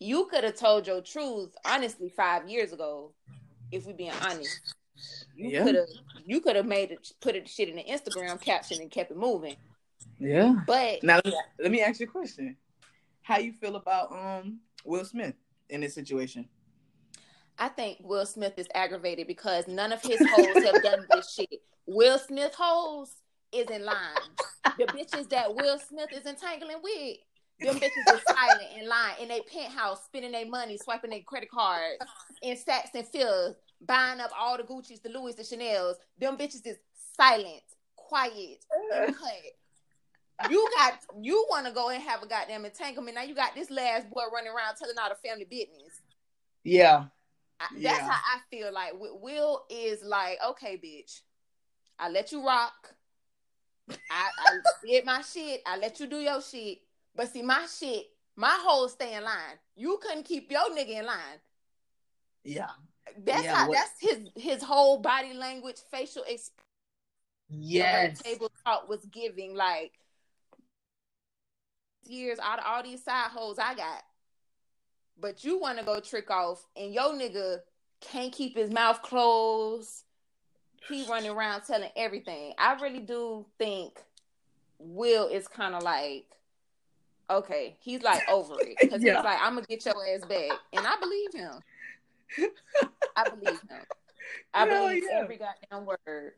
you 0.00 0.26
could 0.30 0.42
have 0.42 0.56
told 0.56 0.86
your 0.86 1.02
truth 1.02 1.54
honestly 1.64 2.08
five 2.08 2.48
years 2.48 2.72
ago, 2.72 3.12
if 3.70 3.86
we 3.86 3.92
being 3.92 4.12
honest. 4.22 4.74
You 5.36 5.50
yeah. 5.50 5.64
could 5.64 5.74
have 5.76 5.88
you 6.26 6.40
could 6.40 6.56
have 6.56 6.66
made 6.66 6.90
it 6.90 7.12
put 7.20 7.36
it 7.36 7.48
shit 7.48 7.68
in 7.68 7.76
the 7.76 7.84
Instagram 7.84 8.40
caption 8.40 8.80
and 8.80 8.90
kept 8.90 9.10
it 9.10 9.16
moving. 9.16 9.56
Yeah. 10.18 10.56
But 10.66 11.02
now 11.02 11.16
let 11.16 11.26
me, 11.26 11.34
let 11.62 11.70
me 11.70 11.80
ask 11.82 12.00
you 12.00 12.06
a 12.06 12.10
question. 12.10 12.56
How 13.22 13.38
you 13.38 13.52
feel 13.52 13.76
about 13.76 14.12
um 14.12 14.58
Will 14.84 15.04
Smith 15.04 15.34
in 15.68 15.82
this 15.82 15.94
situation? 15.94 16.48
I 17.58 17.68
think 17.68 17.98
Will 18.02 18.26
Smith 18.26 18.54
is 18.56 18.68
aggravated 18.74 19.26
because 19.26 19.68
none 19.68 19.92
of 19.92 20.02
his 20.02 20.18
hoes 20.18 20.64
have 20.64 20.82
done 20.82 21.06
this 21.12 21.34
shit. 21.34 21.60
Will 21.86 22.18
Smith 22.18 22.54
hoes 22.56 23.12
is 23.52 23.68
in 23.68 23.84
line. 23.84 23.96
The 24.78 24.84
bitches 24.86 25.28
that 25.30 25.54
Will 25.54 25.78
Smith 25.78 26.10
is 26.12 26.24
entangling 26.26 26.78
with 26.82 27.16
them 27.60 27.76
bitches 27.76 28.14
is 28.14 28.22
silent 28.26 28.68
in 28.78 28.88
line 28.88 29.14
in 29.20 29.30
a 29.30 29.40
penthouse, 29.42 30.04
spending 30.04 30.32
their 30.32 30.46
money, 30.46 30.78
swiping 30.78 31.10
their 31.10 31.20
credit 31.20 31.50
cards 31.50 31.96
in 32.42 32.56
Saks 32.56 32.94
and 32.94 33.06
Fifth, 33.06 33.56
buying 33.80 34.20
up 34.20 34.30
all 34.38 34.56
the 34.56 34.62
Gucci's, 34.62 35.00
the 35.00 35.10
Louis, 35.10 35.34
the 35.34 35.44
Chanel's. 35.44 35.96
Them 36.18 36.36
bitches 36.36 36.66
is 36.66 36.78
silent, 37.16 37.62
quiet, 37.96 38.64
and 38.94 39.14
cut. 39.16 40.50
You 40.50 40.66
got 40.76 40.98
you 41.20 41.46
want 41.50 41.66
to 41.66 41.72
go 41.72 41.90
and 41.90 42.02
have 42.02 42.22
a 42.22 42.26
goddamn 42.26 42.64
entanglement. 42.64 43.14
Now 43.14 43.24
you 43.24 43.34
got 43.34 43.54
this 43.54 43.70
last 43.70 44.08
boy 44.08 44.22
running 44.32 44.50
around 44.50 44.76
telling 44.76 44.96
all 44.98 45.10
the 45.10 45.28
family 45.28 45.44
business. 45.44 46.00
Yeah. 46.64 47.04
I, 47.60 47.66
that's 47.72 47.82
yeah. 47.82 48.08
how 48.08 48.36
I 48.36 48.40
feel 48.50 48.72
like 48.72 48.92
Will 48.94 49.64
is 49.68 50.02
like, 50.02 50.38
okay, 50.50 50.80
bitch, 50.82 51.20
I 51.98 52.08
let 52.08 52.32
you 52.32 52.44
rock. 52.44 52.94
I, 53.90 53.94
I 54.38 54.56
did 54.86 55.04
my 55.04 55.20
shit. 55.20 55.60
I 55.66 55.76
let 55.76 56.00
you 56.00 56.06
do 56.06 56.16
your 56.16 56.40
shit. 56.40 56.78
But 57.14 57.32
see, 57.32 57.42
my 57.42 57.66
shit, 57.66 58.06
my 58.36 58.56
whole 58.60 58.88
stay 58.88 59.14
in 59.14 59.24
line. 59.24 59.58
You 59.76 59.98
couldn't 60.02 60.24
keep 60.24 60.50
your 60.50 60.70
nigga 60.70 61.00
in 61.00 61.06
line. 61.06 61.40
Yeah. 62.44 62.70
That's 63.24 63.44
yeah, 63.44 63.54
how 63.54 63.68
what? 63.68 63.78
that's 63.78 63.92
his 64.00 64.28
his 64.36 64.62
whole 64.62 64.98
body 64.98 65.34
language, 65.34 65.76
facial 65.90 66.22
expression. 66.22 66.64
Yes. 67.48 68.20
Table 68.20 68.50
talk 68.64 68.88
was 68.88 69.04
giving 69.06 69.54
like 69.56 69.92
years 72.04 72.38
out 72.38 72.60
of 72.60 72.64
all 72.66 72.82
these 72.82 73.02
side 73.02 73.30
holes 73.30 73.58
I 73.58 73.74
got. 73.74 74.02
But 75.20 75.44
you 75.44 75.58
want 75.58 75.78
to 75.78 75.84
go 75.84 76.00
trick 76.00 76.30
off 76.30 76.64
and 76.76 76.94
your 76.94 77.12
nigga 77.12 77.58
can't 78.00 78.32
keep 78.32 78.56
his 78.56 78.70
mouth 78.70 79.02
closed. 79.02 80.04
He 80.88 81.06
running 81.08 81.30
around 81.30 81.62
telling 81.66 81.90
everything. 81.94 82.54
I 82.58 82.74
really 82.80 83.00
do 83.00 83.44
think 83.58 84.00
Will 84.78 85.28
is 85.28 85.46
kind 85.46 85.74
of 85.74 85.82
like 85.82 86.24
okay, 87.30 87.76
he's 87.80 88.02
like 88.02 88.22
over 88.28 88.54
it 88.60 88.76
because 88.80 89.02
yeah. 89.02 89.16
he's 89.16 89.24
like, 89.24 89.38
I'm 89.40 89.54
gonna 89.54 89.66
get 89.66 89.84
your 89.84 89.94
ass 90.06 90.24
back, 90.26 90.58
and 90.72 90.86
I 90.86 90.96
believe 91.00 91.32
him. 91.34 91.52
I 93.16 93.28
believe 93.28 93.60
him. 93.60 93.84
I 94.54 94.66
Hell 94.66 94.88
believe 94.88 95.04
yeah. 95.10 95.20
every 95.20 95.38
goddamn 95.38 95.86
word. 95.86 96.32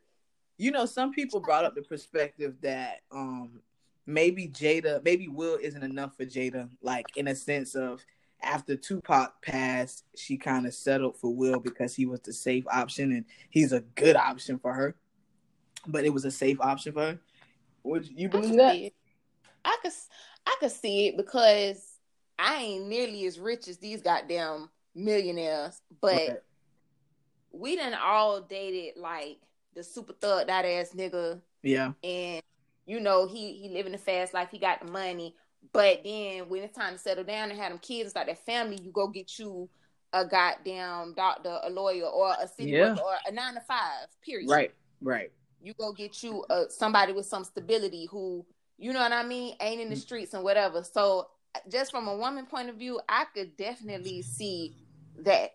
You 0.57 0.71
know, 0.71 0.85
some 0.85 1.11
people 1.11 1.39
brought 1.39 1.65
up 1.65 1.75
the 1.75 1.81
perspective 1.81 2.55
that 2.61 3.01
um 3.11 3.61
maybe 4.05 4.47
Jada, 4.47 5.03
maybe 5.03 5.27
Will 5.27 5.57
isn't 5.61 5.83
enough 5.83 6.15
for 6.17 6.25
Jada, 6.25 6.69
like 6.81 7.05
in 7.15 7.27
a 7.27 7.35
sense 7.35 7.75
of 7.75 8.03
after 8.41 8.75
Tupac 8.75 9.41
passed, 9.41 10.03
she 10.15 10.37
kind 10.37 10.65
of 10.67 10.73
settled 10.73 11.17
for 11.17 11.33
Will 11.33 11.59
because 11.59 11.95
he 11.95 12.05
was 12.05 12.19
the 12.21 12.33
safe 12.33 12.65
option 12.71 13.11
and 13.11 13.25
he's 13.49 13.71
a 13.71 13.81
good 13.81 14.15
option 14.15 14.59
for 14.59 14.73
her. 14.73 14.95
But 15.87 16.05
it 16.05 16.13
was 16.13 16.25
a 16.25 16.31
safe 16.31 16.59
option 16.59 16.93
for 16.93 17.01
her. 17.01 17.19
Would 17.83 18.07
you 18.07 18.29
believe 18.29 18.53
I 18.53 18.57
that? 18.57 18.91
I 19.65 19.77
could 19.81 19.91
I 20.45 20.55
could 20.59 20.71
see 20.71 21.07
it 21.07 21.17
because 21.17 21.93
I 22.37 22.55
ain't 22.57 22.87
nearly 22.87 23.25
as 23.25 23.39
rich 23.39 23.67
as 23.67 23.77
these 23.77 24.01
goddamn 24.01 24.69
millionaires, 24.95 25.81
but 26.01 26.13
right. 26.13 26.41
we 27.51 27.75
done 27.75 27.93
all 27.93 28.41
dated 28.41 29.01
like 29.01 29.37
the 29.75 29.83
super 29.83 30.13
thug 30.13 30.47
that 30.47 30.65
ass 30.65 30.91
nigga. 30.95 31.41
Yeah. 31.61 31.93
And 32.03 32.41
you 32.85 32.99
know, 32.99 33.27
he 33.27 33.53
he 33.53 33.69
living 33.69 33.93
a 33.93 33.97
fast 33.97 34.33
life, 34.33 34.49
he 34.51 34.59
got 34.59 34.85
the 34.85 34.91
money. 34.91 35.35
But 35.71 36.03
then 36.03 36.49
when 36.49 36.63
it's 36.63 36.77
time 36.77 36.93
to 36.93 36.99
settle 36.99 37.23
down 37.23 37.49
and 37.49 37.59
have 37.59 37.71
them 37.71 37.79
kids 37.79 38.01
and 38.01 38.09
start 38.11 38.27
that 38.27 38.45
family, 38.45 38.77
you 38.81 38.91
go 38.91 39.07
get 39.07 39.39
you 39.39 39.69
a 40.11 40.25
goddamn 40.25 41.13
doctor, 41.15 41.59
a 41.63 41.69
lawyer, 41.69 42.05
or 42.05 42.35
a 42.41 42.47
city 42.47 42.71
yeah. 42.71 42.91
worker, 42.91 43.01
or 43.01 43.15
a 43.25 43.31
nine 43.31 43.55
to 43.55 43.61
five. 43.61 44.07
Period. 44.21 44.49
Right, 44.49 44.73
right. 45.01 45.31
You 45.61 45.73
go 45.73 45.93
get 45.93 46.21
you 46.21 46.45
a, 46.49 46.65
somebody 46.69 47.13
with 47.13 47.25
some 47.25 47.45
stability 47.45 48.07
who 48.11 48.45
you 48.77 48.93
know 48.93 48.99
what 48.99 49.11
I 49.11 49.23
mean, 49.23 49.55
ain't 49.61 49.81
in 49.81 49.89
the 49.89 49.95
mm. 49.95 50.01
streets 50.01 50.33
and 50.33 50.43
whatever. 50.43 50.83
So 50.83 51.27
just 51.69 51.91
from 51.91 52.07
a 52.07 52.15
woman 52.15 52.45
point 52.45 52.69
of 52.69 52.75
view, 52.75 52.99
I 53.07 53.25
could 53.33 53.55
definitely 53.57 54.21
see 54.21 54.75
that. 55.19 55.51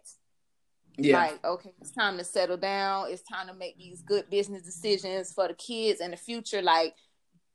Yeah. 0.96 1.18
Like, 1.18 1.44
okay, 1.44 1.72
it's 1.80 1.92
time 1.92 2.18
to 2.18 2.24
settle 2.24 2.56
down. 2.56 3.06
It's 3.10 3.22
time 3.22 3.46
to 3.46 3.54
make 3.54 3.78
these 3.78 4.02
good 4.02 4.28
business 4.30 4.62
decisions 4.62 5.32
for 5.32 5.46
the 5.46 5.54
kids 5.54 6.00
and 6.00 6.12
the 6.12 6.16
future. 6.16 6.60
Like, 6.60 6.94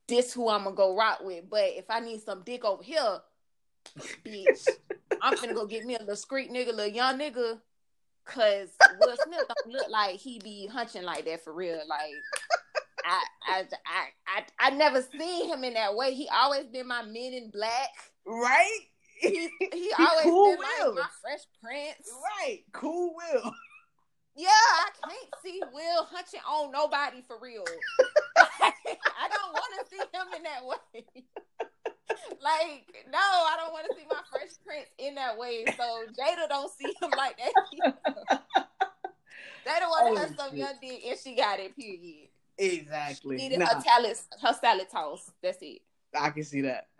this 0.08 0.34
who 0.34 0.50
I'm 0.50 0.64
gonna 0.64 0.76
go 0.76 0.96
rock 0.96 1.20
with. 1.22 1.50
But 1.50 1.72
if 1.76 1.86
I 1.90 2.00
need 2.00 2.22
some 2.22 2.44
dick 2.46 2.64
over 2.64 2.84
here, 2.84 3.20
bitch, 4.26 4.68
I'm 5.22 5.36
gonna 5.36 5.54
go 5.54 5.66
get 5.66 5.86
me 5.86 5.96
a 5.96 6.00
little 6.00 6.16
street 6.16 6.52
nigga, 6.52 6.68
little 6.68 6.88
young 6.88 7.20
nigga. 7.20 7.60
Cause 8.26 8.70
Will 9.02 9.18
Smith 9.26 9.44
don't 9.50 9.74
look 9.74 9.90
like 9.90 10.16
he 10.16 10.40
be 10.40 10.66
hunching 10.68 11.04
like 11.04 11.26
that 11.26 11.44
for 11.44 11.52
real. 11.52 11.82
Like 11.86 12.14
I, 13.06 13.24
I, 13.48 13.64
I, 14.28 14.44
I, 14.60 14.70
never 14.72 15.02
seen 15.02 15.50
him 15.50 15.64
in 15.64 15.74
that 15.74 15.96
way. 15.96 16.14
He 16.14 16.30
always 16.30 16.66
been 16.68 16.88
my 16.88 17.04
men 17.04 17.34
in 17.34 17.50
black. 17.52 17.90
Right? 18.26 18.80
He, 19.20 19.50
he 19.60 19.92
always 19.98 20.24
cool 20.24 20.52
been 20.52 20.96
my 20.96 21.08
fresh 21.22 21.42
prince. 21.62 22.10
Right. 22.42 22.60
Cool 22.72 23.14
Will. 23.16 23.54
Yeah, 24.36 24.50
I 24.50 24.90
can't 25.08 25.34
see 25.44 25.62
Will 25.72 26.06
hunching 26.06 26.40
on 26.50 26.72
nobody 26.72 27.22
for 27.28 27.38
real. 27.40 27.64
I 28.40 29.30
don't 29.30 29.54
want 29.54 29.74
to 29.78 29.86
see 29.92 29.98
him 29.98 30.28
in 30.36 30.42
that 30.42 30.66
way. 30.66 31.06
like, 32.42 33.06
no, 33.12 33.20
I 33.20 33.56
don't 33.58 33.72
want 33.72 33.86
to 33.92 33.96
see 33.96 34.08
my 34.10 34.22
fresh 34.32 34.50
prince 34.66 34.90
in 34.98 35.14
that 35.16 35.38
way. 35.38 35.66
So 35.78 35.84
Jada 36.20 36.50
don't 36.50 36.72
see 36.72 36.92
him 37.00 37.12
like 37.16 37.38
that. 37.38 38.42
they 39.66 39.80
don't 39.80 39.90
want 39.90 40.16
to 40.16 40.22
oh, 40.22 40.26
have 40.26 40.36
some 40.36 40.58
young 40.58 40.74
dick 40.82 41.04
and 41.08 41.20
she 41.20 41.36
got 41.36 41.60
it, 41.60 41.76
period. 41.76 42.30
Exactly. 42.58 43.38
Needed 43.38 43.60
nah. 43.60 43.66
her 43.68 43.82
salad, 43.82 44.18
her 44.42 44.54
salad 44.54 44.88
toss. 44.92 45.32
That's 45.42 45.58
it. 45.62 45.82
I 46.18 46.30
can 46.30 46.44
see 46.44 46.62
that. 46.62 46.88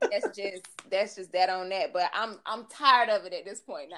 that's 0.00 0.36
just 0.36 0.66
that's 0.90 1.16
just 1.16 1.32
that 1.32 1.50
on 1.50 1.68
that. 1.68 1.92
But 1.92 2.10
I'm 2.12 2.38
I'm 2.46 2.66
tired 2.66 3.08
of 3.08 3.24
it 3.24 3.32
at 3.32 3.44
this 3.44 3.60
point 3.60 3.90
now. 3.90 3.96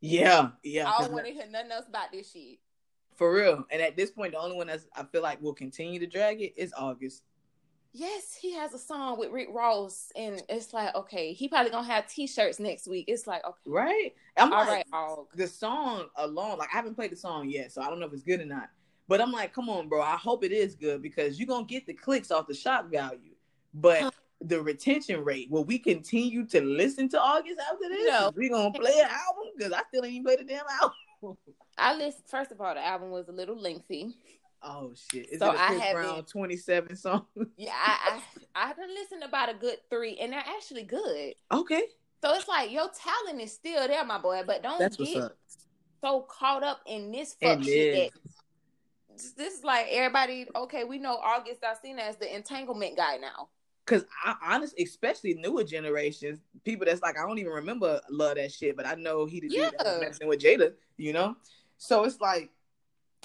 Yeah, 0.00 0.48
yeah. 0.62 0.90
I 0.90 1.02
don't 1.02 1.12
want 1.12 1.26
to 1.26 1.32
hear 1.32 1.46
nothing 1.48 1.70
else 1.70 1.86
about 1.88 2.10
this 2.12 2.32
shit. 2.32 2.58
For 3.16 3.32
real. 3.32 3.64
And 3.70 3.80
at 3.80 3.96
this 3.96 4.10
point, 4.10 4.32
the 4.32 4.38
only 4.38 4.56
one 4.56 4.66
that's 4.66 4.86
I 4.96 5.04
feel 5.04 5.22
like 5.22 5.40
will 5.40 5.54
continue 5.54 6.00
to 6.00 6.06
drag 6.06 6.40
it 6.40 6.54
is 6.56 6.72
August. 6.76 7.22
Yes, 7.94 8.34
he 8.34 8.54
has 8.54 8.72
a 8.72 8.78
song 8.78 9.18
with 9.18 9.30
Rick 9.30 9.48
Ross, 9.52 10.10
and 10.16 10.42
it's 10.48 10.72
like, 10.72 10.94
okay, 10.94 11.34
he 11.34 11.46
probably 11.46 11.70
gonna 11.70 11.86
have 11.86 12.08
T-shirts 12.08 12.58
next 12.58 12.88
week. 12.88 13.04
It's 13.06 13.26
like, 13.26 13.44
okay, 13.44 13.58
right? 13.66 14.14
I'm 14.38 14.50
all 14.50 14.66
like, 14.66 14.86
right, 14.90 15.16
the 15.34 15.46
song 15.46 16.06
alone, 16.16 16.56
like 16.56 16.70
I 16.72 16.76
haven't 16.76 16.94
played 16.94 17.12
the 17.12 17.16
song 17.16 17.50
yet, 17.50 17.70
so 17.70 17.82
I 17.82 17.90
don't 17.90 18.00
know 18.00 18.06
if 18.06 18.14
it's 18.14 18.22
good 18.22 18.40
or 18.40 18.46
not. 18.46 18.70
But 19.08 19.20
I'm 19.20 19.32
like, 19.32 19.52
come 19.52 19.68
on, 19.68 19.88
bro. 19.88 20.00
I 20.00 20.16
hope 20.16 20.44
it 20.44 20.52
is 20.52 20.74
good 20.74 21.02
because 21.02 21.38
you're 21.38 21.48
gonna 21.48 21.66
get 21.66 21.86
the 21.86 21.94
clicks 21.94 22.30
off 22.30 22.46
the 22.46 22.54
shock 22.54 22.90
value. 22.90 23.34
But 23.74 24.14
the 24.40 24.60
retention 24.62 25.24
rate, 25.24 25.50
will 25.50 25.64
we 25.64 25.78
continue 25.78 26.46
to 26.46 26.60
listen 26.60 27.08
to 27.10 27.20
August 27.20 27.60
after 27.60 27.88
this? 27.88 28.08
No. 28.08 28.32
We 28.34 28.48
gonna 28.48 28.72
play 28.72 28.98
an 28.98 29.08
album? 29.10 29.52
Because 29.56 29.72
I 29.72 29.82
still 29.88 30.04
ain't 30.04 30.14
even 30.14 30.24
played 30.24 30.40
the 30.40 30.44
damn 30.44 30.64
album. 30.80 31.36
I 31.78 31.94
listened 31.94 32.24
first 32.26 32.52
of 32.52 32.60
all, 32.60 32.74
the 32.74 32.84
album 32.84 33.10
was 33.10 33.28
a 33.28 33.32
little 33.32 33.56
lengthy. 33.56 34.14
Oh 34.64 34.92
shit! 34.94 35.28
Is 35.30 35.40
so 35.40 35.50
it 35.50 35.58
I 35.58 35.72
have 35.72 35.96
around 35.96 36.26
twenty 36.26 36.56
seven 36.56 36.94
songs. 36.96 37.24
Yeah, 37.56 37.72
I 37.74 38.20
I 38.54 38.70
I 38.70 38.72
done 38.74 38.94
listened 38.94 39.24
about 39.24 39.48
a 39.48 39.54
good 39.54 39.78
three, 39.90 40.18
and 40.18 40.32
they're 40.32 40.44
actually 40.56 40.84
good. 40.84 41.34
Okay. 41.50 41.82
So 42.22 42.32
it's 42.34 42.46
like 42.46 42.70
your 42.70 42.88
talent 42.88 43.42
is 43.42 43.52
still 43.52 43.88
there, 43.88 44.04
my 44.04 44.18
boy, 44.18 44.42
but 44.46 44.62
don't 44.62 44.78
That's 44.78 44.96
get 44.96 45.32
so 46.00 46.20
caught 46.28 46.62
up 46.62 46.80
in 46.86 47.10
this 47.10 47.34
fuck 47.40 47.62
shit 47.64 48.12
that 48.12 48.20
this 49.36 49.54
is 49.58 49.64
like 49.64 49.86
everybody. 49.90 50.46
Okay, 50.54 50.84
we 50.84 50.98
know 50.98 51.16
August 51.16 51.60
Alsina 51.62 52.00
as 52.00 52.16
the 52.16 52.34
entanglement 52.34 52.96
guy 52.96 53.16
now. 53.16 53.48
Cause 53.84 54.04
I 54.24 54.36
honestly, 54.44 54.84
especially 54.84 55.34
newer 55.34 55.64
generations, 55.64 56.38
people 56.64 56.86
that's 56.86 57.02
like 57.02 57.18
I 57.18 57.26
don't 57.26 57.38
even 57.38 57.52
remember 57.52 58.00
love 58.10 58.36
that 58.36 58.52
shit, 58.52 58.76
but 58.76 58.86
I 58.86 58.94
know 58.94 59.26
he 59.26 59.40
did 59.40 59.52
Yeah. 59.52 59.70
messing 60.00 60.28
with 60.28 60.40
Jada, 60.40 60.72
you 60.96 61.12
know. 61.12 61.36
So 61.78 62.04
it's 62.04 62.20
like 62.20 62.50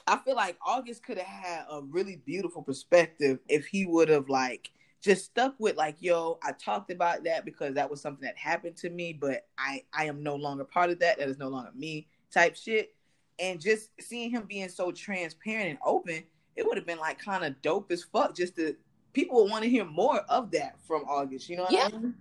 I 0.08 0.18
feel 0.18 0.36
like 0.36 0.58
August 0.66 1.04
could 1.04 1.18
have 1.18 1.28
had 1.28 1.66
a 1.70 1.82
really 1.82 2.22
beautiful 2.26 2.64
perspective 2.64 3.40
if 3.48 3.68
he 3.68 3.86
would 3.86 4.10
have 4.10 4.30
like 4.30 4.72
just 5.02 5.26
stuck 5.26 5.54
with 5.60 5.78
like, 5.78 5.98
yo, 6.00 6.40
I 6.44 6.54
talked 6.54 6.90
about 6.92 7.24
that 7.26 7.46
because 7.46 7.76
that 7.76 7.90
was 7.90 8.02
something 8.02 8.26
that 8.26 8.38
happened 8.38 8.78
to 8.78 8.90
me, 8.90 9.14
but 9.14 9.46
I 9.60 9.84
I 9.94 10.06
am 10.06 10.24
no 10.24 10.36
longer 10.36 10.64
part 10.64 10.90
of 10.90 11.00
that. 11.00 11.20
That 11.20 11.30
is 11.30 11.38
no 11.38 11.50
longer 11.50 11.72
me 11.76 12.08
type 12.32 12.56
shit. 12.56 12.96
And 13.40 13.60
just 13.62 13.90
seeing 14.00 14.32
him 14.32 14.46
being 14.48 14.70
so 14.70 14.92
transparent 14.92 15.70
and 15.70 15.78
open, 15.86 16.24
it 16.56 16.66
would 16.66 16.78
have 16.78 16.88
been 16.88 16.98
like 17.00 17.20
kind 17.20 17.44
of 17.44 17.62
dope 17.62 17.92
as 17.92 18.04
fuck. 18.04 18.36
Just 18.36 18.56
to 18.56 18.76
people 19.14 19.42
would 19.44 19.52
want 19.52 19.64
to 19.64 19.70
hear 19.70 19.86
more 19.86 20.20
of 20.30 20.52
that 20.52 20.76
from 20.88 21.04
August. 21.04 21.50
You 21.50 21.58
know 21.58 21.64
what 21.64 21.72
Yeah. 21.72 21.90
I 21.94 21.98
mean? 21.98 22.16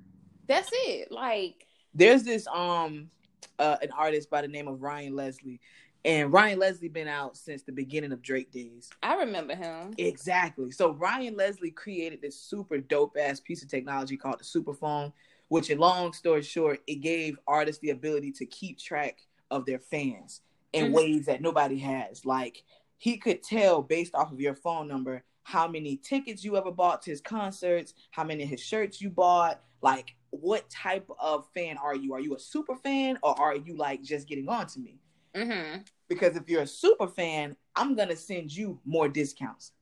That's 0.46 0.70
it. 0.72 1.10
Like, 1.10 1.66
there's 1.94 2.22
this 2.22 2.46
um 2.46 3.10
uh, 3.58 3.76
an 3.80 3.90
artist 3.96 4.28
by 4.30 4.42
the 4.42 4.48
name 4.48 4.68
of 4.68 4.82
Ryan 4.82 5.14
Leslie, 5.16 5.60
and 6.04 6.30
Ryan 6.32 6.58
Leslie 6.58 6.88
been 6.88 7.08
out 7.08 7.36
since 7.36 7.62
the 7.62 7.72
beginning 7.72 8.12
of 8.12 8.20
Drake 8.20 8.52
days. 8.52 8.90
I 9.02 9.14
remember 9.16 9.54
him. 9.54 9.94
Exactly. 9.96 10.70
So 10.70 10.92
Ryan 10.92 11.36
Leslie 11.36 11.70
created 11.70 12.20
this 12.20 12.38
super 12.38 12.78
dope 12.78 13.16
ass 13.18 13.40
piece 13.40 13.62
of 13.62 13.68
technology 13.70 14.16
called 14.16 14.40
the 14.40 14.44
Superphone, 14.44 15.12
which, 15.48 15.70
in 15.70 15.78
long 15.78 16.12
story 16.12 16.42
short, 16.42 16.82
it 16.86 16.96
gave 16.96 17.38
artists 17.46 17.80
the 17.80 17.90
ability 17.90 18.32
to 18.32 18.46
keep 18.46 18.78
track 18.78 19.18
of 19.50 19.64
their 19.64 19.78
fans 19.78 20.42
in 20.72 20.86
Mhm. 20.86 20.92
ways 20.92 21.26
that 21.26 21.40
nobody 21.40 21.78
has. 21.78 22.24
Like 22.24 22.64
he 22.98 23.16
could 23.16 23.42
tell 23.42 23.82
based 23.82 24.14
off 24.14 24.32
of 24.32 24.40
your 24.40 24.54
phone 24.54 24.88
number 24.88 25.24
how 25.42 25.68
many 25.68 25.96
tickets 25.96 26.44
you 26.44 26.56
ever 26.56 26.72
bought 26.72 27.02
to 27.02 27.10
his 27.10 27.20
concerts, 27.20 27.94
how 28.10 28.24
many 28.24 28.42
of 28.42 28.48
his 28.48 28.60
shirts 28.60 29.00
you 29.00 29.10
bought, 29.10 29.62
like 29.80 30.16
what 30.30 30.68
type 30.68 31.08
of 31.20 31.46
fan 31.54 31.78
are 31.78 31.94
you? 31.94 32.12
Are 32.14 32.20
you 32.20 32.34
a 32.34 32.38
super 32.38 32.76
fan 32.76 33.18
or 33.22 33.38
are 33.38 33.56
you 33.56 33.76
like 33.76 34.02
just 34.02 34.26
getting 34.26 34.48
on 34.48 34.66
to 34.68 34.80
me? 34.80 34.98
Mm-hmm. 35.34 35.82
Because 36.08 36.36
if 36.36 36.48
you're 36.48 36.62
a 36.62 36.66
super 36.66 37.06
fan, 37.06 37.56
I'm 37.74 37.94
gonna 37.94 38.16
send 38.16 38.54
you 38.54 38.80
more 38.84 39.08
discounts. 39.08 39.72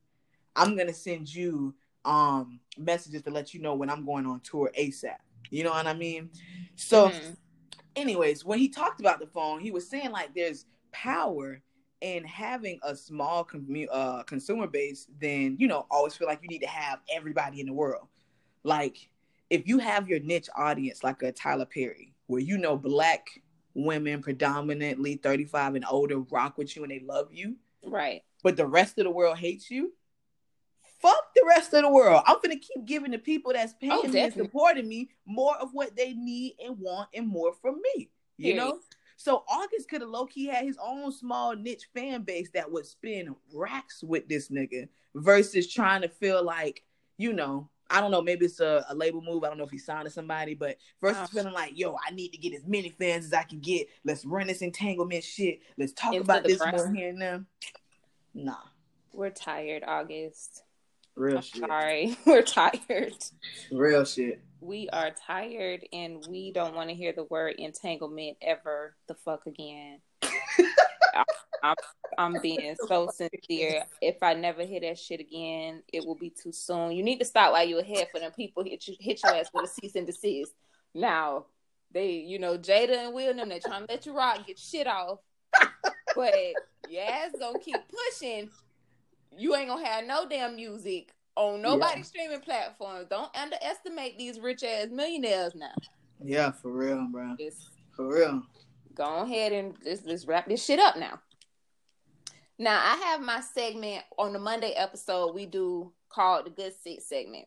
I'm 0.57 0.76
gonna 0.76 0.93
send 0.95 1.32
you 1.32 1.74
um 2.05 2.61
messages 2.76 3.22
to 3.22 3.30
let 3.30 3.55
you 3.55 3.61
know 3.61 3.74
when 3.74 3.89
I'm 3.89 4.05
going 4.05 4.26
on 4.26 4.41
tour 4.41 4.70
ASAP. 4.78 5.16
You 5.51 5.64
know 5.64 5.70
what 5.70 5.87
I 5.87 5.95
mean? 5.95 6.30
So, 6.76 7.09
Mhm. 7.09 7.37
Anyways, 7.97 8.45
when 8.45 8.59
he 8.59 8.69
talked 8.69 9.01
about 9.01 9.21
the 9.21 9.27
phone, 9.27 9.61
he 9.61 9.71
was 9.71 9.89
saying 9.89 10.11
like 10.11 10.35
there's 10.35 10.67
power 10.93 11.61
in 12.01 12.25
having 12.25 12.79
a 12.83 12.95
small 12.95 13.45
commu- 13.45 13.89
uh, 13.91 14.23
consumer 14.25 14.67
base. 14.67 15.07
Then 15.21 15.57
you 15.59 15.67
know, 15.69 15.87
always 15.91 16.15
feel 16.15 16.29
like 16.29 16.41
you 16.43 16.49
need 16.49 16.61
to 16.61 16.67
have 16.69 17.01
everybody 17.15 17.61
in 17.61 17.67
the 17.67 17.73
world. 17.73 18.09
Like 18.63 19.09
if 19.51 19.67
you 19.69 19.79
have 19.79 20.09
your 20.09 20.21
niche 20.21 20.49
audience, 20.57 21.03
like 21.05 21.23
a 21.23 21.33
Tyler 21.33 21.67
Perry, 21.67 22.15
where 22.27 22.41
you 22.41 22.59
know 22.59 22.77
black 22.77 23.27
women 23.75 24.23
predominantly 24.23 25.17
35 25.17 25.75
and 25.75 25.85
older 25.91 26.21
rock 26.21 26.57
with 26.59 26.77
you 26.77 26.83
and 26.83 26.91
they 26.93 27.01
love 27.01 27.29
you, 27.33 27.57
Right. 27.83 28.23
but 28.43 28.57
the 28.57 28.67
rest 28.67 28.99
of 28.99 29.05
the 29.05 29.11
world 29.11 29.37
hates 29.39 29.71
you. 29.71 29.93
Fuck 31.05 31.35
the 31.35 31.45
rest 31.47 31.75
of 31.75 31.83
the 31.83 31.91
world. 31.91 32.23
I'm 32.27 32.39
gonna 32.43 32.57
keep 32.59 32.87
giving 32.87 33.11
the 33.11 33.19
people 33.19 33.53
that's 33.53 33.75
paying 33.75 33.93
Oh, 33.93 34.09
me 34.09 34.21
and 34.21 34.33
supporting 34.33 34.89
me 34.89 35.11
more 35.27 35.55
of 35.57 35.75
what 35.75 35.95
they 35.95 36.15
need 36.15 36.55
and 36.65 36.79
want 36.79 37.11
and 37.13 37.29
more 37.29 37.53
from 37.53 37.81
me. 37.95 38.11
You 38.39 38.55
Period. 38.55 38.57
know? 38.57 38.81
So 39.19 39.45
August 39.49 39.91
could 39.91 40.01
have 40.01 40.09
low 40.11 40.25
key 40.27 40.47
had 40.47 40.65
his 40.65 40.79
own 40.83 41.13
small 41.13 41.55
niche 41.55 41.89
fan 41.95 42.23
base 42.23 42.49
that 42.55 42.71
would 42.73 42.87
spend 42.87 43.35
racks 43.53 44.03
with 44.03 44.29
this 44.29 44.49
nigga 44.49 44.89
versus 45.15 45.71
trying 45.73 46.01
to 46.03 46.09
feel 46.09 46.43
like, 46.43 46.83
you 47.19 47.35
know, 47.35 47.69
I 47.91 48.01
don't 48.01 48.11
know, 48.11 48.23
maybe 48.23 48.47
it's 48.47 48.61
a, 48.61 48.85
a 48.89 48.95
label 48.95 49.21
move. 49.21 49.45
I 49.45 49.49
don't 49.49 49.59
know 49.59 49.65
if 49.65 49.71
he 49.71 49.79
signed 49.79 50.07
to 50.07 50.11
somebody, 50.11 50.55
but 50.55 50.79
versus 51.03 51.19
Uh. 51.23 51.27
feeling 51.27 51.53
like, 51.53 51.79
yo, 51.79 51.97
I 52.03 52.13
need 52.13 52.31
to 52.31 52.39
get 52.39 52.55
as 52.55 52.65
many 52.67 52.89
fans 52.89 53.27
as 53.27 53.35
I 53.35 53.43
can 53.43 53.61
get. 53.61 53.89
Let's 54.05 54.25
run 54.25 54.47
this 54.47 54.63
entanglement 54.63 55.23
shit. 55.23 55.61
Let's 55.77 55.93
talk 55.93 56.15
Into 56.15 56.25
about 56.25 56.45
this 56.45 56.59
more 56.65 56.93
here 56.95 57.11
and 57.11 57.21
there. 57.21 57.45
Nah, 58.33 58.57
We're 59.13 59.31
tired, 59.31 59.85
August. 59.87 60.63
Real 61.17 61.37
I'm 61.37 61.43
shit. 61.43 61.61
sorry. 61.61 62.19
We're 62.27 62.43
tired. 62.43 63.15
Real 63.71 64.05
shit. 64.05 64.43
We 64.61 64.89
are 64.93 65.11
tired 65.11 65.85
and 65.93 66.27
we 66.27 66.51
don't 66.53 66.75
want 66.75 66.89
to 66.89 66.95
hear 66.95 67.12
the 67.12 67.25
word 67.25 67.57
entanglement 67.59 68.39
ever 68.41 68.97
the 69.09 69.15
fuck 69.15 69.47
again. 69.47 70.01
I- 70.23 71.25
I'm, 71.62 71.77
I'm 72.19 72.43
being 72.43 72.77
so 72.89 73.09
sincere. 73.15 73.85
If 74.03 74.23
I 74.23 74.35
never 74.35 74.65
hear 74.65 74.81
that 74.81 74.99
shit 74.99 75.21
again, 75.21 75.83
it 75.93 76.05
will 76.05 76.15
be 76.15 76.31
too 76.31 76.53
soon. 76.53 76.93
You 76.93 77.03
need 77.03 77.19
to 77.21 77.25
stop 77.25 77.53
while 77.53 77.67
you're 77.67 77.81
ahead 77.81 78.09
for 78.12 78.21
them 78.21 78.33
people 78.33 78.62
hit 78.65 78.87
you 78.87 78.95
hit 79.01 79.23
your 79.25 79.35
ass 79.35 79.49
with 79.55 79.65
a 79.65 79.69
cease 79.69 79.95
and 79.95 80.07
desist. 80.07 80.53
Now, 80.95 81.47
they, 81.91 82.11
you 82.12 82.39
know, 82.39 82.59
Jada 82.59 83.07
and 83.07 83.15
Will 83.15 83.31
and 83.31 83.39
them, 83.39 83.49
they 83.49 83.61
trying 83.61 83.87
to 83.87 83.93
let 83.93 84.05
you 84.05 84.15
rock, 84.15 84.47
get 84.47 84.59
shit 84.59 84.87
off. 84.87 85.21
But 86.15 86.35
your 86.89 87.03
ass 87.05 87.31
gonna 87.39 87.59
keep 87.59 87.77
pushing. 87.89 88.51
You 89.37 89.55
ain't 89.55 89.68
gonna 89.68 89.87
have 89.87 90.05
no 90.07 90.26
damn 90.28 90.57
music 90.57 91.12
on 91.37 91.62
nobody's 91.62 91.97
Yeah. 91.97 92.03
streaming 92.03 92.41
platform. 92.41 93.07
Don't 93.11 93.35
underestimate 93.37 94.18
these 94.18 94.39
rich 94.41 94.62
ass 94.62 94.89
millionaires 94.91 95.55
now. 95.55 95.72
Yeah, 96.22 96.53
for 96.53 96.70
real, 96.70 97.07
bro. 97.11 97.35
Just 97.39 97.70
For 97.97 98.07
real. 98.12 98.43
go 98.95 99.22
ahead 99.22 99.53
and 99.53 99.76
just, 99.82 100.05
just 100.07 100.26
wrap 100.28 100.47
this 100.47 100.64
shit 100.64 100.78
up 100.78 100.97
now. 100.97 101.20
Now 102.59 102.78
I 102.80 102.97
have 103.07 103.20
my 103.20 103.41
segment 103.41 104.05
on 104.16 104.32
the 104.32 104.39
Monday 104.39 104.72
episode 104.72 105.35
we 105.35 105.47
do 105.47 105.93
called 106.09 106.47
the 106.47 106.51
Good 106.51 106.72
Sis 106.82 107.07
segment. 107.09 107.47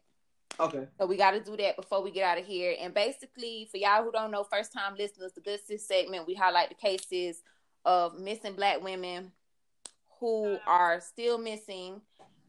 Okay. 0.59 0.87
So 0.99 1.05
we 1.05 1.15
got 1.17 1.31
to 1.31 1.39
do 1.39 1.55
that 1.57 1.75
before 1.77 2.01
we 2.01 2.11
get 2.11 2.23
out 2.23 2.37
of 2.39 2.45
here. 2.45 2.75
And 2.79 2.93
basically, 2.93 3.67
for 3.71 3.77
y'all 3.77 4.03
who 4.03 4.11
don't 4.11 4.31
know, 4.31 4.43
first 4.43 4.73
time 4.73 4.95
listeners, 4.97 5.31
the 5.33 5.41
Good 5.41 5.59
Sis 5.65 5.87
segment, 5.87 6.27
we 6.27 6.33
highlight 6.33 6.69
the 6.69 6.75
cases 6.75 7.41
of 7.85 8.19
missing 8.19 8.53
black 8.55 8.81
women 8.83 9.31
who 10.19 10.57
are 10.67 10.99
still 11.01 11.37
missing, 11.37 12.01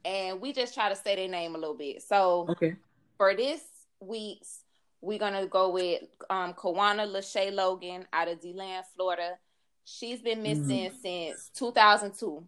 and 0.04 0.40
we 0.40 0.52
just 0.52 0.74
try 0.74 0.88
to 0.88 0.96
say 0.96 1.16
their 1.16 1.28
name 1.28 1.54
a 1.54 1.58
little 1.58 1.76
bit. 1.76 2.02
So 2.02 2.46
Okay. 2.50 2.76
for 3.16 3.34
this 3.34 3.62
week's, 4.00 4.64
we're 5.00 5.18
gonna 5.18 5.46
go 5.46 5.70
with 5.70 6.02
um 6.30 6.54
Kawana 6.54 7.06
Lachey 7.06 7.52
Logan 7.52 8.06
out 8.12 8.28
of 8.28 8.40
DeLand, 8.40 8.84
Florida. 8.94 9.38
She's 9.84 10.20
been 10.20 10.42
missing 10.42 10.90
since 11.00 11.50
2002. 11.54 12.46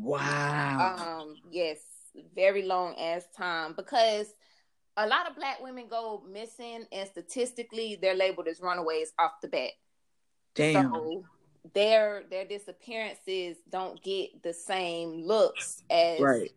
Wow. 0.00 0.96
Um, 0.98 1.36
yes, 1.50 1.78
very 2.34 2.62
long 2.62 2.94
ass 2.98 3.24
time 3.36 3.74
because 3.74 4.32
a 4.96 5.06
lot 5.06 5.28
of 5.28 5.36
black 5.36 5.62
women 5.62 5.86
go 5.88 6.22
missing, 6.30 6.84
and 6.92 7.08
statistically, 7.08 7.98
they're 8.00 8.14
labeled 8.14 8.48
as 8.48 8.60
runaways 8.60 9.12
off 9.18 9.32
the 9.40 9.48
bat. 9.48 9.70
Damn. 10.54 10.92
So 10.92 11.24
their 11.74 12.24
their 12.30 12.44
disappearances 12.44 13.56
don't 13.68 14.02
get 14.02 14.42
the 14.42 14.52
same 14.52 15.22
looks 15.22 15.82
as 15.90 16.20
right. 16.20 16.52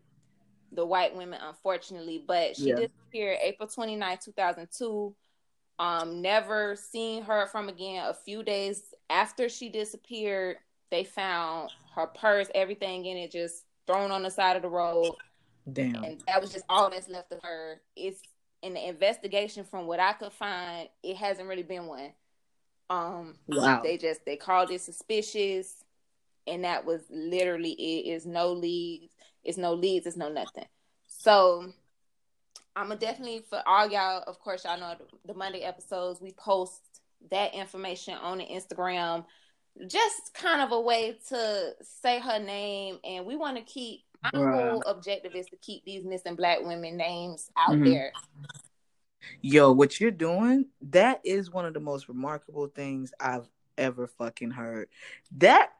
the 0.72 0.84
white 0.84 1.14
women, 1.16 1.40
unfortunately. 1.42 2.24
But 2.26 2.56
she 2.56 2.68
Yeah. 2.70 2.76
disappeared 2.76 3.38
April 3.42 3.68
29, 3.68 4.18
2002. 4.18 5.14
Um, 5.78 6.22
never 6.22 6.76
seen 6.76 7.22
her 7.24 7.46
from 7.46 7.68
again. 7.68 8.06
A 8.06 8.14
few 8.14 8.42
days 8.42 8.94
after 9.10 9.48
she 9.48 9.68
disappeared, 9.68 10.58
they 10.90 11.04
found 11.04 11.70
her 11.94 12.06
purse, 12.06 12.48
everything 12.54 13.04
in 13.06 13.16
it, 13.16 13.32
just 13.32 13.64
thrown 13.86 14.10
on 14.10 14.22
the 14.22 14.30
side 14.30 14.56
of 14.56 14.62
the 14.62 14.68
road, 14.68 15.14
Damn. 15.72 16.04
and 16.04 16.22
that 16.26 16.40
was 16.40 16.52
just 16.52 16.64
all 16.68 16.90
that's 16.90 17.08
left 17.08 17.32
of 17.32 17.40
her. 17.42 17.80
It's 17.96 18.22
in 18.62 18.74
the 18.74 18.88
investigation, 18.88 19.64
from 19.64 19.86
what 19.86 19.98
I 19.98 20.12
could 20.12 20.32
find, 20.32 20.88
it 21.02 21.16
hasn't 21.16 21.48
really 21.48 21.64
been 21.64 21.86
one. 21.86 22.12
Um, 22.92 23.34
Wow. 23.48 23.80
they 23.82 23.96
just 23.96 24.24
they 24.26 24.36
called 24.36 24.70
it 24.70 24.80
suspicious, 24.82 25.84
and 26.46 26.64
that 26.64 26.84
was 26.84 27.02
literally 27.10 27.72
it. 27.72 28.12
Is 28.12 28.26
no 28.26 28.52
leads, 28.52 29.14
it's 29.44 29.56
no 29.58 29.72
leads, 29.72 30.06
it's 30.06 30.16
no 30.16 30.28
nothing. 30.28 30.66
So 31.06 31.72
I'm 32.76 32.88
gonna 32.88 33.00
definitely 33.00 33.44
for 33.48 33.62
all 33.66 33.88
y'all. 33.88 34.22
Of 34.26 34.38
course, 34.40 34.64
y'all 34.64 34.78
know 34.78 34.94
the, 35.24 35.34
Monday 35.34 35.60
episodes. 35.60 36.20
We 36.20 36.32
post 36.32 36.80
that 37.30 37.54
information 37.54 38.14
on 38.14 38.38
the 38.38 38.44
Instagram, 38.44 39.24
just 39.86 40.34
kind 40.34 40.60
of 40.60 40.72
a 40.72 40.80
way 40.80 41.18
to 41.28 41.72
say 41.80 42.18
her 42.18 42.38
name, 42.38 42.98
and 43.04 43.24
we 43.24 43.36
want 43.36 43.56
to 43.56 43.62
keep. 43.62 44.02
My 44.22 44.30
whole 44.38 44.82
objective 44.82 45.34
is 45.34 45.46
to 45.46 45.56
keep 45.56 45.84
these 45.84 46.04
missing 46.04 46.36
black 46.36 46.58
women 46.62 46.96
names 46.96 47.50
out 47.56 47.72
Mhm. 47.74 47.84
there. 47.84 48.12
Yo, 49.40 49.72
what 49.72 50.00
you're 50.00 50.10
doing, 50.10 50.66
that 50.90 51.20
is 51.24 51.50
one 51.50 51.64
of 51.66 51.74
the 51.74 51.80
most 51.80 52.08
remarkable 52.08 52.66
things 52.68 53.12
I've 53.20 53.48
ever 53.78 54.06
fucking 54.06 54.50
heard. 54.50 54.88
That, 55.38 55.70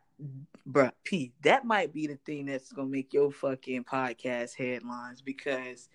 bruh, 0.69 0.93
P, 1.05 1.33
that 1.43 1.65
might 1.65 1.93
be 1.93 2.07
the 2.07 2.17
thing 2.25 2.47
that's 2.47 2.73
gonna 2.73 2.89
make 2.89 3.13
your 3.13 3.31
fucking 3.31 3.85
podcast 3.85 4.55
headlines 4.57 5.21
because, 5.21 5.89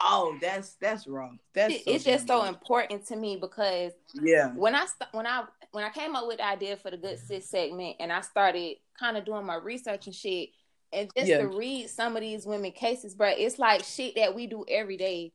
oh, 0.00 0.36
that's 0.40 0.74
that's 0.74 1.06
wrong. 1.06 1.38
That's 1.52 1.74
It- 1.74 1.84
so 1.84 1.90
it's 1.90 2.04
just 2.04 2.26
damn 2.26 2.40
so 2.40 2.44
important 2.46 3.06
to 3.06 3.16
me 3.16 3.36
because 3.36 3.92
Yeah. 4.14 4.52
when 4.54 4.74
I 4.74 4.86
st- 4.86 5.12
when 5.12 5.26
I 5.26 5.44
when 5.72 5.84
I 5.84 5.90
came 5.90 6.16
up 6.16 6.26
with 6.26 6.38
the 6.38 6.46
idea 6.46 6.76
for 6.76 6.90
the 6.90 6.96
good 6.96 7.18
sis 7.18 7.46
segment 7.48 7.96
and 8.00 8.10
I 8.10 8.22
started 8.22 8.76
kind 8.98 9.16
of 9.18 9.24
doing 9.26 9.44
my 9.44 9.56
research 9.56 10.06
and 10.06 10.14
shit 10.14 10.50
and 10.94 11.10
just 11.14 11.28
Yeah. 11.28 11.38
to 11.38 11.48
read 11.48 11.90
some 11.90 12.16
of 12.16 12.22
these 12.22 12.46
women 12.46 12.72
cases, 12.72 13.14
bruh, 13.14 13.34
it's 13.36 13.58
like 13.58 13.84
shit 13.84 14.14
that 14.14 14.34
we 14.34 14.46
do 14.46 14.64
every 14.66 14.96
day 14.96 15.32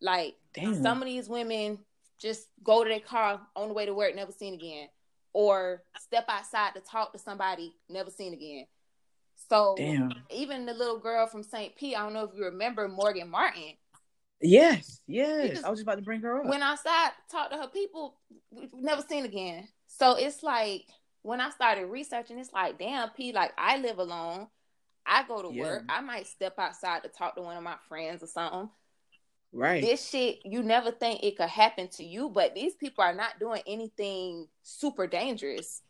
Like 0.00 0.36
Damn. 0.54 0.82
some 0.82 1.02
of 1.02 1.06
these 1.06 1.28
women 1.28 1.78
just 2.18 2.48
go 2.62 2.82
to 2.84 2.88
their 2.88 3.00
car 3.00 3.40
on 3.56 3.68
the 3.68 3.74
way 3.74 3.86
to 3.86 3.94
work, 3.94 4.14
never 4.14 4.32
seen 4.32 4.54
again, 4.54 4.88
or 5.32 5.82
step 5.98 6.24
outside 6.28 6.74
to 6.74 6.80
talk 6.80 7.12
to 7.12 7.18
somebody, 7.18 7.74
never 7.88 8.10
seen 8.10 8.32
again. 8.32 8.66
So 9.48 9.74
Damn. 9.76 10.12
even 10.30 10.66
the 10.66 10.74
little 10.74 10.98
girl 10.98 11.26
from 11.26 11.42
St. 11.42 11.74
Pete, 11.76 11.96
I 11.96 12.00
don't 12.02 12.12
know 12.12 12.24
if 12.24 12.30
you 12.34 12.44
remember 12.44 12.88
Morgan 12.88 13.28
Martin. 13.30 13.72
Yes, 14.42 15.00
yes. 15.06 15.50
just 15.50 15.64
I 15.64 15.70
was 15.70 15.78
just 15.78 15.86
about 15.86 15.96
to 15.96 16.02
bring 16.02 16.20
her 16.22 16.40
up. 16.40 16.46
Went 16.46 16.62
outside, 16.62 17.10
talked 17.30 17.52
to 17.52 17.58
her 17.58 17.68
people, 17.68 18.16
never 18.72 19.02
seen 19.02 19.24
again. 19.24 19.68
So 19.86 20.14
it's 20.14 20.42
like 20.42 20.86
when 21.22 21.40
I 21.40 21.50
started 21.50 21.86
researching, 21.86 22.38
it's 22.38 22.52
like, 22.52 22.78
damn, 22.78 23.10
P, 23.10 23.32
like 23.32 23.52
I 23.58 23.76
live 23.78 23.98
alone. 23.98 24.48
I 25.04 25.24
go 25.24 25.42
to 25.42 25.52
Yeah. 25.52 25.62
work. 25.62 25.84
I 25.88 26.00
might 26.00 26.26
step 26.26 26.58
outside 26.58 27.02
to 27.02 27.08
talk 27.08 27.34
to 27.34 27.42
one 27.42 27.56
of 27.56 27.62
my 27.62 27.76
friends 27.88 28.22
or 28.22 28.26
something. 28.26 28.70
Right. 29.52 29.82
This 29.82 30.08
shit, 30.08 30.40
you 30.44 30.62
never 30.62 30.90
think 30.90 31.22
it 31.22 31.36
could 31.36 31.48
happen 31.48 31.88
to 31.88 32.04
you, 32.04 32.28
but 32.28 32.54
these 32.54 32.74
people 32.74 33.04
are 33.04 33.14
not 33.14 33.38
doing 33.38 33.62
anything 33.66 34.48
super 34.62 35.06
dangerous. 35.06 35.82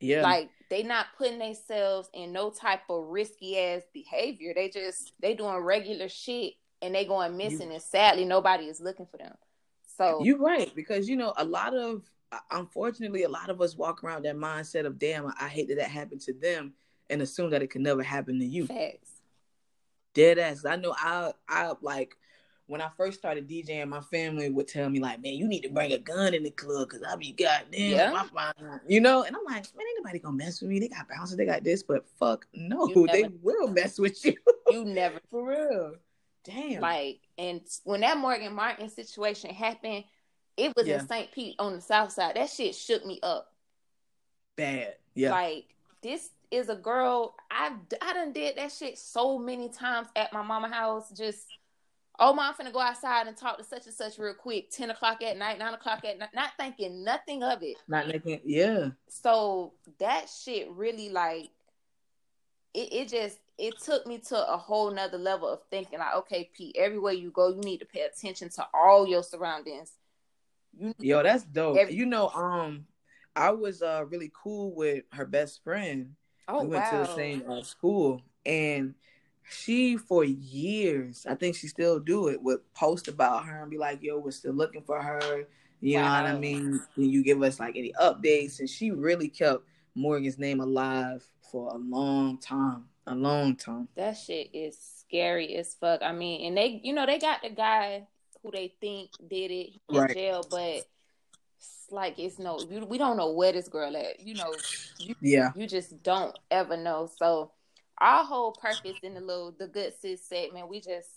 yeah. 0.00 0.22
Like 0.22 0.50
they 0.70 0.82
not 0.82 1.06
putting 1.16 1.38
themselves 1.38 2.08
in 2.12 2.32
no 2.32 2.50
type 2.50 2.82
of 2.88 3.06
risky 3.06 3.58
ass 3.58 3.82
behavior. 3.92 4.52
They 4.54 4.68
just 4.68 5.12
they 5.20 5.34
doing 5.34 5.56
regular 5.58 6.08
shit 6.08 6.54
and 6.82 6.94
they 6.94 7.04
going 7.04 7.36
missing 7.36 7.72
and 7.72 7.82
sadly 7.82 8.24
nobody 8.24 8.64
is 8.64 8.80
looking 8.80 9.06
for 9.06 9.18
them. 9.18 9.34
So 9.96 10.22
You're 10.22 10.38
right 10.38 10.74
because 10.74 11.08
you 11.08 11.16
know 11.16 11.32
a 11.36 11.44
lot 11.44 11.74
of 11.74 12.02
uh, 12.32 12.38
unfortunately 12.50 13.22
a 13.22 13.28
lot 13.28 13.50
of 13.50 13.60
us 13.60 13.76
walk 13.76 14.02
around 14.02 14.24
that 14.24 14.36
mindset 14.36 14.86
of 14.86 14.98
damn 14.98 15.32
I 15.40 15.48
hate 15.48 15.68
that 15.68 15.78
that 15.78 15.90
happened 15.90 16.20
to 16.22 16.34
them 16.34 16.74
and 17.08 17.22
assume 17.22 17.50
that 17.50 17.62
it 17.62 17.68
could 17.68 17.82
never 17.82 18.02
happen 18.02 18.38
to 18.38 18.44
you. 18.44 18.66
facts. 18.66 19.10
Dead 20.14 20.38
ass. 20.38 20.64
I 20.64 20.76
know 20.76 20.94
I 20.96 21.32
I 21.48 21.72
like 21.80 22.16
when 22.68 22.80
I 22.80 22.88
first 22.96 23.18
started 23.18 23.48
DJing, 23.48 23.88
my 23.88 24.00
family 24.00 24.50
would 24.50 24.66
tell 24.68 24.88
me 24.90 24.98
like, 25.00 25.22
"Man, 25.22 25.34
you 25.34 25.46
need 25.46 25.62
to 25.62 25.68
bring 25.68 25.92
a 25.92 25.98
gun 25.98 26.34
in 26.34 26.42
the 26.42 26.50
club 26.50 26.88
because 26.88 27.02
I'll 27.04 27.16
be 27.16 27.32
goddamn." 27.32 27.90
Yeah. 27.92 28.10
my 28.10 28.24
fine." 28.26 28.80
You 28.88 29.00
know, 29.00 29.22
and 29.22 29.36
I'm 29.36 29.44
like, 29.44 29.64
man, 29.76 29.86
ain't 29.86 29.98
nobody 29.98 30.18
gonna 30.18 30.36
mess 30.36 30.60
with 30.60 30.70
me. 30.70 30.80
They 30.80 30.88
got 30.88 31.08
bouncers, 31.08 31.36
they 31.36 31.46
got 31.46 31.62
this, 31.64 31.82
but 31.82 32.04
fuck 32.18 32.46
no, 32.54 32.88
You 32.88 33.06
they 33.12 33.28
will 33.42 33.68
mess 33.68 33.98
with 33.98 34.24
you 34.24 34.34
You 34.70 34.84
never 34.84 35.20
for 35.30 35.46
real. 35.48 35.94
Damn. 36.44 36.80
like 36.80 37.20
and 37.38 37.60
when 37.84 38.00
that 38.02 38.18
Morgan 38.18 38.52
Martin 38.54 38.88
situation 38.88 39.50
happened, 39.50 40.04
it 40.56 40.72
was 40.76 40.86
Yeah. 40.86 41.00
in 41.00 41.06
St. 41.08 41.30
Pete 41.32 41.56
on 41.58 41.74
the 41.74 41.80
south 41.80 42.12
side. 42.12 42.36
That 42.36 42.50
shit 42.50 42.74
shook 42.74 43.04
me 43.04 43.18
up. 43.22 43.52
bad. 44.56 44.94
Yeah. 45.14 45.30
Like 45.32 45.64
this 46.02 46.30
is 46.50 46.68
a 46.68 46.76
girl 46.76 47.34
I 47.50 47.72
I 48.00 48.12
done 48.12 48.32
did 48.32 48.56
that 48.56 48.70
shit 48.72 48.96
so 48.98 49.38
many 49.38 49.68
times 49.68 50.08
at 50.16 50.32
my 50.32 50.42
mama 50.42 50.68
house. 50.68 51.10
Just 51.10 51.46
oh 52.18 52.32
mom, 52.32 52.54
I'm 52.58 52.66
finna 52.66 52.72
go 52.72 52.80
outside 52.80 53.26
and 53.26 53.36
talk 53.36 53.58
to 53.58 53.64
such 53.64 53.86
and 53.86 53.94
such 53.94 54.18
real 54.18 54.34
quick. 54.34 54.70
Ten 54.70 54.90
o'clock 54.90 55.22
at 55.22 55.36
night, 55.36 55.58
nine 55.58 55.74
o'clock 55.74 56.04
at 56.04 56.18
night, 56.18 56.30
not 56.34 56.50
thinking 56.58 57.04
nothing 57.04 57.42
of 57.42 57.62
it. 57.62 57.76
Not 57.88 58.08
making. 58.08 58.40
Yeah. 58.44 58.90
So 59.08 59.74
that 59.98 60.26
shit 60.28 60.70
really 60.70 61.08
like 61.08 61.50
it. 62.74 62.92
It 62.92 63.08
just 63.08 63.38
it 63.58 63.74
took 63.82 64.06
me 64.06 64.18
to 64.18 64.52
a 64.52 64.56
whole 64.56 64.90
nother 64.90 65.18
level 65.18 65.48
of 65.48 65.60
thinking. 65.70 65.98
Like 65.98 66.14
okay, 66.16 66.50
Pete, 66.54 66.76
everywhere 66.78 67.12
you 67.12 67.30
go, 67.30 67.48
you 67.48 67.60
need 67.60 67.78
to 67.78 67.86
pay 67.86 68.02
attention 68.02 68.48
to 68.50 68.66
all 68.74 69.06
your 69.06 69.22
surroundings. 69.22 69.92
You 70.78 70.94
Yo, 70.98 71.22
that's 71.22 71.44
dope. 71.44 71.78
Every- 71.78 71.94
you 71.94 72.06
know, 72.06 72.28
um, 72.28 72.86
I 73.34 73.50
was 73.50 73.82
uh 73.82 74.04
really 74.08 74.30
cool 74.34 74.74
with 74.74 75.04
her 75.12 75.26
best 75.26 75.62
friend. 75.64 76.14
oh 76.48 76.62
we 76.62 76.68
went 76.68 76.84
wow, 76.84 77.02
to 77.02 77.08
the 77.08 77.14
same 77.14 77.42
uh, 77.48 77.62
school, 77.62 78.22
and 78.44 78.94
she 79.48 79.96
for 79.96 80.24
years, 80.24 81.26
I 81.28 81.34
think 81.34 81.56
she 81.56 81.68
still 81.68 81.98
do 82.00 82.28
it, 82.28 82.42
would 82.42 82.60
post 82.74 83.08
about 83.08 83.44
her 83.46 83.62
and 83.62 83.70
be 83.70 83.78
like, 83.78 84.02
"Yo, 84.02 84.18
we're 84.18 84.30
still 84.30 84.52
looking 84.54 84.82
for 84.82 85.00
her." 85.00 85.46
You 85.80 85.98
know 85.98 86.04
what 86.04 86.24
I 86.24 86.38
mean? 86.38 86.80
When 86.94 87.10
you 87.10 87.22
give 87.22 87.42
us 87.42 87.60
like 87.60 87.76
any 87.76 87.92
updates, 88.00 88.60
and 88.60 88.68
she 88.68 88.90
really 88.90 89.28
kept 89.28 89.62
Morgan's 89.94 90.38
name 90.38 90.60
alive 90.60 91.24
for 91.50 91.68
a 91.74 91.76
long 91.78 92.38
time, 92.38 92.88
a 93.06 93.14
long 93.14 93.56
time. 93.56 93.88
that 93.94 94.14
shit 94.14 94.50
is 94.52 94.76
scary 94.78 95.54
as 95.56 95.74
fuck. 95.74 96.02
I 96.02 96.12
mean, 96.12 96.46
and 96.48 96.56
they, 96.56 96.80
you 96.82 96.92
know, 96.92 97.06
they 97.06 97.18
got 97.18 97.42
the 97.42 97.50
guy 97.50 98.06
who 98.42 98.50
they 98.50 98.74
think 98.80 99.10
did 99.28 99.50
it 99.50 99.70
in 99.88 99.96
Right. 99.96 100.12
jail, 100.14 100.46
but 100.50 100.88
it's 101.58 101.86
like 101.90 102.18
it's 102.18 102.38
no, 102.38 102.66
you, 102.70 102.84
we 102.84 102.98
don't 102.98 103.16
know 103.16 103.30
where 103.32 103.52
this 103.52 103.68
girl 103.68 103.96
at. 103.96 104.20
You 104.20 104.34
know, 104.34 104.52
Yeah, 105.20 105.52
you 105.54 105.66
just 105.66 106.02
don't 106.02 106.34
ever 106.50 106.76
know. 106.76 107.08
So 107.18 107.52
our 107.98 108.24
whole 108.24 108.52
purpose 108.52 108.96
in 109.02 109.14
the 109.14 109.20
little 109.20 109.54
the 109.58 109.66
good 109.66 109.92
sis 110.00 110.22
segment, 110.22 110.68
we 110.68 110.80
just 110.80 111.08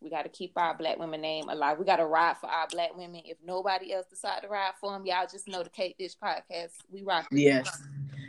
we 0.00 0.10
got 0.10 0.22
to 0.22 0.28
keep 0.28 0.52
our 0.56 0.76
black 0.76 0.98
women 0.98 1.20
name 1.20 1.48
alive. 1.48 1.78
We 1.78 1.84
got 1.84 1.96
to 1.96 2.06
ride 2.06 2.36
for 2.36 2.46
our 2.46 2.68
black 2.68 2.96
women. 2.96 3.22
If 3.24 3.38
nobody 3.44 3.92
else 3.92 4.06
decide 4.06 4.42
to 4.42 4.48
ride 4.48 4.74
for 4.80 4.92
them, 4.92 5.04
y'all 5.04 5.26
just 5.30 5.48
know 5.48 5.62
the 5.62 5.70
Cake 5.70 5.96
Dish 5.98 6.14
podcast. 6.22 6.72
We 6.90 7.02
rock. 7.02 7.26
yes. 7.32 7.82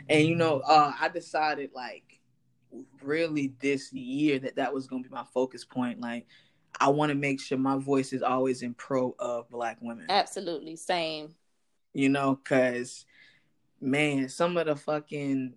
And 0.10 0.26
you 0.26 0.36
know, 0.36 0.62
uh, 0.62 0.94
I 1.00 1.10
decided 1.10 1.70
like 1.76 2.20
really 3.04 3.54
this 3.60 3.94
year 3.94 4.40
that 4.40 4.56
that 4.56 4.74
was 4.74 4.88
gonna 4.88 5.04
be 5.04 5.10
my 5.10 5.26
focus 5.34 5.64
point. 5.64 6.02
Like, 6.02 6.26
I 6.80 6.90
want 6.90 7.10
to 7.10 7.16
make 7.16 7.40
sure 7.40 7.58
my 7.58 7.78
voice 7.78 8.14
is 8.14 8.24
always 8.24 8.64
in 8.64 8.74
pro 8.74 9.16
of 9.20 9.50
black 9.50 9.78
women. 9.82 10.08
Absolutely 10.10 10.76
same. 10.76 11.36
you 11.94 12.10
know, 12.10 12.40
because 12.44 13.06
man, 13.82 14.30
some 14.30 14.58
of 14.58 14.66
the 14.66 14.76
fucking 14.76 15.54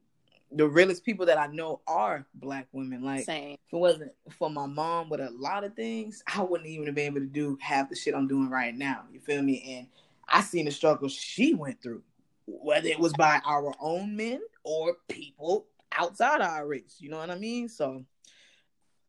the 0.55 0.69
realest 0.69 1.05
people 1.05 1.27
that 1.27 1.39
I 1.39 1.47
know 1.47 1.81
are 1.87 2.27
black 2.35 2.69
women. 2.73 3.03
Like, 3.03 3.25
Same. 3.25 3.55
if 3.55 3.73
it 3.73 3.77
wasn't 3.77 4.13
for 4.39 4.51
my 4.51 4.67
mom 4.67 5.09
with 5.09 5.21
a 5.21 5.31
lot 5.31 5.65
of 5.65 5.75
things, 5.75 6.23
I 6.27 6.43
wouldn't 6.43 6.69
even 6.69 6.87
have 6.87 6.95
been 6.95 7.07
able 7.07 7.21
to 7.21 7.27
do 7.27 7.59
half 7.61 7.89
the 7.89 7.97
shit 7.97 8.15
I'm 8.15 8.29
doing 8.29 8.51
right 8.51 8.75
now. 8.75 9.05
You 9.13 9.21
feel 9.21 9.43
me? 9.43 9.77
And 9.79 9.87
I 10.29 10.43
seen 10.43 10.67
the 10.67 10.71
struggle 10.71 11.09
she 11.09 11.55
went 11.55 11.83
through, 11.83 12.03
whether 12.47 12.89
it 12.89 12.99
was 12.99 13.13
by 13.15 13.41
our 13.45 13.73
own 13.81 14.17
men 14.17 14.41
or 14.65 14.97
people 15.09 15.67
outside 15.97 16.41
our 16.41 16.67
race. 16.67 16.97
You 16.99 17.11
know 17.11 17.19
what 17.19 17.31
I 17.31 17.37
mean? 17.37 17.69
So, 17.69 18.05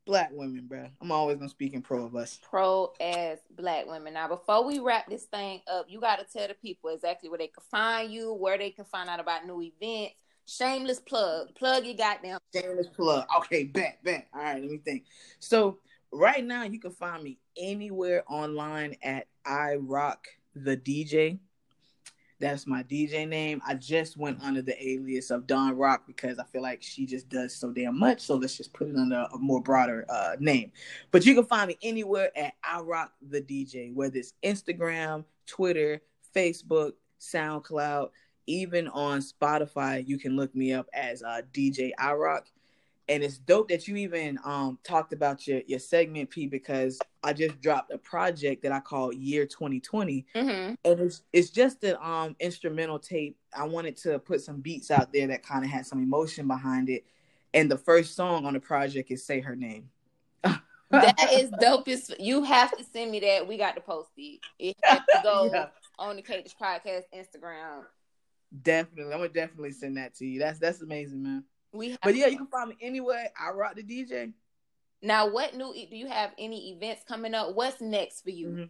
black 0.05 0.31
women, 0.33 0.65
bro. 0.67 0.87
I'm 1.01 1.11
always 1.11 1.37
gonna 1.37 1.49
speak 1.49 1.73
in 1.73 1.81
pro 1.81 2.05
of 2.05 2.15
us. 2.15 2.39
pro 2.41 2.91
as 2.99 3.39
black 3.51 3.87
women. 3.87 4.13
Now, 4.13 4.27
before 4.27 4.65
we 4.65 4.79
wrap 4.79 5.07
this 5.07 5.23
thing 5.23 5.61
up, 5.71 5.85
you 5.87 5.99
got 6.01 6.17
to 6.17 6.25
tell 6.25 6.47
the 6.47 6.55
people 6.55 6.89
exactly 6.89 7.29
where 7.29 7.39
they 7.39 7.47
can 7.47 7.63
find 7.71 8.11
you, 8.11 8.33
where 8.33 8.57
they 8.57 8.69
can 8.69 8.85
find 8.85 9.09
out 9.09 9.19
about 9.19 9.45
new 9.45 9.61
events. 9.61 10.15
Shameless 10.45 10.99
plug. 10.99 11.55
Plug 11.55 11.85
your 11.85 11.95
goddamn. 11.95 12.39
Shameless 12.53 12.87
plug. 12.87 13.25
Okay, 13.39 13.63
bet, 13.63 13.99
bet. 14.03 14.27
All 14.33 14.41
right, 14.41 14.61
let 14.61 14.69
me 14.69 14.77
think. 14.77 15.05
So 15.39 15.79
right 16.11 16.43
now 16.43 16.63
you 16.63 16.79
can 16.79 16.91
find 16.91 17.23
me 17.23 17.39
anywhere 17.57 18.23
online 18.27 18.95
at 19.01 19.27
I 19.45 19.75
Rock 19.75 20.27
the 20.55 20.77
DJ. 20.77 21.39
That's 22.39 22.67
my 22.67 22.83
DJ 22.83 23.27
name. 23.27 23.61
I 23.65 23.75
just 23.75 24.17
went 24.17 24.41
under 24.43 24.61
the 24.61 24.75
alias 24.85 25.31
of 25.31 25.47
Don 25.47 25.77
Rock 25.77 26.03
because 26.07 26.39
I 26.39 26.43
feel 26.43 26.61
like 26.61 26.83
she 26.83 27.05
just 27.05 27.29
does 27.29 27.55
so 27.55 27.71
damn 27.71 27.97
much. 27.97 28.19
So 28.19 28.35
let's 28.35 28.57
just 28.57 28.73
put 28.73 28.89
it 28.89 28.97
under 28.97 29.27
a 29.33 29.37
more 29.37 29.61
broader 29.61 30.05
uh, 30.09 30.35
name. 30.39 30.73
But 31.11 31.25
you 31.25 31.35
can 31.35 31.45
find 31.45 31.69
me 31.69 31.77
anywhere 31.81 32.37
at 32.37 32.55
I 32.61 32.81
Rock 32.81 33.13
the 33.21 33.41
DJ, 33.41 33.93
whether 33.93 34.17
it's 34.17 34.33
Instagram, 34.43 35.23
Twitter, 35.47 36.01
Facebook, 36.35 36.93
SoundCloud, 37.21 38.09
even 38.47 38.87
on 38.89 39.21
Spotify. 39.21 40.07
You 40.07 40.17
can 40.17 40.35
look 40.35 40.53
me 40.55 40.73
up 40.73 40.87
as 40.93 41.23
uh, 41.23 41.41
DJ 41.53 41.91
I 41.97 42.13
Rock. 42.13 42.47
And 43.09 43.21
it's 43.21 43.37
dope 43.37 43.67
that 43.67 43.85
you 43.85 43.97
even 43.97 44.39
um, 44.45 44.79
talked 44.85 45.11
about 45.11 45.45
your, 45.45 45.61
your 45.67 45.79
segment, 45.79 46.29
P, 46.29 46.47
because 46.47 46.97
I 47.21 47.33
just 47.33 47.59
dropped 47.59 47.91
a 47.91 47.97
project 47.97 48.63
that 48.63 48.71
I 48.71 48.79
call 48.79 49.13
Year 49.13 49.45
2020 49.45 50.25
Mm-hmm. 50.33 50.75
and 50.85 50.99
it's 51.01 51.21
it's 51.33 51.49
just 51.49 51.83
an 51.83 51.97
um 52.01 52.35
instrumental 52.39 52.99
tape. 52.99 53.37
I 53.55 53.65
wanted 53.65 53.97
to 53.97 54.19
put 54.19 54.39
some 54.39 54.61
beats 54.61 54.89
out 54.89 55.11
there 55.11 55.27
that 55.27 55.43
kind 55.45 55.65
of 55.65 55.69
had 55.69 55.85
some 55.85 56.01
emotion 56.01 56.47
behind 56.47 56.87
it. 56.89 57.03
And 57.53 57.69
the 57.69 57.77
first 57.77 58.15
song 58.15 58.45
on 58.45 58.53
the 58.53 58.61
project 58.61 59.11
is 59.11 59.25
"Say 59.25 59.41
Her 59.41 59.55
Name." 59.55 59.89
That 60.89 61.15
is 61.33 61.49
dope. 61.59 61.87
You 62.19 62.43
have 62.43 62.71
to 62.77 62.83
send 62.85 63.11
me 63.11 63.19
that. 63.19 63.45
We 63.47 63.57
got 63.57 63.75
to 63.75 63.81
post 63.81 64.11
it. 64.15 64.39
It 64.59 64.77
has 64.83 64.99
to 65.13 65.19
go 65.23 65.49
Yeah, 65.51 65.67
on 65.99 66.15
the 66.15 66.21
Cage 66.21 66.55
Podcast 66.59 67.03
Instagram. 67.13 67.83
Definitely. 68.61 69.13
I'm 69.13 69.19
gonna 69.19 69.29
definitely 69.29 69.71
send 69.71 69.97
that 69.97 70.13
to 70.15 70.25
you. 70.25 70.39
That's 70.39 70.59
that's 70.59 70.81
amazing, 70.81 71.23
man. 71.23 71.43
We 71.71 71.91
have 71.91 71.99
But 72.03 72.15
yeah, 72.15 72.27
you 72.27 72.37
can 72.37 72.47
find 72.47 72.69
me 72.69 72.77
anywhere. 72.81 73.29
I 73.39 73.51
rock 73.51 73.75
the 73.75 73.83
DJ. 73.83 74.31
now. 75.01 75.27
What 75.29 75.55
new 75.55 75.73
do 75.73 75.95
you 75.97 76.07
have? 76.07 76.31
Any 76.37 76.71
events 76.71 77.03
coming 77.07 77.33
up? 77.33 77.55
What's 77.55 77.81
next 77.81 78.21
for 78.21 78.29
you? 78.29 78.47
Mhm. 78.47 78.69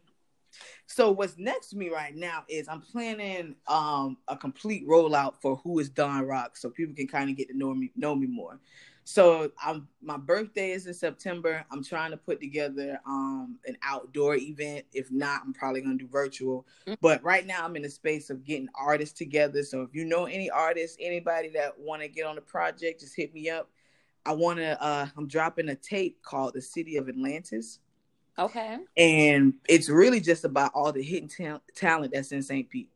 So 0.86 1.12
what's 1.12 1.38
next 1.38 1.70
to 1.70 1.78
me 1.78 1.90
right 1.90 2.16
now 2.16 2.44
is 2.48 2.68
I'm 2.68 2.82
planning 2.82 3.56
um 3.68 4.18
a 4.28 4.38
complete 4.38 4.88
rollout 4.88 5.36
for 5.42 5.56
who 5.58 5.80
is 5.80 5.90
Don 5.90 6.26
Rock, 6.26 6.56
so 6.58 6.70
people 6.70 6.96
can 6.96 7.08
kind 7.08 7.30
of 7.30 7.36
get 7.36 7.50
to 7.50 7.58
know 7.58 7.74
me 7.74 7.92
know 7.96 8.16
me 8.16 8.28
more. 8.28 8.60
So 9.06 9.52
I'm 9.64 9.88
my 10.02 10.18
birthday 10.18 10.72
is 10.72 10.88
in 10.88 10.94
September. 10.94 11.66
I'm 11.72 11.84
trying 11.84 12.12
to 12.12 12.18
put 12.18 12.40
together 12.40 13.00
um 13.06 13.58
an 13.66 13.78
outdoor 13.84 14.36
event. 14.36 14.86
If 14.94 15.12
not, 15.12 15.42
I'm 15.46 15.54
probably 15.54 15.82
gonna 15.82 15.96
do 15.98 16.08
virtual. 16.08 16.66
Mhm. 16.88 16.98
But 17.02 17.24
right 17.24 17.46
now 17.46 17.66
I'm 17.66 17.76
in 17.76 17.82
the 17.82 17.90
space 17.90 18.30
of 18.30 18.46
getting 18.46 18.70
artists 18.76 19.18
together. 19.18 19.64
So 19.64 19.82
if 19.82 19.94
you 19.94 20.06
know 20.06 20.26
any 20.26 20.50
artists, 20.50 20.98
anybody 21.00 21.50
that 21.50 21.78
want 21.78 22.02
to 22.02 22.08
get 22.08 22.26
on 22.26 22.36
the 22.36 22.42
project, 22.42 23.02
just 23.02 23.16
hit 23.16 23.34
me 23.34 23.50
up. 23.50 23.70
I 24.26 24.32
want 24.34 24.60
to. 24.60 24.82
uh 24.82 25.08
I'm 25.18 25.28
dropping 25.28 25.70
a 25.70 25.76
tape 25.76 26.22
called 26.24 26.54
"The 26.54 26.62
City 26.62 26.96
of 26.96 27.10
Atlantis." 27.10 27.80
Okay. 28.40 28.78
And 28.98 29.54
it's 29.68 29.90
really 29.90 30.20
just 30.22 30.44
about 30.46 30.72
all 30.74 30.92
the 30.92 31.04
hidden 31.04 31.28
ta- 31.30 31.62
talent 31.76 32.14
that's 32.14 32.32
in 32.32 32.42
St. 32.42 32.68
Pete. 32.70 32.90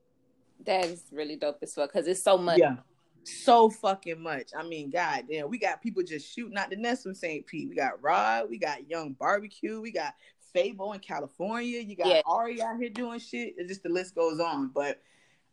That 0.65 0.85
is 0.85 1.03
really 1.11 1.35
dope 1.35 1.59
as 1.61 1.75
well 1.77 1.85
because 1.85 2.07
it's 2.07 2.23
so 2.23 2.38
much. 2.38 2.57
Yeah. 2.59 2.77
So 3.28 3.70
fucking 3.70 4.22
much. 4.22 4.52
I 4.58 4.64
mean, 4.64 4.90
god 4.90 5.26
damn, 5.30 5.49
we 5.49 5.58
got 5.58 5.82
people 5.82 6.02
just 6.02 6.34
shooting 6.34 6.58
out 6.58 6.70
the 6.70 6.78
nest 6.78 7.04
from 7.04 7.14
St. 7.14 7.45
Pete. 7.45 7.70
We 7.70 7.76
got 7.76 8.02
Rod, 8.02 8.49
we 8.49 8.58
got 8.58 8.90
Young 8.90 9.14
Barbecue, 9.14 9.82
we 9.82 9.91
got 9.91 10.16
Fable 10.54 10.94
in 10.94 10.99
California, 10.99 11.82
you 11.82 11.95
got 11.95 12.08
Yeah. 12.08 12.22
Ari 12.26 12.62
out 12.62 12.80
here 12.80 12.90
doing 12.90 13.20
shit. 13.20 13.56
It's 13.58 13.68
just 13.68 13.84
the 13.84 13.90
list 13.90 14.16
goes 14.16 14.40
on. 14.40 14.70
But 14.74 15.02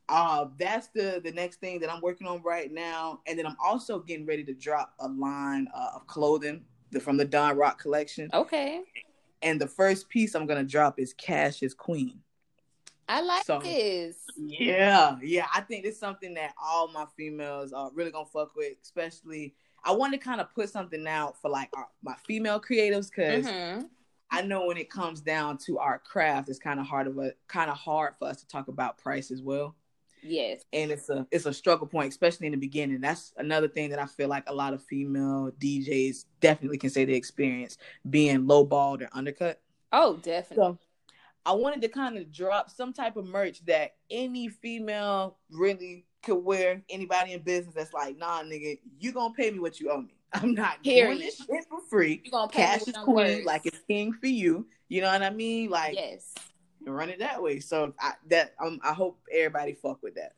uh 0.08 0.46
that's 0.58 0.88
the 0.88 1.20
the 1.24 1.32
next 1.32 1.60
thing 1.60 1.80
that 1.80 1.90
I'm 1.92 2.00
working 2.00 2.26
on 2.26 2.42
right 2.42 2.70
now. 2.72 3.20
And 3.26 3.38
then 3.38 3.46
I'm 3.46 3.56
also 3.62 3.98
getting 3.98 4.26
ready 4.26 4.44
to 4.44 4.54
drop 4.54 4.94
a 5.00 5.08
line 5.08 5.66
uh, 5.74 5.90
of 5.96 6.06
clothing 6.06 6.64
from 7.00 7.16
the 7.16 7.24
Don 7.24 7.56
Rock 7.56 7.80
collection. 7.80 8.30
Okay. 8.32 8.82
And 9.42 9.60
the 9.60 9.66
first 9.66 10.08
piece 10.08 10.34
I'm 10.34 10.46
gonna 10.46 10.62
drop 10.62 11.00
is 11.00 11.12
Cash 11.14 11.62
is 11.62 11.74
Queen. 11.74 12.20
I 13.08 13.20
like 13.20 13.44
So- 13.44 13.60
this. 13.60 14.18
Yeah, 14.36 15.16
yeah. 15.22 15.46
I 15.54 15.60
think 15.60 15.84
it's 15.84 15.98
something 15.98 16.34
that 16.34 16.54
all 16.62 16.88
my 16.88 17.06
females 17.16 17.72
are 17.72 17.90
really 17.94 18.10
gonna 18.10 18.26
fuck 18.26 18.54
with. 18.56 18.74
Especially, 18.82 19.54
I 19.84 19.92
want 19.92 20.12
to 20.12 20.18
kind 20.18 20.40
of 20.40 20.52
put 20.54 20.70
something 20.70 21.06
out 21.06 21.40
for 21.40 21.50
like 21.50 21.68
our, 21.76 21.88
my 22.02 22.14
female 22.26 22.60
creatives 22.60 23.10
because 23.10 23.46
Mhm. 23.46 23.88
I 24.30 24.42
know 24.42 24.66
when 24.66 24.76
it 24.78 24.90
comes 24.90 25.20
down 25.20 25.58
to 25.58 25.78
our 25.78 25.98
craft, 25.98 26.48
it's 26.48 26.58
kind 26.58 26.80
of 26.80 26.86
hard 26.86 27.06
of 27.06 27.18
a 27.18 27.34
kind 27.46 27.70
of 27.70 27.76
hard 27.76 28.14
for 28.18 28.26
us 28.28 28.40
to 28.40 28.48
talk 28.48 28.68
about 28.68 28.98
price 28.98 29.30
as 29.30 29.42
well. 29.42 29.76
Yes. 30.22 30.62
And 30.72 30.90
it's 30.90 31.10
a 31.10 31.26
it's 31.30 31.44
a 31.44 31.52
struggle 31.52 31.86
point, 31.86 32.08
especially 32.08 32.46
in 32.46 32.52
the 32.52 32.58
beginning. 32.58 33.00
That's 33.02 33.34
another 33.36 33.68
thing 33.68 33.90
that 33.90 33.98
I 33.98 34.06
feel 34.06 34.28
like 34.28 34.44
a 34.48 34.54
lot 34.54 34.72
of 34.72 34.82
female 34.82 35.52
DJs 35.58 36.24
definitely 36.40 36.78
can 36.78 36.88
say 36.90 37.04
they 37.04 37.12
experience 37.12 37.76
being 38.08 38.44
lowballed 38.44 39.02
or 39.02 39.10
undercut. 39.12 39.60
Oh, 39.92 40.16
definitely. 40.16 40.56
So 40.64 40.78
I 41.46 41.52
wanted 41.52 41.82
to 41.82 41.88
kind 41.88 42.16
of 42.16 42.32
drop 42.32 42.70
some 42.70 42.92
type 42.92 43.16
of 43.16 43.26
merch 43.26 43.64
that 43.66 43.96
any 44.10 44.48
female 44.48 45.36
really 45.50 46.06
could 46.22 46.42
wear. 46.42 46.82
Anybody 46.88 47.32
in 47.32 47.42
business 47.42 47.74
that's 47.74 47.92
like, 47.92 48.16
nah, 48.16 48.42
nigga, 48.42 48.78
you 48.98 49.12
gonna 49.12 49.34
pay 49.34 49.50
me 49.50 49.58
what 49.58 49.78
you 49.78 49.90
owe 49.90 50.00
me. 50.00 50.14
I'm 50.32 50.54
not 50.54 50.82
doing 50.82 51.18
this 51.18 51.36
shit 51.36 51.64
for 51.68 51.80
free. 51.88 52.22
you 52.24 52.30
gonna 52.30 52.48
pay 52.48 52.62
Cash 52.62 52.88
is 52.88 52.94
queen, 52.96 53.14
words. 53.14 53.46
like 53.46 53.66
it's 53.66 53.78
king 53.86 54.12
for 54.12 54.26
you. 54.26 54.66
You 54.88 55.02
know 55.02 55.12
what 55.12 55.22
I 55.22 55.30
mean? 55.30 55.70
Like 55.70 55.94
yes. 55.94 56.34
run 56.86 57.10
it 57.10 57.18
that 57.20 57.42
way. 57.42 57.60
So 57.60 57.92
I, 58.00 58.12
that 58.30 58.54
um, 58.60 58.80
I 58.82 58.92
hope 58.92 59.20
everybody 59.32 59.74
fuck 59.74 60.02
with 60.02 60.14
that. 60.14 60.32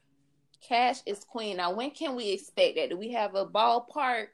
Cash 0.60 0.98
is 1.06 1.24
queen. 1.24 1.58
Now, 1.58 1.72
when 1.72 1.92
can 1.92 2.16
we 2.16 2.30
expect 2.30 2.76
that? 2.76 2.90
Do 2.90 2.96
we 2.96 3.12
have 3.12 3.36
a 3.36 3.46
ballpark? 3.46 4.26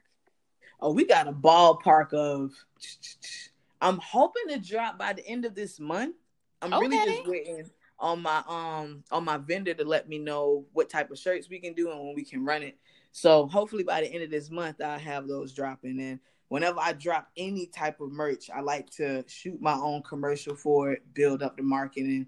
Oh, 0.79 0.91
we 0.91 1.05
got 1.05 1.27
a 1.27 1.33
ballpark 1.33 2.13
of. 2.13 2.51
I'm 3.81 3.99
hoping 3.99 4.47
to 4.47 4.59
drop 4.59 4.97
by 4.97 5.11
the 5.11 5.27
end 5.27 5.43
of 5.43 5.55
this 5.55 5.77
month. 5.77 6.15
I'm 6.63 6.79
really 6.79 6.97
just 6.97 7.27
waiting 7.27 7.69
on 7.99 8.21
my 8.21 8.43
um 8.47 9.03
on 9.11 9.23
my 9.23 9.37
vendor 9.37 9.73
to 9.73 9.83
let 9.83 10.09
me 10.09 10.17
know 10.17 10.65
what 10.73 10.89
type 10.89 11.11
of 11.11 11.17
shirts 11.17 11.49
we 11.49 11.59
can 11.59 11.73
do 11.73 11.91
and 11.91 11.99
when 11.99 12.15
we 12.15 12.23
can 12.23 12.45
run 12.45 12.63
it. 12.63 12.77
So 13.11 13.47
hopefully 13.47 13.83
by 13.83 14.01
the 14.01 14.07
end 14.07 14.23
of 14.23 14.31
this 14.31 14.49
month 14.49 14.81
I'll 14.81 14.99
have 14.99 15.27
those 15.27 15.53
dropping. 15.53 15.99
And 15.99 16.19
whenever 16.47 16.79
I 16.79 16.93
drop 16.93 17.29
any 17.37 17.67
type 17.67 18.01
of 18.01 18.11
merch, 18.11 18.49
I 18.49 18.61
like 18.61 18.89
to 18.91 19.23
shoot 19.27 19.61
my 19.61 19.73
own 19.73 20.01
commercial 20.03 20.55
for 20.55 20.91
it, 20.91 21.01
build 21.13 21.43
up 21.43 21.57
the 21.57 21.63
marketing, 21.63 22.27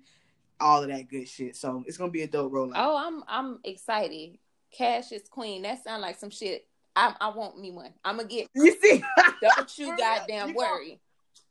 all 0.59 0.83
of 0.83 0.89
that 0.89 1.09
good 1.09 1.27
shit. 1.27 1.55
So 1.55 1.83
it's 1.87 1.97
gonna 1.97 2.11
be 2.11 2.23
a 2.23 2.27
dope 2.27 2.51
rollout. 2.51 2.73
Oh, 2.75 2.97
I'm 2.97 3.23
I'm 3.27 3.59
excited. 3.63 4.37
Cash 4.71 5.11
is 5.11 5.27
queen. 5.29 5.61
That 5.63 5.83
sounds 5.83 6.01
like 6.01 6.17
some 6.17 6.29
shit. 6.29 6.67
I 6.95 7.13
I 7.19 7.29
want 7.29 7.59
me 7.59 7.71
one. 7.71 7.93
I'm 8.03 8.17
gonna 8.17 8.27
get. 8.27 8.47
You 8.55 8.75
see? 8.81 9.03
Don't 9.41 9.77
you 9.77 9.97
goddamn 9.97 10.49
You 10.49 10.55
worry. 10.55 10.99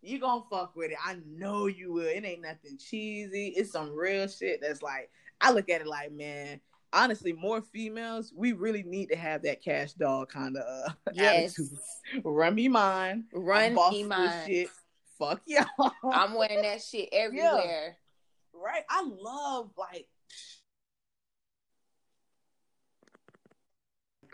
You 0.04 0.18
gonna 0.20 0.42
fuck 0.50 0.76
with 0.76 0.90
it. 0.90 0.98
I 1.04 1.16
know 1.26 1.66
you 1.66 1.92
will. 1.92 2.06
It 2.06 2.24
ain't 2.24 2.42
nothing 2.42 2.78
cheesy. 2.78 3.48
It's 3.56 3.72
some 3.72 3.94
real 3.94 4.28
shit 4.28 4.60
that's 4.60 4.82
like 4.82 5.10
I 5.40 5.50
look 5.52 5.68
at 5.68 5.80
it 5.80 5.86
like, 5.86 6.12
man, 6.12 6.60
honestly, 6.92 7.32
more 7.32 7.60
females, 7.60 8.32
we 8.34 8.52
really 8.52 8.82
need 8.82 9.08
to 9.10 9.16
have 9.16 9.42
that 9.42 9.62
cash 9.62 9.92
dog 9.94 10.28
kind 10.30 10.56
of 10.56 10.62
uh, 10.88 10.92
Yes. 11.14 11.58
attitude. 11.58 11.78
Run 12.24 12.54
me 12.54 12.68
mine. 12.68 13.24
Run 13.32 13.74
boss 13.74 13.92
me 13.92 14.04
mine. 14.04 14.46
Shit. 14.46 14.68
Fuck 15.18 15.42
y'all. 15.46 15.92
I'm 16.12 16.34
wearing 16.34 16.62
that 16.62 16.82
shit 16.82 17.08
everywhere. 17.12 17.96
right. 18.52 18.82
I 18.88 19.04
love 19.04 19.70
like 19.76 20.06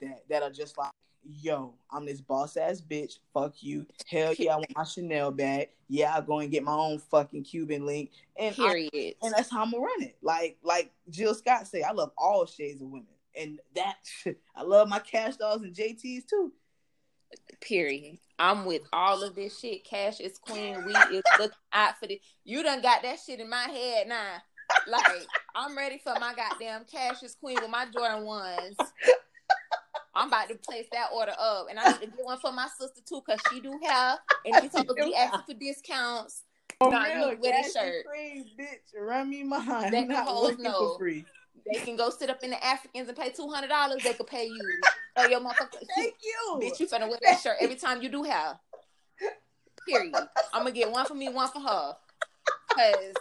that 0.01 0.23
that 0.31 0.43
are 0.43 0.51
just 0.51 0.79
like, 0.79 0.91
yo, 1.25 1.75
I'm 1.91 2.07
this 2.07 2.21
boss 2.21 2.57
ass 2.57 2.81
bitch. 2.81 3.19
Fuck 3.33 3.63
you. 3.63 3.87
Hell 4.09 4.35
yeah, 4.35 4.55
I 4.55 4.57
want 4.57 4.77
my 4.77 4.85
Chanel 4.85 5.31
bag. 5.31 5.69
Yeah, 5.89 6.15
I'll 6.15 6.23
go 6.23 6.41
and 6.41 6.51
get 6.51 6.63
my 6.63 6.73
own 6.75 6.99
fucking 6.99 7.45
Cuban 7.45 7.87
link. 7.87 8.11
And 8.39 8.55
I, 8.59 8.69
Period. 8.69 9.15
and 9.23 9.35
that's 9.37 9.51
how 9.51 9.63
I'm 9.63 9.71
gonna 9.71 9.83
run 9.83 10.03
it. 10.03 10.17
Like 10.23 10.59
like 10.63 10.93
Jill 11.09 11.35
Scott 11.35 11.67
say, 11.67 11.83
I 11.83 11.93
love 11.93 12.13
all 12.17 12.47
shades 12.47 12.81
of 12.81 12.89
women. 12.89 13.07
And 13.37 13.61
that 13.75 13.97
I 14.57 14.63
love 14.63 14.89
my 14.89 14.99
cash 14.99 15.37
dolls 15.37 15.63
and 15.63 15.75
JTs 15.75 16.27
too. 16.27 16.53
Period. 17.61 18.19
I'm 18.39 18.65
with 18.65 18.83
all 18.93 19.23
of 19.23 19.35
this 19.35 19.59
shit. 19.59 19.85
Cash 19.85 20.21
is 20.21 20.39
queen. 20.39 20.85
We 20.85 20.93
is 21.17 21.23
looking 21.39 21.57
out 21.73 21.99
for 21.99 22.07
this. 22.07 22.19
You 22.45 22.63
done 22.63 22.83
got 22.83 23.03
that 23.03 23.19
shit 23.25 23.39
in 23.41 23.49
my 23.49 23.69
head 23.69 24.09
now. 24.09 24.37
Like 24.87 25.05
I'm 25.55 25.77
ready 25.77 26.01
for 26.03 26.15
my 26.21 26.35
goddamn 26.35 26.85
cash 26.91 27.23
is 27.23 27.35
queen 27.35 27.59
with 27.61 27.71
my 27.71 27.87
Jordan 27.93 28.25
ones. 28.25 28.77
I'm 30.15 30.29
about 30.29 30.49
to 30.49 30.57
place 30.57 30.87
that 30.93 31.09
order 31.15 31.33
up, 31.39 31.67
and 31.71 31.79
I 31.79 31.93
need 31.93 32.01
to 32.01 32.07
get 32.07 32.25
one 32.25 32.39
for 32.39 32.53
my 32.53 32.67
sister 32.79 33.01
too, 33.07 33.21
cause 33.21 33.41
she 33.49 33.61
do 33.61 33.79
hair, 33.83 34.17
and 34.45 34.57
she's 34.61 34.73
supposed 34.73 34.99
to 34.99 35.05
be 35.05 35.15
asking 35.17 35.43
for 35.47 35.59
discounts. 35.59 36.43
You 36.83 36.91
need 36.91 37.35
to 37.35 37.37
wear 37.41 37.63
this 37.63 37.73
shirt. 37.75 38.07
cream, 38.07 38.45
bitch. 38.59 38.99
Run 38.99 39.29
me 39.29 39.43
mine. 39.45 39.93
That 39.93 40.09
not 40.09 40.27
hoes 40.27 40.59
know. 40.59 40.95
for 40.95 40.99
free. 40.99 41.25
They 41.71 41.79
can 41.81 41.97
go 41.97 42.11
sit 42.11 42.31
up 42.31 42.43
in 42.43 42.51
the 42.51 42.65
Africans 42.65 43.09
and 43.09 43.17
pay 43.17 43.31
two 43.31 43.49
hundred 43.49 43.69
dollars. 43.69 44.03
They 44.03 44.15
could 44.15 44.27
pay 44.27 44.47
you. 44.47 44.81
Oh, 45.17 45.29
your 45.29 45.41
motherfucker, 45.41 45.85
Thank 45.97 46.15
you. 46.23 46.61
bitch, 46.63 46.79
you 46.79 46.87
finna 46.87 47.09
wear 47.09 47.19
that 47.23 47.41
shirt 47.41 47.57
every 47.61 47.75
time 47.75 48.01
you 48.01 48.09
do 48.09 48.23
hair. 48.23 48.61
Period. 49.87 50.15
I'm 50.55 50.63
gonna 50.63 50.71
get 50.71 50.91
one 50.91 51.05
for 51.05 51.15
me, 51.15 51.29
one 51.29 51.51
for 51.51 51.61
her. 51.61 51.97
Cause 52.69 53.15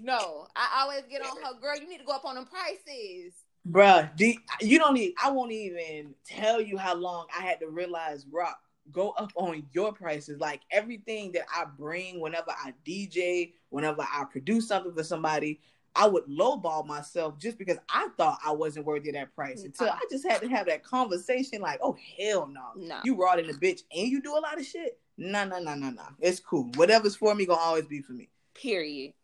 no, 0.00 0.46
I 0.54 0.82
always 0.82 1.02
get 1.10 1.22
on 1.22 1.36
her. 1.42 1.60
Girl, 1.60 1.76
you 1.76 1.88
need 1.88 1.98
to 1.98 2.04
go 2.04 2.12
up 2.12 2.24
on 2.24 2.36
them 2.36 2.46
prices. 2.46 3.34
Bruh, 3.70 4.16
the, 4.16 4.38
you 4.60 4.78
don't 4.78 4.94
need. 4.94 5.14
I 5.22 5.30
won't 5.30 5.52
even 5.52 6.14
tell 6.24 6.60
you 6.60 6.76
how 6.78 6.94
long 6.94 7.26
I 7.36 7.42
had 7.42 7.58
to 7.60 7.68
realize 7.68 8.26
rock 8.30 8.58
go 8.92 9.10
up 9.10 9.32
on 9.34 9.64
your 9.72 9.92
prices. 9.92 10.38
Like 10.40 10.60
everything 10.70 11.32
that 11.32 11.46
I 11.54 11.64
bring, 11.64 12.20
whenever 12.20 12.50
I 12.50 12.72
DJ, 12.86 13.52
whenever 13.70 14.02
I 14.02 14.24
produce 14.30 14.68
something 14.68 14.94
for 14.94 15.02
somebody, 15.02 15.60
I 15.94 16.06
would 16.06 16.26
lowball 16.26 16.86
myself 16.86 17.38
just 17.38 17.58
because 17.58 17.78
I 17.88 18.08
thought 18.18 18.38
I 18.44 18.52
wasn't 18.52 18.86
worthy 18.86 19.08
of 19.08 19.14
that 19.14 19.34
price. 19.34 19.64
Until 19.64 19.88
I 19.88 20.00
just 20.10 20.26
had 20.28 20.42
to 20.42 20.48
have 20.48 20.66
that 20.66 20.84
conversation, 20.84 21.60
like, 21.60 21.80
oh 21.82 21.96
hell 22.18 22.46
no, 22.46 22.72
No. 22.76 23.00
you 23.04 23.16
raw 23.16 23.34
in 23.34 23.46
the 23.46 23.54
bitch 23.54 23.82
and 23.94 24.08
you 24.08 24.20
do 24.20 24.36
a 24.36 24.40
lot 24.40 24.58
of 24.58 24.66
shit. 24.66 24.98
No, 25.16 25.44
no, 25.46 25.58
no, 25.58 25.74
no, 25.74 25.90
no. 25.90 26.02
It's 26.20 26.40
cool. 26.40 26.70
Whatever's 26.74 27.16
for 27.16 27.34
me 27.34 27.46
gonna 27.46 27.60
always 27.60 27.86
be 27.86 28.02
for 28.02 28.12
me. 28.12 28.28
Period. 28.54 29.14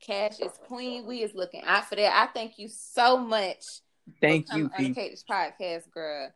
Cash 0.00 0.40
is 0.40 0.52
queen. 0.66 1.06
We 1.06 1.22
is 1.22 1.34
looking 1.34 1.62
out 1.64 1.88
for 1.88 1.94
that. 1.96 2.12
I 2.16 2.32
thank 2.32 2.58
you 2.58 2.68
so 2.68 3.18
much. 3.18 3.64
Thank 4.20 4.52
you, 4.54 4.70
on 4.76 4.84
the 4.84 4.92
This 4.92 5.24
podcast, 5.28 5.90
girl. 5.92 6.30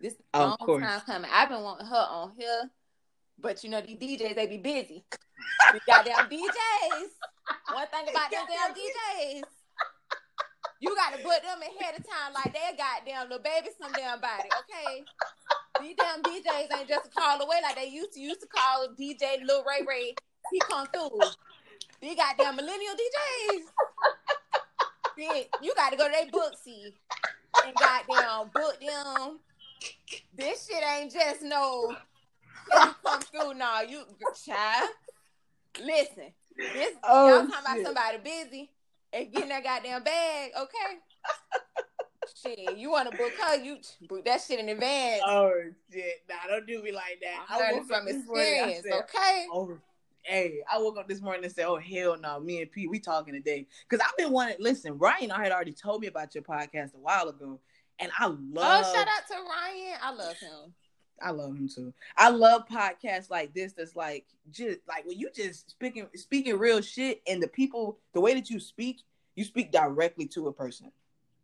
This 0.00 0.14
Of 0.34 0.40
long 0.48 0.56
course. 0.58 0.84
time 0.84 1.00
coming. 1.06 1.30
I've 1.32 1.48
been 1.48 1.62
wanting 1.62 1.86
her 1.86 2.06
on 2.10 2.32
here, 2.36 2.70
but 3.38 3.62
you 3.62 3.70
know 3.70 3.80
these 3.80 3.96
DJs 3.98 4.34
they 4.34 4.46
be 4.46 4.58
busy. 4.58 5.04
These 5.72 5.82
goddamn 5.86 6.28
DJs. 6.28 7.08
One 7.72 7.86
thing 7.86 8.08
about 8.10 8.30
them 8.30 8.44
damn 8.48 8.72
DJs, 8.74 9.42
you 10.80 10.94
got 10.96 11.12
to 11.12 11.18
put 11.22 11.42
them 11.42 11.58
ahead 11.62 11.98
of 11.98 12.04
time 12.08 12.32
like 12.34 12.52
they 12.52 12.76
goddamn 12.76 13.28
little 13.28 13.42
baby 13.42 13.68
some 13.80 13.92
damn 13.92 14.20
body, 14.20 14.48
okay? 14.58 15.04
These 15.80 15.96
damn 15.96 16.22
DJs 16.22 16.78
ain't 16.78 16.88
just 16.88 17.06
a 17.06 17.10
call 17.10 17.40
away 17.40 17.56
like 17.62 17.76
they 17.76 17.86
used 17.88 18.12
to. 18.14 18.20
Used 18.20 18.40
to 18.40 18.46
call 18.48 18.88
DJ 18.98 19.44
Lil 19.44 19.64
Ray 19.64 19.84
Ray. 19.86 20.14
He 20.50 20.60
come 20.60 20.86
through. 20.92 21.20
These 22.00 22.16
goddamn 22.16 22.56
millennial 22.56 22.94
DJs. 22.94 23.62
Bitch, 25.18 25.46
you 25.62 25.74
got 25.74 25.90
to 25.90 25.96
go 25.96 26.06
to 26.06 26.12
their 26.12 26.26
booksy 26.26 26.94
and 27.66 27.76
goddamn 27.76 28.50
book 28.52 28.78
them. 28.80 29.38
This 30.36 30.66
shit 30.66 30.82
ain't 30.82 31.12
just 31.12 31.42
no. 31.42 31.94
You 32.72 32.94
come 33.04 33.20
through 33.20 33.54
now, 33.54 33.82
you 33.82 34.02
child. 34.44 34.90
Listen, 35.82 36.32
this 36.56 36.94
Oh, 37.04 37.28
y'all 37.28 37.46
talking 37.48 37.60
about 37.60 37.84
somebody 37.84 38.18
busy 38.22 38.70
and 39.12 39.32
getting 39.32 39.48
that 39.48 39.64
goddamn 39.64 40.02
bag, 40.02 40.52
okay? 40.58 40.98
shit, 42.42 42.76
you 42.76 42.90
want 42.90 43.10
to 43.10 43.16
book 43.16 43.32
her? 43.40 43.56
You 43.56 43.78
book 44.08 44.24
that 44.24 44.40
shit 44.40 44.58
in 44.58 44.68
advance. 44.68 45.22
Oh 45.26 45.52
shit! 45.92 46.22
Nah, 46.28 46.48
don't 46.48 46.66
do 46.66 46.82
me 46.82 46.92
like 46.92 47.20
that. 47.22 47.46
I 47.48 47.58
learned 47.58 47.86
from 47.86 48.08
experience, 48.08 48.84
said, 48.84 49.00
okay? 49.00 49.46
Oh, 49.52 49.78
hey, 50.22 50.62
I 50.70 50.78
woke 50.78 50.98
up 50.98 51.08
this 51.08 51.20
morning 51.20 51.44
and 51.44 51.52
said, 51.52 51.66
"Oh 51.66 51.78
hell 51.78 52.16
no, 52.18 52.40
me 52.40 52.60
and 52.60 52.70
Pete, 52.70 52.90
we 52.90 52.98
talking 52.98 53.34
today." 53.34 53.66
Because 53.88 54.04
I've 54.06 54.16
been 54.16 54.32
wanting. 54.32 54.56
Listen, 54.58 54.98
Ryan, 54.98 55.30
I 55.30 55.42
had 55.42 55.52
already 55.52 55.72
told 55.72 56.00
me 56.00 56.06
about 56.06 56.34
your 56.34 56.44
podcast 56.44 56.94
a 56.94 56.98
while 56.98 57.28
ago, 57.28 57.60
and 57.98 58.10
I 58.18 58.26
love. 58.26 58.36
Oh, 58.86 58.94
shout 58.94 59.08
out 59.08 59.26
to 59.28 59.34
Ryan. 59.34 59.98
I 60.02 60.12
love 60.14 60.36
him. 60.38 60.74
I 61.20 61.30
love 61.30 61.50
him 61.50 61.68
too. 61.68 61.92
I 62.16 62.30
love 62.30 62.66
podcasts 62.68 63.30
like 63.30 63.54
this. 63.54 63.72
That's 63.72 63.94
like 63.94 64.26
just 64.50 64.80
like 64.88 65.06
when 65.06 65.18
you 65.18 65.30
just 65.34 65.70
speaking 65.70 66.08
speaking 66.14 66.58
real 66.58 66.80
shit, 66.80 67.22
and 67.26 67.42
the 67.42 67.48
people, 67.48 67.98
the 68.12 68.20
way 68.20 68.34
that 68.34 68.50
you 68.50 68.58
speak, 68.60 69.02
you 69.34 69.44
speak 69.44 69.72
directly 69.72 70.26
to 70.28 70.48
a 70.48 70.52
person. 70.52 70.90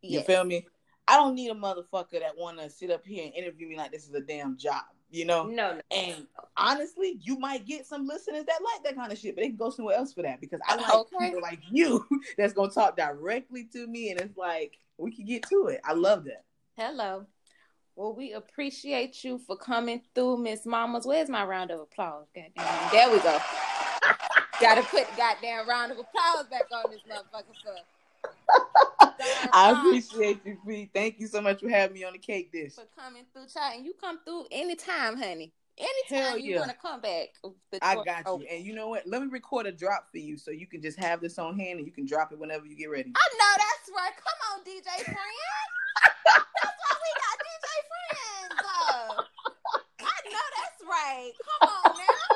You 0.03 0.23
feel 0.23 0.45
me? 0.45 0.67
I 1.07 1.17
don't 1.17 1.35
need 1.35 1.51
a 1.51 1.55
motherfucker 1.55 2.21
that 2.21 2.37
want 2.37 2.59
to 2.59 2.69
sit 2.71 2.91
up 2.91 3.05
here 3.05 3.25
and 3.25 3.35
interview 3.35 3.67
me 3.69 3.77
like 3.77 3.91
this 3.91 4.07
is 4.07 4.15
a 4.15 4.21
damn 4.21 4.57
job. 4.57 4.85
You 5.11 5.25
know? 5.25 5.45
No, 5.45 5.75
no. 5.75 5.81
And 5.91 6.27
honestly, 6.57 7.19
you 7.23 7.39
might 7.39 7.65
get 7.67 7.87
some 7.87 8.07
listeners 8.07 8.45
that 8.45 8.59
like 8.63 8.85
that 8.85 8.95
kind 8.95 9.11
of 9.11 9.19
shit, 9.19 9.35
but 9.35 9.43
they 9.43 9.49
can 9.49 9.57
go 9.57 9.71
somewhere 9.71 9.97
else 9.97 10.13
for 10.13 10.23
that 10.23 10.41
because 10.41 10.61
I 10.69 10.77
like 10.77 10.93
Okay. 10.95 11.27
people 11.27 11.41
like 11.41 11.61
you 11.71 12.07
that's 12.39 12.53
gonna 12.53 12.71
talk 12.71 12.97
directly 12.97 13.65
to 13.73 13.87
me, 13.87 14.11
and 14.11 14.21
it's 14.21 14.37
like 14.37 14.79
we 14.99 15.11
can 15.11 15.25
get 15.25 15.45
to 15.49 15.69
it. 15.69 15.81
I 15.85 15.95
love 15.95 16.25
that. 16.25 16.45
Hello. 16.77 17.25
Well, 17.97 18.15
we 18.15 18.33
appreciate 18.33 19.25
you 19.25 19.39
for 19.39 19.57
coming 19.57 20.03
through, 20.15 20.39
Miss 20.39 20.65
Mamas. 20.67 21.05
Where's 21.07 21.29
my 21.29 21.45
round 21.45 21.71
of 21.73 21.81
applause? 21.81 22.27
Goddamn. 22.35 22.91
There 22.93 23.11
we 23.11 23.19
go. 23.21 23.39
Gotta 24.61 24.83
put 24.83 25.07
goddamn 25.17 25.69
round 25.69 25.93
of 25.93 25.99
applause 25.99 26.47
back 26.51 26.65
on 26.73 26.91
this 26.91 27.01
motherfucker 27.09 27.55
for, 27.63 28.67
I 29.53 29.73
appreciate 29.79 30.41
you, 30.45 30.59
P. 30.67 30.91
Thank 30.93 31.21
you 31.21 31.27
so 31.27 31.41
much 31.41 31.61
for 31.61 31.69
having 31.69 31.95
me 31.95 32.05
on 32.05 32.13
the 32.13 32.19
cake 32.19 32.53
dish. 32.53 32.75
for 32.75 32.85
coming 32.99 33.25
through, 33.33 33.47
child. 33.47 33.77
And 33.77 33.85
you 33.87 33.93
come 34.01 34.19
through 34.25 34.47
anytime, 34.51 35.17
honey. 35.17 35.53
Hell 35.79 35.89
Anytime 36.11 36.41
you 36.41 36.55
yeah. 36.55 36.59
want 36.61 36.71
to 36.73 36.77
come 36.77 37.01
back. 37.01 37.29
the 37.71 37.79
I 37.83 37.95
got 37.97 38.07
you. 38.27 38.33
open. 38.33 38.47
And 38.51 38.65
you 38.65 38.75
know 38.75 38.89
what? 38.89 39.07
Let 39.07 39.23
me 39.23 39.29
record 39.31 39.67
a 39.67 39.73
drop 39.73 40.09
for 40.11 40.19
you 40.19 40.37
so 40.37 40.51
you 40.51 40.67
can 40.67 40.83
just 40.83 40.99
have 40.99 41.21
this 41.21 41.39
on 41.39 41.57
hand 41.59 41.79
and 41.79 41.87
you 41.87 41.93
can 41.93 42.05
drop 42.05 42.33
it 42.33 42.39
whenever 42.39 42.67
you 42.67 42.75
get 42.77 42.91
ready. 42.91 43.13
I 43.15 43.29
know 43.39 43.55
that's 43.57 43.91
right. 43.97 44.11
Come 44.17 44.39
on, 44.53 44.65
DJ 44.65 45.05
friend. 45.05 45.19
that's 46.25 46.45
why 46.83 46.95
we 46.99 47.11
got 47.23 47.39
DJ 47.47 47.69
friends. 47.89 48.61
Uh, 48.65 49.23
I 50.01 50.19
know 50.29 50.47
that's 50.59 50.83
right. 50.89 51.33
Come 51.61 51.69
on 51.69 51.97
now. 51.99 52.28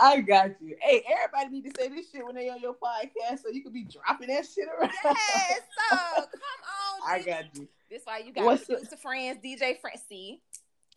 I 0.00 0.20
got 0.22 0.52
you. 0.62 0.76
Hey, 0.80 1.04
everybody 1.06 1.60
need 1.60 1.70
to 1.70 1.80
say 1.80 1.88
this 1.88 2.10
shit 2.10 2.24
when 2.24 2.34
they 2.34 2.48
on 2.48 2.58
your 2.60 2.72
podcast 2.72 3.42
so 3.42 3.50
you 3.50 3.62
can 3.62 3.72
be 3.72 3.84
dropping 3.84 4.28
that 4.28 4.46
shit 4.46 4.66
around. 4.66 4.90
Yes, 5.04 5.60
so 5.90 5.96
come 6.16 7.04
on. 7.04 7.10
I 7.10 7.22
got 7.22 7.54
you. 7.54 7.68
This 7.90 8.02
why 8.04 8.22
you 8.24 8.32
got 8.32 8.44
What's 8.44 8.64
producer 8.64 8.96
friends, 8.96 9.38
DJ 9.44 9.78
friends. 9.78 10.00
See, 10.08 10.40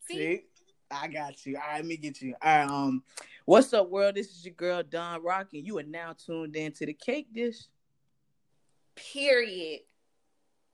see. 0.08 0.16
See? 0.16 0.42
I 0.90 1.08
got 1.08 1.46
you. 1.46 1.58
All 1.58 1.64
right, 1.68 1.76
let 1.78 1.86
me 1.86 1.98
get 1.98 2.22
you. 2.22 2.36
All 2.42 2.58
right, 2.58 2.70
um, 2.70 3.04
what's 3.46 3.74
up, 3.74 3.90
world? 3.90 4.16
This 4.16 4.30
is 4.30 4.46
your 4.46 4.54
girl 4.54 4.84
Don 4.84 5.22
Rock, 5.22 5.48
and 5.54 5.66
you 5.66 5.78
are 5.80 5.84
now 5.84 6.14
tuned 6.14 6.56
in 6.56 6.72
to 6.74 6.86
the 6.86 6.94
cake 6.94 7.34
dish. 7.34 7.58
Period. 8.96 9.82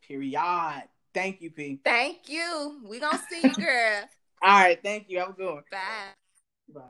Period. 0.08 0.84
Thank 1.14 1.42
you, 1.42 1.50
P. 1.50 1.80
Thank 1.84 2.30
you. 2.30 2.82
We 2.86 3.00
gonna 3.00 3.20
see 3.30 3.42
you, 3.44 3.54
girl. 3.54 4.04
All 4.44 4.60
right, 4.60 4.80
thank 4.84 5.10
you. 5.10 5.20
Have 5.20 5.30
a 5.30 5.34
good 5.34 5.54
one. 5.54 5.64
Bye. 5.72 5.80
Bye. 6.74 6.82